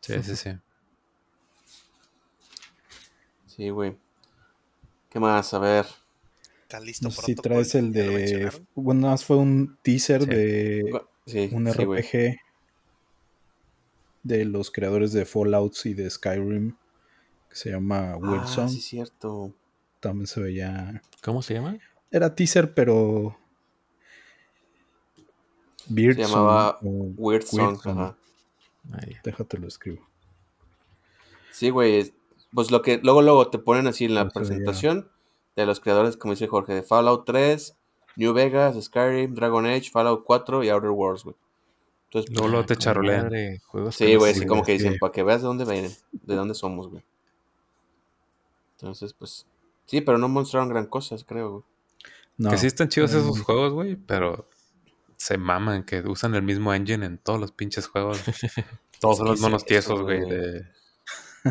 Sí, 0.00 0.22
sí, 0.22 0.36
sí. 0.36 0.50
Sí, 3.54 3.68
güey. 3.70 3.96
¿Qué 5.10 5.20
más? 5.20 5.52
A 5.54 5.58
ver. 5.58 5.86
¿Está 6.62 6.80
listo 6.80 7.04
No 7.06 7.10
sé 7.12 7.22
si 7.22 7.34
traes 7.34 7.74
el 7.74 7.92
¿Ya 7.92 8.04
lo 8.04 8.12
de. 8.12 8.52
Bueno, 8.74 9.02
nada 9.02 9.12
más 9.14 9.24
fue 9.24 9.36
un 9.36 9.78
teaser 9.82 10.22
Sí. 10.22 10.28
de 10.28 11.00
Sí, 11.26 11.50
un 11.52 11.66
sí. 11.72 11.84
RPG 11.84 12.40
de 14.22 14.44
los 14.46 14.70
creadores 14.70 15.12
de 15.12 15.24
Fallout 15.24 15.74
y 15.84 15.94
de 15.94 16.08
Skyrim 16.10 16.74
que 17.48 17.54
se 17.56 17.70
llama 17.70 18.16
Weird 18.16 18.42
Ah, 18.44 18.46
Song. 18.46 18.68
sí, 18.70 18.80
cierto. 18.80 19.54
También 20.00 20.26
se 20.26 20.40
veía. 20.40 21.02
¿Cómo 21.22 21.42
se 21.42 21.54
llama? 21.54 21.78
Era 22.10 22.34
teaser, 22.34 22.74
pero. 22.74 23.36
Beard 25.86 26.16
Se 26.16 26.22
llamaba 26.22 26.78
Weird 26.82 27.44
Song, 27.44 27.78
ajá. 27.84 28.16
Ah. 28.92 29.00
Déjate 29.22 29.58
lo 29.58 29.68
escribo. 29.68 30.06
Sí, 31.52 31.70
güey. 31.70 32.12
Es- 32.54 32.56
Pues 32.56 32.70
lo 32.70 32.82
que 32.82 32.98
luego, 33.02 33.22
luego 33.22 33.48
te 33.50 33.58
ponen 33.58 33.86
así 33.86 34.04
en 34.04 34.14
la 34.14 34.28
presentación 34.28 35.10
de 35.56 35.66
los 35.66 35.80
creadores, 35.80 36.16
como 36.16 36.32
dice 36.34 36.46
Jorge, 36.48 36.72
de 36.74 36.82
Fallout 36.82 37.24
3, 37.24 37.76
New 38.16 38.32
Vegas, 38.32 38.76
Skyrim, 38.82 39.34
Dragon 39.34 39.66
Age, 39.66 39.90
Fallout 39.90 40.22
4 40.24 40.62
y 40.64 40.68
Outer 40.68 40.90
Worlds, 40.90 41.24
güey. 41.24 41.36
Entonces, 42.06 42.30
Luego, 42.32 42.48
luego 42.48 42.66
te 42.66 42.74
Ah, 42.74 42.76
charolean. 42.76 43.24
madre, 43.24 43.60
sí, 43.90 44.12
no 44.12 44.18
güey, 44.20 44.32
se 44.34 44.38
así 44.40 44.46
como 44.46 44.62
que 44.62 44.72
dicen, 44.72 44.96
para 45.00 45.10
que 45.12 45.22
veas 45.24 45.40
de 45.42 45.48
dónde 45.48 45.64
vienen, 45.64 45.90
de 46.12 46.34
dónde 46.36 46.54
somos, 46.54 46.88
güey. 46.88 47.02
Entonces, 48.78 49.12
pues, 49.14 49.46
sí, 49.86 50.00
pero 50.00 50.18
no 50.18 50.28
mostraron 50.28 50.68
gran 50.68 50.86
cosas, 50.86 51.24
creo, 51.24 51.50
güey. 51.50 51.62
No, 52.36 52.50
que 52.50 52.58
sí 52.58 52.66
están 52.66 52.88
chidos 52.88 53.12
no, 53.12 53.18
esos 53.20 53.38
no. 53.38 53.44
juegos, 53.44 53.72
güey, 53.72 53.96
pero 53.96 54.48
se 55.16 55.38
maman 55.38 55.84
que 55.84 56.00
usan 56.00 56.34
el 56.34 56.42
mismo 56.42 56.74
engine 56.74 57.06
en 57.06 57.18
todos 57.18 57.40
los 57.40 57.52
pinches 57.52 57.86
juegos. 57.86 58.20
Todos 59.00 59.18
son 59.18 59.26
los 59.26 59.40
monos 59.40 59.62
es 59.66 59.70
eso, 59.76 59.94
tiesos, 59.94 60.02
güey. 60.02 60.20
güey. 60.22 60.30
de- 60.30 60.66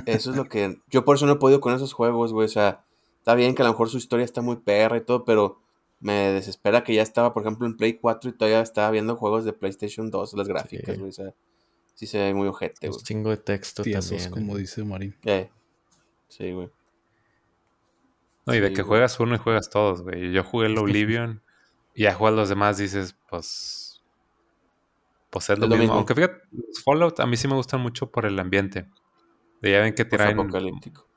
Eso 0.06 0.32
es 0.32 0.36
lo 0.38 0.46
que. 0.46 0.82
Yo 0.90 1.06
por 1.06 1.16
eso 1.18 1.26
no 1.26 1.34
he 1.34 1.38
podido 1.38 1.60
con 1.62 1.74
esos 1.74 1.94
juegos, 1.94 2.34
güey. 2.34 2.46
O 2.46 2.50
sea, 2.50 2.84
está 3.20 3.36
bien 3.36 3.56
que 3.56 3.62
a 3.62 3.66
lo 3.66 3.72
mejor 3.72 3.90
su 3.90 3.98
historia 3.98 4.26
está 4.26 4.42
muy 4.42 4.58
perra 4.58 4.98
y 4.98 5.02
todo, 5.02 5.24
pero 5.26 5.60
me 6.00 6.14
desespera 6.32 6.84
que 6.84 6.94
ya 6.96 7.02
estaba, 7.02 7.34
por 7.34 7.44
ejemplo, 7.44 7.66
en 7.68 7.78
Play 7.78 7.94
4 8.00 8.30
y 8.32 8.34
todavía 8.34 8.62
estaba 8.62 8.92
viendo 8.92 9.16
juegos 9.16 9.46
de 9.46 9.54
PlayStation 9.54 10.10
2, 10.12 10.34
las 10.34 10.48
gráficas, 10.48 10.96
Sí. 10.96 11.00
güey. 11.00 11.10
O 11.10 11.14
sea, 11.14 11.34
sí 11.94 12.08
se 12.08 12.18
ve 12.20 12.34
muy 12.34 12.48
ojete, 12.48 12.88
Un 12.88 12.94
güey. 12.94 13.04
chingo 13.06 13.30
de 13.30 13.38
texto 13.38 13.84
Tiesos, 13.84 14.10
también. 14.10 14.32
como 14.32 14.58
eh. 14.58 14.62
dice 14.62 14.84
Marín. 14.84 15.16
Eh, 15.26 15.50
Sí, 16.28 16.52
güey. 16.52 16.70
No, 18.46 18.56
y 18.56 18.60
de 18.60 18.70
Sí, 18.70 18.74
que 18.74 18.82
güey. 18.82 18.88
juegas 18.90 19.20
uno 19.20 19.36
y 19.36 19.38
juegas 19.38 19.70
todos, 19.70 20.02
güey. 20.02 20.32
Yo 20.34 20.44
jugué 20.44 20.66
el 20.68 20.78
Oblivion 20.80 21.42
y 21.94 22.04
ya 22.04 22.16
juegas 22.16 22.36
los 22.36 22.50
demás, 22.50 22.78
dices, 22.78 23.16
pues. 23.30 24.02
Pues 25.30 25.50
es 25.50 25.58
lo, 25.60 25.66
Es 25.66 25.70
lo 25.70 25.76
mismo. 25.78 25.82
mismo. 25.84 25.94
Aunque 25.96 26.16
fíjate, 26.16 26.42
los 26.52 26.84
Fallout 26.84 27.20
a 27.20 27.26
mí 27.26 27.38
sí 27.38 27.48
me 27.48 27.56
gustan 27.56 27.80
mucho 27.82 28.12
por 28.12 28.26
el 28.26 28.38
ambiente. 28.40 28.88
Ya 29.72 29.82
ven 29.82 29.94
que 29.96 30.06
traen. 30.06 30.40
apocalíptico. 30.40 31.08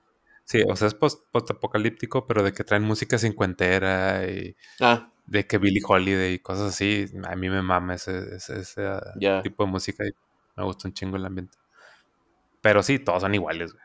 Sí, 0.44 0.62
o 0.68 0.76
sea, 0.76 0.88
es 0.88 0.94
post- 0.94 1.24
post-apocalíptico, 1.32 2.26
pero 2.26 2.42
de 2.42 2.52
que 2.52 2.64
traen 2.64 2.84
música 2.84 3.18
cincuentera 3.18 4.26
y 4.30 4.56
Ah, 4.80 5.10
de 5.26 5.46
que 5.46 5.58
Billie 5.58 5.82
Holiday 5.86 6.34
y 6.34 6.38
cosas 6.38 6.70
así. 6.74 7.06
A 7.28 7.36
mí 7.36 7.50
me 7.50 7.62
mama 7.62 7.94
ese, 7.94 8.36
ese, 8.36 8.60
ese, 8.60 8.86
ah, 8.86 9.02
tipo 9.42 9.64
de 9.64 9.70
música 9.70 10.04
y 10.06 10.12
me 10.56 10.64
gusta 10.64 10.88
un 10.88 10.94
chingo 10.94 11.16
el 11.16 11.26
ambiente. 11.26 11.58
Pero 12.60 12.82
sí, 12.82 12.98
todos 12.98 13.22
son 13.22 13.34
iguales, 13.34 13.72
güey. 13.72 13.84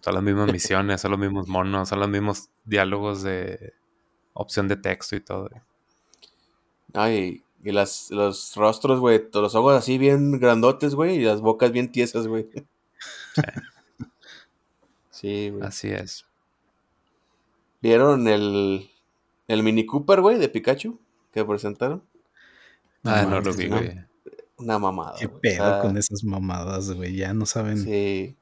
Son 0.00 0.14
las 0.14 0.22
mismas 0.22 0.46
misiones, 0.52 1.00
son 1.00 1.12
los 1.12 1.20
mismos 1.20 1.48
monos, 1.48 1.88
son 1.88 2.00
los 2.00 2.08
mismos 2.08 2.50
diálogos 2.64 3.22
de 3.22 3.74
opción 4.34 4.68
de 4.68 4.76
texto 4.76 5.16
y 5.16 5.20
todo. 5.20 5.48
güey. 5.50 5.62
ay, 6.94 7.44
y 7.62 7.72
las, 7.72 8.10
los 8.10 8.54
rostros, 8.56 9.00
güey, 9.00 9.30
todos 9.30 9.42
los 9.44 9.54
ojos 9.54 9.74
así 9.74 9.96
bien 9.98 10.38
grandotes, 10.38 10.94
güey, 10.94 11.16
y 11.16 11.24
las 11.24 11.40
bocas 11.40 11.72
bien 11.72 11.90
tiesas, 11.90 12.26
güey. 12.26 12.48
Sí, 13.32 13.42
güey. 15.22 15.62
Así 15.62 15.90
es. 15.90 16.24
¿Vieron 17.80 18.28
el, 18.28 18.90
el 19.48 19.62
Mini 19.62 19.86
Cooper, 19.86 20.20
güey, 20.20 20.38
de 20.38 20.48
Pikachu 20.48 20.98
que 21.32 21.44
presentaron? 21.44 22.02
Ah, 23.04 23.26
no 23.28 23.40
lo 23.40 23.52
vi, 23.52 23.68
güey. 23.68 23.98
Una 24.56 24.78
mamada, 24.78 25.16
Qué 25.18 25.26
güey. 25.26 25.36
O 25.36 25.40
pedo 25.40 25.70
sea, 25.70 25.80
con 25.80 25.96
esas 25.96 26.24
mamadas, 26.24 26.90
güey. 26.92 27.16
Ya 27.16 27.34
no 27.34 27.44
saben 27.44 27.78
Sí. 27.78 27.84
Sí. 27.84 28.36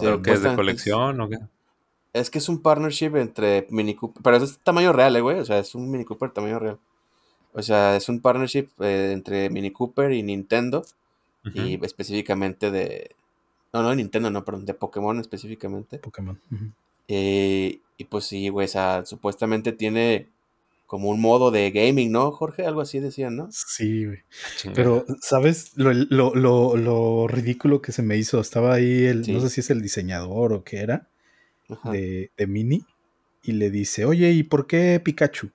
¿Pero 0.00 0.22
qué 0.22 0.32
es 0.32 0.42
de 0.42 0.54
colección 0.54 1.20
o 1.20 1.28
qué? 1.28 1.38
Es 2.12 2.30
que 2.30 2.38
es 2.38 2.48
un 2.48 2.62
partnership 2.62 3.16
entre 3.16 3.66
Mini 3.70 3.94
Cooper. 3.94 4.22
Pero 4.22 4.36
es 4.36 4.58
tamaño 4.60 4.92
real, 4.92 5.16
eh, 5.16 5.20
güey. 5.20 5.38
O 5.38 5.44
sea, 5.44 5.58
es 5.58 5.74
un 5.74 5.90
Mini 5.90 6.04
Cooper 6.04 6.30
tamaño 6.30 6.58
real. 6.58 6.78
O 7.52 7.62
sea, 7.62 7.96
es 7.96 8.08
un 8.08 8.20
partnership 8.20 8.68
eh, 8.80 9.10
entre 9.12 9.50
Mini 9.50 9.70
Cooper 9.70 10.12
y 10.12 10.22
Nintendo. 10.22 10.84
Y 11.54 11.84
específicamente 11.84 12.70
de. 12.70 13.15
No, 13.76 13.82
no 13.82 13.90
de 13.90 13.96
Nintendo, 13.96 14.30
no, 14.30 14.44
perdón. 14.44 14.64
De 14.64 14.74
Pokémon 14.74 15.18
específicamente. 15.20 15.98
Pokémon. 15.98 16.40
Eh, 17.08 17.80
y 17.98 18.04
pues 18.04 18.24
sí, 18.24 18.48
güey. 18.48 18.64
O 18.64 18.68
sea, 18.68 19.04
supuestamente 19.04 19.72
tiene 19.72 20.28
como 20.86 21.10
un 21.10 21.20
modo 21.20 21.50
de 21.50 21.70
gaming, 21.72 22.10
¿no, 22.12 22.30
Jorge? 22.30 22.64
Algo 22.64 22.80
así 22.80 23.00
decían, 23.00 23.36
¿no? 23.36 23.48
Sí, 23.50 24.06
güey. 24.06 24.18
Chingada. 24.56 24.76
Pero, 24.76 25.04
¿sabes 25.20 25.72
lo, 25.76 25.92
lo, 25.92 26.34
lo, 26.34 26.76
lo 26.76 27.26
ridículo 27.28 27.82
que 27.82 27.92
se 27.92 28.02
me 28.02 28.16
hizo? 28.16 28.40
Estaba 28.40 28.74
ahí 28.74 29.04
el, 29.04 29.24
Sí. 29.24 29.32
no 29.32 29.40
sé 29.40 29.50
si 29.50 29.60
es 29.60 29.70
el 29.70 29.82
diseñador 29.82 30.52
o 30.52 30.62
qué 30.64 30.78
era, 30.78 31.08
de, 31.90 32.30
de 32.36 32.46
Mini, 32.46 32.84
y 33.42 33.52
le 33.52 33.70
dice, 33.70 34.04
oye, 34.04 34.30
¿y 34.30 34.42
por 34.44 34.66
qué 34.66 35.00
Pikachu? 35.04 35.50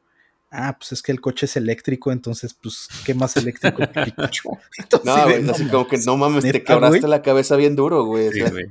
Ah, 0.51 0.77
pues 0.77 0.91
es 0.91 1.01
que 1.01 1.13
el 1.13 1.21
coche 1.21 1.45
es 1.45 1.55
eléctrico, 1.55 2.11
entonces, 2.11 2.53
pues, 2.53 2.89
¿qué 3.05 3.13
más 3.13 3.37
eléctrico 3.37 3.77
que 3.77 3.87
Pikachu? 4.05 4.57
Entonces, 4.77 5.05
No, 5.05 5.23
güey, 5.23 5.49
así 5.49 5.65
como 5.69 5.87
que 5.87 5.97
no 5.99 6.17
mames, 6.17 6.43
te 6.43 6.51
¿Neta, 6.53 6.65
quebraste 6.73 6.99
güey? 6.99 7.09
la 7.09 7.21
cabeza 7.21 7.55
bien 7.55 7.75
duro, 7.75 8.03
güey. 8.05 8.27
o 8.27 8.31
Sí, 8.33 8.39
sea, 8.39 8.49
güey. 8.49 8.65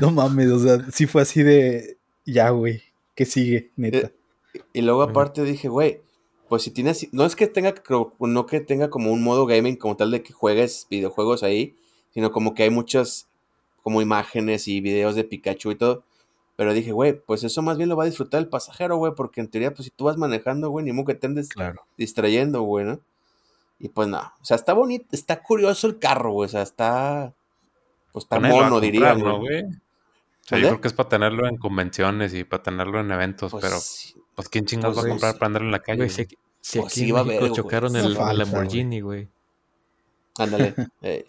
No 0.00 0.10
mames, 0.10 0.50
o 0.50 0.58
sea, 0.58 0.86
sí 0.92 1.06
fue 1.06 1.22
así 1.22 1.42
de, 1.42 1.98
ya, 2.24 2.50
güey, 2.50 2.82
¿qué 3.14 3.24
sigue, 3.24 3.70
neta? 3.76 4.12
Eh, 4.54 4.62
Y 4.72 4.82
luego 4.82 5.02
aparte 5.02 5.42
dije, 5.44 5.68
güey, 5.68 6.00
pues 6.48 6.62
si 6.62 6.70
tienes, 6.70 7.08
no 7.12 7.24
es 7.24 7.36
que 7.36 7.46
tenga, 7.46 7.74
no 8.20 8.46
que 8.46 8.60
tenga 8.60 8.90
como 8.90 9.12
un 9.12 9.22
modo 9.22 9.46
gaming 9.46 9.76
como 9.76 9.96
tal 9.96 10.10
de 10.10 10.22
que 10.22 10.32
juegues 10.32 10.86
videojuegos 10.90 11.42
ahí, 11.42 11.76
sino 12.12 12.30
como 12.32 12.54
que 12.54 12.62
hay 12.64 12.70
muchas 12.70 13.28
como 13.82 14.00
imágenes 14.02 14.68
y 14.68 14.80
videos 14.80 15.14
de 15.14 15.24
Pikachu 15.24 15.70
y 15.70 15.76
todo. 15.76 16.04
Pero 16.58 16.74
dije, 16.74 16.90
güey, 16.90 17.12
pues 17.24 17.44
eso 17.44 17.62
más 17.62 17.76
bien 17.76 17.88
lo 17.88 17.94
va 17.96 18.02
a 18.02 18.06
disfrutar 18.06 18.40
el 18.40 18.48
pasajero, 18.48 18.96
güey, 18.96 19.12
porque 19.14 19.40
en 19.40 19.46
teoría, 19.46 19.72
pues 19.72 19.84
si 19.84 19.90
tú 19.92 20.06
vas 20.06 20.16
manejando, 20.16 20.70
güey, 20.70 20.84
ni 20.84 20.90
modo 20.90 21.06
que 21.06 21.14
te 21.14 21.28
andes 21.28 21.48
Claro. 21.50 21.82
distrayendo, 21.96 22.62
güey, 22.62 22.84
¿no? 22.84 23.00
Y 23.78 23.90
pues 23.90 24.08
no, 24.08 24.18
o 24.18 24.44
sea, 24.44 24.56
está 24.56 24.72
bonito, 24.72 25.06
está 25.12 25.40
curioso 25.40 25.86
el 25.86 26.00
carro, 26.00 26.32
güey, 26.32 26.46
o 26.46 26.50
sea, 26.50 26.62
está, 26.62 27.32
pues 28.10 28.24
está 28.24 28.40
mono, 28.40 28.80
diría, 28.80 29.10
comprar, 29.12 29.18
¿no, 29.18 29.38
güey. 29.38 29.62
güey? 29.62 29.72
O 29.72 30.48
sea, 30.48 30.58
yo 30.58 30.66
creo 30.66 30.80
que 30.80 30.88
es 30.88 30.94
para 30.94 31.08
tenerlo 31.08 31.46
en 31.46 31.58
convenciones 31.58 32.34
y 32.34 32.42
para 32.42 32.64
tenerlo 32.64 32.98
en 32.98 33.12
eventos, 33.12 33.52
Pues, 33.52 33.62
pero 33.64 33.76
pues 34.34 34.48
quién 34.48 34.64
chingados 34.64 34.96
Pues, 34.96 35.04
va 35.04 35.08
a 35.08 35.12
comprar 35.12 35.32
sí. 35.34 35.38
para 35.38 35.46
andar 35.46 35.62
en 35.62 35.70
la 35.70 35.78
calle. 35.78 35.98
Güey, 35.98 36.10
si 36.10 36.26
si 36.60 36.80
Pues 36.80 36.92
aquí 36.92 37.00
sí 37.04 37.10
en 37.10 37.24
México 37.24 37.54
chocaron 37.54 37.92
No 37.92 38.00
el, 38.00 38.14
güey. 38.16 38.36
Lamborghini, 38.36 39.00
güey. 39.00 39.28
Ándale. 40.38 40.74
eh. 41.02 41.24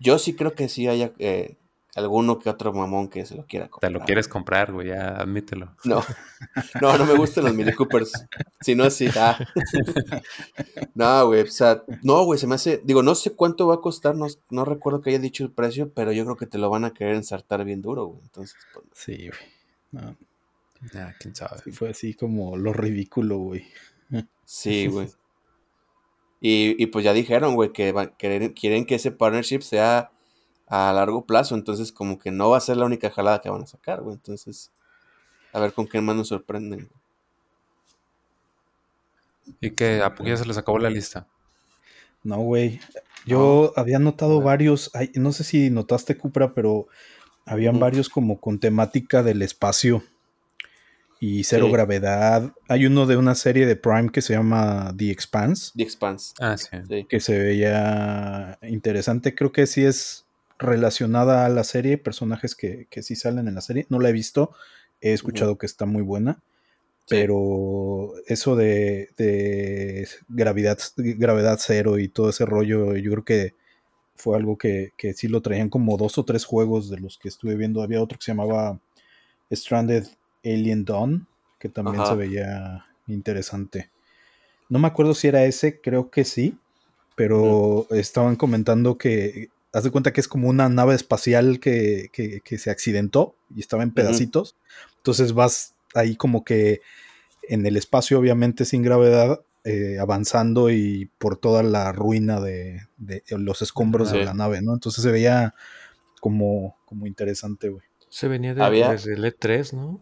Yo 0.00 0.18
sí 0.18 0.34
creo 0.34 0.54
que 0.54 0.68
sí 0.68 0.86
haya 0.86 1.12
eh, 1.18 1.56
alguno 1.98 2.38
que 2.38 2.48
otro 2.50 2.72
mamón 2.72 3.08
que 3.08 3.24
se 3.26 3.34
lo 3.36 3.44
quiera 3.46 3.66
Te 3.66 3.70
comprar. 3.70 3.92
lo 3.92 4.00
quieres 4.00 4.28
comprar, 4.28 4.72
güey, 4.72 4.88
ya 4.88 5.08
admítelo. 5.16 5.74
No, 5.84 6.02
no, 6.82 6.96
no 6.98 7.04
me 7.06 7.14
gustan 7.16 7.44
los 7.44 7.54
Mini 7.54 7.72
Coopers. 7.72 8.12
Si 8.60 8.74
no, 8.74 8.88
sí. 8.90 9.08
ah. 9.16 9.38
No, 10.94 11.26
güey, 11.26 11.42
o 11.42 11.46
sea, 11.46 11.82
no, 12.02 12.24
güey, 12.24 12.38
se 12.38 12.46
me 12.46 12.54
hace, 12.54 12.80
digo, 12.84 13.02
no 13.02 13.14
sé 13.14 13.32
cuánto 13.32 13.66
va 13.66 13.74
a 13.74 13.80
costar, 13.80 14.14
no, 14.16 14.26
no 14.50 14.64
recuerdo 14.64 15.00
que 15.00 15.10
haya 15.10 15.18
dicho 15.18 15.44
el 15.44 15.50
precio, 15.52 15.92
pero 15.92 16.12
yo 16.12 16.24
creo 16.24 16.36
que 16.36 16.46
te 16.46 16.58
lo 16.58 16.70
van 16.70 16.84
a 16.84 16.92
querer 16.92 17.14
ensartar 17.14 17.64
bien 17.64 17.82
duro, 17.82 18.06
güey. 18.06 18.22
Entonces, 18.24 18.56
pues, 18.72 18.86
Sí, 18.94 19.28
güey. 19.28 19.40
No, 19.92 20.16
Ya, 20.92 21.14
quién 21.18 21.34
sabe. 21.34 21.60
sí 21.64 21.72
fue 21.72 21.90
así 21.90 22.14
como 22.14 22.56
lo 22.56 22.72
ridículo, 22.72 23.38
güey. 23.38 23.64
sí, 24.44 24.86
güey. 24.86 25.08
Y, 26.40 26.80
y 26.82 26.86
pues 26.86 27.04
ya 27.04 27.12
dijeron, 27.12 27.54
güey, 27.56 27.72
que 27.72 27.90
va- 27.92 28.14
quieren, 28.16 28.52
quieren 28.52 28.86
que 28.86 28.94
ese 28.94 29.10
partnership 29.10 29.60
sea 29.62 30.12
a 30.68 30.92
largo 30.92 31.24
plazo, 31.24 31.54
entonces 31.54 31.92
como 31.92 32.18
que 32.18 32.30
no 32.30 32.50
va 32.50 32.58
a 32.58 32.60
ser 32.60 32.76
la 32.76 32.84
única 32.86 33.10
jalada 33.10 33.40
que 33.40 33.50
van 33.50 33.62
a 33.62 33.66
sacar, 33.66 34.02
güey. 34.02 34.14
Entonces, 34.16 34.70
a 35.52 35.60
ver 35.60 35.72
con 35.72 35.86
qué 35.86 36.00
más 36.00 36.14
nos 36.16 36.28
sorprenden. 36.28 36.88
Y 39.60 39.70
que 39.70 40.02
a 40.02 40.14
poco 40.14 40.28
ya 40.28 40.36
se 40.36 40.44
les 40.46 40.58
acabó 40.58 40.78
la 40.78 40.90
lista. 40.90 41.26
No, 42.22 42.38
güey. 42.38 42.80
Yo 43.24 43.72
había 43.76 43.98
notado 43.98 44.40
varios, 44.40 44.90
ay, 44.94 45.10
no 45.14 45.32
sé 45.32 45.44
si 45.44 45.70
notaste 45.70 46.16
Cupra, 46.16 46.52
pero 46.54 46.86
habían 47.46 47.78
varios 47.78 48.08
como 48.08 48.40
con 48.40 48.58
temática 48.58 49.22
del 49.22 49.42
espacio 49.42 50.02
y 51.20 51.44
cero 51.44 51.66
Sí. 51.66 51.72
gravedad. 51.72 52.52
Hay 52.68 52.86
uno 52.86 53.06
de 53.06 53.16
una 53.16 53.34
serie 53.34 53.66
de 53.66 53.76
Prime 53.76 54.10
que 54.10 54.22
se 54.22 54.34
llama 54.34 54.94
The 54.96 55.10
Expanse, 55.10 55.72
The 55.74 55.82
Expanse. 55.82 56.34
Ah, 56.40 56.56
sí. 56.56 56.68
Sí. 56.88 57.06
que 57.08 57.20
se 57.20 57.38
veía 57.38 58.58
interesante. 58.62 59.34
Creo 59.34 59.50
que 59.50 59.66
sí 59.66 59.84
es 59.84 60.26
relacionada 60.58 61.46
a 61.46 61.48
la 61.48 61.64
serie, 61.64 61.98
personajes 61.98 62.54
que, 62.54 62.86
que 62.90 63.02
sí 63.02 63.16
salen 63.16 63.48
en 63.48 63.54
la 63.54 63.60
serie. 63.60 63.86
No 63.88 64.00
la 64.00 64.10
he 64.10 64.12
visto, 64.12 64.52
he 65.00 65.12
escuchado 65.12 65.56
que 65.58 65.66
está 65.66 65.86
muy 65.86 66.02
buena. 66.02 66.42
Sí. 67.06 67.14
Pero 67.14 68.12
eso 68.26 68.54
de, 68.54 69.10
de 69.16 70.06
gravedad, 70.28 70.78
gravedad 70.96 71.58
cero 71.60 71.98
y 71.98 72.08
todo 72.08 72.30
ese 72.30 72.44
rollo, 72.44 72.96
yo 72.96 73.10
creo 73.12 73.24
que 73.24 73.54
fue 74.14 74.36
algo 74.36 74.58
que, 74.58 74.92
que 74.96 75.14
sí 75.14 75.28
lo 75.28 75.40
traían 75.40 75.70
como 75.70 75.96
dos 75.96 76.18
o 76.18 76.24
tres 76.24 76.44
juegos 76.44 76.90
de 76.90 76.98
los 76.98 77.16
que 77.16 77.28
estuve 77.28 77.54
viendo. 77.54 77.82
Había 77.82 78.02
otro 78.02 78.18
que 78.18 78.24
se 78.24 78.32
llamaba 78.32 78.78
Stranded 79.50 80.06
Alien 80.44 80.84
Dawn, 80.84 81.26
que 81.58 81.68
también 81.68 82.00
Ajá. 82.00 82.10
se 82.10 82.16
veía 82.16 82.86
interesante. 83.06 83.90
No 84.68 84.78
me 84.78 84.88
acuerdo 84.88 85.14
si 85.14 85.28
era 85.28 85.44
ese, 85.44 85.80
creo 85.80 86.10
que 86.10 86.24
sí, 86.24 86.58
pero 87.14 87.86
estaban 87.90 88.36
comentando 88.36 88.98
que, 88.98 89.48
haz 89.72 89.84
de 89.84 89.90
cuenta 89.90 90.12
que 90.12 90.20
es 90.20 90.28
como 90.28 90.48
una 90.48 90.68
nave 90.68 90.94
espacial 90.94 91.60
que, 91.60 92.08
que- 92.12 92.40
que 92.40 92.58
se 92.58 92.70
accidentó 92.70 93.36
y 93.54 93.60
estaba 93.60 93.82
en 93.82 93.92
pedacitos. 93.92 94.56
Entonces 94.96 95.32
vas 95.34 95.74
ahí 95.94 96.16
como 96.16 96.44
que 96.44 96.80
en 97.48 97.64
el 97.66 97.76
espacio, 97.76 98.18
obviamente 98.18 98.64
sin 98.64 98.82
gravedad, 98.82 99.40
eh, 99.64 99.98
avanzando 100.00 100.70
y 100.70 101.10
por 101.18 101.36
toda 101.36 101.62
la 101.62 101.92
ruina 101.92 102.40
de, 102.40 102.86
de 102.96 103.22
los 103.30 103.60
escombros 103.62 104.12
de 104.12 104.24
la 104.24 104.32
nave, 104.34 104.62
¿no? 104.62 104.72
Entonces 104.74 105.02
se 105.02 105.10
veía 105.10 105.54
como, 106.20 106.76
como 106.84 107.06
interesante, 107.06 107.68
güey. 107.68 107.82
Se 108.08 108.28
venía 108.28 108.54
de, 108.54 108.62
Había- 108.62 108.90
desde 108.92 109.14
el 109.14 109.24
E3, 109.24 109.72
¿no? 109.74 110.00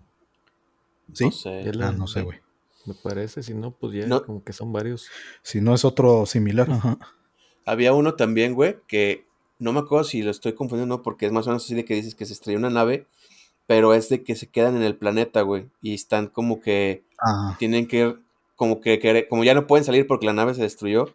¿Sí? 1.13 1.25
No 1.27 1.33
sé. 1.33 1.63
Ya 1.65 1.89
Ah, 1.89 1.93
no 1.93 2.07
sé, 2.07 2.23
güey. 2.23 2.39
Me 2.85 2.95
parece, 2.95 3.43
si 3.43 3.53
no, 3.55 3.73
pues 3.73 3.95
ya 3.95 4.07
No. 4.07 4.25
como 4.25 4.45
que 4.45 4.53
son 4.53 4.73
varios. 4.73 5.09
Si 5.43 5.61
no 5.61 5.75
es 5.75 5.85
otro 5.85 6.25
similar, 6.27 6.71
ajá. 6.71 6.99
Había 7.65 7.93
uno 7.95 8.15
también, 8.15 8.55
güey, 8.55 8.77
que 8.87 9.26
no 9.59 9.73
me 9.73 9.81
acuerdo 9.81 10.05
si 10.05 10.23
lo 10.23 10.31
estoy 10.31 10.53
confundiendo, 10.55 11.03
porque 11.03 11.27
es 11.27 11.33
más 11.33 11.47
o 11.47 11.51
menos 11.51 11.65
así 11.65 11.75
de 11.75 11.85
que 11.85 11.95
dices 11.95 12.15
que 12.15 12.27
se 12.27 12.33
estrelló 12.33 12.59
una 12.59 12.71
nave, 12.71 13.07
pero 13.67 13.95
es 13.95 14.09
de 14.09 14.23
que 14.23 14.37
se 14.37 14.49
quedan 14.49 14.77
en 14.77 14.83
el 14.83 14.97
planeta, 14.97 15.43
güey, 15.43 15.67
y 15.83 15.95
están 15.95 16.29
como 16.29 16.61
que 16.61 17.03
tienen 17.59 17.87
que, 17.89 18.17
como 18.55 18.81
que, 18.81 19.27
como 19.29 19.45
ya 19.45 19.55
no 19.55 19.67
pueden 19.67 19.85
salir 19.85 20.07
porque 20.07 20.27
la 20.27 20.33
nave 20.33 20.55
se 20.55 20.63
destruyó, 20.63 21.15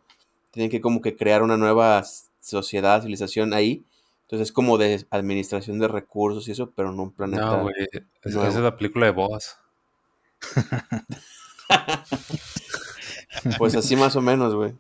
tienen 0.52 0.70
que 0.70 0.82
como 0.82 1.02
que 1.02 1.16
crear 1.16 1.44
una 1.44 1.56
nueva 1.58 2.04
sociedad, 2.42 3.02
civilización 3.02 3.54
ahí. 3.54 3.84
Entonces 4.24 4.48
es 4.50 4.52
como 4.54 4.78
de 4.78 5.06
administración 5.10 5.78
de 5.80 5.88
recursos 5.90 6.48
y 6.48 6.52
eso, 6.52 6.72
pero 6.72 6.92
no 6.94 7.04
un 7.04 7.12
planeta. 7.12 7.58
No, 7.58 7.62
güey. 7.64 7.74
es- 7.92 8.02
Esa 8.24 8.48
es 8.48 8.56
la 8.56 8.78
película 8.78 9.06
de 9.06 9.12
Boss. 9.12 9.58
Pues 13.58 13.76
así 13.76 13.96
más 13.96 14.16
o 14.16 14.22
menos, 14.22 14.54
güey. 14.56 14.74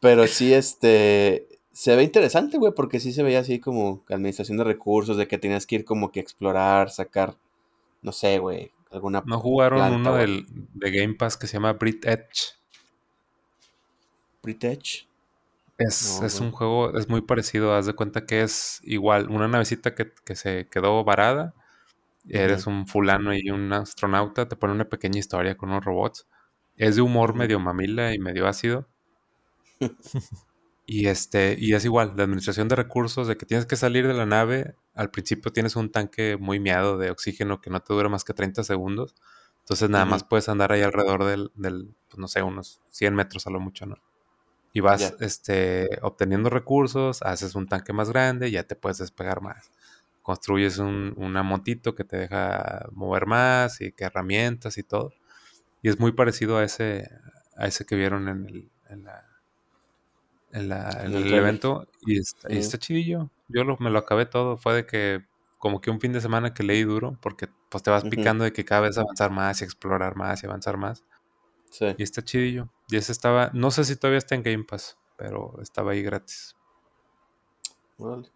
Pero 0.00 0.26
sí, 0.26 0.52
este, 0.54 1.48
se 1.72 1.96
ve 1.96 2.02
interesante, 2.02 2.58
güey, 2.58 2.72
porque 2.74 3.00
sí 3.00 3.12
se 3.12 3.22
veía 3.22 3.40
así 3.40 3.60
como 3.60 4.02
administración 4.08 4.58
de 4.58 4.64
recursos, 4.64 5.16
de 5.16 5.28
que 5.28 5.38
tenías 5.38 5.66
que 5.66 5.76
ir 5.76 5.84
como 5.84 6.10
que 6.12 6.20
explorar, 6.20 6.90
sacar, 6.90 7.36
no 8.02 8.12
sé, 8.12 8.38
güey, 8.38 8.72
alguna... 8.90 9.22
¿No 9.26 9.40
jugaron 9.40 9.78
planta 9.78 9.96
uno 9.96 10.14
del, 10.16 10.46
de 10.74 10.90
Game 10.90 11.14
Pass 11.14 11.36
que 11.36 11.46
se 11.46 11.54
llama 11.54 11.72
Brit 11.74 12.04
Edge? 12.04 12.54
Es, 15.78 16.20
No, 16.20 16.26
es 16.26 16.38
güey. 16.38 16.46
un 16.48 16.52
juego, 16.52 16.96
es 16.98 17.08
muy 17.08 17.22
parecido. 17.22 17.74
Haz 17.74 17.86
de 17.86 17.94
cuenta 17.94 18.26
que 18.26 18.42
es 18.42 18.80
igual, 18.84 19.28
una 19.30 19.48
navecita 19.48 19.94
que, 19.94 20.12
que 20.24 20.36
se 20.36 20.68
quedó 20.68 21.02
varada. 21.04 21.54
Eres 22.28 22.66
un 22.66 22.86
fulano 22.86 23.34
y 23.34 23.50
un 23.50 23.72
astronauta. 23.72 24.48
Te 24.48 24.56
pone 24.56 24.74
una 24.74 24.88
pequeña 24.88 25.18
historia 25.18 25.56
con 25.56 25.70
unos 25.70 25.84
robots. 25.84 26.28
Es 26.76 26.96
de 26.96 27.02
humor 27.02 27.34
medio 27.34 27.60
mamila 27.60 28.14
y 28.14 28.18
medio 28.18 28.46
ácido. 28.48 28.88
y 30.84 31.06
este, 31.06 31.56
y 31.58 31.74
es 31.74 31.84
igual, 31.84 32.16
de 32.16 32.22
administración 32.24 32.68
de 32.68 32.76
recursos, 32.76 33.28
de 33.28 33.36
que 33.36 33.46
tienes 33.46 33.66
que 33.66 33.76
salir 33.76 34.06
de 34.06 34.14
la 34.14 34.26
nave. 34.26 34.74
Al 34.94 35.10
principio 35.10 35.52
tienes 35.52 35.76
un 35.76 35.90
tanque 35.90 36.36
muy 36.36 36.58
miado 36.58 36.98
de 36.98 37.10
oxígeno 37.10 37.60
que 37.60 37.70
no 37.70 37.80
te 37.80 37.94
dura 37.94 38.08
más 38.08 38.24
que 38.24 38.34
30 38.34 38.64
segundos. 38.64 39.14
Entonces 39.60 39.88
nada 39.90 40.04
más 40.04 40.24
puedes 40.24 40.48
andar 40.48 40.72
ahí 40.72 40.82
alrededor 40.82 41.24
del, 41.24 41.52
del, 41.54 41.94
pues 42.08 42.18
no 42.18 42.26
sé, 42.26 42.42
unos 42.42 42.80
100 42.90 43.14
metros 43.14 43.46
a 43.46 43.50
lo 43.50 43.60
mucho, 43.60 43.86
¿no? 43.86 43.96
Y 44.72 44.80
vas 44.80 45.14
este, 45.20 45.88
obteniendo 46.02 46.50
recursos, 46.50 47.22
haces 47.22 47.54
un 47.54 47.68
tanque 47.68 47.92
más 47.92 48.08
grande 48.08 48.50
ya 48.50 48.64
te 48.64 48.74
puedes 48.74 48.98
despegar 48.98 49.40
más. 49.40 49.70
Construyes 50.22 50.78
un, 50.78 51.14
una 51.16 51.42
motito 51.42 51.94
que 51.94 52.04
te 52.04 52.16
deja 52.16 52.86
mover 52.90 53.26
más 53.26 53.80
y 53.80 53.92
que 53.92 54.04
herramientas 54.04 54.78
y 54.78 54.82
todo. 54.82 55.12
Y 55.82 55.90
es 55.90 56.00
muy 56.00 56.12
parecido 56.12 56.58
a 56.58 56.64
ese, 56.64 57.08
a 57.56 57.66
ese 57.66 57.84
que 57.84 57.96
vieron 57.96 58.28
en 58.28 58.46
el, 58.46 58.70
en 58.88 59.04
la, 59.04 59.31
en 60.52 60.68
la- 60.68 60.90
en 61.04 61.12
En 61.12 61.16
el 61.16 61.26
el 61.28 61.34
evento. 61.34 61.86
Y 62.06 62.18
está, 62.18 62.48
y 62.48 62.54
Ujú. 62.54 62.60
está 62.60 62.78
chidillo. 62.78 63.30
Yo 63.48 63.64
lo- 63.64 63.76
me 63.78 63.90
lo 63.90 63.98
acabé 63.98 64.26
todo. 64.26 64.56
Fue 64.56 64.74
de 64.74 64.86
que 64.86 65.24
como 65.58 65.80
que 65.80 65.90
un 65.90 66.00
fin 66.00 66.12
de 66.12 66.20
semana 66.20 66.54
que 66.54 66.62
leí 66.64 66.82
duro, 66.82 67.16
porque 67.22 67.48
pues 67.68 67.82
te 67.82 67.90
vas 67.90 68.04
picando 68.04 68.44
de 68.44 68.52
que 68.52 68.64
cada 68.64 68.82
vez 68.82 68.98
avanzar 68.98 69.30
más 69.30 69.60
y 69.60 69.64
explorar 69.64 70.16
más 70.16 70.42
y 70.42 70.46
avanzar 70.46 70.76
más. 70.76 71.04
Sí. 71.70 71.86
Y 71.96 72.02
está 72.02 72.22
chidillo. 72.22 72.68
Y 72.88 72.96
ese 72.96 73.12
estaba, 73.12 73.50
no 73.54 73.70
sé 73.70 73.84
si 73.84 73.96
todavía 73.96 74.18
está 74.18 74.34
en 74.34 74.42
Game 74.42 74.64
Pass, 74.64 74.98
pero 75.16 75.54
estaba 75.62 75.92
ahí 75.92 76.02
gratis. 76.02 76.56
Órale. 77.98 78.28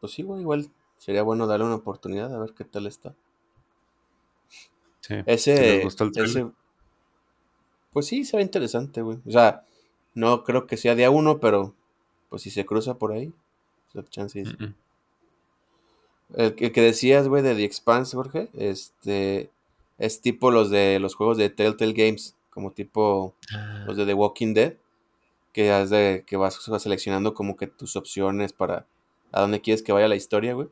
Pues 0.00 0.12
sí, 0.12 0.22
igual 0.22 0.70
sería 0.98 1.22
bueno 1.22 1.46
darle 1.46 1.64
una 1.66 1.76
oportunidad 1.76 2.34
a 2.34 2.38
ver 2.40 2.52
qué 2.54 2.64
tal 2.64 2.86
está. 2.86 3.14
Sí. 5.00 5.14
Ese, 5.26 5.56
Si 5.56 5.62
les 5.62 5.84
gustó 5.84 6.04
el 6.04 6.10
ese, 6.16 6.46
pues 7.92 8.06
sí, 8.06 8.24
se 8.24 8.36
ve 8.36 8.42
interesante, 8.42 9.02
güey. 9.02 9.18
O 9.26 9.30
sea, 9.30 9.64
no 10.14 10.44
creo 10.44 10.66
que 10.66 10.76
sea 10.76 10.94
día 10.94 11.10
uno, 11.10 11.38
pero 11.40 11.74
pues 12.28 12.42
si 12.42 12.50
se 12.50 12.64
cruza 12.66 12.94
por 12.98 13.12
ahí, 13.12 13.32
pues, 13.92 14.08
chance. 14.10 14.42
Mm, 14.42 14.64
mm. 14.64 14.74
El, 16.36 16.54
que- 16.54 16.66
el 16.66 16.72
que 16.72 16.80
decías, 16.82 17.28
güey, 17.28 17.42
de 17.42 17.54
The 17.54 17.64
Expanse, 17.64 18.16
Jorge, 18.16 18.48
este, 18.54 19.50
es 19.98 20.20
tipo 20.20 20.50
los 20.50 20.70
de 20.70 20.98
los 20.98 21.14
juegos 21.14 21.36
de 21.36 21.50
Telltale 21.50 21.92
Games, 21.92 22.36
como 22.50 22.72
tipo 22.72 23.34
Ah, 23.52 23.84
los 23.86 23.96
de 23.96 24.06
The 24.06 24.14
Walking 24.14 24.54
Dead, 24.54 24.74
que, 25.52 25.70
has 25.70 25.90
de, 25.90 26.24
que 26.26 26.36
vas, 26.36 26.58
vas 26.68 26.82
seleccionando 26.82 27.34
como 27.34 27.56
que 27.56 27.66
tus 27.66 27.94
opciones 27.96 28.52
para 28.52 28.86
a 29.32 29.40
dónde 29.42 29.60
quieres 29.60 29.82
que 29.82 29.92
vaya 29.92 30.08
la 30.08 30.16
historia, 30.16 30.54
güey. 30.54 30.68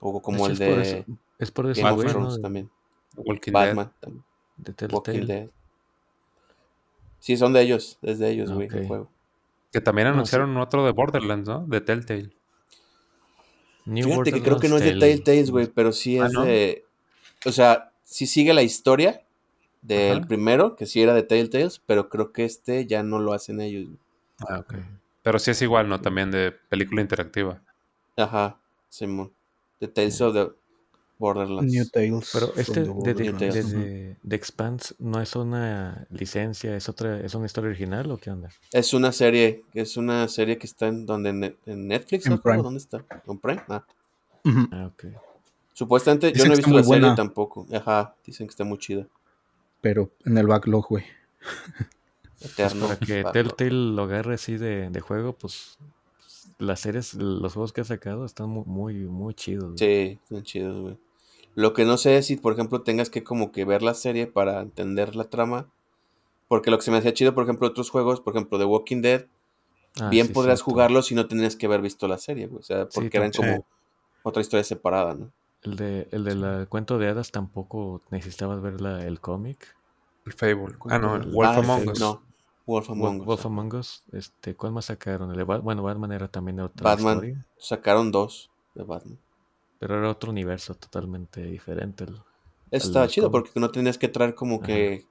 O 0.00 0.20
como 0.20 0.46
el 0.46 0.52
es 0.52 0.58
por 0.58 0.66
de 0.68 0.82
eso- 0.82 1.04
es 1.38 1.50
por 1.50 1.70
eso, 1.70 1.80
Game 1.80 1.90
of 1.92 1.96
güey, 1.96 2.06
¿no? 2.06 2.12
Thrones 2.12 2.34
De- 2.36 2.42
también. 2.42 2.70
Walking 3.16 3.52
Dead. 3.52 3.66
Batman 3.66 3.92
también. 4.00 4.24
De 4.56 4.86
Walking. 4.86 5.26
Dead. 5.26 5.50
Sí, 7.22 7.36
son 7.36 7.52
de 7.52 7.62
ellos, 7.62 7.98
es 8.02 8.18
de 8.18 8.30
ellos, 8.30 8.50
güey, 8.50 8.66
el 8.72 8.88
juego. 8.88 9.08
Que 9.72 9.80
también 9.80 10.08
No, 10.08 10.12
sí. 10.14 10.16
anunciaron 10.16 10.56
otro 10.56 10.84
de 10.84 10.90
Borderlands, 10.90 11.48
¿no? 11.48 11.64
De 11.68 11.80
Telltale. 11.80 12.30
New 13.84 14.08
Fíjate 14.08 14.32
que 14.32 14.42
creo 14.42 14.58
que 14.58 14.68
no 14.68 14.76
es 14.76 14.82
de 14.82 14.94
Telltales, 14.98 15.52
güey, 15.52 15.68
pero 15.68 15.92
sí 15.92 16.18
Ah, 16.18 16.26
es 16.26 16.32
¿no? 16.32 16.44
de... 16.44 16.84
O 17.46 17.52
sea, 17.52 17.92
sí 18.02 18.26
sigue 18.26 18.52
la 18.54 18.64
historia 18.64 19.22
del 19.82 20.18
Ajá. 20.18 20.26
primero, 20.26 20.74
que 20.74 20.86
sí 20.86 21.00
era 21.00 21.14
de 21.14 21.22
Telltales, 21.22 21.80
pero 21.86 22.08
creo 22.08 22.32
que 22.32 22.44
este 22.44 22.86
ya 22.86 23.04
no 23.04 23.20
lo 23.20 23.32
hacen 23.34 23.60
ellos. 23.60 23.86
güey. 23.86 23.98
Ah, 24.48 24.58
ok. 24.58 24.74
Pero 25.22 25.38
sí 25.38 25.52
es 25.52 25.62
igual, 25.62 25.88
¿no? 25.88 26.00
También 26.00 26.32
de 26.32 26.50
película 26.50 27.02
interactiva. 27.02 27.62
Ajá, 28.16 28.58
Simón. 28.88 29.32
The 29.78 29.86
Tales 29.86 30.20
of 30.20 30.34
the 30.34 30.48
Borderlands. 31.22 31.72
New 31.72 31.88
Tales. 31.88 32.30
Pero 32.32 32.52
este 32.56 32.80
de, 32.82 33.14
de, 33.14 33.14
de, 33.14 33.32
Tales. 33.32 33.70
de- 33.72 34.16
de 34.22 34.36
Expanse 34.36 34.94
no 34.98 35.20
es 35.22 35.34
una 35.36 36.06
licencia, 36.10 36.76
es 36.76 36.88
otra, 36.88 37.20
es 37.20 37.34
una 37.34 37.46
historia 37.46 37.70
original 37.70 38.10
o 38.10 38.18
qué 38.18 38.30
onda? 38.30 38.50
Es 38.72 38.92
una 38.92 39.12
serie, 39.12 39.62
es 39.72 39.96
una 39.96 40.26
serie 40.28 40.58
que 40.58 40.66
está 40.66 40.88
en 40.88 41.06
donde 41.06 41.30
en, 41.30 41.56
en 41.66 41.88
Netflix, 41.88 42.26
En. 42.26 42.40
¿Dónde 42.44 42.78
está? 42.78 43.04
¿En 43.26 43.38
Prime? 43.38 43.62
Ah. 43.68 43.84
Ah, 44.72 44.90
ok. 44.92 45.04
Supuestamente 45.74 46.32
yo 46.32 46.44
no 46.44 46.52
he 46.52 46.56
visto 46.56 46.70
la 46.70 46.82
serie 46.82 47.14
tampoco. 47.16 47.66
Ajá, 47.72 48.14
dicen 48.26 48.46
que 48.46 48.50
está 48.50 48.64
muy 48.64 48.78
chida. 48.78 49.06
Pero 49.80 50.10
en 50.24 50.36
el 50.36 50.46
backlog, 50.46 50.86
güey. 50.88 51.04
Eterno. 52.40 52.86
Para 52.88 52.98
que. 52.98 53.24
Telltale 53.32 53.70
lo 53.70 54.02
agarre 54.02 54.34
así 54.34 54.56
de, 54.56 54.90
de 54.90 55.00
juego, 55.00 55.32
pues 55.32 55.78
las 56.58 56.80
series, 56.80 57.14
los 57.14 57.52
juegos 57.54 57.72
que 57.72 57.80
ha 57.80 57.84
sacado 57.84 58.24
están 58.24 58.48
muy, 58.48 58.64
muy, 58.66 58.94
muy 58.94 59.34
chidos. 59.34 59.72
güey. 59.72 59.78
Sí, 59.78 60.18
están 60.22 60.42
chidos, 60.42 60.80
güey. 60.82 60.96
Lo 61.54 61.72
que 61.74 61.84
no 61.84 61.96
sé 61.98 62.16
es 62.16 62.26
si, 62.26 62.36
por 62.36 62.52
ejemplo, 62.52 62.82
tengas 62.82 63.10
que 63.10 63.22
como 63.22 63.52
que 63.52 63.64
ver 63.64 63.82
la 63.82 63.94
serie 63.94 64.26
para 64.26 64.60
entender 64.60 65.14
la 65.16 65.24
trama. 65.24 65.68
Porque 66.48 66.70
lo 66.70 66.78
que 66.78 66.84
se 66.84 66.90
me 66.90 66.98
hacía 66.98 67.14
chido, 67.14 67.34
por 67.34 67.44
ejemplo, 67.44 67.66
otros 67.68 67.90
juegos, 67.90 68.20
por 68.20 68.34
ejemplo, 68.34 68.58
The 68.58 68.64
Walking 68.64 69.02
Dead, 69.02 69.26
Ah, 70.00 70.08
bien 70.08 70.28
sí, 70.28 70.32
podrías 70.32 70.60
cierto. 70.60 70.70
jugarlo 70.70 71.02
si 71.02 71.14
no 71.14 71.26
tenías 71.28 71.54
que 71.54 71.66
haber 71.66 71.82
visto 71.82 72.08
la 72.08 72.16
serie, 72.16 72.46
güey. 72.46 72.60
O 72.60 72.62
sea, 72.62 72.84
Sí, 72.84 72.90
porque 72.94 73.16
eran 73.18 73.30
como 73.30 73.66
otra 74.22 74.40
historia 74.40 74.64
separada, 74.64 75.14
¿no? 75.14 75.30
El 75.62 75.76
de, 75.76 76.08
el 76.12 76.24
de 76.24 76.34
la 76.34 76.64
cuento 76.66 76.96
de 76.98 77.08
hadas 77.08 77.30
tampoco 77.30 78.00
necesitabas 78.10 78.62
ver 78.62 78.80
la, 78.80 79.04
el 79.06 79.20
cómic. 79.20 79.76
El 80.24 80.32
Fable. 80.32 80.76
Ah, 80.88 80.98
no, 80.98 81.16
el 81.16 81.30
Wolf 81.30 81.50
Ah, 81.50 81.56
Among 81.58 81.88
Us. 81.90 82.00
No, 82.00 82.22
Wolf 82.66 82.88
Among 82.90 83.20
Us. 83.20 83.26
Wolf. 83.26 83.46
Among 83.46 83.74
Us, 83.74 84.02
este, 84.12 84.54
¿cuál 84.56 84.72
más 84.72 84.86
sacaron? 84.86 85.30
El 85.30 85.36
de 85.36 85.44
bueno, 85.44 85.82
Batman 85.82 86.12
era 86.12 86.28
también 86.28 86.58
otra 86.60 86.84
Batman. 86.84 87.16
historia, 87.16 87.46
Sacaron 87.58 88.10
dos 88.10 88.50
de 88.74 88.82
Batman. 88.84 89.18
Pero 89.82 89.98
era 89.98 90.08
otro 90.10 90.30
universo 90.30 90.76
totalmente 90.76 91.42
diferente. 91.42 92.04
el- 92.04 92.20
estaba 92.70 93.00
del 93.06 93.10
chido 93.10 93.32
porque 93.32 93.50
no 93.58 93.68
tenías 93.72 93.98
que 93.98 94.06
traer 94.06 94.36
como 94.36 94.58
Ajá. 94.58 94.66
que 94.66 95.06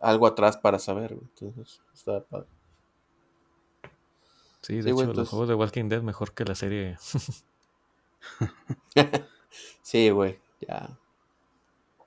algo 0.00 0.26
atrás 0.26 0.56
para 0.56 0.78
saber, 0.78 1.14
güey. 1.16 1.28
Entonces, 1.38 1.82
estaba 1.92 2.24
padre. 2.24 2.46
Sí, 4.62 4.76
de 4.76 4.82
Sí, 4.84 4.88
hecho, 4.88 4.94
güey, 4.94 5.06
los 5.14 5.28
juegos 5.28 5.48
de 5.50 5.54
Walking 5.54 5.90
Dead 5.90 6.00
mejor 6.02 6.32
que 6.32 6.44
la 6.46 6.54
serie. 6.54 6.96
Sí, 9.82 10.08
güey, 10.10 10.38
ya. 10.66 10.98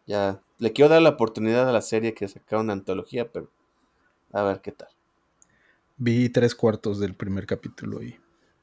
Ya. 0.08 0.42
Le 0.58 0.74
quiero 0.74 0.90
dar 0.90 1.02
la 1.02 1.10
oportunidad 1.10 1.68
a 1.70 1.72
la 1.74 1.82
serie 1.82 2.14
que 2.14 2.28
sacaron 2.28 2.68
de 2.68 2.74
antología, 2.74 3.32
pero 3.32 3.52
a 4.32 4.42
ver 4.44 4.62
qué 4.62 4.72
tal. 4.72 4.90
Vi 5.98 6.30
tres 6.30 6.56
cuartos 6.56 7.00
del 7.00 7.16
primer 7.16 7.46
capítulo 7.46 8.02
y 8.02 8.20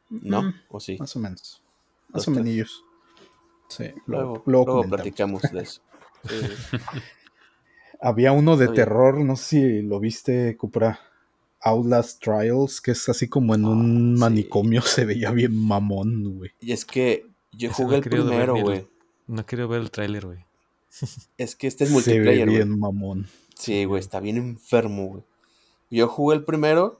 ¿No? 0.08 0.42
Mm, 0.42 0.54
¿O 0.70 0.80
sí? 0.80 0.96
más 0.98 1.14
o 1.14 1.20
menos. 1.20 1.62
Más 2.08 2.26
o 2.26 2.32
tres. 2.32 2.44
menos. 2.44 2.84
Sí, 3.70 3.84
Luego, 4.06 4.42
luego, 4.44 4.72
luego 4.74 4.88
platicamos 4.88 5.42
de 5.42 5.60
eso. 5.62 5.80
Sí. 6.28 6.36
Había 8.02 8.32
uno 8.32 8.56
de 8.56 8.68
terror, 8.68 9.18
no 9.20 9.36
sé 9.36 9.44
si 9.44 9.82
lo 9.82 10.00
viste, 10.00 10.56
Cupra. 10.56 11.00
Outlast 11.62 12.22
Trials, 12.22 12.80
que 12.80 12.92
es 12.92 13.06
así 13.10 13.28
como 13.28 13.54
en 13.54 13.64
un 13.66 14.12
Ah, 14.12 14.14
sí. 14.16 14.20
manicomio, 14.20 14.80
se 14.82 15.04
veía 15.04 15.30
bien 15.30 15.54
mamón, 15.54 16.36
güey. 16.38 16.50
Y 16.60 16.72
es 16.72 16.84
que 16.86 17.26
yo 17.52 17.70
Ese 17.70 17.82
jugué 17.82 17.96
el 17.96 18.02
primero, 18.02 18.56
güey. 18.56 18.86
No 19.26 19.44
quiero 19.44 19.68
ver 19.68 19.80
el 19.82 19.90
tráiler, 19.90 20.24
güey. 20.26 20.38
Es 21.38 21.54
que 21.56 21.66
este 21.66 21.84
es 21.84 21.90
Se 21.90 21.94
ve 21.94 22.00
multiplayer, 22.18 22.46
güey. 22.48 22.56
bien 22.56 22.78
mamón. 22.78 23.26
Sí, 23.54 23.84
güey, 23.84 24.00
está 24.00 24.20
bien 24.20 24.36
enfermo, 24.38 25.06
güey. 25.06 25.22
Yo 25.90 26.08
jugué 26.08 26.36
el 26.36 26.44
primero 26.44 26.98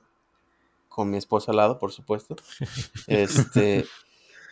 con 0.89 1.09
mi 1.09 1.17
esposa 1.17 1.51
al 1.51 1.57
lado, 1.57 1.79
por 1.79 1.91
supuesto. 1.91 2.35
Este, 3.07 3.85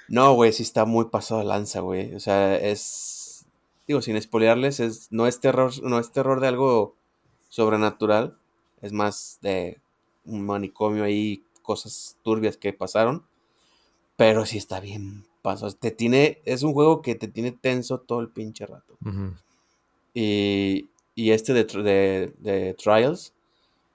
no, 0.09 0.33
güey, 0.33 0.51
sí 0.51 0.63
está 0.63 0.85
muy 0.85 1.05
pasado 1.05 1.41
de 1.41 1.45
lanza, 1.47 1.81
güey. 1.81 2.15
O 2.15 2.19
sea, 2.19 2.55
es, 2.57 3.45
digo, 3.87 4.01
sin 4.01 4.19
spoilearles, 4.21 4.79
es, 4.79 5.11
no 5.11 5.27
es 5.27 5.39
terror, 5.39 5.71
no 5.83 5.99
es 5.99 6.11
terror 6.11 6.39
de 6.39 6.47
algo 6.47 6.95
sobrenatural, 7.49 8.37
es 8.81 8.91
más 8.91 9.37
de 9.41 9.79
un 10.25 10.45
manicomio 10.45 11.03
ahí, 11.03 11.43
cosas 11.61 12.17
turbias 12.23 12.57
que 12.57 12.73
pasaron, 12.73 13.23
pero 14.15 14.45
sí 14.45 14.57
está 14.57 14.79
bien 14.79 15.25
pasado. 15.41 15.71
Te 15.73 15.91
tiene, 15.91 16.41
es 16.45 16.63
un 16.63 16.73
juego 16.73 17.01
que 17.01 17.15
te 17.15 17.27
tiene 17.27 17.51
tenso 17.51 17.99
todo 17.99 18.19
el 18.21 18.29
pinche 18.29 18.65
rato. 18.65 18.97
Y, 20.13 20.89
y 21.13 21.31
este 21.31 21.53
de, 21.53 21.63
de, 21.65 22.33
de 22.39 22.73
Trials, 22.73 23.33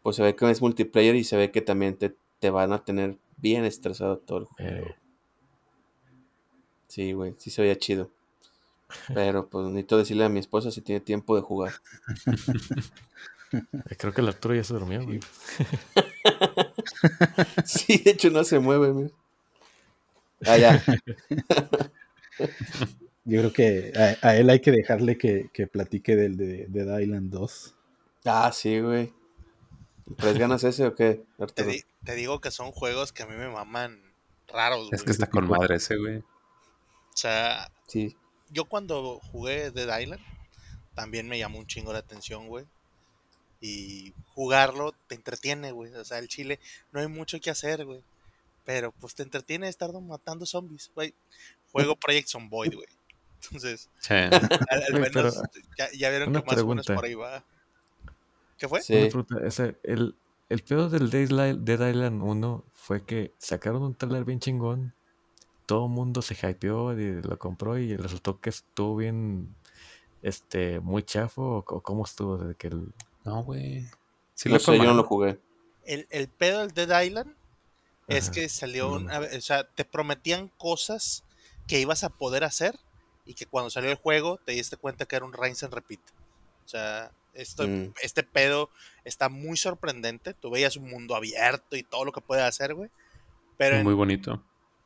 pues 0.03 0.17
se 0.17 0.23
ve 0.23 0.37
que 0.37 0.51
es 0.51 0.63
multiplayer 0.63 1.17
y 1.17 1.25
se 1.25 1.37
ve 1.37 1.51
que 1.51 1.61
también 1.61 1.97
te, 1.97 2.15
te 2.39 2.51
van 2.51 2.73
a 2.73 2.85
tener 2.85 3.17
bien 3.37 3.65
estresado 3.65 4.19
todo 4.19 4.39
el 4.39 4.45
juego. 4.45 4.87
Eh, 4.87 4.95
Sí, 6.95 7.13
güey, 7.13 7.35
sí 7.39 7.51
se 7.51 7.61
veía 7.63 7.77
chido. 7.77 8.09
Pero 9.13 9.49
pues 9.49 9.67
necesito 9.67 9.99
decirle 9.99 10.25
a 10.25 10.29
mi 10.29 10.39
esposa 10.39 10.71
si 10.71 10.81
tiene 10.81 11.01
tiempo 11.01 11.35
de 11.35 11.43
jugar. 11.43 11.73
eh, 13.53 13.97
creo 13.99 14.13
que 14.13 14.21
el 14.21 14.29
Arturo 14.29 14.55
ya 14.55 14.63
se 14.63 14.75
durmió, 14.75 15.03
güey. 15.05 15.19
Sí, 17.65 17.99
de 17.99 18.13
hecho 18.13 18.31
no 18.31 18.45
se 18.45 18.59
mueve, 18.61 18.93
mira. 18.93 19.11
Ah, 20.47 20.57
ya. 20.59 20.85
Yo 23.25 23.41
creo 23.41 23.53
que 23.53 23.93
a, 24.23 24.29
a 24.29 24.37
él 24.37 24.51
hay 24.51 24.61
que 24.61 24.71
dejarle 24.71 25.17
que, 25.17 25.49
que 25.53 25.67
platique 25.67 26.15
del 26.15 26.37
de 26.37 26.67
Dead 26.69 27.01
Island 27.01 27.31
2. 27.31 27.75
Ah, 28.27 28.53
sí, 28.53 28.81
güey. 28.81 29.13
¿Traes 30.19 30.37
ganas 30.39 30.63
ese 30.65 30.85
o 30.87 30.95
qué, 30.95 31.23
Te, 31.55 31.65
di- 31.65 31.85
te 32.05 32.15
digo 32.15 32.41
que 32.43 32.51
son 32.51 32.71
juegos 32.73 33.13
que 33.13 33.23
a 33.23 33.27
mí 33.27 33.35
me 33.35 33.49
maman 33.49 33.99
raros, 34.49 34.89
Es 34.93 35.01
güey. 35.01 35.05
que 35.07 35.13
está 35.13 35.27
con 35.29 35.49
madre 35.49 35.77
ese, 35.77 35.97
güey. 35.97 36.23
O 37.15 37.17
sea, 37.17 37.71
Sí. 37.87 38.17
yo 38.51 38.65
cuando 38.67 39.21
jugué 39.33 39.71
Dead 39.71 40.01
Island, 40.01 40.23
también 40.95 41.29
me 41.29 41.39
llamó 41.39 41.59
un 41.59 41.67
chingo 41.67 41.93
la 41.93 42.01
atención, 42.01 42.49
güey. 42.49 42.67
Y 43.61 44.13
jugarlo 44.35 44.93
te 45.07 45.15
entretiene, 45.15 45.73
güey. 45.73 45.95
O 45.95 46.05
sea, 46.05 46.19
el 46.19 46.29
chile 46.29 46.61
no 46.93 47.01
hay 47.01 47.07
mucho 47.09 47.41
que 47.41 47.51
hacer, 47.51 47.85
güey. 47.85 48.03
Pero 48.65 48.93
pues 48.93 49.15
te 49.15 49.23
entretiene 49.23 49.69
estar 49.69 49.93
matando 49.93 50.45
zombies, 50.47 50.91
güey. 50.95 51.15
Juego 51.73 51.97
Project 51.97 52.29
Zomboid, 52.29 52.75
güey. 52.75 52.89
Entonces, 53.43 53.89
Sí. 54.01 54.15
al, 54.15 54.33
al 54.33 54.95
Oye, 54.95 55.11
pero, 55.13 55.31
menos 55.31 55.43
ya, 55.79 55.89
ya 55.93 56.11
vieron 56.11 56.33
que 56.33 56.43
más 56.43 56.59
o 56.59 56.67
menos 56.67 56.87
por 56.87 57.05
ahí 57.05 57.15
va. 57.15 57.45
¿Qué 58.59 58.69
fue? 58.69 58.83
Sí. 58.83 59.09
O 59.45 59.51
sea, 59.51 59.75
el, 59.83 60.15
el 60.49 60.63
pedo 60.63 60.89
del 60.89 61.11
Dead 61.11 61.23
Island, 61.23 61.65
Dead 61.65 61.89
Island 61.91 62.23
1 62.23 62.65
fue 62.75 63.05
que 63.05 63.33
sacaron 63.39 63.83
un 63.83 63.95
trailer 63.95 64.25
bien 64.25 64.41
chingón. 64.41 64.95
Todo 65.67 65.87
el 65.87 65.93
mundo 65.93 66.21
se 66.23 66.35
hypeó 66.35 66.93
y 66.99 67.23
lo 67.23 67.39
compró 67.39 67.79
y 67.79 67.97
resultó 67.97 68.41
que 68.41 68.51
estuvo 68.51 68.97
bien, 68.97 69.55
este, 70.23 70.81
muy 70.81 71.03
chafo 71.03 71.65
o, 71.67 71.81
cómo 71.83 72.05
estuvo 72.05 72.37
desde 72.39 72.55
que 72.55 72.67
el... 72.69 72.93
No, 73.25 73.43
güey. 73.43 73.87
Sí 74.35 74.49
no 74.49 74.57
le 74.57 74.61
sé, 74.61 74.77
yo 74.77 74.85
no 74.85 74.95
lo 74.95 75.05
jugué. 75.05 75.39
El, 75.85 76.07
el 76.11 76.29
pedo 76.29 76.61
del 76.61 76.73
Dead 76.73 77.03
Island 77.03 77.35
es 78.09 78.25
Ajá, 78.25 78.33
que 78.33 78.49
salió, 78.51 78.93
una- 78.93 79.21
o 79.21 79.41
sea, 79.41 79.65
te 79.65 79.85
prometían 79.85 80.49
cosas 80.59 81.25
que 81.67 81.81
ibas 81.81 82.05
a 82.05 82.11
poder 82.11 82.45
hacer 82.45 82.79
y 83.25 83.33
que 83.35 83.47
cuando 83.47 83.71
salió 83.71 83.91
el 83.91 83.97
juego 83.97 84.39
te 84.45 84.53
diste 84.53 84.77
cuenta 84.77 85.07
que 85.07 85.17
era 85.17 85.25
un 85.25 85.33
rinse 85.33 85.65
and 85.65 85.75
repeat. 85.75 86.01
O 86.67 86.69
sea, 86.69 87.11
esto, 87.33 87.67
Mm. 87.67 87.93
este 88.03 88.23
pedo 88.23 88.69
está 89.05 89.29
muy 89.31 89.57
sorprendente. 89.57 90.35
Tú 90.35 90.51
veías 90.51 90.77
un 90.77 90.91
mundo 90.91 91.17
abierto 91.17 91.77
y 91.77 91.83
todo 91.83 92.05
lo 92.05 92.13
que 92.13 92.21
puede 92.21 92.43
hacer, 92.43 92.75
güey. 92.75 92.91
Pero 93.57 93.77
en- 93.77 93.85
Muy 93.85 93.95
bonito. 93.95 94.43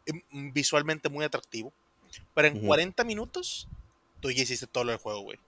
En- 0.09 0.53
visualmente 0.53 1.09
muy 1.09 1.25
atractivo. 1.25 1.73
Pero 2.35 2.49
en 2.49 2.57
Ujú. 2.59 2.67
40 2.67 3.05
minutos 3.05 3.69
tú 4.21 4.31
ya 4.31 4.43
hiciste 4.43 4.67
todo 4.67 4.85
del 4.87 4.97
juego, 4.99 5.21
güey. 5.21 5.39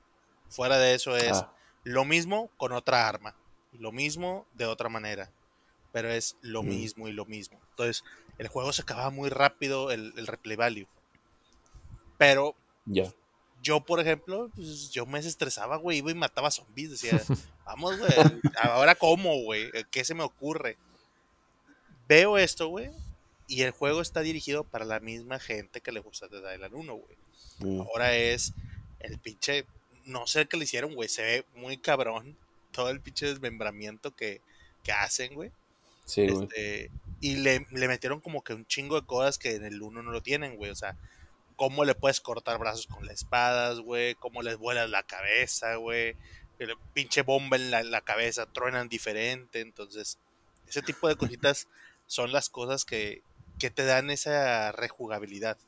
Fuera 0.48 0.78
de 0.78 0.94
eso 0.94 1.16
es 1.16 1.38
Ah, 1.38 1.52
lo 1.84 2.04
mismo 2.04 2.50
con 2.56 2.72
otra 2.72 3.08
arma. 3.08 3.34
Lo 3.78 3.92
mismo 3.92 4.46
de 4.54 4.66
otra 4.66 4.88
manera. 4.88 5.30
Pero 5.92 6.10
es 6.10 6.36
lo 6.42 6.62
Mm. 6.62 6.68
mismo 6.68 7.08
y 7.08 7.12
lo 7.12 7.24
mismo. 7.24 7.58
Entonces, 7.70 8.04
el 8.38 8.48
juego 8.48 8.72
se 8.72 8.82
acababa 8.82 9.10
muy 9.10 9.28
rápido, 9.28 9.90
el, 9.90 10.12
el 10.16 10.26
replay 10.26 10.56
value. 10.56 10.86
Pero 12.18 12.54
ya. 12.84 13.10
yo, 13.62 13.80
por 13.80 14.00
ejemplo, 14.00 14.50
pues, 14.54 14.90
yo 14.90 15.06
me 15.06 15.18
desestresaba, 15.18 15.76
güey. 15.76 15.98
Iba 15.98 16.10
y 16.10 16.14
mataba 16.14 16.50
zombies. 16.50 16.90
Decía, 16.90 17.10
vamos, 17.64 17.98
güey. 17.98 18.10
Ahora 18.62 18.94
cómo, 18.94 19.34
güey. 19.42 19.70
¿Qué 19.90 20.04
se 20.04 20.14
me 20.14 20.22
ocurre? 20.22 20.76
Veo 22.08 22.38
esto, 22.38 22.68
güey. 22.68 22.90
Y 23.50 23.62
el 23.62 23.72
juego 23.72 24.00
está 24.00 24.20
dirigido 24.20 24.62
para 24.62 24.84
la 24.84 25.00
misma 25.00 25.40
gente 25.40 25.80
que 25.80 25.90
le 25.92 25.98
gusta 26.00 26.28
Dead 26.28 26.54
Island 26.54 26.72
1, 26.74 26.94
güey. 26.94 27.16
Ahora 27.80 28.14
es 28.16 28.52
el 29.00 29.18
pinche. 29.18 29.66
No 30.04 30.26
sé 30.28 30.46
qué 30.46 30.56
le 30.56 30.64
hicieron, 30.64 30.94
güey. 30.94 31.08
Se 31.08 31.22
ve 31.22 31.44
muy 31.56 31.76
cabrón. 31.76 32.36
Todo 32.70 32.90
el 32.90 33.00
pinche 33.00 33.26
desmembramiento 33.26 34.14
que, 34.14 34.40
que 34.84 34.92
hacen, 34.92 35.34
güey. 35.34 35.50
Sí, 36.04 36.28
güey. 36.28 36.44
Este, 36.44 36.90
y 37.20 37.36
le, 37.38 37.66
le 37.72 37.88
metieron 37.88 38.20
como 38.20 38.42
que 38.44 38.54
un 38.54 38.64
chingo 38.66 39.00
de 39.00 39.06
cosas 39.06 39.36
que 39.36 39.56
en 39.56 39.64
el 39.64 39.82
1 39.82 40.00
no 40.02 40.12
lo 40.12 40.22
tienen, 40.22 40.56
güey. 40.56 40.70
O 40.70 40.76
sea, 40.76 40.96
cómo 41.56 41.84
le 41.84 41.94
puedes 41.96 42.20
cortar 42.20 42.58
brazos 42.58 42.86
con 42.86 43.04
las 43.04 43.16
espadas, 43.16 43.80
güey. 43.80 44.14
Cómo 44.14 44.42
les 44.42 44.56
vuelas 44.58 44.88
la 44.88 45.02
cabeza, 45.02 45.74
güey. 45.74 46.14
le- 46.60 46.76
Pinche 46.94 47.22
bomba 47.22 47.56
en 47.56 47.72
la, 47.72 47.82
la 47.82 48.00
cabeza, 48.02 48.46
truenan 48.46 48.88
diferente. 48.88 49.60
Entonces, 49.60 50.18
ese 50.68 50.82
tipo 50.82 51.08
de 51.08 51.16
cositas 51.16 51.66
son 52.06 52.30
las 52.32 52.48
cosas 52.48 52.84
que, 52.84 53.22
que 53.60 53.70
te 53.70 53.84
dan 53.84 54.10
esa 54.10 54.72
rejugabilidad. 54.72 55.58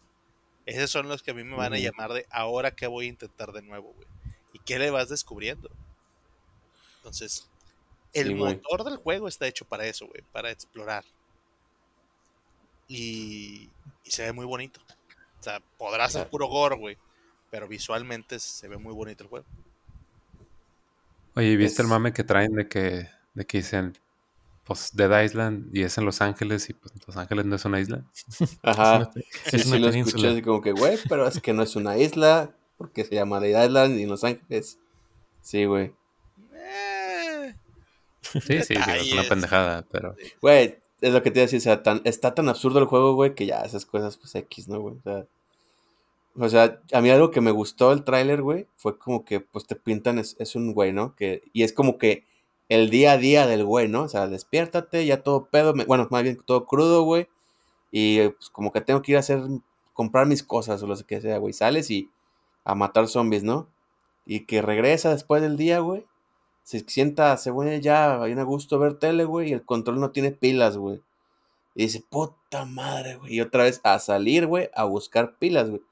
Esos 0.67 0.91
son 0.91 1.09
los 1.09 1.23
que 1.23 1.33
a 1.33 1.35
mí 1.35 1.45
me 1.45 1.57
van 1.57 1.75
a 1.75 1.79
llamar 1.79 2.13
de 2.15 2.27
ahora 2.31 2.75
qué 2.77 2.89
voy 2.89 3.07
a 3.07 3.11
intentar 3.11 3.53
de 3.53 3.63
nuevo, 3.63 3.95
güey. 3.95 4.09
¿Y 4.53 4.61
qué 4.61 4.79
le 4.81 4.91
vas 4.91 5.11
descubriendo? 5.11 5.71
Entonces, 6.97 7.51
el 8.15 8.29
Sí, 8.29 8.35
motor 8.35 8.85
del 8.85 8.97
juego 8.99 9.29
está 9.29 9.47
hecho 9.47 9.67
para 9.67 9.87
eso, 9.87 10.07
güey, 10.07 10.23
para 10.33 10.51
explorar. 10.51 11.05
Y, 12.89 13.75
y 14.05 14.11
se 14.11 14.25
ve 14.25 14.33
muy 14.33 14.47
bonito. 14.47 14.81
O 15.41 15.43
sea, 15.43 15.61
podrá 15.79 16.09
ser 16.09 16.29
puro 16.31 16.47
gore, 16.49 16.77
güey, 16.77 16.99
pero 17.51 17.69
visualmente 17.69 18.39
se 18.41 18.69
ve 18.69 18.79
muy 18.79 18.95
bonito 18.95 19.25
el 19.25 19.31
juego. 19.31 19.47
Oye, 21.35 21.49
¿y 21.49 21.57
viste 21.57 21.83
el 21.83 21.89
mame 21.89 22.13
que 22.13 22.25
traen 22.25 22.53
de 22.55 22.69
que, 22.69 23.09
de 23.35 23.47
que 23.47 23.59
dicen, 23.59 23.97
pues, 24.65 24.91
Dead 24.95 25.23
Island 25.23 25.75
y 25.77 25.83
es 25.83 25.97
en 25.99 26.05
Los 26.05 26.21
Ángeles 26.21 26.69
y 26.71 26.75
pues 26.75 26.93
Los 27.07 27.17
Ángeles 27.17 27.45
no 27.47 27.57
es 27.57 27.65
una 27.65 27.81
isla? 27.81 28.05
Ajá. 28.63 29.11
Es 29.47 29.63
Sí, 29.63 29.69
una 29.69 29.77
sí 29.77 29.79
lo 29.79 29.89
escuché 29.89 30.29
así 30.29 30.43
como 30.43 30.61
que, 30.61 30.73
güey, 30.73 30.99
pero 31.09 31.27
es 31.27 31.41
que 31.41 31.53
no 31.53 31.63
es 31.63 31.77
una 31.77 31.97
isla, 31.99 32.55
porque 32.77 33.05
se 33.05 33.15
llama 33.15 33.41
Dead 33.41 33.65
Island 33.67 33.99
y 33.99 34.05
en 34.05 34.09
Los 34.09 34.25
Ángeles. 34.25 34.79
Sí, 35.41 35.65
güey. 35.65 35.93
Eh, 36.55 37.55
Sí, 38.23 38.63
sí, 38.63 38.75
digo, 38.75 38.93
es 38.93 39.13
una 39.13 39.25
pendejada, 39.25 39.85
pero... 39.91 40.15
Güey, 40.41 40.79
es 41.01 41.13
lo 41.13 41.23
que 41.23 41.31
te 41.31 41.41
iba 41.41 41.43
a 41.43 41.47
decir, 41.47 41.59
o 41.59 41.63
sea, 41.63 41.83
tan, 41.83 42.01
está 42.05 42.35
tan 42.35 42.49
absurdo 42.49 42.79
el 42.79 42.87
juego, 42.87 43.15
güey, 43.15 43.35
que 43.35 43.47
ya 43.47 43.63
esas 43.63 43.85
cosas, 43.85 44.17
pues, 44.17 44.35
X, 44.37 44.69
¿no, 44.69 44.81
güey? 44.81 44.95
O 44.95 45.03
sea, 45.03 45.27
o 46.35 46.49
sea, 46.49 46.81
a 46.93 47.01
mí 47.01 47.11
algo 47.11 47.31
que 47.31 47.41
me 47.41 47.51
gustó 47.51 47.93
el 47.93 48.05
tráiler, 48.05 48.41
güey, 48.43 48.67
fue 48.77 48.97
como 48.97 49.25
que, 49.25 49.41
pues, 49.41 49.67
te 49.67 49.77
pintan, 49.77 50.19
es, 50.19 50.37
es 50.39 50.55
un 50.55 50.73
güey, 50.73 50.93
¿no? 50.93 51.15
Que, 51.15 51.43
y 51.53 51.63
es 51.65 51.73
como 51.73 51.99
que 51.99 52.25
el 52.73 52.91
día 52.91 53.13
a 53.13 53.19
día 53.19 53.47
del 53.47 53.65
güey, 53.65 53.89
¿no? 53.89 54.03
O 54.05 54.09
sea, 54.09 54.27
despiértate, 54.29 55.05
ya 55.07 55.23
todo 55.23 55.47
pedo, 55.47 55.75
me- 55.75 55.85
bueno, 55.85 56.09
más 56.11 56.23
bien 56.23 56.39
todo 56.45 56.67
crudo, 56.67 57.03
güey, 57.05 57.29
y 57.91 58.29
pues 58.31 58.51
como 58.51 58.73
que 58.73 58.81
tengo 58.81 59.03
que 59.03 59.13
ir 59.13 59.17
a 59.17 59.21
hacer, 59.21 59.43
comprar 59.95 60.27
mis 60.27 60.43
cosas 60.43 60.83
o 60.83 60.87
lo 60.87 60.97
que 60.97 61.21
sea, 61.21 61.39
güey, 61.39 61.53
sales 61.53 61.91
y 61.91 62.11
a 62.65 62.75
matar 62.75 63.09
zombies, 63.09 63.43
¿no? 63.45 63.69
Y 64.27 64.41
que 64.47 64.63
regresa 64.63 65.11
después 65.11 65.43
del 65.43 65.57
día, 65.57 65.81
güey, 65.81 66.07
se 66.65 66.81
sienta, 66.81 67.37
según 67.37 67.69
él, 67.69 67.81
ya, 67.83 68.23
hay 68.23 68.33
a 68.33 68.43
gusto 68.45 68.79
ver 68.79 68.95
tele, 68.99 69.25
güey, 69.25 69.51
y 69.51 69.53
el 69.53 69.65
control 69.65 70.01
no 70.01 70.11
tiene 70.13 70.31
pilas, 70.33 70.77
güey. 70.77 71.03
Y 71.75 71.85
dice, 71.85 72.05
puta 72.09 72.65
madre, 72.67 73.17
güey. 73.17 73.35
Y 73.37 73.41
otra 73.41 73.65
vez 73.65 73.81
a 73.85 73.99
salir, 73.99 74.47
güey, 74.47 74.69
a 74.75 74.85
buscar 74.85 75.37
pilas, 75.39 75.71
güey. 75.71 75.83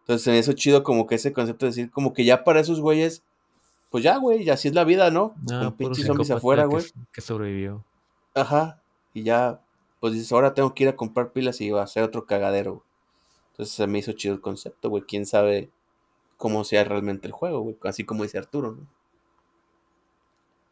Entonces 0.00 0.24
se 0.24 0.30
me 0.30 0.38
hizo 0.38 0.52
chido 0.54 0.82
como 0.82 1.06
que 1.06 1.16
ese 1.16 1.32
concepto 1.32 1.66
de 1.66 1.70
decir, 1.70 1.90
como 1.90 2.12
que 2.12 2.24
ya 2.24 2.44
para 2.44 2.60
esos 2.60 2.80
güeyes, 2.80 3.22
pues 3.96 4.04
ya, 4.04 4.18
güey, 4.18 4.44
ya 4.44 4.52
así 4.54 4.68
es 4.68 4.74
la 4.74 4.84
vida, 4.84 5.10
¿no? 5.10 5.34
No, 5.50 5.60
Con 5.64 5.72
pinches 5.76 6.04
zombies 6.06 6.30
afuera, 6.30 6.64
que 6.64 6.68
güey. 6.68 6.84
Que 7.12 7.20
sobrevivió. 7.22 7.82
Ajá. 8.34 8.82
Y 9.14 9.22
ya, 9.22 9.62
pues 10.00 10.12
dices, 10.12 10.30
ahora 10.32 10.52
tengo 10.52 10.74
que 10.74 10.82
ir 10.84 10.88
a 10.90 10.96
comprar 10.96 11.32
pilas 11.32 11.60
y 11.62 11.70
va 11.70 11.80
a 11.80 11.84
hacer 11.84 12.02
otro 12.02 12.26
cagadero, 12.26 12.72
güey. 12.74 12.82
Entonces 13.52 13.74
se 13.74 13.86
me 13.86 13.98
hizo 14.00 14.12
chido 14.12 14.34
el 14.34 14.42
concepto, 14.42 14.90
güey. 14.90 15.04
Quién 15.04 15.24
sabe 15.24 15.70
cómo 16.36 16.62
sea 16.64 16.84
realmente 16.84 17.26
el 17.26 17.32
juego, 17.32 17.60
güey. 17.60 17.76
Así 17.84 18.04
como 18.04 18.22
dice 18.24 18.36
Arturo, 18.36 18.72
¿no? 18.72 18.86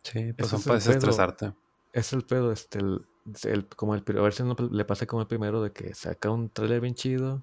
Sí, 0.03 0.33
pues 0.35 0.51
son 0.51 0.59
es 0.61 0.67
para 0.67 0.77
el 0.79 0.83
pedo. 0.83 0.93
desestresarte. 0.93 1.53
Es 1.95 2.13
el 2.13 2.23
pedo, 2.25 2.53
este, 2.53 2.79
el, 2.81 3.07
el- 3.45 3.67
como 3.69 3.95
el, 3.95 4.03
a 4.07 4.21
ver 4.21 4.35
si 4.35 4.43
no 4.43 4.55
le 4.71 4.85
pasa 4.85 5.07
como 5.07 5.23
el 5.23 5.29
primero 5.29 5.63
de 5.63 5.73
que 5.73 5.95
saca 5.95 6.31
un 6.31 6.51
trailer 6.51 6.81
bien 6.83 6.95
chido 6.95 7.43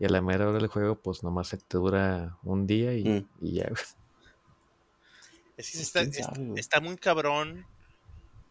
y 0.00 0.06
a 0.06 0.08
la 0.08 0.20
mera 0.20 0.48
hora 0.48 0.58
del 0.58 0.66
juego, 0.66 0.96
pues 0.96 1.22
nomás 1.22 1.48
se 1.48 1.58
te 1.58 1.78
dura 1.78 2.36
un 2.42 2.66
día 2.66 2.94
y, 2.96 3.04
Mm. 3.04 3.28
y 3.42 3.52
ya. 3.52 3.68
güey. 3.68 3.82
Es 5.56 5.70
que 5.70 6.60
está 6.60 6.80
muy 6.80 6.96
cabrón 6.96 7.66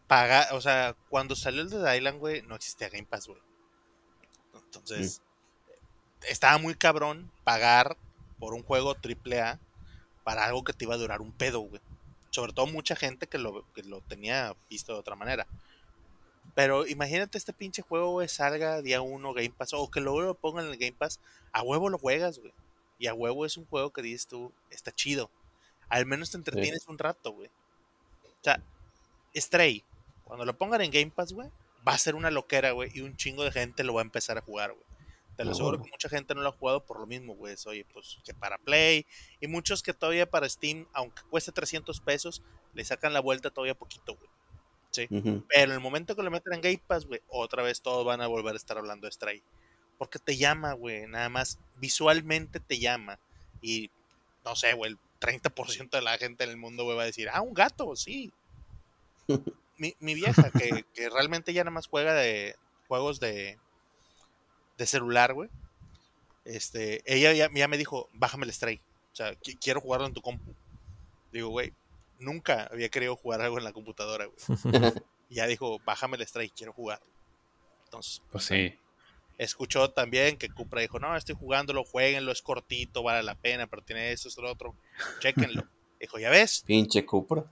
pagar, 0.06 0.52
o 0.52 0.60
sea, 0.60 0.96
cuando 1.08 1.36
salió 1.36 1.62
el 1.62 1.70
de 1.70 1.96
Island, 1.96 2.18
güey, 2.18 2.42
no 2.42 2.54
existía 2.54 2.88
Game 2.88 3.06
Pass, 3.06 3.26
güey. 3.26 3.40
Entonces, 4.54 5.22
estaba 6.28 6.58
muy 6.58 6.74
cabrón 6.74 7.30
pagar 7.44 7.96
por 8.38 8.54
un 8.54 8.62
juego 8.62 8.94
AAA 8.94 9.58
para 10.24 10.44
algo 10.46 10.64
que 10.64 10.72
te 10.72 10.84
iba 10.84 10.94
a 10.94 10.98
durar 10.98 11.20
un 11.20 11.32
pedo, 11.32 11.60
güey. 11.60 11.80
Sobre 12.30 12.52
todo 12.52 12.66
mucha 12.66 12.96
gente 12.96 13.26
que 13.26 13.38
lo, 13.38 13.70
que 13.74 13.82
lo 13.82 14.00
tenía 14.00 14.56
visto 14.68 14.92
de 14.92 14.98
otra 14.98 15.14
manera. 15.14 15.46
Pero 16.54 16.86
imagínate 16.86 17.38
este 17.38 17.52
pinche 17.52 17.82
juego, 17.82 18.12
güey, 18.12 18.28
salga 18.28 18.82
día 18.82 19.00
uno 19.00 19.34
Game 19.34 19.50
Pass, 19.56 19.74
o 19.74 19.90
que 19.90 20.00
luego 20.00 20.22
lo 20.22 20.34
pongan 20.34 20.66
en 20.66 20.72
el 20.72 20.78
Game 20.78 20.96
Pass, 20.96 21.20
a 21.52 21.62
huevo 21.62 21.88
lo 21.88 21.98
juegas, 21.98 22.38
güey. 22.38 22.52
Y 22.98 23.06
a 23.06 23.14
huevo 23.14 23.44
es 23.44 23.56
un 23.56 23.66
juego 23.66 23.90
que 23.92 24.02
dices 24.02 24.26
tú, 24.26 24.52
está 24.70 24.92
chido. 24.92 25.30
Al 25.88 26.06
menos 26.06 26.30
te 26.30 26.36
entretienes 26.36 26.86
un 26.88 26.98
rato, 26.98 27.32
güey. 27.32 27.48
O 28.24 28.42
sea, 28.42 28.62
Stray, 29.34 29.84
cuando 30.24 30.44
lo 30.44 30.56
pongan 30.56 30.80
en 30.80 30.90
Game 30.90 31.10
Pass, 31.10 31.32
güey, 31.32 31.48
va 31.86 31.92
a 31.92 31.98
ser 31.98 32.14
una 32.14 32.30
loquera, 32.30 32.72
güey, 32.72 32.90
y 32.94 33.00
un 33.00 33.16
chingo 33.16 33.44
de 33.44 33.52
gente 33.52 33.84
lo 33.84 33.94
va 33.94 34.00
a 34.00 34.04
empezar 34.04 34.38
a 34.38 34.42
jugar, 34.42 34.72
güey. 34.72 34.84
Te 35.36 35.44
lo 35.44 35.50
aseguro 35.50 35.82
que 35.82 35.90
mucha 35.90 36.08
gente 36.08 36.34
no 36.34 36.42
lo 36.42 36.50
ha 36.50 36.52
jugado 36.52 36.84
por 36.84 37.00
lo 37.00 37.06
mismo, 37.06 37.34
güey. 37.34 37.56
Oye, 37.66 37.84
pues 37.92 38.18
que 38.24 38.32
para 38.32 38.56
Play, 38.56 39.04
y 39.40 39.48
muchos 39.48 39.82
que 39.82 39.92
todavía 39.92 40.30
para 40.30 40.48
Steam, 40.48 40.86
aunque 40.92 41.22
cueste 41.28 41.50
300 41.50 42.00
pesos, 42.00 42.42
le 42.72 42.84
sacan 42.84 43.12
la 43.12 43.20
vuelta 43.20 43.50
todavía 43.50 43.74
poquito, 43.74 44.14
güey. 44.14 44.30
Sí. 44.92 45.08
Pero 45.08 45.42
en 45.64 45.72
el 45.72 45.80
momento 45.80 46.14
que 46.14 46.22
lo 46.22 46.30
meten 46.30 46.52
en 46.52 46.60
Game 46.60 46.82
Pass, 46.86 47.04
güey, 47.06 47.20
otra 47.28 47.64
vez 47.64 47.82
todos 47.82 48.06
van 48.06 48.20
a 48.20 48.28
volver 48.28 48.54
a 48.54 48.56
estar 48.56 48.78
hablando 48.78 49.06
de 49.06 49.12
Stray. 49.12 49.42
Porque 49.98 50.20
te 50.20 50.36
llama, 50.36 50.72
güey, 50.74 51.08
nada 51.08 51.28
más 51.28 51.58
visualmente 51.76 52.60
te 52.60 52.78
llama. 52.78 53.18
Y 53.60 53.90
no 54.44 54.54
sé, 54.54 54.74
güey, 54.74 54.92
el 54.92 54.98
30% 55.24 55.90
de 55.90 56.02
la 56.02 56.18
gente 56.18 56.44
en 56.44 56.50
el 56.50 56.56
mundo, 56.56 56.84
güey, 56.84 56.96
va 56.96 57.02
a 57.02 57.06
decir, 57.06 57.28
ah, 57.32 57.40
un 57.40 57.54
gato, 57.54 57.96
sí. 57.96 58.32
mi, 59.78 59.94
mi 60.00 60.14
vieja, 60.14 60.50
que, 60.50 60.84
que 60.94 61.08
realmente 61.08 61.52
ya 61.52 61.62
nada 61.64 61.72
más 61.72 61.86
juega 61.86 62.14
de 62.14 62.56
juegos 62.88 63.20
de, 63.20 63.58
de 64.78 64.86
celular, 64.86 65.32
güey. 65.34 65.48
Este, 66.44 67.02
ella 67.06 67.32
ya, 67.32 67.48
ya 67.54 67.68
me 67.68 67.78
dijo, 67.78 68.08
bájame 68.12 68.44
el 68.44 68.52
Stray. 68.52 68.80
O 69.12 69.16
sea, 69.16 69.32
qui- 69.40 69.58
quiero 69.60 69.80
jugarlo 69.80 70.06
en 70.06 70.12
tu 70.14 70.20
compu. 70.20 70.54
Digo, 71.32 71.48
güey, 71.48 71.72
nunca 72.18 72.68
había 72.70 72.88
querido 72.90 73.16
jugar 73.16 73.40
algo 73.40 73.58
en 73.58 73.64
la 73.64 73.72
computadora, 73.72 74.26
güey. 74.26 74.38
Y 75.30 75.36
ya 75.36 75.46
dijo, 75.46 75.78
bájame 75.86 76.18
el 76.18 76.26
Stray, 76.26 76.50
quiero 76.50 76.74
jugar. 76.74 77.00
Entonces, 77.86 78.20
Pues 78.30 78.44
sí. 78.44 78.78
Escuchó 79.38 79.90
también 79.90 80.36
que 80.36 80.48
Cupra 80.48 80.80
dijo, 80.80 80.98
no, 80.98 81.16
estoy 81.16 81.34
jugándolo, 81.34 81.84
jueguenlo, 81.84 82.32
es 82.32 82.42
cortito, 82.42 83.02
vale 83.02 83.22
la 83.22 83.34
pena, 83.34 83.66
pero 83.66 83.82
tiene 83.82 84.12
esto, 84.12 84.28
esto, 84.28 84.42
lo 84.42 84.50
otro, 84.52 84.74
chequenlo. 85.20 85.62
Dijo, 86.00 86.18
¿ya 86.18 86.28
ves? 86.28 86.62
Pinche 86.66 87.06
Cupra. 87.06 87.44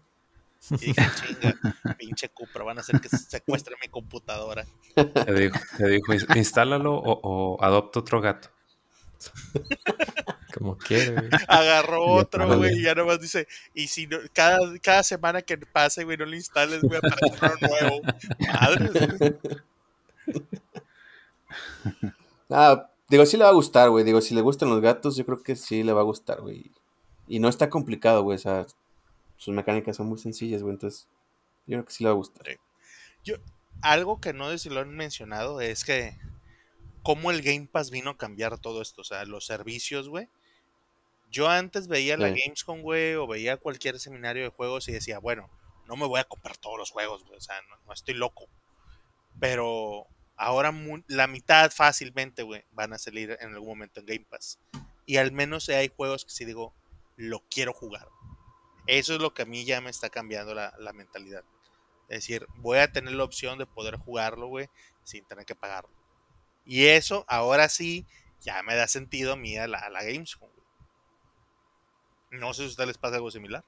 Y 0.71 0.77
dije, 0.77 1.03
chinga, 1.17 1.95
pinche 1.99 2.29
Cupra, 2.29 2.63
van 2.65 2.77
a 2.79 2.83
hacer 2.83 3.01
que 3.01 3.09
se 3.09 3.17
secuestre 3.19 3.75
mi 3.81 3.89
computadora. 3.89 4.67
Te 4.95 5.33
dijo, 5.35 5.59
te 5.79 5.89
dijo 5.89 6.13
"Ins- 6.13 6.37
instálalo 6.37 6.95
o, 6.95 7.21
o 7.57 7.65
adopta 7.65 8.01
otro 8.01 8.21
gato. 8.21 8.51
Como 10.55 10.77
quiere, 10.77 11.13
güey. 11.13 11.31
Agarró 11.49 12.05
otro, 12.05 12.59
güey, 12.59 12.79
y 12.79 12.83
ya 12.83 12.95
nomás 12.95 13.21
dice, 13.21 13.49
y 13.73 13.89
si 13.89 14.07
no, 14.07 14.19
cada, 14.35 14.59
cada 14.83 15.03
semana 15.03 15.41
que 15.41 15.57
pase, 15.57 16.05
güey, 16.05 16.19
no 16.19 16.27
lo 16.27 16.37
instales, 16.37 16.83
güey, 16.83 16.99
aparece 16.99 17.37
uno 17.41 17.69
nuevo. 17.69 18.01
Madre, 18.53 19.09
güey. 19.19 19.35
Ah, 22.55 22.91
digo, 23.09 23.25
sí 23.25 23.39
le 23.39 23.45
va 23.45 23.51
a 23.51 23.55
gustar, 23.55 23.89
güey. 23.89 24.05
Digo, 24.05 24.21
si 24.21 24.35
le 24.35 24.43
gustan 24.43 24.69
los 24.69 24.83
gatos, 24.83 25.17
yo 25.17 25.25
creo 25.25 25.43
que 25.43 25.57
sí 25.57 25.83
le 25.83 25.93
va 25.95 26.01
a 26.03 26.05
gustar, 26.05 26.43
güey. 26.43 26.71
Y 27.27 27.39
no 27.39 27.49
está 27.49 27.71
complicado, 27.71 28.23
güey. 28.23 28.37
O 28.37 28.39
sea, 28.39 28.67
sus 29.39 29.55
mecánicas 29.55 29.97
son 29.97 30.09
muy 30.09 30.19
sencillas, 30.19 30.63
güey. 30.63 30.75
Entonces, 30.75 31.09
yo 31.67 31.77
creo 31.79 31.85
que 31.87 31.93
sí 31.93 32.05
le 32.05 32.11
va 32.11 32.15
a 32.15 32.17
gustar. 32.17 32.47
algo 33.81 34.21
que 34.21 34.33
no 34.33 34.51
sé 34.51 34.59
si 34.59 34.69
lo 34.69 34.81
han 34.81 34.95
mencionado 34.95 35.61
es 35.61 35.85
que 35.85 36.19
cómo 37.03 37.31
el 37.31 37.43
Game 37.43 37.69
Pass 37.71 37.91
vino 37.91 38.11
a 38.11 38.17
cambiar 38.17 38.59
todo 38.59 38.83
esto, 38.83 39.01
o 39.01 39.05
sea, 39.05 39.25
los 39.25 39.47
servicios, 39.47 40.09
güey. 40.09 40.29
Yo 41.31 41.49
antes 41.49 41.89
veía 41.89 42.17
la 42.17 42.33
Sí. 42.33 42.41
Gamescom, 42.45 42.83
güey, 42.83 43.15
o 43.15 43.27
veía 43.27 43.57
cualquier 43.57 43.99
seminario 43.99 44.43
de 44.43 44.51
juegos 44.51 44.89
y 44.89 44.93
decía, 44.93 45.19
bueno, 45.19 45.49
no 45.87 45.97
me 45.97 46.07
voy 46.07 46.21
a 46.21 46.25
comprar 46.25 46.57
todos 46.59 46.79
los 46.79 46.91
juegos, 46.91 47.25
güey, 47.25 47.39
o 47.39 47.41
sea, 47.41 47.57
no, 47.69 47.77
no 47.87 47.93
estoy 47.93 48.15
loco. 48.15 48.47
Pero 49.41 50.07
ahora 50.37 50.73
la 51.07 51.27
mitad 51.27 51.71
fácilmente, 51.71 52.45
van 52.73 52.93
a 52.93 52.99
salir 52.99 53.37
en 53.41 53.55
algún 53.55 53.69
momento 53.69 54.01
en 54.01 54.07
Game 54.07 54.27
Pass. 54.29 54.59
Y 55.07 55.17
al 55.17 55.33
menos 55.33 55.69
hay 55.69 55.91
juegos 55.95 56.25
que 56.25 56.31
sí 56.31 56.45
digo, 56.45 56.75
lo 57.17 57.41
quiero 57.49 57.73
jugar. 57.73 58.09
Eso 58.87 59.15
es 59.15 59.21
lo 59.21 59.33
que 59.35 59.43
a 59.43 59.47
mí 59.47 59.65
ya 59.65 59.81
me 59.81 59.91
está 59.91 60.11
cambiando 60.11 60.55
la, 60.55 60.93
mentalidad. 60.95 61.45
Es 62.09 62.19
decir, 62.19 62.47
voy 62.57 62.79
a 62.79 62.93
tener 62.93 63.15
la 63.15 63.25
opción 63.25 63.59
de 63.59 63.67
poder 63.67 63.97
jugarlo, 63.97 64.49
güey, 64.49 64.69
sin 65.05 65.25
tener 65.25 65.45
que 65.45 65.55
pagarlo. 65.55 65.91
Y 66.65 66.87
eso, 66.87 67.25
ahora 67.29 67.69
sí, 67.69 68.07
ya 68.41 68.63
me 68.63 68.75
da 68.75 68.89
sentido 68.89 69.33
a 69.33 69.37
mí 69.37 69.57
a 69.57 69.67
la, 69.67 69.79
a 69.79 69.91
la 69.91 70.03
Gamescom. 70.03 70.51
No 72.31 72.55
sé 72.55 72.63
si 72.63 72.69
a 72.69 72.71
ustedes 72.71 72.89
les 72.89 72.99
pasa 72.99 73.17
algo 73.17 73.31
similar. 73.31 73.65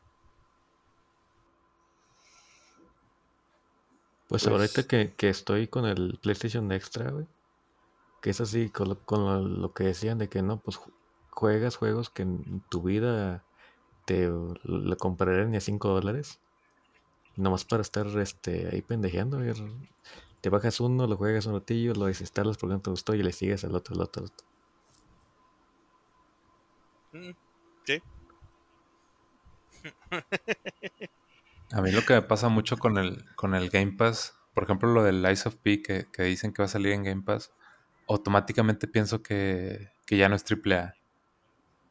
Pues, 4.28 4.44
Pues- 4.44 4.46
ahorita 4.48 4.86
que, 4.88 5.14
que 5.14 5.28
estoy 5.28 5.68
con 5.68 5.84
el 5.86 6.18
PlayStation 6.22 6.70
Extra, 6.72 7.10
güey. 7.10 7.26
Que 8.22 8.30
es 8.30 8.40
así, 8.40 8.70
con, 8.70 8.88
lo, 8.88 8.98
con 9.05 9.24
lo, 9.24 9.40
lo 9.48 9.72
que 9.74 9.84
decían 9.84 10.18
de 10.18 10.28
que 10.28 10.42
no, 10.42 10.59
pues 10.60 10.78
ju- 10.78 10.92
juegas 11.30 11.76
juegos 11.76 12.10
que 12.10 12.22
en 12.22 12.62
tu 12.70 12.82
vida 12.82 13.44
te 14.06 14.28
lo 14.28 14.96
comprarían 14.98 15.51
ni 15.51 15.59
a 15.59 15.60
5 15.60 15.88
dólares. 15.90 16.40
Nomás 17.36 17.64
para 17.64 17.82
estar 17.82 18.06
este, 18.18 18.68
ahí 18.72 18.82
pendejeando. 18.82 19.38
güey. 19.38 19.52
Te 20.40 20.51
bajas 20.51 20.80
uno, 20.80 21.06
lo 21.06 21.16
juegas 21.16 21.46
un 21.46 21.55
ratillo, 21.55 21.94
lo 21.94 22.06
desinstalas 22.06 22.56
porque 22.59 22.74
no 22.74 22.80
te 22.80 22.90
gustó 22.90 23.14
y 23.14 23.22
le 23.22 23.32
sigues 23.32 23.64
al 23.64 23.74
otro, 23.74 23.94
al 23.94 24.02
otro, 24.02 24.22
al 24.24 24.30
otro. 24.30 24.46
Mm, 27.12 27.34
Sí. 27.86 28.02
A 31.74 31.82
mí 31.82 31.90
lo 31.90 32.02
que 32.05 32.14
me 32.14 32.22
pasa 32.22 32.48
mucho 32.48 32.76
con 32.76 32.98
el, 32.98 33.24
con 33.34 33.55
el 33.55 33.68
Game 33.68 33.92
Pass, 33.92 34.34
por 34.55 34.62
ejemplo, 34.64 34.92
lo 34.92 35.02
del 35.02 35.22
Lies 35.22 35.44
of 35.46 35.56
P 35.56 35.82
que, 35.82 36.06
que 36.12 36.22
dicen 36.22 36.52
que 36.52 36.62
va 36.62 36.66
a 36.66 36.68
salir 36.68 36.92
en 36.92 37.02
Game 37.02 37.22
Pass, 37.22 37.52
automáticamente 38.09 38.86
pienso 38.86 39.22
que, 39.22 39.90
que 40.06 40.16
ya 40.16 40.28
no 40.28 40.36
es 40.36 40.44
AAA. 40.44 40.94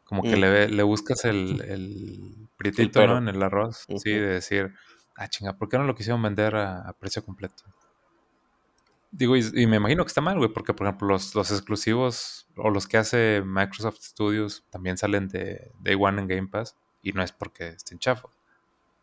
Como 0.06 0.22
que 0.24 0.38
Mm. 0.38 0.40
le, 0.40 0.68
le 0.70 0.84
buscas 0.84 1.26
el, 1.26 1.62
el 1.62 2.48
prietito. 2.58 3.06
¿no? 3.06 3.18
En 3.18 3.28
el 3.28 3.44
arroz. 3.44 3.86
Sí, 3.98 4.12
de 4.12 4.22
decir, 4.28 4.74
ah, 5.16 5.28
chinga, 5.28 5.58
¿por 5.58 5.68
qué 5.68 5.78
no 5.78 5.84
lo 5.84 5.96
quisieron 5.96 6.22
vender 6.22 6.56
a, 6.56 6.88
a 6.88 6.94
precio 6.94 7.24
completo? 7.26 7.64
Digo, 9.12 9.36
y, 9.36 9.44
y 9.54 9.68
me 9.68 9.76
imagino 9.78 10.04
que 10.04 10.08
está 10.08 10.22
mal, 10.22 10.38
güey, 10.38 10.52
porque, 10.52 10.74
por 10.74 10.88
ejemplo, 10.88 11.08
los, 11.10 11.36
los 11.36 11.52
exclusivos 11.52 12.48
o 12.56 12.70
los 12.72 12.88
que 12.88 12.98
hace 12.98 13.44
Microsoft 13.46 14.00
Studios 14.02 14.66
también 14.72 14.98
salen 14.98 15.28
de 15.28 15.72
Day 15.82 15.96
One 16.00 16.22
en 16.22 16.28
Game 16.28 16.48
Pass 16.48 16.78
y 17.04 17.12
no 17.12 17.22
es 17.22 17.32
porque 17.32 17.68
estén 17.70 18.00
chafos. 18.00 18.32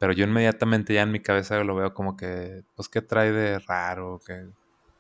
Pero 0.01 0.15
yo 0.15 0.25
inmediatamente 0.25 0.95
ya 0.95 1.03
en 1.03 1.13
mi 1.13 1.21
cabeza 1.21 1.63
lo 1.63 1.77
veo 1.77 1.93
como 1.93 2.17
que, 2.17 2.65
pues, 2.75 2.89
¿qué 2.89 3.03
trae 3.03 3.33
de 3.33 3.59
raro? 3.59 4.19
¿Qué, 4.27 4.49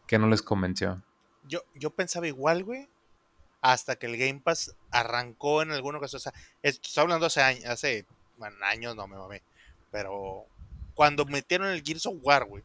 qué 0.06 0.18
no 0.18 0.28
les 0.28 0.43
convenció? 0.43 1.02
Yo, 1.48 1.62
yo 1.74 1.89
pensaba 1.89 2.27
igual, 2.28 2.64
güey, 2.64 2.86
hasta 3.62 3.97
que 3.97 4.06
el 4.06 4.18
Game 4.18 4.40
Pass 4.44 4.77
arrancó 4.90 5.62
en 5.62 5.70
alguna 5.70 5.97
ocasión. 5.97 6.18
O 6.18 6.20
sea, 6.20 6.35
esto 6.62 6.86
estoy 6.86 7.01
hablando 7.01 7.27
hace 7.27 7.40
años, 7.40 7.64
hace 7.64 8.05
bueno, 8.36 8.56
años, 8.62 8.94
no 8.94 9.09
me 9.09 9.16
mamé. 9.16 9.43
Pero 9.90 10.44
cuando 10.94 11.24
metieron 11.24 11.68
el 11.68 11.82
Gears 11.82 12.05
of 12.05 12.16
War, 12.20 12.44
güey, 12.44 12.62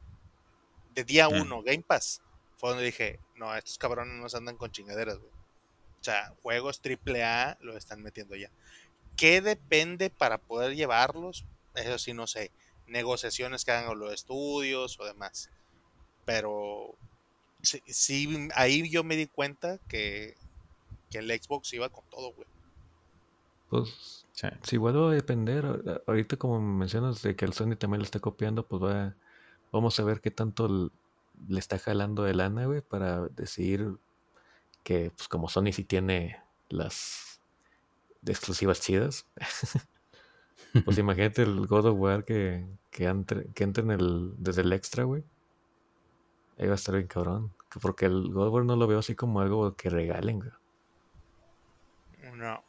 de 0.94 1.06
día 1.06 1.30
Mm. 1.30 1.42
uno, 1.42 1.64
Game 1.64 1.84
Pass, 1.88 2.22
fue 2.58 2.70
donde 2.70 2.84
dije, 2.84 3.18
no, 3.36 3.56
estos 3.56 3.78
cabrones 3.78 4.14
no 4.22 4.28
se 4.28 4.36
andan 4.36 4.58
con 4.58 4.72
chingaderas, 4.72 5.20
güey. 5.20 5.32
O 5.32 6.04
sea, 6.04 6.34
juegos 6.44 6.82
AAA 6.84 7.58
lo 7.62 7.78
están 7.78 8.04
metiendo 8.04 8.36
ya. 8.36 8.50
¿Qué 9.16 9.40
depende 9.40 10.10
para 10.10 10.38
poder 10.38 10.76
llevarlos? 10.76 11.46
Eso 11.76 11.98
sí, 11.98 12.14
no 12.14 12.28
sé. 12.28 12.52
Negociaciones 12.88 13.66
que 13.66 13.72
hagan 13.72 13.98
los 14.00 14.14
estudios 14.14 15.00
o 15.00 15.06
demás. 15.06 15.50
Pero 16.26 16.96
sí, 17.62 17.82
sí, 17.88 18.50
ahí 18.56 18.90
yo 18.90 19.04
me 19.04 19.16
di 19.16 19.28
cuenta 19.28 19.80
que, 19.88 20.36
que 21.10 21.20
el 21.20 21.30
Xbox 21.32 21.74
iba 21.74 21.90
con 21.90 22.04
todo, 22.10 22.34
güey. 22.34 22.48
Pues, 23.70 24.22
Sí. 24.34 24.48
si 24.64 24.76
igual 24.76 24.98
va 25.02 25.12
a 25.12 25.14
depender. 25.14 26.04
Ahorita, 26.08 26.36
como 26.36 26.60
mencionas, 26.60 27.22
de 27.22 27.38
que 27.38 27.46
el 27.46 27.54
Sony 27.54 27.78
también 27.78 28.02
le 28.02 28.06
está 28.06 28.20
copiando, 28.20 28.68
pues 28.68 28.84
va. 28.84 29.16
Vamos 29.72 29.98
a 30.00 30.04
ver 30.04 30.20
qué 30.20 30.30
tanto 30.30 30.92
le 31.48 31.60
está 31.60 31.80
jalando 31.80 32.24
de 32.24 32.34
lana, 32.34 32.66
güey, 32.66 32.82
para 32.82 33.28
decidir 33.30 33.98
que, 34.84 35.12
pues, 35.16 35.30
como 35.30 35.48
Sony 35.48 35.72
sí 35.72 35.84
tiene 35.86 36.42
las 36.70 37.40
de 38.22 38.34
exclusivas 38.34 38.82
chidas. 38.82 39.26
Pues 40.84 40.98
imagínate 40.98 41.44
el 41.44 41.68
God 41.68 41.86
of 41.86 42.00
War 42.00 42.26
que, 42.26 42.66
que, 42.92 43.06
entre, 43.06 43.48
que 43.54 43.64
entre 43.64 43.84
en 43.84 43.92
el, 43.92 44.34
desde 44.38 44.62
el 44.62 44.74
extra, 44.74 45.04
güey. 45.04 45.24
Ahí 46.58 46.68
va 46.68 46.74
a 46.74 46.76
estar 46.76 46.96
bien 46.96 47.08
cabrón. 47.08 47.54
Que 47.70 47.80
Porque 47.80 48.06
el 48.06 48.32
God 48.32 48.48
of 48.48 48.54
War 48.54 48.66
no 48.66 48.76
lo 48.76 48.88
veo 48.88 49.00
así 49.00 49.16
como 49.16 49.42
algo 49.42 49.76
que 49.76 49.90
regalen, 49.90 50.40
güey. 50.40 50.52
No. 52.34 52.64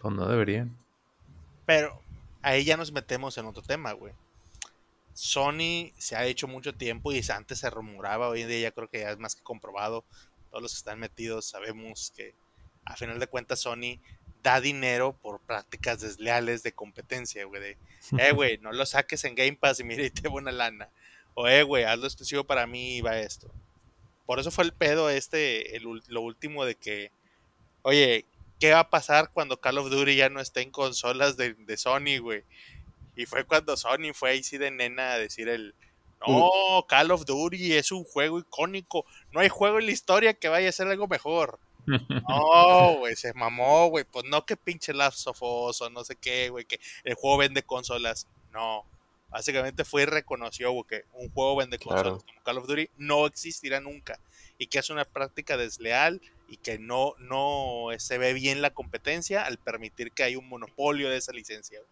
Pues 0.00 0.14
no 0.14 0.26
deberían. 0.26 0.76
Pero 1.66 2.00
ahí 2.42 2.64
ya 2.64 2.76
nos 2.76 2.92
metemos 2.92 3.36
en 3.38 3.46
otro 3.46 3.62
tema, 3.62 3.92
güey. 3.92 4.14
Sony 5.12 5.92
se 5.98 6.14
ha 6.14 6.24
hecho 6.24 6.46
mucho 6.46 6.74
tiempo 6.74 7.12
y 7.12 7.20
antes 7.30 7.58
se 7.58 7.70
rumoraba, 7.70 8.28
hoy 8.28 8.42
en 8.42 8.48
día 8.48 8.60
ya 8.60 8.70
creo 8.70 8.88
que 8.88 9.00
ya 9.00 9.10
es 9.10 9.18
más 9.18 9.34
que 9.34 9.42
comprobado. 9.42 10.04
Todos 10.50 10.62
los 10.62 10.72
que 10.72 10.78
están 10.78 11.00
metidos 11.00 11.46
sabemos 11.46 12.12
que 12.16 12.34
a 12.84 12.96
final 12.96 13.18
de 13.18 13.26
cuentas 13.26 13.60
Sony 13.60 14.00
da 14.42 14.60
dinero 14.60 15.16
por 15.20 15.40
prácticas 15.40 16.00
desleales 16.00 16.62
de 16.62 16.72
competencia, 16.72 17.44
güey. 17.44 17.60
De, 17.60 17.78
eh, 18.18 18.32
güey, 18.32 18.58
no 18.58 18.72
lo 18.72 18.86
saques 18.86 19.24
en 19.24 19.34
Game 19.34 19.56
Pass 19.56 19.80
y 19.80 19.84
mira 19.84 20.04
y 20.04 20.10
te 20.10 20.28
una 20.28 20.52
lana. 20.52 20.88
O, 21.34 21.46
eh, 21.46 21.62
güey, 21.62 21.84
hazlo 21.84 22.06
exclusivo 22.06 22.44
para 22.44 22.66
mí 22.66 22.96
y 22.96 23.00
va 23.00 23.18
esto. 23.18 23.50
Por 24.26 24.40
eso 24.40 24.50
fue 24.50 24.64
el 24.64 24.72
pedo 24.72 25.08
este, 25.08 25.76
el 25.76 25.84
lo 26.08 26.20
último 26.20 26.64
de 26.64 26.74
que, 26.74 27.12
oye, 27.82 28.26
¿qué 28.60 28.72
va 28.72 28.80
a 28.80 28.90
pasar 28.90 29.30
cuando 29.32 29.60
Call 29.60 29.78
of 29.78 29.90
Duty 29.90 30.16
ya 30.16 30.28
no 30.28 30.40
esté 30.40 30.60
en 30.62 30.70
consolas 30.70 31.36
de, 31.36 31.54
de 31.54 31.76
Sony, 31.76 32.18
güey? 32.20 32.44
Y 33.16 33.26
fue 33.26 33.44
cuando 33.44 33.76
Sony 33.76 34.12
fue 34.14 34.30
ahí 34.30 34.42
sí 34.42 34.58
de 34.58 34.70
nena 34.70 35.12
a 35.12 35.18
decir 35.18 35.48
el, 35.48 35.74
no, 36.26 36.84
Call 36.88 37.10
of 37.10 37.24
Duty 37.24 37.74
es 37.74 37.92
un 37.92 38.04
juego 38.04 38.38
icónico, 38.38 39.04
no 39.32 39.40
hay 39.40 39.48
juego 39.48 39.78
en 39.78 39.86
la 39.86 39.92
historia 39.92 40.34
que 40.34 40.48
vaya 40.48 40.68
a 40.68 40.72
ser 40.72 40.88
algo 40.88 41.06
mejor. 41.06 41.58
No, 42.28 42.96
güey, 42.98 43.16
se 43.16 43.32
mamó, 43.34 43.88
güey. 43.88 44.04
Pues 44.04 44.24
no 44.26 44.44
que 44.44 44.56
pinche 44.56 44.92
Last 44.92 45.26
of 45.26 45.38
Us 45.42 45.80
o 45.82 45.90
no 45.90 46.04
sé 46.04 46.16
qué, 46.16 46.48
güey, 46.50 46.64
que 46.64 46.80
el 47.04 47.14
juego 47.14 47.38
vende 47.38 47.62
consolas. 47.62 48.26
No. 48.52 48.84
Básicamente 49.30 49.84
fue 49.84 50.02
y 50.02 50.06
reconoció, 50.06 50.72
güey, 50.72 50.84
que 50.88 51.04
un 51.12 51.28
juego 51.30 51.56
vende 51.56 51.78
Claro. 51.78 52.12
consolas 52.12 52.24
como 52.24 52.42
Call 52.44 52.58
of 52.58 52.66
Duty 52.66 52.88
no 52.96 53.26
existirá 53.26 53.80
nunca. 53.80 54.18
Y 54.58 54.66
que 54.68 54.78
es 54.78 54.90
una 54.90 55.04
práctica 55.04 55.56
desleal 55.56 56.20
y 56.48 56.56
que 56.56 56.78
no, 56.78 57.14
no 57.18 57.88
se 57.98 58.16
ve 58.18 58.32
bien 58.32 58.62
la 58.62 58.70
competencia 58.70 59.44
al 59.44 59.58
permitir 59.58 60.12
que 60.12 60.22
haya 60.24 60.38
un 60.38 60.48
monopolio 60.48 61.10
de 61.10 61.16
esa 61.18 61.32
licencia. 61.32 61.78
güey. 61.78 61.90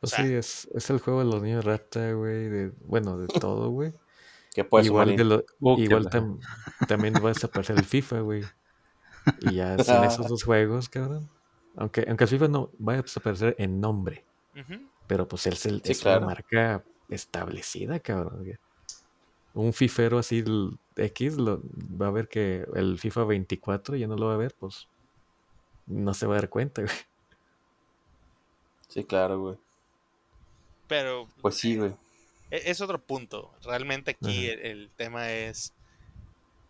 Pues 0.00 0.12
O 0.12 0.16
sea- 0.16 0.24
sí, 0.26 0.32
es, 0.34 0.68
es 0.74 0.90
el 0.90 0.98
juego 1.00 1.20
de 1.20 1.24
los 1.24 1.42
niños 1.42 1.64
rata, 1.64 2.12
güey. 2.12 2.48
De, 2.48 2.70
bueno, 2.82 3.16
de 3.18 3.26
todo, 3.48 3.70
güey. 3.70 3.92
¿Qué 4.54 4.62
puede 4.64 4.86
igual 4.86 5.06
sumar 5.08 5.18
de 5.18 5.24
lo- 5.24 5.44
igual 5.80 6.10
que 6.10 6.18
tam- 6.18 6.38
también 6.86 7.14
va 7.14 7.30
a 7.30 7.32
desaparecer 7.32 7.78
el 7.78 7.84
FIFA, 7.84 8.20
güey. 8.20 8.42
Y 9.42 9.54
ya 9.54 9.76
sin 9.84 10.04
esos 10.04 10.28
dos 10.28 10.42
juegos, 10.44 10.88
cabrón. 10.88 11.30
Aunque, 11.76 12.04
aunque 12.08 12.24
el 12.24 12.30
FIFA 12.30 12.48
no 12.48 12.70
va 12.86 12.94
a 12.94 13.02
desaparecer 13.02 13.54
en 13.58 13.80
nombre. 13.80 14.24
Pero 15.06 15.26
pues 15.28 15.46
es, 15.46 15.64
el- 15.66 15.80
Sí, 15.84 15.92
es 15.92 16.00
claro. 16.00 16.18
una 16.26 16.34
marca 16.34 16.84
establecida, 17.08 18.00
cabrón. 18.00 18.44
Un 19.54 19.72
fifero 19.72 20.18
así 20.18 20.38
el 20.40 20.78
X 20.96 21.36
lo, 21.36 21.62
va 22.00 22.08
a 22.08 22.10
ver 22.10 22.28
que 22.28 22.66
el 22.74 22.98
FIFA 22.98 23.24
24 23.24 23.96
ya 23.96 24.06
no 24.06 24.16
lo 24.16 24.26
va 24.26 24.34
a 24.34 24.38
ver, 24.38 24.54
pues 24.58 24.88
no 25.86 26.12
se 26.14 26.26
va 26.26 26.34
a 26.36 26.40
dar 26.40 26.48
cuenta, 26.50 26.82
güey. 26.82 26.94
Sí, 28.88 29.04
claro, 29.04 29.40
güey. 29.40 29.56
Pero 30.86 31.28
Pues 31.40 31.56
sí, 31.56 31.76
güey. 31.76 31.94
E- 32.50 32.70
Es 32.70 32.80
otro 32.80 32.98
punto. 33.00 33.52
Realmente 33.64 34.10
aquí 34.12 34.46
el, 34.48 34.60
el 34.60 34.90
tema 34.96 35.30
es. 35.30 35.74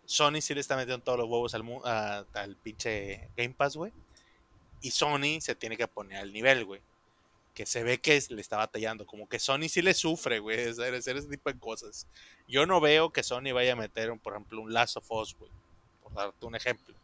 Sony 0.09 0.41
sí 0.41 0.55
le 0.55 0.61
está 0.61 0.75
metiendo 0.75 1.03
todos 1.03 1.19
los 1.19 1.27
huevos 1.29 1.53
al, 1.53 1.63
a- 1.85 2.25
al 2.33 2.55
pinche 2.55 3.29
Game 3.37 3.53
Pass, 3.53 3.75
güey. 3.77 3.93
Y 4.81 4.89
Sony 4.91 5.39
se 5.39 5.53
tiene 5.55 5.77
que 5.77 5.87
poner 5.87 6.17
al 6.17 6.33
nivel, 6.33 6.65
güey. 6.65 6.81
Que 7.53 7.65
se 7.67 7.83
ve 7.83 7.99
que 7.99 8.19
le 8.29 8.41
está 8.41 8.57
batallando. 8.57 9.05
Como 9.05 9.29
que 9.29 9.37
Sony 9.37 9.69
sí 9.69 9.81
le 9.83 9.93
sufre, 9.93 10.39
güey. 10.39 10.69
Hacer, 10.69 10.95
hacer 10.95 11.17
ese 11.17 11.27
tipo 11.27 11.51
de 11.51 11.59
cosas. 11.59 12.07
Yo 12.47 12.65
no 12.65 12.81
veo 12.81 13.11
que 13.11 13.21
Sony 13.21 13.51
vaya 13.53 13.73
a 13.73 13.75
meter, 13.75 14.09
un- 14.09 14.17
por 14.19 14.33
ejemplo, 14.33 14.61
un 14.61 14.73
Last 14.73 14.97
of 14.97 15.11
Us, 15.11 15.35
güey. 15.37 15.51
Por 16.01 16.13
darte 16.13 16.43
un 16.45 16.55
ejemplo. 16.55 16.95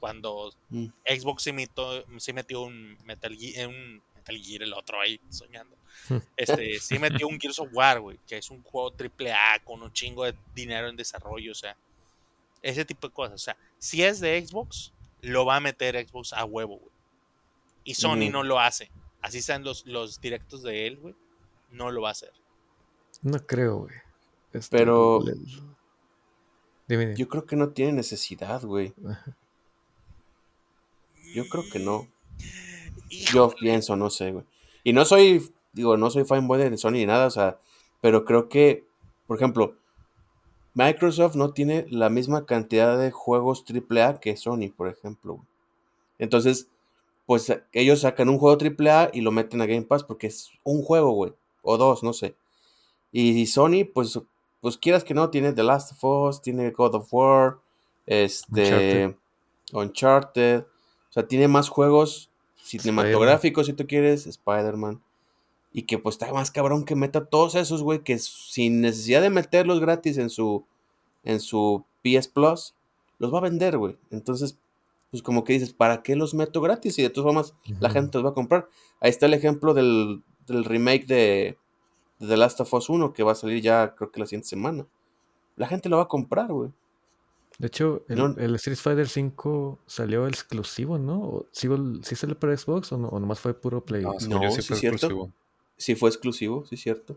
Cuando 0.00 0.54
Mm. 0.70 0.86
Xbox 1.06 1.42
sí, 1.42 1.52
metió- 1.52 2.04
sí 2.18 2.32
metió 2.32 2.62
un 2.62 2.96
Metal 3.04 3.36
Gear, 3.36 3.68
un 3.68 4.00
Metal 4.14 4.38
Gear, 4.38 4.62
el 4.62 4.72
otro 4.72 5.00
ahí 5.00 5.20
soñando. 5.28 5.76
Este, 6.36 6.78
sí 6.78 6.98
metió 6.98 7.26
un 7.28 7.38
Gears 7.38 7.58
of 7.58 7.68
War, 7.72 8.00
güey, 8.00 8.18
que 8.26 8.38
es 8.38 8.48
un 8.50 8.62
juego 8.62 8.92
triple 8.92 9.32
A 9.32 9.58
con 9.64 9.82
un 9.82 9.92
chingo 9.92 10.24
de 10.24 10.34
dinero 10.54 10.88
en 10.88 10.96
desarrollo, 10.96 11.50
o 11.52 11.54
sea, 11.54 11.76
ese 12.62 12.84
tipo 12.84 13.08
de 13.08 13.14
cosas. 13.14 13.34
O 13.34 13.38
sea, 13.38 13.56
si 13.78 14.02
es 14.02 14.20
de 14.20 14.44
Xbox, 14.46 14.92
lo 15.22 15.44
va 15.44 15.56
a 15.56 15.60
meter 15.60 15.96
Xbox 16.08 16.32
a 16.32 16.44
huevo, 16.44 16.76
güey. 16.78 16.90
Y 17.84 17.94
Sony 17.94 18.30
no 18.30 18.42
lo 18.42 18.60
hace. 18.60 18.90
Así 19.22 19.40
sean 19.42 19.64
los, 19.64 19.86
los 19.86 20.20
directos 20.20 20.62
de 20.62 20.86
él, 20.86 20.96
güey, 20.98 21.14
no 21.70 21.90
lo 21.90 22.02
va 22.02 22.08
a 22.08 22.12
hacer. 22.12 22.32
No 23.22 23.38
creo, 23.46 23.78
güey. 23.78 23.94
Este, 24.52 24.76
Pero- 24.78 25.20
le- 25.24 25.34
Dime, 26.86 27.04
dime. 27.06 27.16
Yo 27.16 27.28
creo 27.28 27.44
que 27.44 27.56
no 27.56 27.70
tiene 27.70 27.92
necesidad, 27.92 28.62
güey. 28.62 28.94
Yo 31.34 31.46
creo 31.48 31.64
que 31.70 31.78
no. 31.78 32.08
Híjole, 33.10 33.32
Yo 33.32 33.54
pienso, 33.58 33.96
no 33.96 34.10
sé, 34.10 34.32
güey. 34.32 34.44
Y 34.84 34.92
no 34.92 35.04
soy, 35.04 35.52
digo, 35.72 35.96
no 35.96 36.10
soy 36.10 36.24
fanboy 36.24 36.58
de 36.58 36.76
Sony 36.78 36.92
ni 36.92 37.06
nada, 37.06 37.26
o 37.26 37.30
sea, 37.30 37.58
pero 38.00 38.24
creo 38.24 38.48
que, 38.48 38.84
por 39.26 39.36
ejemplo, 39.36 39.76
Microsoft 40.78 41.34
no 41.34 41.52
tiene 41.52 41.86
la 41.90 42.08
misma 42.08 42.46
cantidad 42.46 42.96
de 42.96 43.10
juegos 43.10 43.64
AAA 43.68 44.20
que 44.20 44.36
Sony, 44.36 44.70
por 44.74 44.86
ejemplo. 44.86 45.44
Entonces, 46.20 46.68
pues 47.26 47.50
eh, 47.50 47.64
ellos 47.72 48.02
sacan 48.02 48.28
un 48.28 48.38
juego 48.38 48.56
AAA 48.56 49.10
y 49.12 49.22
lo 49.22 49.32
meten 49.32 49.60
a 49.60 49.66
Game 49.66 49.82
Pass 49.82 50.04
porque 50.04 50.28
es 50.28 50.52
un 50.62 50.82
juego, 50.82 51.10
güey, 51.10 51.32
o 51.62 51.76
dos, 51.78 52.04
no 52.04 52.12
sé. 52.12 52.36
Y 53.10 53.44
Sony, 53.46 53.90
pues, 53.92 54.20
pues 54.60 54.78
quieras 54.78 55.02
que 55.02 55.14
no, 55.14 55.30
tiene 55.30 55.52
The 55.52 55.64
Last 55.64 55.92
of 55.92 56.04
Us, 56.04 56.42
tiene 56.42 56.70
God 56.70 56.94
of 56.94 57.08
War, 57.12 57.58
este, 58.06 58.62
Uncharted. 58.62 59.16
Uncharted, 59.72 60.60
o 60.60 61.12
sea, 61.12 61.26
tiene 61.26 61.48
más 61.48 61.68
juegos 61.68 62.30
cinematográficos, 62.62 63.66
si 63.66 63.72
tú 63.72 63.84
quieres, 63.84 64.28
Spider-Man. 64.28 65.02
Y 65.78 65.82
que 65.82 65.96
pues 66.00 66.16
está 66.16 66.32
más 66.32 66.50
cabrón 66.50 66.84
que 66.84 66.96
meta 66.96 67.26
todos 67.26 67.54
esos, 67.54 67.84
güey, 67.84 68.00
que 68.02 68.18
sin 68.18 68.80
necesidad 68.80 69.22
de 69.22 69.30
meterlos 69.30 69.78
gratis 69.78 70.18
en 70.18 70.28
su, 70.28 70.64
en 71.22 71.38
su 71.38 71.84
PS 72.02 72.26
Plus, 72.26 72.74
los 73.20 73.32
va 73.32 73.38
a 73.38 73.42
vender, 73.42 73.78
güey. 73.78 73.96
Entonces, 74.10 74.58
pues 75.12 75.22
como 75.22 75.44
que 75.44 75.52
dices, 75.52 75.72
¿para 75.72 76.02
qué 76.02 76.16
los 76.16 76.34
meto 76.34 76.60
gratis? 76.60 76.98
Y 76.98 77.02
de 77.02 77.10
todas 77.10 77.26
formas, 77.26 77.54
la 77.78 77.90
gente 77.90 78.18
los 78.18 78.24
va 78.26 78.30
a 78.30 78.34
comprar. 78.34 78.68
Ahí 79.00 79.10
está 79.10 79.26
el 79.26 79.34
ejemplo 79.34 79.72
del, 79.72 80.24
del 80.48 80.64
remake 80.64 81.06
de, 81.06 81.58
de 82.18 82.26
The 82.26 82.36
Last 82.36 82.60
of 82.60 82.74
Us 82.74 82.88
1, 82.88 83.12
que 83.12 83.22
va 83.22 83.30
a 83.32 83.36
salir 83.36 83.62
ya, 83.62 83.94
creo 83.94 84.10
que 84.10 84.18
la 84.18 84.26
siguiente 84.26 84.48
semana. 84.48 84.84
La 85.54 85.68
gente 85.68 85.88
lo 85.88 85.98
va 85.98 86.02
a 86.04 86.08
comprar, 86.08 86.48
güey. 86.52 86.72
De 87.58 87.68
hecho, 87.68 88.02
el, 88.08 88.18
No. 88.18 88.34
el 88.36 88.54
Street 88.56 88.78
Fighter 88.78 89.08
5 89.08 89.78
salió 89.86 90.26
exclusivo, 90.26 90.98
¿no? 90.98 91.20
¿O 91.20 91.46
¿Sí, 91.52 91.68
sí 92.02 92.16
salió 92.16 92.36
para 92.36 92.56
Xbox 92.56 92.90
o, 92.92 92.98
no, 92.98 93.08
o 93.08 93.20
nomás 93.20 93.38
fue 93.38 93.54
puro 93.54 93.84
Play? 93.84 94.02
No, 94.02 94.14
No, 94.28 94.50
sí 94.50 94.58
es 94.60 94.66
cierto. 94.66 94.96
exclusivo. 94.96 95.32
Sí 95.78 95.94
fue 95.94 96.10
exclusivo, 96.10 96.66
sí 96.66 96.74
es 96.74 96.82
cierto. 96.82 97.16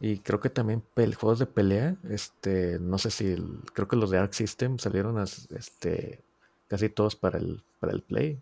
Y 0.00 0.18
creo 0.18 0.40
que 0.40 0.50
también 0.50 0.82
juegos 0.94 1.38
de 1.38 1.46
pelea, 1.46 1.96
este, 2.08 2.78
no 2.78 2.98
sé 2.98 3.10
si, 3.10 3.26
el- 3.26 3.60
creo 3.74 3.88
que 3.88 3.96
los 3.96 4.10
de 4.10 4.18
Arc 4.18 4.32
System 4.32 4.78
salieron 4.78 5.18
este, 5.18 6.20
casi 6.68 6.88
todos 6.88 7.16
para 7.16 7.38
el, 7.38 7.62
para 7.80 7.92
el 7.92 8.02
Play. 8.02 8.38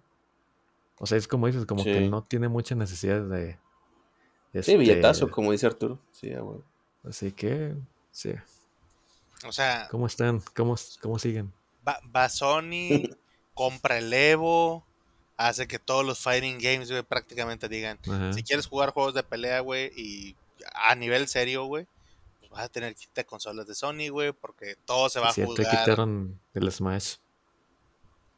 O 0.99 1.07
sea, 1.07 1.19
es 1.19 1.29
como 1.29 1.47
dices, 1.47 1.67
como 1.67 1.85
que 1.85 2.09
no 2.09 2.23
tiene 2.23 2.49
mucha 2.49 2.75
necesidad 2.75 3.23
de... 3.23 3.59
Sí, 4.63 4.77
billetazo, 4.77 5.25
este, 5.27 5.35
como 5.35 5.53
dice 5.53 5.67
Arturo. 5.67 5.99
Sí, 6.13 6.33
ah. 6.33 6.43
Así 7.05 7.33
que, 7.33 7.75
sí. 8.13 8.33
O 9.47 9.53
sea, 9.53 9.89
¿Cómo 9.91 10.07
están? 10.07 10.43
¿Cómo, 10.55 10.75
cómo 11.03 11.19
siguen? 11.19 11.53
va, 11.87 12.01
va 12.15 12.29
Sony, 12.29 13.11
compra 13.55 13.99
el 13.99 14.13
Evo, 14.13 14.86
hace 15.37 15.67
que 15.69 15.79
todos 15.79 16.05
los 16.05 16.19
fighting 16.19 16.59
games, 16.59 16.91
güey, 16.91 17.03
prácticamente 17.03 17.69
digan, 17.69 17.99
Ajá. 18.11 18.33
si 18.33 18.43
quieres 18.43 18.67
jugar 18.67 18.91
juegos 18.91 19.15
de 19.15 19.23
pelea, 19.23 19.61
güey, 19.61 19.93
y 19.97 20.35
a 20.75 20.95
nivel 20.95 21.29
serio, 21.29 21.65
güey, 21.67 21.87
pues 22.41 22.51
vas 22.51 22.63
a 22.65 22.69
tener 22.69 22.95
que 22.95 23.03
quitar 23.03 23.27
consolas 23.27 23.67
de 23.67 23.75
Sony, 23.75 24.09
güey, 24.11 24.33
porque 24.33 24.77
todo 24.87 25.09
se 25.09 25.21
va 25.21 25.29
a 25.29 25.33
jugar. 25.33 25.57
quitaron 25.71 26.41
el 26.55 26.71
Smash. 26.73 27.17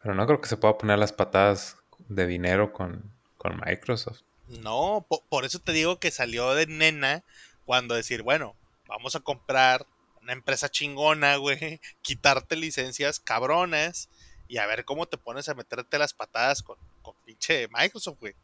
Pero 0.03 0.15
no 0.15 0.27
creo 0.27 0.41
que 0.41 0.49
se 0.49 0.57
pueda 0.57 0.79
poner 0.79 0.99
las 0.99 1.13
patadas 1.13 1.77
de 2.09 2.27
dinero 2.27 2.73
con, 2.73 3.03
con 3.37 3.61
Microsoft. 3.65 4.21
No, 4.49 5.05
po- 5.09 5.23
por 5.29 5.45
eso 5.45 5.59
te 5.59 5.73
digo 5.73 5.99
que 5.99 6.11
salió 6.11 6.55
de 6.55 6.67
nena 6.67 7.23
cuando 7.67 7.95
decir, 7.95 8.23
bueno, 8.23 8.55
vamos 8.87 9.15
a 9.17 9.21
comprar 9.21 9.87
una 10.23 10.33
empresa 10.33 10.69
chingona, 10.71 11.37
güey, 11.37 11.81
quitarte 12.03 12.57
licencias 12.57 13.21
cabronas 13.21 14.09
y 14.49 14.59
a 14.59 14.67
ver 14.67 14.85
cómo 14.85 15.07
te 15.07 15.19
pones 15.19 15.49
a 15.49 15.55
meterte 15.55 15.99
las 15.99 16.15
patadas 16.15 16.63
con, 16.63 16.77
con 17.03 17.15
pinche 17.25 17.69
Microsoft, 17.69 18.19
güey. 18.21 18.35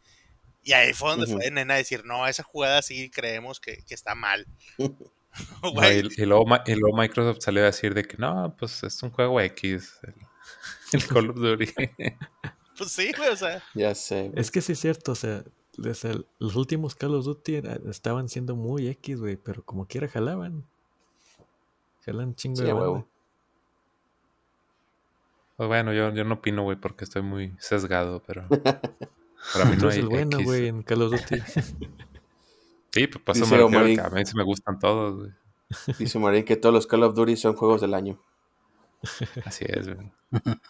Y 0.62 0.72
ahí 0.72 0.93
fue 0.94 1.10
donde 1.10 1.26
Ujú. 1.26 1.35
fue 1.36 1.44
de 1.44 1.51
nena 1.51 1.74
a 1.74 1.78
decir, 1.78 2.05
no, 2.05 2.26
esa 2.26 2.43
jugada 2.43 2.81
sí 2.82 3.10
creemos 3.10 3.60
que, 3.60 3.82
que 3.86 3.94
está 3.94 4.14
mal. 4.14 4.47
No, 5.64 5.90
y, 5.90 6.09
y 6.16 6.26
luego, 6.26 6.47
Ma- 6.47 6.62
y 6.64 6.76
luego 6.76 6.97
Microsoft 6.97 7.39
salió 7.43 7.62
a 7.62 7.66
decir 7.66 7.93
de 7.93 8.05
que 8.05 8.16
no, 8.18 8.55
pues 8.56 8.85
es 8.85 9.02
un 9.02 9.10
juego 9.10 9.40
X. 9.40 9.98
El, 10.05 10.14
el 10.93 11.06
Call 11.09 11.31
of 11.31 11.36
Duty. 11.36 11.66
pues 12.78 12.93
sí, 12.93 13.10
güey, 13.16 13.31
o 13.31 13.36
sea, 13.36 13.60
Ya 13.74 13.94
sé. 13.97 14.28
güey. 14.28 14.40
Es 14.40 14.52
que 14.52 14.60
sí 14.60 14.72
es 14.72 14.78
cierto, 14.81 15.10
o 15.10 15.14
sea, 15.16 15.43
desde 15.76 16.12
el- 16.12 16.26
los 16.39 16.55
últimos 16.55 16.94
Call 16.94 17.16
of 17.16 17.24
Duty 17.24 17.62
estaban 17.90 18.28
siendo 18.28 18.55
muy 18.55 18.86
X, 18.86 19.18
güey, 19.18 19.36
pero 19.36 19.64
como 19.64 19.89
quiera 19.89 20.06
jalaban. 20.06 20.64
Jalan 22.06 22.36
chingo 22.36 22.56
Sí, 22.59 22.64
de. 22.64 23.05
Pues 25.56 25.68
bueno, 25.68 25.93
yo, 25.93 26.12
yo 26.12 26.24
no 26.24 26.35
opino, 26.35 26.62
güey, 26.62 26.76
porque 26.76 27.05
estoy 27.05 27.22
muy 27.22 27.55
sesgado, 27.59 28.22
pero 28.26 28.47
para 29.52 29.64
mí 29.66 29.76
no 29.81 29.89
hay 29.89 29.98
el 30.01 30.09
bueno, 30.09 30.39
güey, 30.43 30.66
en 30.68 30.82
Call 30.82 31.02
of 31.02 31.12
Duty. 31.12 31.43
Sí, 32.90 33.06
pues 33.06 33.24
por 33.24 33.36
eso 33.36 33.44
Dice 33.44 33.56
me 33.56 33.62
refiero 33.62 33.66
Omarín. 33.66 33.97
que 33.97 34.02
a 34.02 34.10
mí 34.10 34.24
sí 34.24 34.36
me 34.36 34.44
gustan 34.44 34.78
todos, 34.78 35.16
güey. 35.18 35.32
Dice 35.98 36.18
Marín 36.18 36.44
que 36.44 36.56
todos 36.56 36.74
los 36.74 36.86
Call 36.86 37.05
of 37.05 37.14
Duty 37.14 37.36
son 37.36 37.55
juegos 37.55 37.81
del 37.81 37.94
año. 37.94 38.20
Así 39.44 39.64
es, 39.68 39.93
güey. 39.93 40.12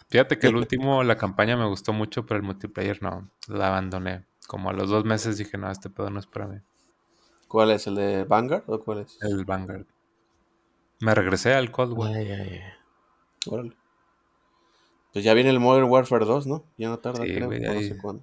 Fíjate 0.09 0.37
que 0.37 0.47
el 0.47 0.55
último, 0.55 1.03
la 1.03 1.17
campaña 1.17 1.57
me 1.57 1.67
gustó 1.67 1.93
mucho, 1.93 2.25
pero 2.25 2.37
el 2.37 2.43
multiplayer 2.43 3.01
no, 3.01 3.29
la 3.47 3.69
abandoné. 3.69 4.25
Como 4.47 4.69
a 4.69 4.73
los 4.73 4.89
dos 4.89 5.05
meses 5.05 5.37
dije, 5.37 5.57
no, 5.57 5.71
este 5.71 5.89
pedo 5.89 6.09
no 6.11 6.19
es 6.19 6.27
para 6.27 6.47
mí. 6.47 6.59
¿Cuál 7.47 7.71
es? 7.71 7.87
¿El 7.87 7.95
de 7.95 8.23
Vanguard 8.25 8.63
o 8.67 8.79
cuál 8.79 8.99
es? 8.99 9.17
El 9.21 9.45
Vanguard. 9.45 9.85
Me 10.99 11.15
regresé 11.15 11.53
al 11.53 11.71
Cold 11.71 11.93
War. 11.93 12.11
Ay, 12.13 12.31
ay, 12.31 12.49
ay. 12.51 12.61
Órale. 13.47 13.75
Pues 15.15 15.23
ya 15.23 15.33
viene 15.33 15.49
el 15.49 15.61
Modern 15.61 15.85
Warfare 15.89 16.25
2, 16.25 16.45
¿no? 16.45 16.65
Ya 16.77 16.89
no 16.89 16.99
tarda, 16.99 17.23
Sí, 17.23 17.33
creo. 17.33 17.45
güey, 17.47 17.61
no 17.61 17.71
ahí- 17.71 17.87
sé 17.87 17.97
cuándo. 17.97 18.21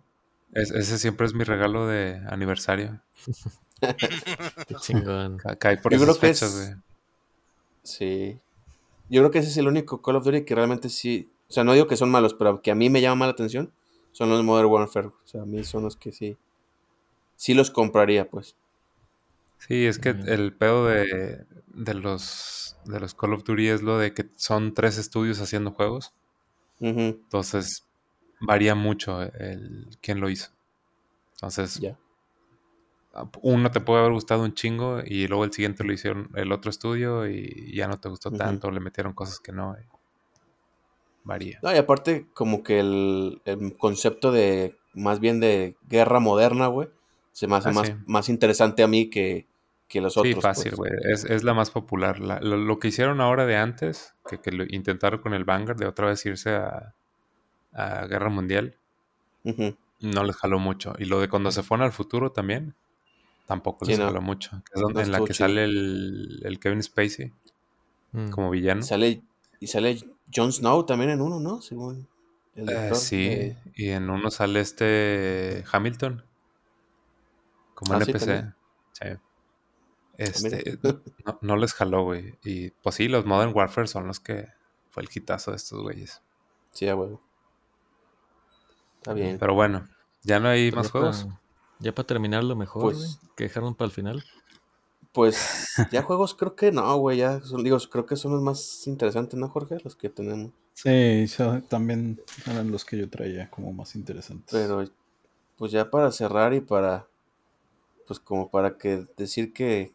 Es- 0.52 0.70
ese 0.72 0.98
siempre 0.98 1.24
es 1.24 1.32
mi 1.32 1.42
regalo 1.42 1.86
de 1.86 2.20
aniversario. 2.28 3.00
Qué 4.68 4.74
chingón. 4.78 5.38
Ca- 5.38 5.56
Cae 5.56 5.78
por 5.78 5.90
Yo 5.92 5.96
esas 5.96 6.18
creo 6.18 6.20
que 6.20 6.34
fechas, 6.34 6.54
es- 6.54 6.58
güey. 6.68 6.82
Sí. 7.82 8.38
Yo 9.08 9.22
creo 9.22 9.30
que 9.30 9.38
ese 9.38 9.48
es 9.48 9.56
el 9.56 9.68
único 9.68 10.02
Call 10.02 10.16
of 10.16 10.24
Duty 10.26 10.44
que 10.44 10.54
realmente 10.54 10.90
sí. 10.90 11.30
O 11.48 11.52
sea, 11.54 11.64
no 11.64 11.72
digo 11.72 11.86
que 11.86 11.96
son 11.96 12.10
malos, 12.10 12.34
pero 12.34 12.60
que 12.60 12.70
a 12.70 12.74
mí 12.74 12.90
me 12.90 13.00
llama 13.00 13.24
la 13.24 13.32
atención 13.32 13.72
son 14.12 14.28
los 14.28 14.44
Modern 14.44 14.68
Warfare. 14.68 15.06
O 15.06 15.14
sea, 15.24 15.40
a 15.40 15.46
mí 15.46 15.64
son 15.64 15.84
los 15.84 15.96
que 15.96 16.12
sí. 16.12 16.36
Sí 17.36 17.54
los 17.54 17.70
compraría, 17.70 18.28
pues. 18.28 18.54
Sí, 19.56 19.86
es 19.86 19.98
que 19.98 20.10
el 20.10 20.52
pedo 20.54 20.86
de, 20.88 21.46
de 21.68 21.94
los 21.94 22.76
de 22.84 23.00
los 23.00 23.14
Call 23.14 23.32
of 23.32 23.44
Duty 23.44 23.68
es 23.68 23.80
lo 23.80 23.96
de 23.96 24.12
que 24.12 24.28
son 24.36 24.74
tres 24.74 24.98
estudios 24.98 25.40
haciendo 25.40 25.70
juegos. 25.70 26.12
Entonces 26.82 27.86
varía 28.40 28.74
mucho 28.74 29.22
el 29.22 29.88
quién 30.00 30.20
lo 30.20 30.28
hizo. 30.30 30.50
Entonces, 31.34 31.80
Ya. 31.80 31.98
uno 33.42 33.70
te 33.70 33.80
puede 33.80 34.00
haber 34.00 34.12
gustado 34.12 34.42
un 34.42 34.54
chingo 34.54 35.00
y 35.04 35.26
luego 35.28 35.44
el 35.44 35.52
siguiente 35.52 35.84
lo 35.84 35.92
hicieron 35.92 36.30
el 36.34 36.50
otro 36.52 36.70
estudio 36.70 37.26
y 37.28 37.74
ya 37.74 37.86
no 37.86 38.00
te 38.00 38.08
gustó 38.08 38.30
tanto, 38.30 38.70
le 38.70 38.80
metieron 38.80 39.12
cosas 39.12 39.38
que 39.40 39.52
no. 39.52 39.76
y 39.78 39.84
varía. 41.24 41.58
No, 41.62 41.72
y 41.72 41.76
aparte, 41.76 42.26
como 42.34 42.62
que 42.62 42.80
el, 42.80 43.42
el 43.44 43.76
concepto 43.76 44.32
de. 44.32 44.76
Más 44.94 45.20
bien 45.20 45.40
de 45.40 45.76
guerra 45.88 46.20
moderna, 46.20 46.66
güey. 46.66 46.88
Se 47.32 47.46
me 47.46 47.56
hace 47.56 47.70
Ah, 47.70 47.72
más, 47.72 47.88
sí. 47.88 47.94
más 48.06 48.28
interesante 48.28 48.82
a 48.82 48.88
mí 48.88 49.08
que, 49.08 49.46
que 49.92 50.00
los 50.00 50.14
Sí, 50.14 50.20
otros. 50.20 50.42
fácil, 50.42 50.72
pues. 50.74 50.90
güey. 50.90 51.12
Es, 51.12 51.24
es 51.24 51.44
la 51.44 51.52
más 51.54 51.70
popular. 51.70 52.18
La- 52.18 52.40
lo, 52.40 52.56
lo 52.56 52.78
que 52.78 52.88
hicieron 52.88 53.20
ahora 53.20 53.44
de 53.46 53.56
antes, 53.56 54.14
que, 54.28 54.40
que 54.40 54.50
lo 54.50 54.64
intentaron 54.66 55.20
con 55.20 55.34
el 55.34 55.44
Vanguard 55.44 55.76
de 55.78 55.86
otra 55.86 56.06
vez 56.06 56.24
irse 56.24 56.54
a, 56.54 56.94
a 57.72 58.06
Guerra 58.06 58.30
Mundial, 58.30 58.76
no 60.00 60.24
les 60.24 60.36
jaló 60.36 60.58
mucho. 60.58 60.94
Y 60.98 61.04
lo 61.04 61.20
de 61.20 61.28
cuando 61.28 61.50
se 61.52 61.62
fueron 61.62 61.84
al 61.84 61.92
futuro 61.92 62.32
también, 62.32 62.74
tampoco 63.46 63.84
Sí, 63.84 63.92
les 63.92 64.00
no. 64.00 64.06
jaló 64.06 64.22
mucho. 64.22 64.50
Que 64.64 64.72
es 64.74 64.80
donde, 64.80 65.00
No 65.00 65.06
en 65.06 65.12
la 65.12 65.18
que 65.18 65.24
chido. 65.34 65.34
sale 65.48 65.64
el, 65.64 66.40
el 66.44 66.58
Kevin 66.58 66.82
Spacey 66.82 67.32
Mm. 68.12 68.28
como 68.30 68.50
villano. 68.50 68.82
Sale, 68.82 69.22
y 69.60 69.66
sale 69.68 69.98
Jon 70.34 70.52
Snow 70.52 70.84
también 70.84 71.10
en 71.10 71.20
uno, 71.22 71.40
¿no? 71.40 71.62
Según 71.62 72.06
el 72.56 72.62
Eh, 72.68 72.72
director. 72.72 72.96
sí, 72.96 73.28
de- 73.28 73.56
y 73.74 73.88
en 73.88 74.10
uno 74.10 74.30
sale 74.30 74.60
este 74.60 75.64
Hamilton 75.72 76.22
como 77.74 77.94
Ah, 77.94 78.00
sí, 78.04 78.10
NPC. 78.10 78.52
Sí. 78.92 79.06
Este, 80.24 80.78
no, 81.26 81.38
no 81.40 81.56
les 81.56 81.72
jaló, 81.74 82.04
güey. 82.04 82.38
Y 82.44 82.70
pues 82.70 82.94
sí, 82.96 83.08
los 83.08 83.24
Modern 83.26 83.52
Warfare 83.54 83.86
son 83.88 84.06
los 84.06 84.20
que 84.20 84.48
fue 84.90 85.02
el 85.02 85.08
hitazo 85.12 85.50
de 85.52 85.56
estos 85.56 85.80
güeyes. 85.82 86.20
Sí, 86.72 86.88
a 86.88 86.96
huevo. 86.96 87.20
Está 88.98 89.14
bien. 89.14 89.38
Pero 89.38 89.54
bueno, 89.54 89.88
ya 90.22 90.38
no 90.40 90.48
hay 90.48 90.70
Pues 90.70 90.76
más 90.76 90.86
ya 90.86 90.90
juegos. 90.92 91.24
pa- 91.24 91.40
ya 91.80 91.94
para 91.94 92.06
terminar 92.06 92.44
lo 92.44 92.54
mejor, 92.56 92.82
Pues- 92.82 92.98
güey, 92.98 93.10
que 93.36 93.44
dejaron 93.44 93.74
para 93.74 93.86
el 93.86 93.92
final. 93.92 94.24
Pues 95.12 95.36
ya 95.92 96.02
juegos 96.02 96.34
creo 96.34 96.54
que 96.54 96.72
no, 96.72 96.96
güey. 96.96 97.18
Ya 97.18 97.40
son, 97.40 97.64
digo, 97.64 97.78
creo 97.90 98.06
que 98.06 98.16
son 98.16 98.32
los 98.32 98.42
más 98.42 98.86
interesantes, 98.86 99.38
¿no, 99.38 99.48
Jorge? 99.48 99.78
Los 99.84 99.96
que 99.96 100.08
tenemos. 100.08 100.52
Sí, 100.74 101.26
también 101.68 102.20
eran 102.46 102.70
los 102.70 102.84
que 102.84 102.96
yo 102.96 103.08
traía 103.10 103.50
como 103.50 103.72
más 103.72 103.94
interesantes. 103.94 104.48
Pero 104.50 104.84
pues 105.58 105.70
ya 105.70 105.90
para 105.90 106.10
cerrar 106.10 106.54
y 106.54 106.60
para 106.60 107.06
pues 108.06 108.18
como 108.18 108.50
para 108.50 108.78
que 108.78 109.06
decir 109.16 109.52
que, 109.52 109.92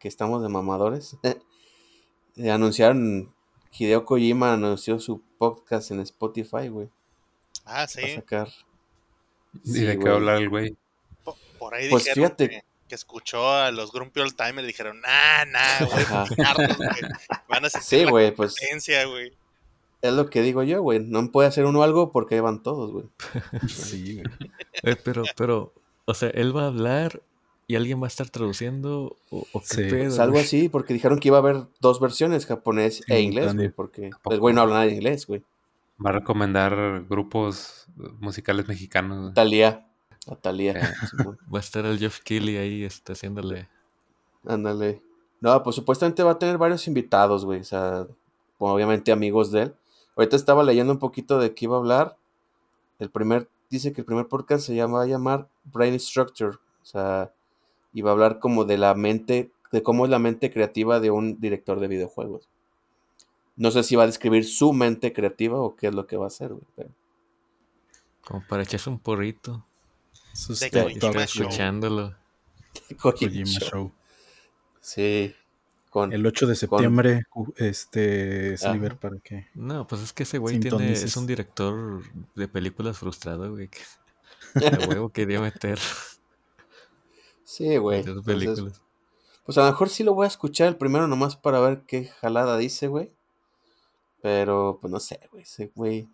que 0.00 0.08
estamos 0.08 0.42
de 0.42 0.48
mamadores. 0.48 1.16
eh, 1.22 2.50
anunciaron 2.50 3.32
Hideo 3.78 4.04
Kojima 4.04 4.52
anunció 4.54 4.98
su 4.98 5.22
podcast 5.38 5.92
en 5.92 6.00
Spotify, 6.00 6.66
güey. 6.68 6.88
ah, 7.64 7.72
Va 7.74 7.82
a 7.82 7.88
sí, 7.88 8.14
sacar. 8.16 8.48
¿Y 9.64 9.72
Sí, 9.72 9.80
de 9.84 9.98
qué 9.98 10.08
hablar 10.08 10.38
el 10.42 10.48
güey? 10.48 10.76
po- 11.22 11.36
por 11.58 11.74
ahí 11.74 11.88
Pues 11.90 12.04
dijeron 12.04 12.24
fíjate. 12.28 12.48
que, 12.48 12.64
que 12.88 12.94
escuchó 12.94 13.48
a 13.52 13.70
los 13.70 13.92
Grumpy 13.92 14.20
Old 14.20 14.34
Timer 14.36 14.64
y 14.64 14.66
dijeron, 14.68 15.00
nah, 15.00 15.44
nah, 15.46 15.86
güey, 15.86 16.04
güey. 16.04 17.00
Van 17.48 17.64
a 17.64 17.70
sentir 17.70 17.98
Sí, 18.00 18.04
la 18.04 18.10
güey, 18.10 18.34
pues 18.34 18.56
competencia, 18.56 19.04
güey. 19.06 19.32
es 20.02 20.12
lo 20.12 20.30
que 20.30 20.42
digo 20.42 20.62
yo, 20.62 20.82
güey. 20.82 20.98
No 21.00 21.30
puede 21.30 21.48
hacer 21.48 21.64
uno 21.66 21.82
algo 21.82 22.10
porque 22.12 22.34
ahí 22.36 22.40
van 22.40 22.62
todos, 22.62 22.90
güey. 22.92 23.06
sí, 23.68 24.22
güey. 24.22 24.50
Eh, 24.82 24.96
pero, 24.96 25.24
pero, 25.36 25.74
o 26.06 26.14
sea, 26.14 26.30
él 26.30 26.56
va 26.56 26.62
a 26.64 26.68
hablar 26.68 27.22
y 27.70 27.76
alguien 27.76 28.02
va 28.02 28.06
a 28.06 28.08
estar 28.08 28.28
traduciendo 28.28 29.16
o, 29.30 29.46
o 29.52 29.60
qué 29.60 29.66
Sí, 29.66 29.76
pedo, 29.82 30.04
Pues 30.06 30.18
algo 30.18 30.40
así, 30.40 30.68
porque 30.68 30.92
dijeron 30.92 31.20
que 31.20 31.28
iba 31.28 31.36
a 31.36 31.40
haber 31.40 31.68
dos 31.80 32.00
versiones, 32.00 32.44
japonés 32.44 33.04
e 33.06 33.20
inglés, 33.20 33.54
güey, 33.54 33.68
porque 33.68 34.10
el 34.28 34.40
güey 34.40 34.52
no 34.52 34.62
habla 34.62 34.74
nada 34.74 34.86
de 34.86 34.94
inglés, 34.94 35.28
güey. 35.28 35.44
Va 36.04 36.10
a 36.10 36.14
recomendar 36.14 37.04
grupos 37.08 37.86
musicales 38.18 38.66
mexicanos. 38.66 39.20
güey. 39.20 39.34
Talía. 39.34 39.86
A 40.26 40.34
Talía. 40.34 40.72
Eh. 40.72 40.94
Va 41.54 41.58
a 41.58 41.60
estar 41.60 41.86
el 41.86 42.00
Jeff 42.00 42.18
Keighley 42.24 42.56
ahí 42.56 42.82
este, 42.82 43.12
haciéndole. 43.12 43.68
Ándale. 44.44 45.00
No, 45.40 45.62
pues 45.62 45.76
supuestamente 45.76 46.24
va 46.24 46.32
a 46.32 46.38
tener 46.40 46.58
varios 46.58 46.88
invitados, 46.88 47.44
güey. 47.44 47.60
O 47.60 47.64
sea, 47.64 48.04
obviamente 48.58 49.12
amigos 49.12 49.52
de 49.52 49.62
él. 49.62 49.74
Ahorita 50.16 50.34
estaba 50.34 50.64
leyendo 50.64 50.92
un 50.92 50.98
poquito 50.98 51.38
de 51.38 51.54
qué 51.54 51.66
iba 51.66 51.76
a 51.76 51.78
hablar. 51.78 52.16
El 52.98 53.10
primer, 53.10 53.48
dice 53.70 53.92
que 53.92 54.00
el 54.00 54.04
primer 54.06 54.26
podcast 54.26 54.66
se 54.66 54.74
llama, 54.74 54.98
va 54.98 55.04
a 55.04 55.06
llamar 55.06 55.48
Brain 55.72 56.00
Structure. 56.00 56.56
O 56.82 56.84
sea, 56.84 57.32
y 57.92 58.02
va 58.02 58.10
a 58.10 58.12
hablar 58.12 58.38
como 58.38 58.64
de 58.64 58.78
la 58.78 58.94
mente, 58.94 59.50
de 59.72 59.82
cómo 59.82 60.04
es 60.04 60.10
la 60.10 60.18
mente 60.18 60.50
creativa 60.50 61.00
de 61.00 61.10
un 61.10 61.40
director 61.40 61.80
de 61.80 61.88
videojuegos. 61.88 62.48
No 63.56 63.70
sé 63.70 63.82
si 63.82 63.96
va 63.96 64.04
a 64.04 64.06
describir 64.06 64.44
su 64.46 64.72
mente 64.72 65.12
creativa 65.12 65.58
o 65.58 65.76
qué 65.76 65.88
es 65.88 65.94
lo 65.94 66.06
que 66.06 66.16
va 66.16 66.24
a 66.24 66.28
hacer, 66.28 66.50
güey. 66.50 66.64
pero- 66.76 66.90
Como 68.24 68.42
para 68.48 68.62
echarse 68.62 68.88
un 68.90 68.98
porrito. 68.98 69.66
Show. 70.34 70.86
Escuchándolo. 71.20 72.14
Kojima 73.00 73.44
Show. 73.44 73.68
Show. 73.68 73.92
Sí. 74.80 75.34
Con, 75.90 76.12
El 76.12 76.24
8 76.24 76.46
de 76.46 76.54
septiembre, 76.54 77.24
este, 77.56 78.56
Sliver, 78.56 78.92
Ajá. 78.92 79.00
para 79.00 79.18
que... 79.18 79.48
No, 79.54 79.88
pues 79.88 80.02
es 80.02 80.12
que 80.12 80.22
ese 80.22 80.38
güey 80.38 80.60
tiene, 80.60 80.92
es 80.92 81.16
un 81.16 81.26
director 81.26 82.02
de 82.36 82.46
películas 82.46 82.96
frustrado, 82.96 83.50
güey. 83.50 83.68
Que 83.68 83.80
a 84.84 84.88
huevo 84.88 85.08
quería 85.08 85.40
meter 85.40 85.80
sí, 87.50 87.76
güey. 87.76 88.04
películas. 88.22 88.80
Pues 89.44 89.58
a 89.58 89.62
lo 89.62 89.70
mejor 89.70 89.88
sí 89.88 90.04
lo 90.04 90.14
voy 90.14 90.24
a 90.24 90.28
escuchar 90.28 90.68
el 90.68 90.76
primero 90.76 91.08
nomás 91.08 91.36
para 91.36 91.60
ver 91.60 91.82
qué 91.82 92.06
jalada 92.06 92.56
dice, 92.56 92.86
güey. 92.86 93.12
Pero, 94.22 94.78
pues 94.80 94.90
no 94.90 95.00
sé, 95.00 95.20
güey. 95.32 95.42
Ese 95.42 95.72
güey. 95.74 96.08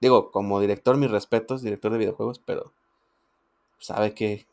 Digo, 0.00 0.30
como 0.30 0.60
director, 0.60 0.96
mis 0.96 1.10
respetos, 1.10 1.62
director 1.62 1.92
de 1.92 1.98
videojuegos, 1.98 2.38
pero 2.38 2.72
sabe 3.78 4.14
que 4.14 4.46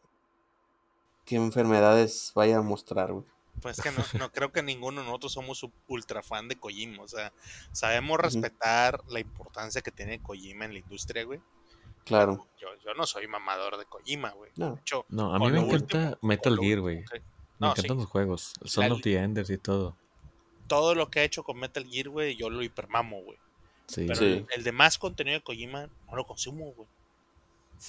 qué 1.26 1.38
enfermedades 1.38 2.32
vaya 2.36 2.58
a 2.58 2.62
mostrar, 2.62 3.14
güey. 3.14 3.26
Pues 3.62 3.78
es 3.78 3.84
que 3.84 3.92
no, 3.92 4.04
no 4.20 4.32
creo 4.32 4.52
que 4.52 4.64
ninguno 4.64 5.02
de 5.02 5.08
nosotros 5.08 5.34
somos 5.34 5.66
ultra 5.88 6.24
fan 6.24 6.48
de 6.48 6.58
Kojima. 6.58 7.04
O 7.04 7.08
sea, 7.08 7.32
sabemos 7.72 8.20
respetar 8.20 9.02
la 9.08 9.20
importancia 9.20 9.82
que 9.82 9.92
tiene 9.92 10.22
Kojima 10.22 10.66
en 10.66 10.74
la 10.74 10.80
industria, 10.80 11.24
güey. 11.24 11.42
Claro. 12.10 12.46
Yo, 12.60 12.68
yo 12.84 12.94
no 12.96 13.06
soy 13.06 13.28
mamador 13.28 13.78
de 13.78 13.86
Kojima, 13.86 14.32
güey. 14.32 14.52
No. 14.58 14.74
De 14.76 14.82
hecho, 14.82 15.06
No, 15.10 15.34
a 15.34 15.40
mí 15.40 15.50
me 15.50 15.60
encanta 15.60 15.98
último- 15.98 16.18
Metal 16.22 16.58
Gear, 16.60 16.80
güey. 16.82 16.98
Me 16.98 17.04
No, 17.60 17.68
encantan 17.72 17.84
sí. 17.98 18.02
los 18.02 18.06
juegos. 18.08 18.54
Son 18.66 18.88
La- 18.90 18.94
of 18.96 19.02
the 19.02 19.16
Enders 19.18 19.50
y 19.50 19.58
todo. 19.58 19.96
todo 20.68 20.94
lo 20.94 21.10
que 21.10 21.22
ha 21.22 21.24
hecho 21.24 21.44
con 21.44 21.58
Metal 21.58 21.84
Gear, 21.88 22.10
güey, 22.10 22.36
yo 22.36 22.50
lo 22.50 22.62
hipermamo, 22.62 23.22
güey. 23.24 23.38
Sí. 23.88 24.06
Pero 24.08 24.20
Sí. 24.20 24.26
el, 24.26 24.48
el 24.56 24.64
de 24.64 24.72
más 24.72 24.98
contenido 25.00 25.38
de 25.38 25.44
Kojima 25.44 25.88
no 26.10 26.16
lo 26.16 26.26
consumo, 26.28 26.72
güey. 26.76 26.88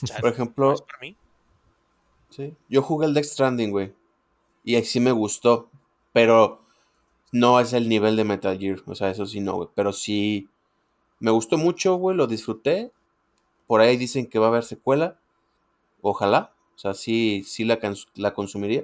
O 0.03 0.07
sea, 0.07 0.17
Por 0.17 0.25
no 0.31 0.31
ejemplo, 0.35 0.73
es 0.73 0.81
para 0.83 0.99
mí. 1.01 1.17
sí, 2.31 2.55
yo 2.69 2.81
jugué 2.83 3.07
el 3.07 3.15
Death 3.15 3.25
Stranding, 3.27 3.71
güey. 3.71 3.93
Y 4.65 4.77
ahí 4.77 4.85
sí 4.85 5.01
me 5.01 5.13
gustó. 5.13 5.69
Pero 6.13 6.63
no 7.33 7.61
es 7.61 7.73
el 7.73 7.89
nivel 7.89 8.17
de 8.17 8.25
Metal 8.25 8.59
Gear. 8.59 8.81
O 8.87 8.95
sea, 8.95 9.11
eso 9.11 9.27
sí 9.27 9.41
no, 9.41 9.55
güey. 9.55 9.69
Pero 9.75 9.93
sí 9.93 10.49
me 11.19 11.31
gustó 11.31 11.57
mucho, 11.59 11.95
güey. 11.97 12.17
Lo 12.17 12.27
disfruté. 12.27 12.91
Por 13.71 13.83
ahí 13.83 13.97
dicen 13.97 14.27
que 14.27 14.41
va 14.41 14.47
a 14.47 14.49
haber 14.49 14.65
secuela. 14.65 15.21
Ojalá. 16.01 16.53
O 16.75 16.79
sea, 16.81 16.93
sí, 16.93 17.45
sí 17.47 17.65
la, 17.65 17.79
la 18.17 18.35
consumiría. 18.35 18.83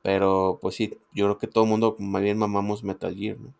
Pero 0.00 0.58
pues 0.62 0.76
sí, 0.76 0.96
yo 1.12 1.26
creo 1.26 1.36
que 1.36 1.46
todo 1.46 1.64
el 1.64 1.68
mundo 1.68 1.94
más 1.98 2.22
bien 2.22 2.38
mamamos 2.38 2.82
Metal 2.82 3.14
Gear, 3.14 3.38
¿no? 3.38 3.52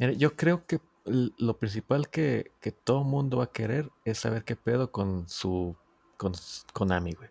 Mira, 0.00 0.12
yo 0.14 0.34
creo 0.34 0.66
que 0.66 0.80
lo 1.04 1.56
principal 1.56 2.08
que, 2.10 2.50
que 2.60 2.72
todo 2.72 3.04
mundo 3.04 3.36
va 3.36 3.44
a 3.44 3.52
querer 3.52 3.92
es 4.04 4.18
saber 4.18 4.42
qué 4.42 4.56
pedo 4.56 4.90
con 4.90 5.28
su 5.28 5.76
con 6.16 6.32
Konami, 6.72 7.12
güey. 7.12 7.30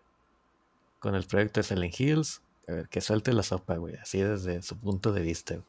Con 0.98 1.16
el 1.16 1.26
proyecto 1.26 1.60
de 1.60 1.64
Silent 1.64 2.00
Hills, 2.00 2.40
a 2.66 2.72
ver, 2.72 2.88
que 2.88 3.02
suelte 3.02 3.34
la 3.34 3.42
sopa, 3.42 3.76
güey, 3.76 3.96
así 3.96 4.18
desde 4.18 4.62
su 4.62 4.78
punto 4.78 5.12
de 5.12 5.20
vista. 5.20 5.56
güey. 5.56 5.66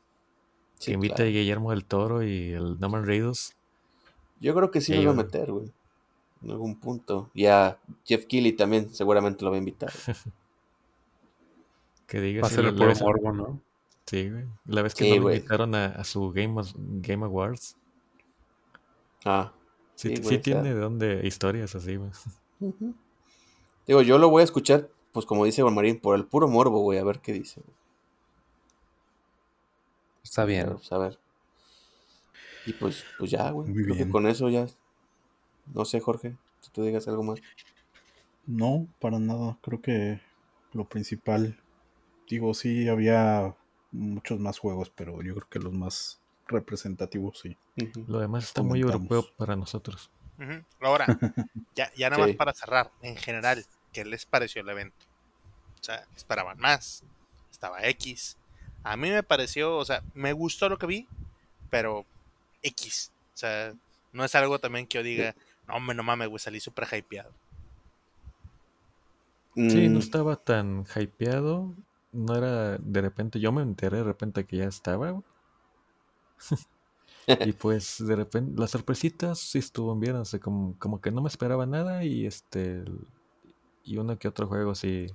Sí, 0.75 0.85
que 0.85 0.93
invite 0.93 1.15
claro. 1.15 1.29
a 1.31 1.33
Guillermo 1.33 1.71
del 1.71 1.83
Toro 1.83 2.23
y 2.23 2.53
el 2.53 2.79
Norman 2.79 3.05
Reedus. 3.05 3.57
Yo 4.39 4.55
creo 4.55 4.71
que 4.71 4.79
sí 4.79 4.95
lo 4.95 5.13
va 5.13 5.21
a 5.21 5.25
meter, 5.25 5.51
güey. 5.51 5.73
En 6.43 6.51
algún 6.51 6.79
punto. 6.79 7.29
Y 7.33 7.45
a 7.45 7.77
Jeff 8.05 8.25
Keighley 8.25 8.53
también 8.53 8.93
seguramente 8.93 9.43
lo 9.45 9.51
va 9.51 9.57
a 9.57 9.59
invitar. 9.59 9.91
Que 12.07 12.19
diga 12.19 12.41
Va 12.41 12.47
a 12.47 12.49
si 12.49 12.55
ser 12.55 12.65
la- 12.65 12.69
el 12.71 12.75
la 12.75 12.79
puro 12.79 12.89
vez- 12.89 13.01
morbo, 13.01 13.31
¿no? 13.31 13.61
Sí, 14.05 14.29
güey. 14.29 14.45
La 14.65 14.81
vez 14.81 14.93
que 14.95 15.05
Sí, 15.05 15.17
no 15.17 15.23
lo 15.29 15.33
invitaron 15.33 15.73
a, 15.75 15.85
a 15.85 16.03
su 16.03 16.31
Game, 16.33 17.25
Awards. 17.25 17.77
Ah. 19.23 19.53
Sí, 19.95 20.17
Sí, 20.17 20.21
güey, 20.21 20.41
tiene 20.41 20.73
de 20.73 20.79
dónde 20.79 21.21
historias 21.25 21.73
así, 21.75 21.95
güey. 21.95 22.11
Digo, 23.87 24.01
yo 24.01 24.17
lo 24.17 24.29
voy 24.29 24.41
a 24.41 24.43
escuchar, 24.43 24.89
pues 25.13 25.25
como 25.25 25.45
dice 25.45 25.63
Marín, 25.63 25.99
por 26.01 26.15
el 26.17 26.25
puro 26.25 26.49
morbo, 26.49 26.79
güey, 26.81 26.99
a 26.99 27.03
ver 27.05 27.19
qué 27.19 27.31
dice. 27.31 27.61
güey. 27.61 27.75
Está 30.23 30.43
bien. 30.45 30.65
Pero, 30.65 30.77
pues, 30.77 30.91
a 30.91 30.97
ver. 30.97 31.19
Y 32.65 32.73
pues, 32.73 33.05
pues 33.17 33.31
ya, 33.31 33.49
güey. 33.51 33.69
Muy 33.69 33.83
Creo 33.85 33.95
que 33.95 34.09
con 34.09 34.27
eso 34.27 34.49
ya. 34.49 34.67
No 35.67 35.85
sé, 35.85 35.99
Jorge, 35.99 36.35
si 36.61 36.71
tú 36.71 36.83
digas 36.83 37.07
algo 37.07 37.23
más. 37.23 37.39
No, 38.45 38.87
para 38.99 39.19
nada. 39.19 39.57
Creo 39.61 39.81
que 39.81 40.19
lo 40.73 40.85
principal, 40.87 41.59
digo, 42.27 42.53
sí 42.53 42.87
había 42.87 43.55
muchos 43.91 44.39
más 44.39 44.59
juegos, 44.59 44.89
pero 44.89 45.21
yo 45.21 45.35
creo 45.35 45.49
que 45.49 45.59
los 45.59 45.73
más 45.73 46.19
representativos 46.47 47.39
sí. 47.39 47.57
Lo 48.07 48.19
demás 48.19 48.45
está 48.45 48.61
muy 48.61 48.81
europeo 48.81 49.25
para 49.37 49.55
nosotros. 49.55 50.09
Ujú. 50.37 50.63
Ahora, 50.81 51.05
ya, 51.75 51.91
ya 51.95 52.09
nada 52.09 52.23
Sí. 52.23 52.29
más 52.29 52.37
para 52.37 52.53
cerrar, 52.53 52.91
en 53.01 53.15
general, 53.15 53.63
¿qué 53.93 54.05
les 54.05 54.25
pareció 54.25 54.61
el 54.61 54.69
evento? 54.69 54.95
O 55.79 55.83
sea, 55.83 56.05
esperaban 56.15 56.59
más, 56.59 57.03
estaba 57.51 57.85
X. 57.87 58.37
A 58.83 58.97
mí 58.97 59.09
me 59.09 59.23
pareció, 59.23 59.77
o 59.77 59.85
sea, 59.85 60.03
me 60.13 60.33
gustó 60.33 60.67
lo 60.69 60.77
que 60.77 60.87
vi, 60.87 61.07
pero 61.69 62.05
X. 62.63 63.11
O 63.33 63.37
sea, 63.37 63.73
no 64.11 64.25
es 64.25 64.35
algo 64.35 64.59
también 64.59 64.87
que 64.87 64.97
yo 64.97 65.03
diga, 65.03 65.35
no, 65.71 65.77
hombre, 65.77 65.95
no 65.95 66.03
mames, 66.03 66.27
güey, 66.29 66.39
salí 66.39 66.59
súper 66.59 66.85
hypeado. 66.91 67.33
Sí, 69.67 69.89
no 69.89 69.97
Mm, 69.97 69.99
estaba 69.99 70.35
tan 70.43 70.85
hypeado. 70.95 71.75
No 72.11 72.35
era 72.35 72.77
de 72.77 73.01
repente, 73.01 73.39
yo 73.39 73.51
me 73.51 73.61
enteré 73.61 73.97
de 73.97 74.03
repente 74.03 74.45
que 74.45 74.57
ya 74.57 74.65
estaba. 74.65 75.11
güey. 75.11 75.23
y 77.43 77.53
pues 77.53 77.97
de 78.05 78.15
repente 78.15 78.59
las 78.59 78.71
sorpresitas 78.71 79.39
sí 79.39 79.59
estuvo 79.59 79.95
bien, 79.97 80.15
o 80.15 80.25
sea, 80.25 80.39
como, 80.39 80.77
como 80.79 81.01
que 81.01 81.11
no 81.11 81.21
me 81.21 81.29
esperaba 81.29 81.65
nada 81.65 82.03
y 82.03 82.25
este 82.25 82.83
y 83.83 83.97
uno 83.97 84.17
que 84.17 84.27
otro 84.27 84.47
juego 84.47 84.75
sí 84.75 85.07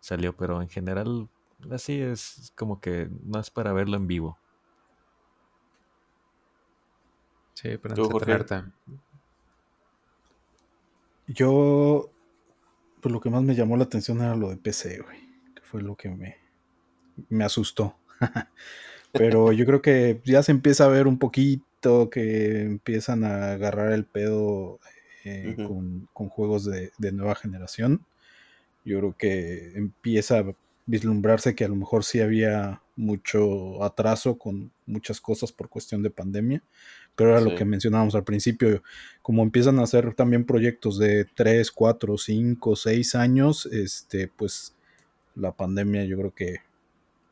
salió, 0.00 0.36
pero 0.36 0.60
en 0.62 0.68
general 0.68 1.28
así 1.70 2.00
es 2.00 2.52
como 2.56 2.80
que 2.80 3.08
no 3.24 3.40
es 3.40 3.50
para 3.50 3.72
verlo 3.72 3.96
en 3.96 4.06
vivo. 4.06 4.38
Sí, 7.54 7.78
para 7.78 7.94
entretenerte. 7.94 8.62
Yo, 11.26 12.10
pues 13.00 13.12
lo 13.12 13.20
que 13.20 13.30
más 13.30 13.42
me 13.42 13.54
llamó 13.54 13.76
la 13.76 13.84
atención 13.84 14.20
era 14.20 14.36
lo 14.36 14.50
de 14.50 14.56
PC, 14.56 15.00
güey. 15.00 15.18
Que 15.54 15.62
fue 15.62 15.82
lo 15.82 15.96
que 15.96 16.10
me, 16.10 16.36
me 17.28 17.44
asustó. 17.44 17.96
Pero 19.12 19.52
yo 19.52 19.66
creo 19.66 19.82
que 19.82 20.20
ya 20.24 20.42
se 20.42 20.52
empieza 20.52 20.86
a 20.86 20.88
ver 20.88 21.06
un 21.06 21.18
poquito 21.18 22.08
que 22.10 22.62
empiezan 22.62 23.24
a 23.24 23.52
agarrar 23.52 23.92
el 23.92 24.04
pedo 24.04 24.80
eh, 25.24 25.54
con 26.12 26.28
juegos 26.28 26.64
de, 26.64 26.92
de 26.98 27.12
nueva 27.12 27.34
generación. 27.34 28.06
Yo 28.84 28.98
creo 28.98 29.16
que 29.16 29.72
empieza 29.74 30.38
a 30.38 30.54
vislumbrarse 30.86 31.54
que 31.54 31.64
a 31.64 31.68
lo 31.68 31.76
mejor 31.76 32.04
sí 32.04 32.20
había 32.20 32.82
mucho 32.96 33.82
atraso 33.82 34.38
con 34.38 34.72
muchas 34.86 35.20
cosas 35.20 35.52
por 35.52 35.68
cuestión 35.68 36.02
de 36.02 36.10
pandemia. 36.10 36.62
Pero 37.14 37.30
era 37.30 37.40
lo 37.40 37.54
que 37.54 37.64
mencionábamos 37.64 38.14
al 38.14 38.24
principio, 38.24 38.82
como 39.20 39.42
empiezan 39.42 39.78
a 39.78 39.82
hacer 39.82 40.14
también 40.14 40.44
proyectos 40.44 40.98
de 40.98 41.26
3, 41.26 41.70
4, 41.70 42.16
5, 42.16 42.74
6 42.76 43.14
años, 43.14 43.66
este, 43.66 44.28
pues 44.28 44.74
la 45.34 45.52
pandemia 45.52 46.04
yo 46.04 46.16
creo 46.18 46.34
que 46.34 46.56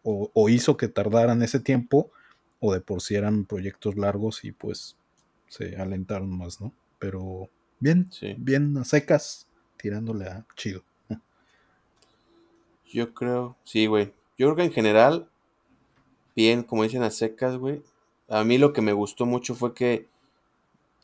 o, 0.03 0.31
o 0.35 0.49
hizo 0.49 0.77
que 0.77 0.89
tardaran 0.89 1.43
ese 1.43 1.61
tiempo, 1.61 2.11
o 2.61 2.73
de 2.75 2.81
por 2.81 3.01
sí 3.01 3.15
eran 3.15 3.47
proyectos 3.47 3.97
largos 3.97 4.45
y 4.45 4.53
pues 4.53 4.97
se 5.49 5.77
alentaron 5.77 6.31
más, 6.37 6.61
¿no? 6.61 6.73
Pero 6.99 7.49
bien, 7.81 8.07
Sí. 8.13 8.35
bien 8.39 8.77
a 8.77 8.85
secas, 8.85 9.47
tirándole 9.79 10.27
a 10.27 10.47
chido. 10.57 10.85
Yo 12.93 13.15
creo, 13.15 13.57
sí, 13.65 13.87
güey. 13.87 14.13
Yo 14.37 14.47
creo 14.49 14.57
que 14.57 14.65
en 14.65 14.73
general, 14.73 15.29
bien, 16.35 16.63
como 16.63 16.83
dicen 16.83 17.03
a 17.03 17.11
secas, 17.11 17.57
güey. 17.57 17.83
A 18.31 18.45
mí 18.45 18.57
lo 18.59 18.73
que 18.73 18.81
me 18.81 18.93
gustó 18.95 19.27
mucho 19.27 19.55
fue 19.55 19.75
que 19.75 20.09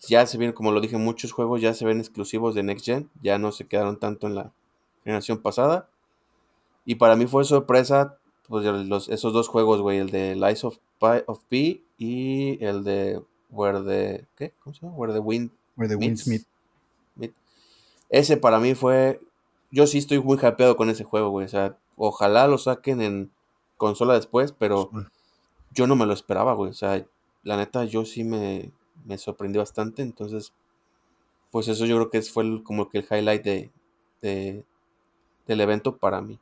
ya 0.07 0.27
se 0.27 0.39
ven, 0.39 0.53
como 0.53 0.73
lo 0.73 0.81
dije, 0.81 0.97
muchos 0.97 1.32
juegos 1.32 1.61
ya 1.61 1.74
se 1.74 1.85
ven 1.85 1.98
exclusivos 1.98 2.55
de 2.55 2.62
Next 2.62 2.86
Gen. 2.86 3.11
Ya 3.23 3.39
no 3.39 3.53
se 3.53 3.66
quedaron 3.66 3.98
tanto 3.98 4.27
en 4.27 4.36
la 4.36 4.53
generación 5.05 5.39
pasada. 5.39 5.89
Y 6.85 6.94
para 6.94 7.16
mí 7.16 7.27
fue 7.27 7.44
sorpresa, 7.44 8.16
pues 8.48 8.65
los, 8.65 9.09
esos 9.09 9.32
dos 9.32 9.48
juegos, 9.48 9.81
güey. 9.81 9.98
El 9.98 10.11
de 10.11 10.36
Lies 10.36 10.65
of, 10.65 10.78
Pi- 11.01 11.24
of 11.27 11.43
P 11.48 11.82
y 11.98 12.65
el 12.65 12.85
de 12.85 13.20
Where 13.51 13.81
the, 13.81 14.27
¿qué? 14.36 14.53
¿Cómo 14.62 14.74
se 14.74 14.82
llama? 14.82 14.97
Where 14.97 15.12
the 15.12 15.19
Wind 15.19 15.51
Where 15.77 15.89
the 15.93 15.98
Meet. 15.98 16.27
Meet. 16.27 16.47
Ese 18.09 18.36
para 18.36 18.61
mí 18.61 18.74
fue 18.74 19.20
yo 19.73 19.86
sí 19.86 19.98
estoy 19.98 20.20
muy 20.20 20.39
hypeado 20.39 20.77
con 20.77 20.90
ese 20.90 21.03
juego, 21.05 21.31
güey. 21.31 21.47
O 21.47 21.48
sea, 21.48 21.77
ojalá 21.97 22.47
lo 22.47 22.57
saquen 22.57 23.03
en 23.03 23.31
consola 23.77 24.15
después, 24.15 24.53
pero 24.53 24.90
yo 25.73 25.86
no 25.86 25.97
me 25.97 26.07
lo 26.07 26.12
esperaba, 26.12 26.55
güey. 26.55 26.70
O 26.70 26.74
sea, 26.74 27.05
la 27.47 27.56
neta, 27.56 27.85
yo 27.86 28.05
sí 28.05 28.24
me, 28.24 28.73
me 29.06 29.18
sorprendí 29.18 29.59
bastante. 29.59 30.02
Entonces, 30.02 30.52
pues 31.51 31.68
eso 31.68 31.86
yo 31.86 31.97
creo 31.97 32.10
que 32.10 32.23
fue 32.23 32.44
el- 32.44 32.62
como 32.62 32.89
que 32.89 32.98
el 32.98 33.06
highlight 33.10 33.44
de, 33.44 33.73
de- 34.23 34.64
del 35.47 35.60
evento 35.62 35.97
para 35.98 36.20
mí. 36.23 36.39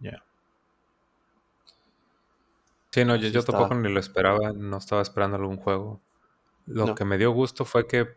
Ya. 0.00 0.22
Sí, 2.90 3.04
no, 3.04 3.14
yo, 3.16 3.28
yo 3.28 3.40
está. 3.40 3.52
tampoco 3.52 3.74
ni 3.76 3.92
lo 3.92 4.00
esperaba, 4.00 4.52
no 4.52 4.78
estaba 4.78 5.02
esperando 5.02 5.36
algún 5.36 5.56
juego. 5.56 6.00
Lo 6.66 6.86
No. 6.86 6.94
que 6.94 7.04
me 7.04 7.18
dio 7.18 7.30
gusto 7.32 7.64
fue 7.64 7.86
que 7.86 8.16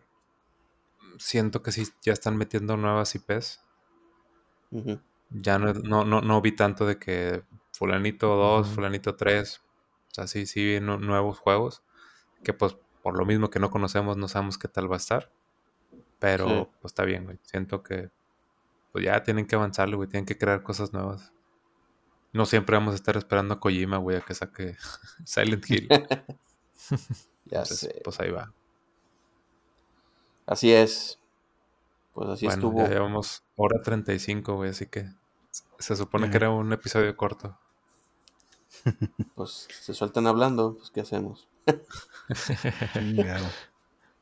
siento 1.19 1.61
que 1.61 1.71
sí 1.71 1.83
ya 2.01 2.13
están 2.13 2.35
metiendo 2.35 2.75
nuevas 2.75 3.13
IPs. 3.13 3.59
Ya 5.31 5.57
no, 5.59 5.73
no, 5.73 6.05
no, 6.05 6.21
no 6.21 6.41
vi 6.41 6.55
tanto 6.55 6.85
de 6.85 6.97
que 6.99 7.43
fulanito 7.73 8.27
2, 8.35 8.67
Ujú. 8.67 8.75
fulanito 8.75 9.15
3. 9.15 9.61
O 10.11 10.13
sea, 10.13 10.27
sí, 10.27 10.45
sí 10.45 10.63
vi 10.65 10.79
nu- 10.79 10.99
nuevos 10.99 11.39
juegos. 11.39 11.83
Que 12.43 12.53
pues 12.53 12.75
por 13.03 13.17
lo 13.17 13.25
mismo 13.25 13.49
que 13.49 13.59
no 13.59 13.69
conocemos, 13.69 14.17
no 14.17 14.27
sabemos 14.27 14.57
qué 14.57 14.67
tal 14.67 14.91
va 14.91 14.95
a 14.95 14.97
estar. 14.97 15.31
Pero 16.19 16.47
Sí. 16.47 16.67
pues 16.81 16.91
está 16.91 17.03
bien, 17.05 17.25
güey. 17.25 17.39
Siento 17.43 17.83
que 17.83 18.09
pues 18.91 19.05
ya 19.05 19.21
tienen 19.23 19.45
que 19.45 19.55
avanzarle, 19.55 19.95
güey. 19.95 20.09
Tienen 20.09 20.25
que 20.25 20.37
crear 20.37 20.63
cosas 20.63 20.93
nuevas. 20.93 21.31
No 22.33 22.45
siempre 22.45 22.75
vamos 22.77 22.93
a 22.93 22.95
estar 22.95 23.17
esperando 23.17 23.53
a 23.55 23.59
Kojima, 23.59 23.97
güey, 23.97 24.17
a 24.17 24.21
que 24.21 24.33
saque 24.35 24.75
Silent 25.25 25.69
Hill. 25.69 25.87
Ya 27.45 27.59
Entonces, 27.61 27.79
sé. 27.79 28.01
pues 28.03 28.19
ahí 28.19 28.31
va. 28.31 28.53
Así 30.45 30.71
es. 30.71 31.19
Pues 32.13 32.29
así 32.29 32.45
bueno, 32.45 32.59
estuvo. 32.67 32.79
ya 32.83 32.89
llevamos 32.89 33.43
hora 33.55 33.81
35, 33.81 34.55
güey, 34.55 34.71
así 34.71 34.85
que 34.87 35.07
se 35.79 35.95
supone 35.95 36.29
que 36.29 36.37
era 36.37 36.49
un 36.49 36.71
episodio 36.73 37.15
corto. 37.15 37.57
Pues 39.35 39.67
se 39.69 39.93
sueltan 39.93 40.27
hablando, 40.27 40.75
pues 40.77 40.91
¿qué 40.91 41.01
hacemos? 41.01 41.47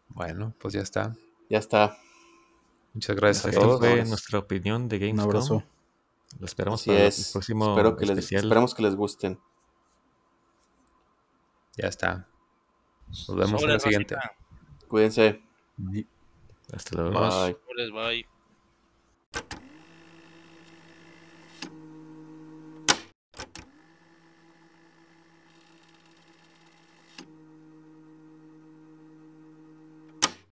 Bueno, 0.10 0.54
pues 0.60 0.74
ya 0.74 0.82
está. 0.82 1.16
Ya 1.50 1.60
está. 1.60 1.98
Muchas 2.94 3.16
gracias 3.16 3.46
a 3.46 3.50
Esta 3.50 3.62
todos. 3.62 3.80
fue 3.80 4.06
nuestra 4.06 4.40
opinión 4.40 4.88
de 4.88 4.96
Un 4.98 5.02
Gamescom. 5.02 5.24
abrazo. 5.30 5.64
Lo 6.40 6.46
esperamos 6.46 6.82
Así 6.82 6.90
para 6.90 7.02
el 7.02 7.08
es. 7.08 7.32
próximo 7.32 7.70
Espero 7.70 7.96
que 7.96 8.06
les, 8.06 8.18
especial. 8.18 8.44
esperemos 8.44 8.76
que 8.76 8.84
les 8.84 8.96
gusten. 8.96 9.40
Ya 11.78 11.88
está. 11.88 12.28
Nos 13.08 13.36
vemos 13.36 13.64
en 13.64 13.70
la 13.70 13.80
siguiente. 13.80 14.16
Cuídense. 14.88 15.42
Hasta 16.74 16.98
luego. 17.02 17.20
Bye. 17.20 18.37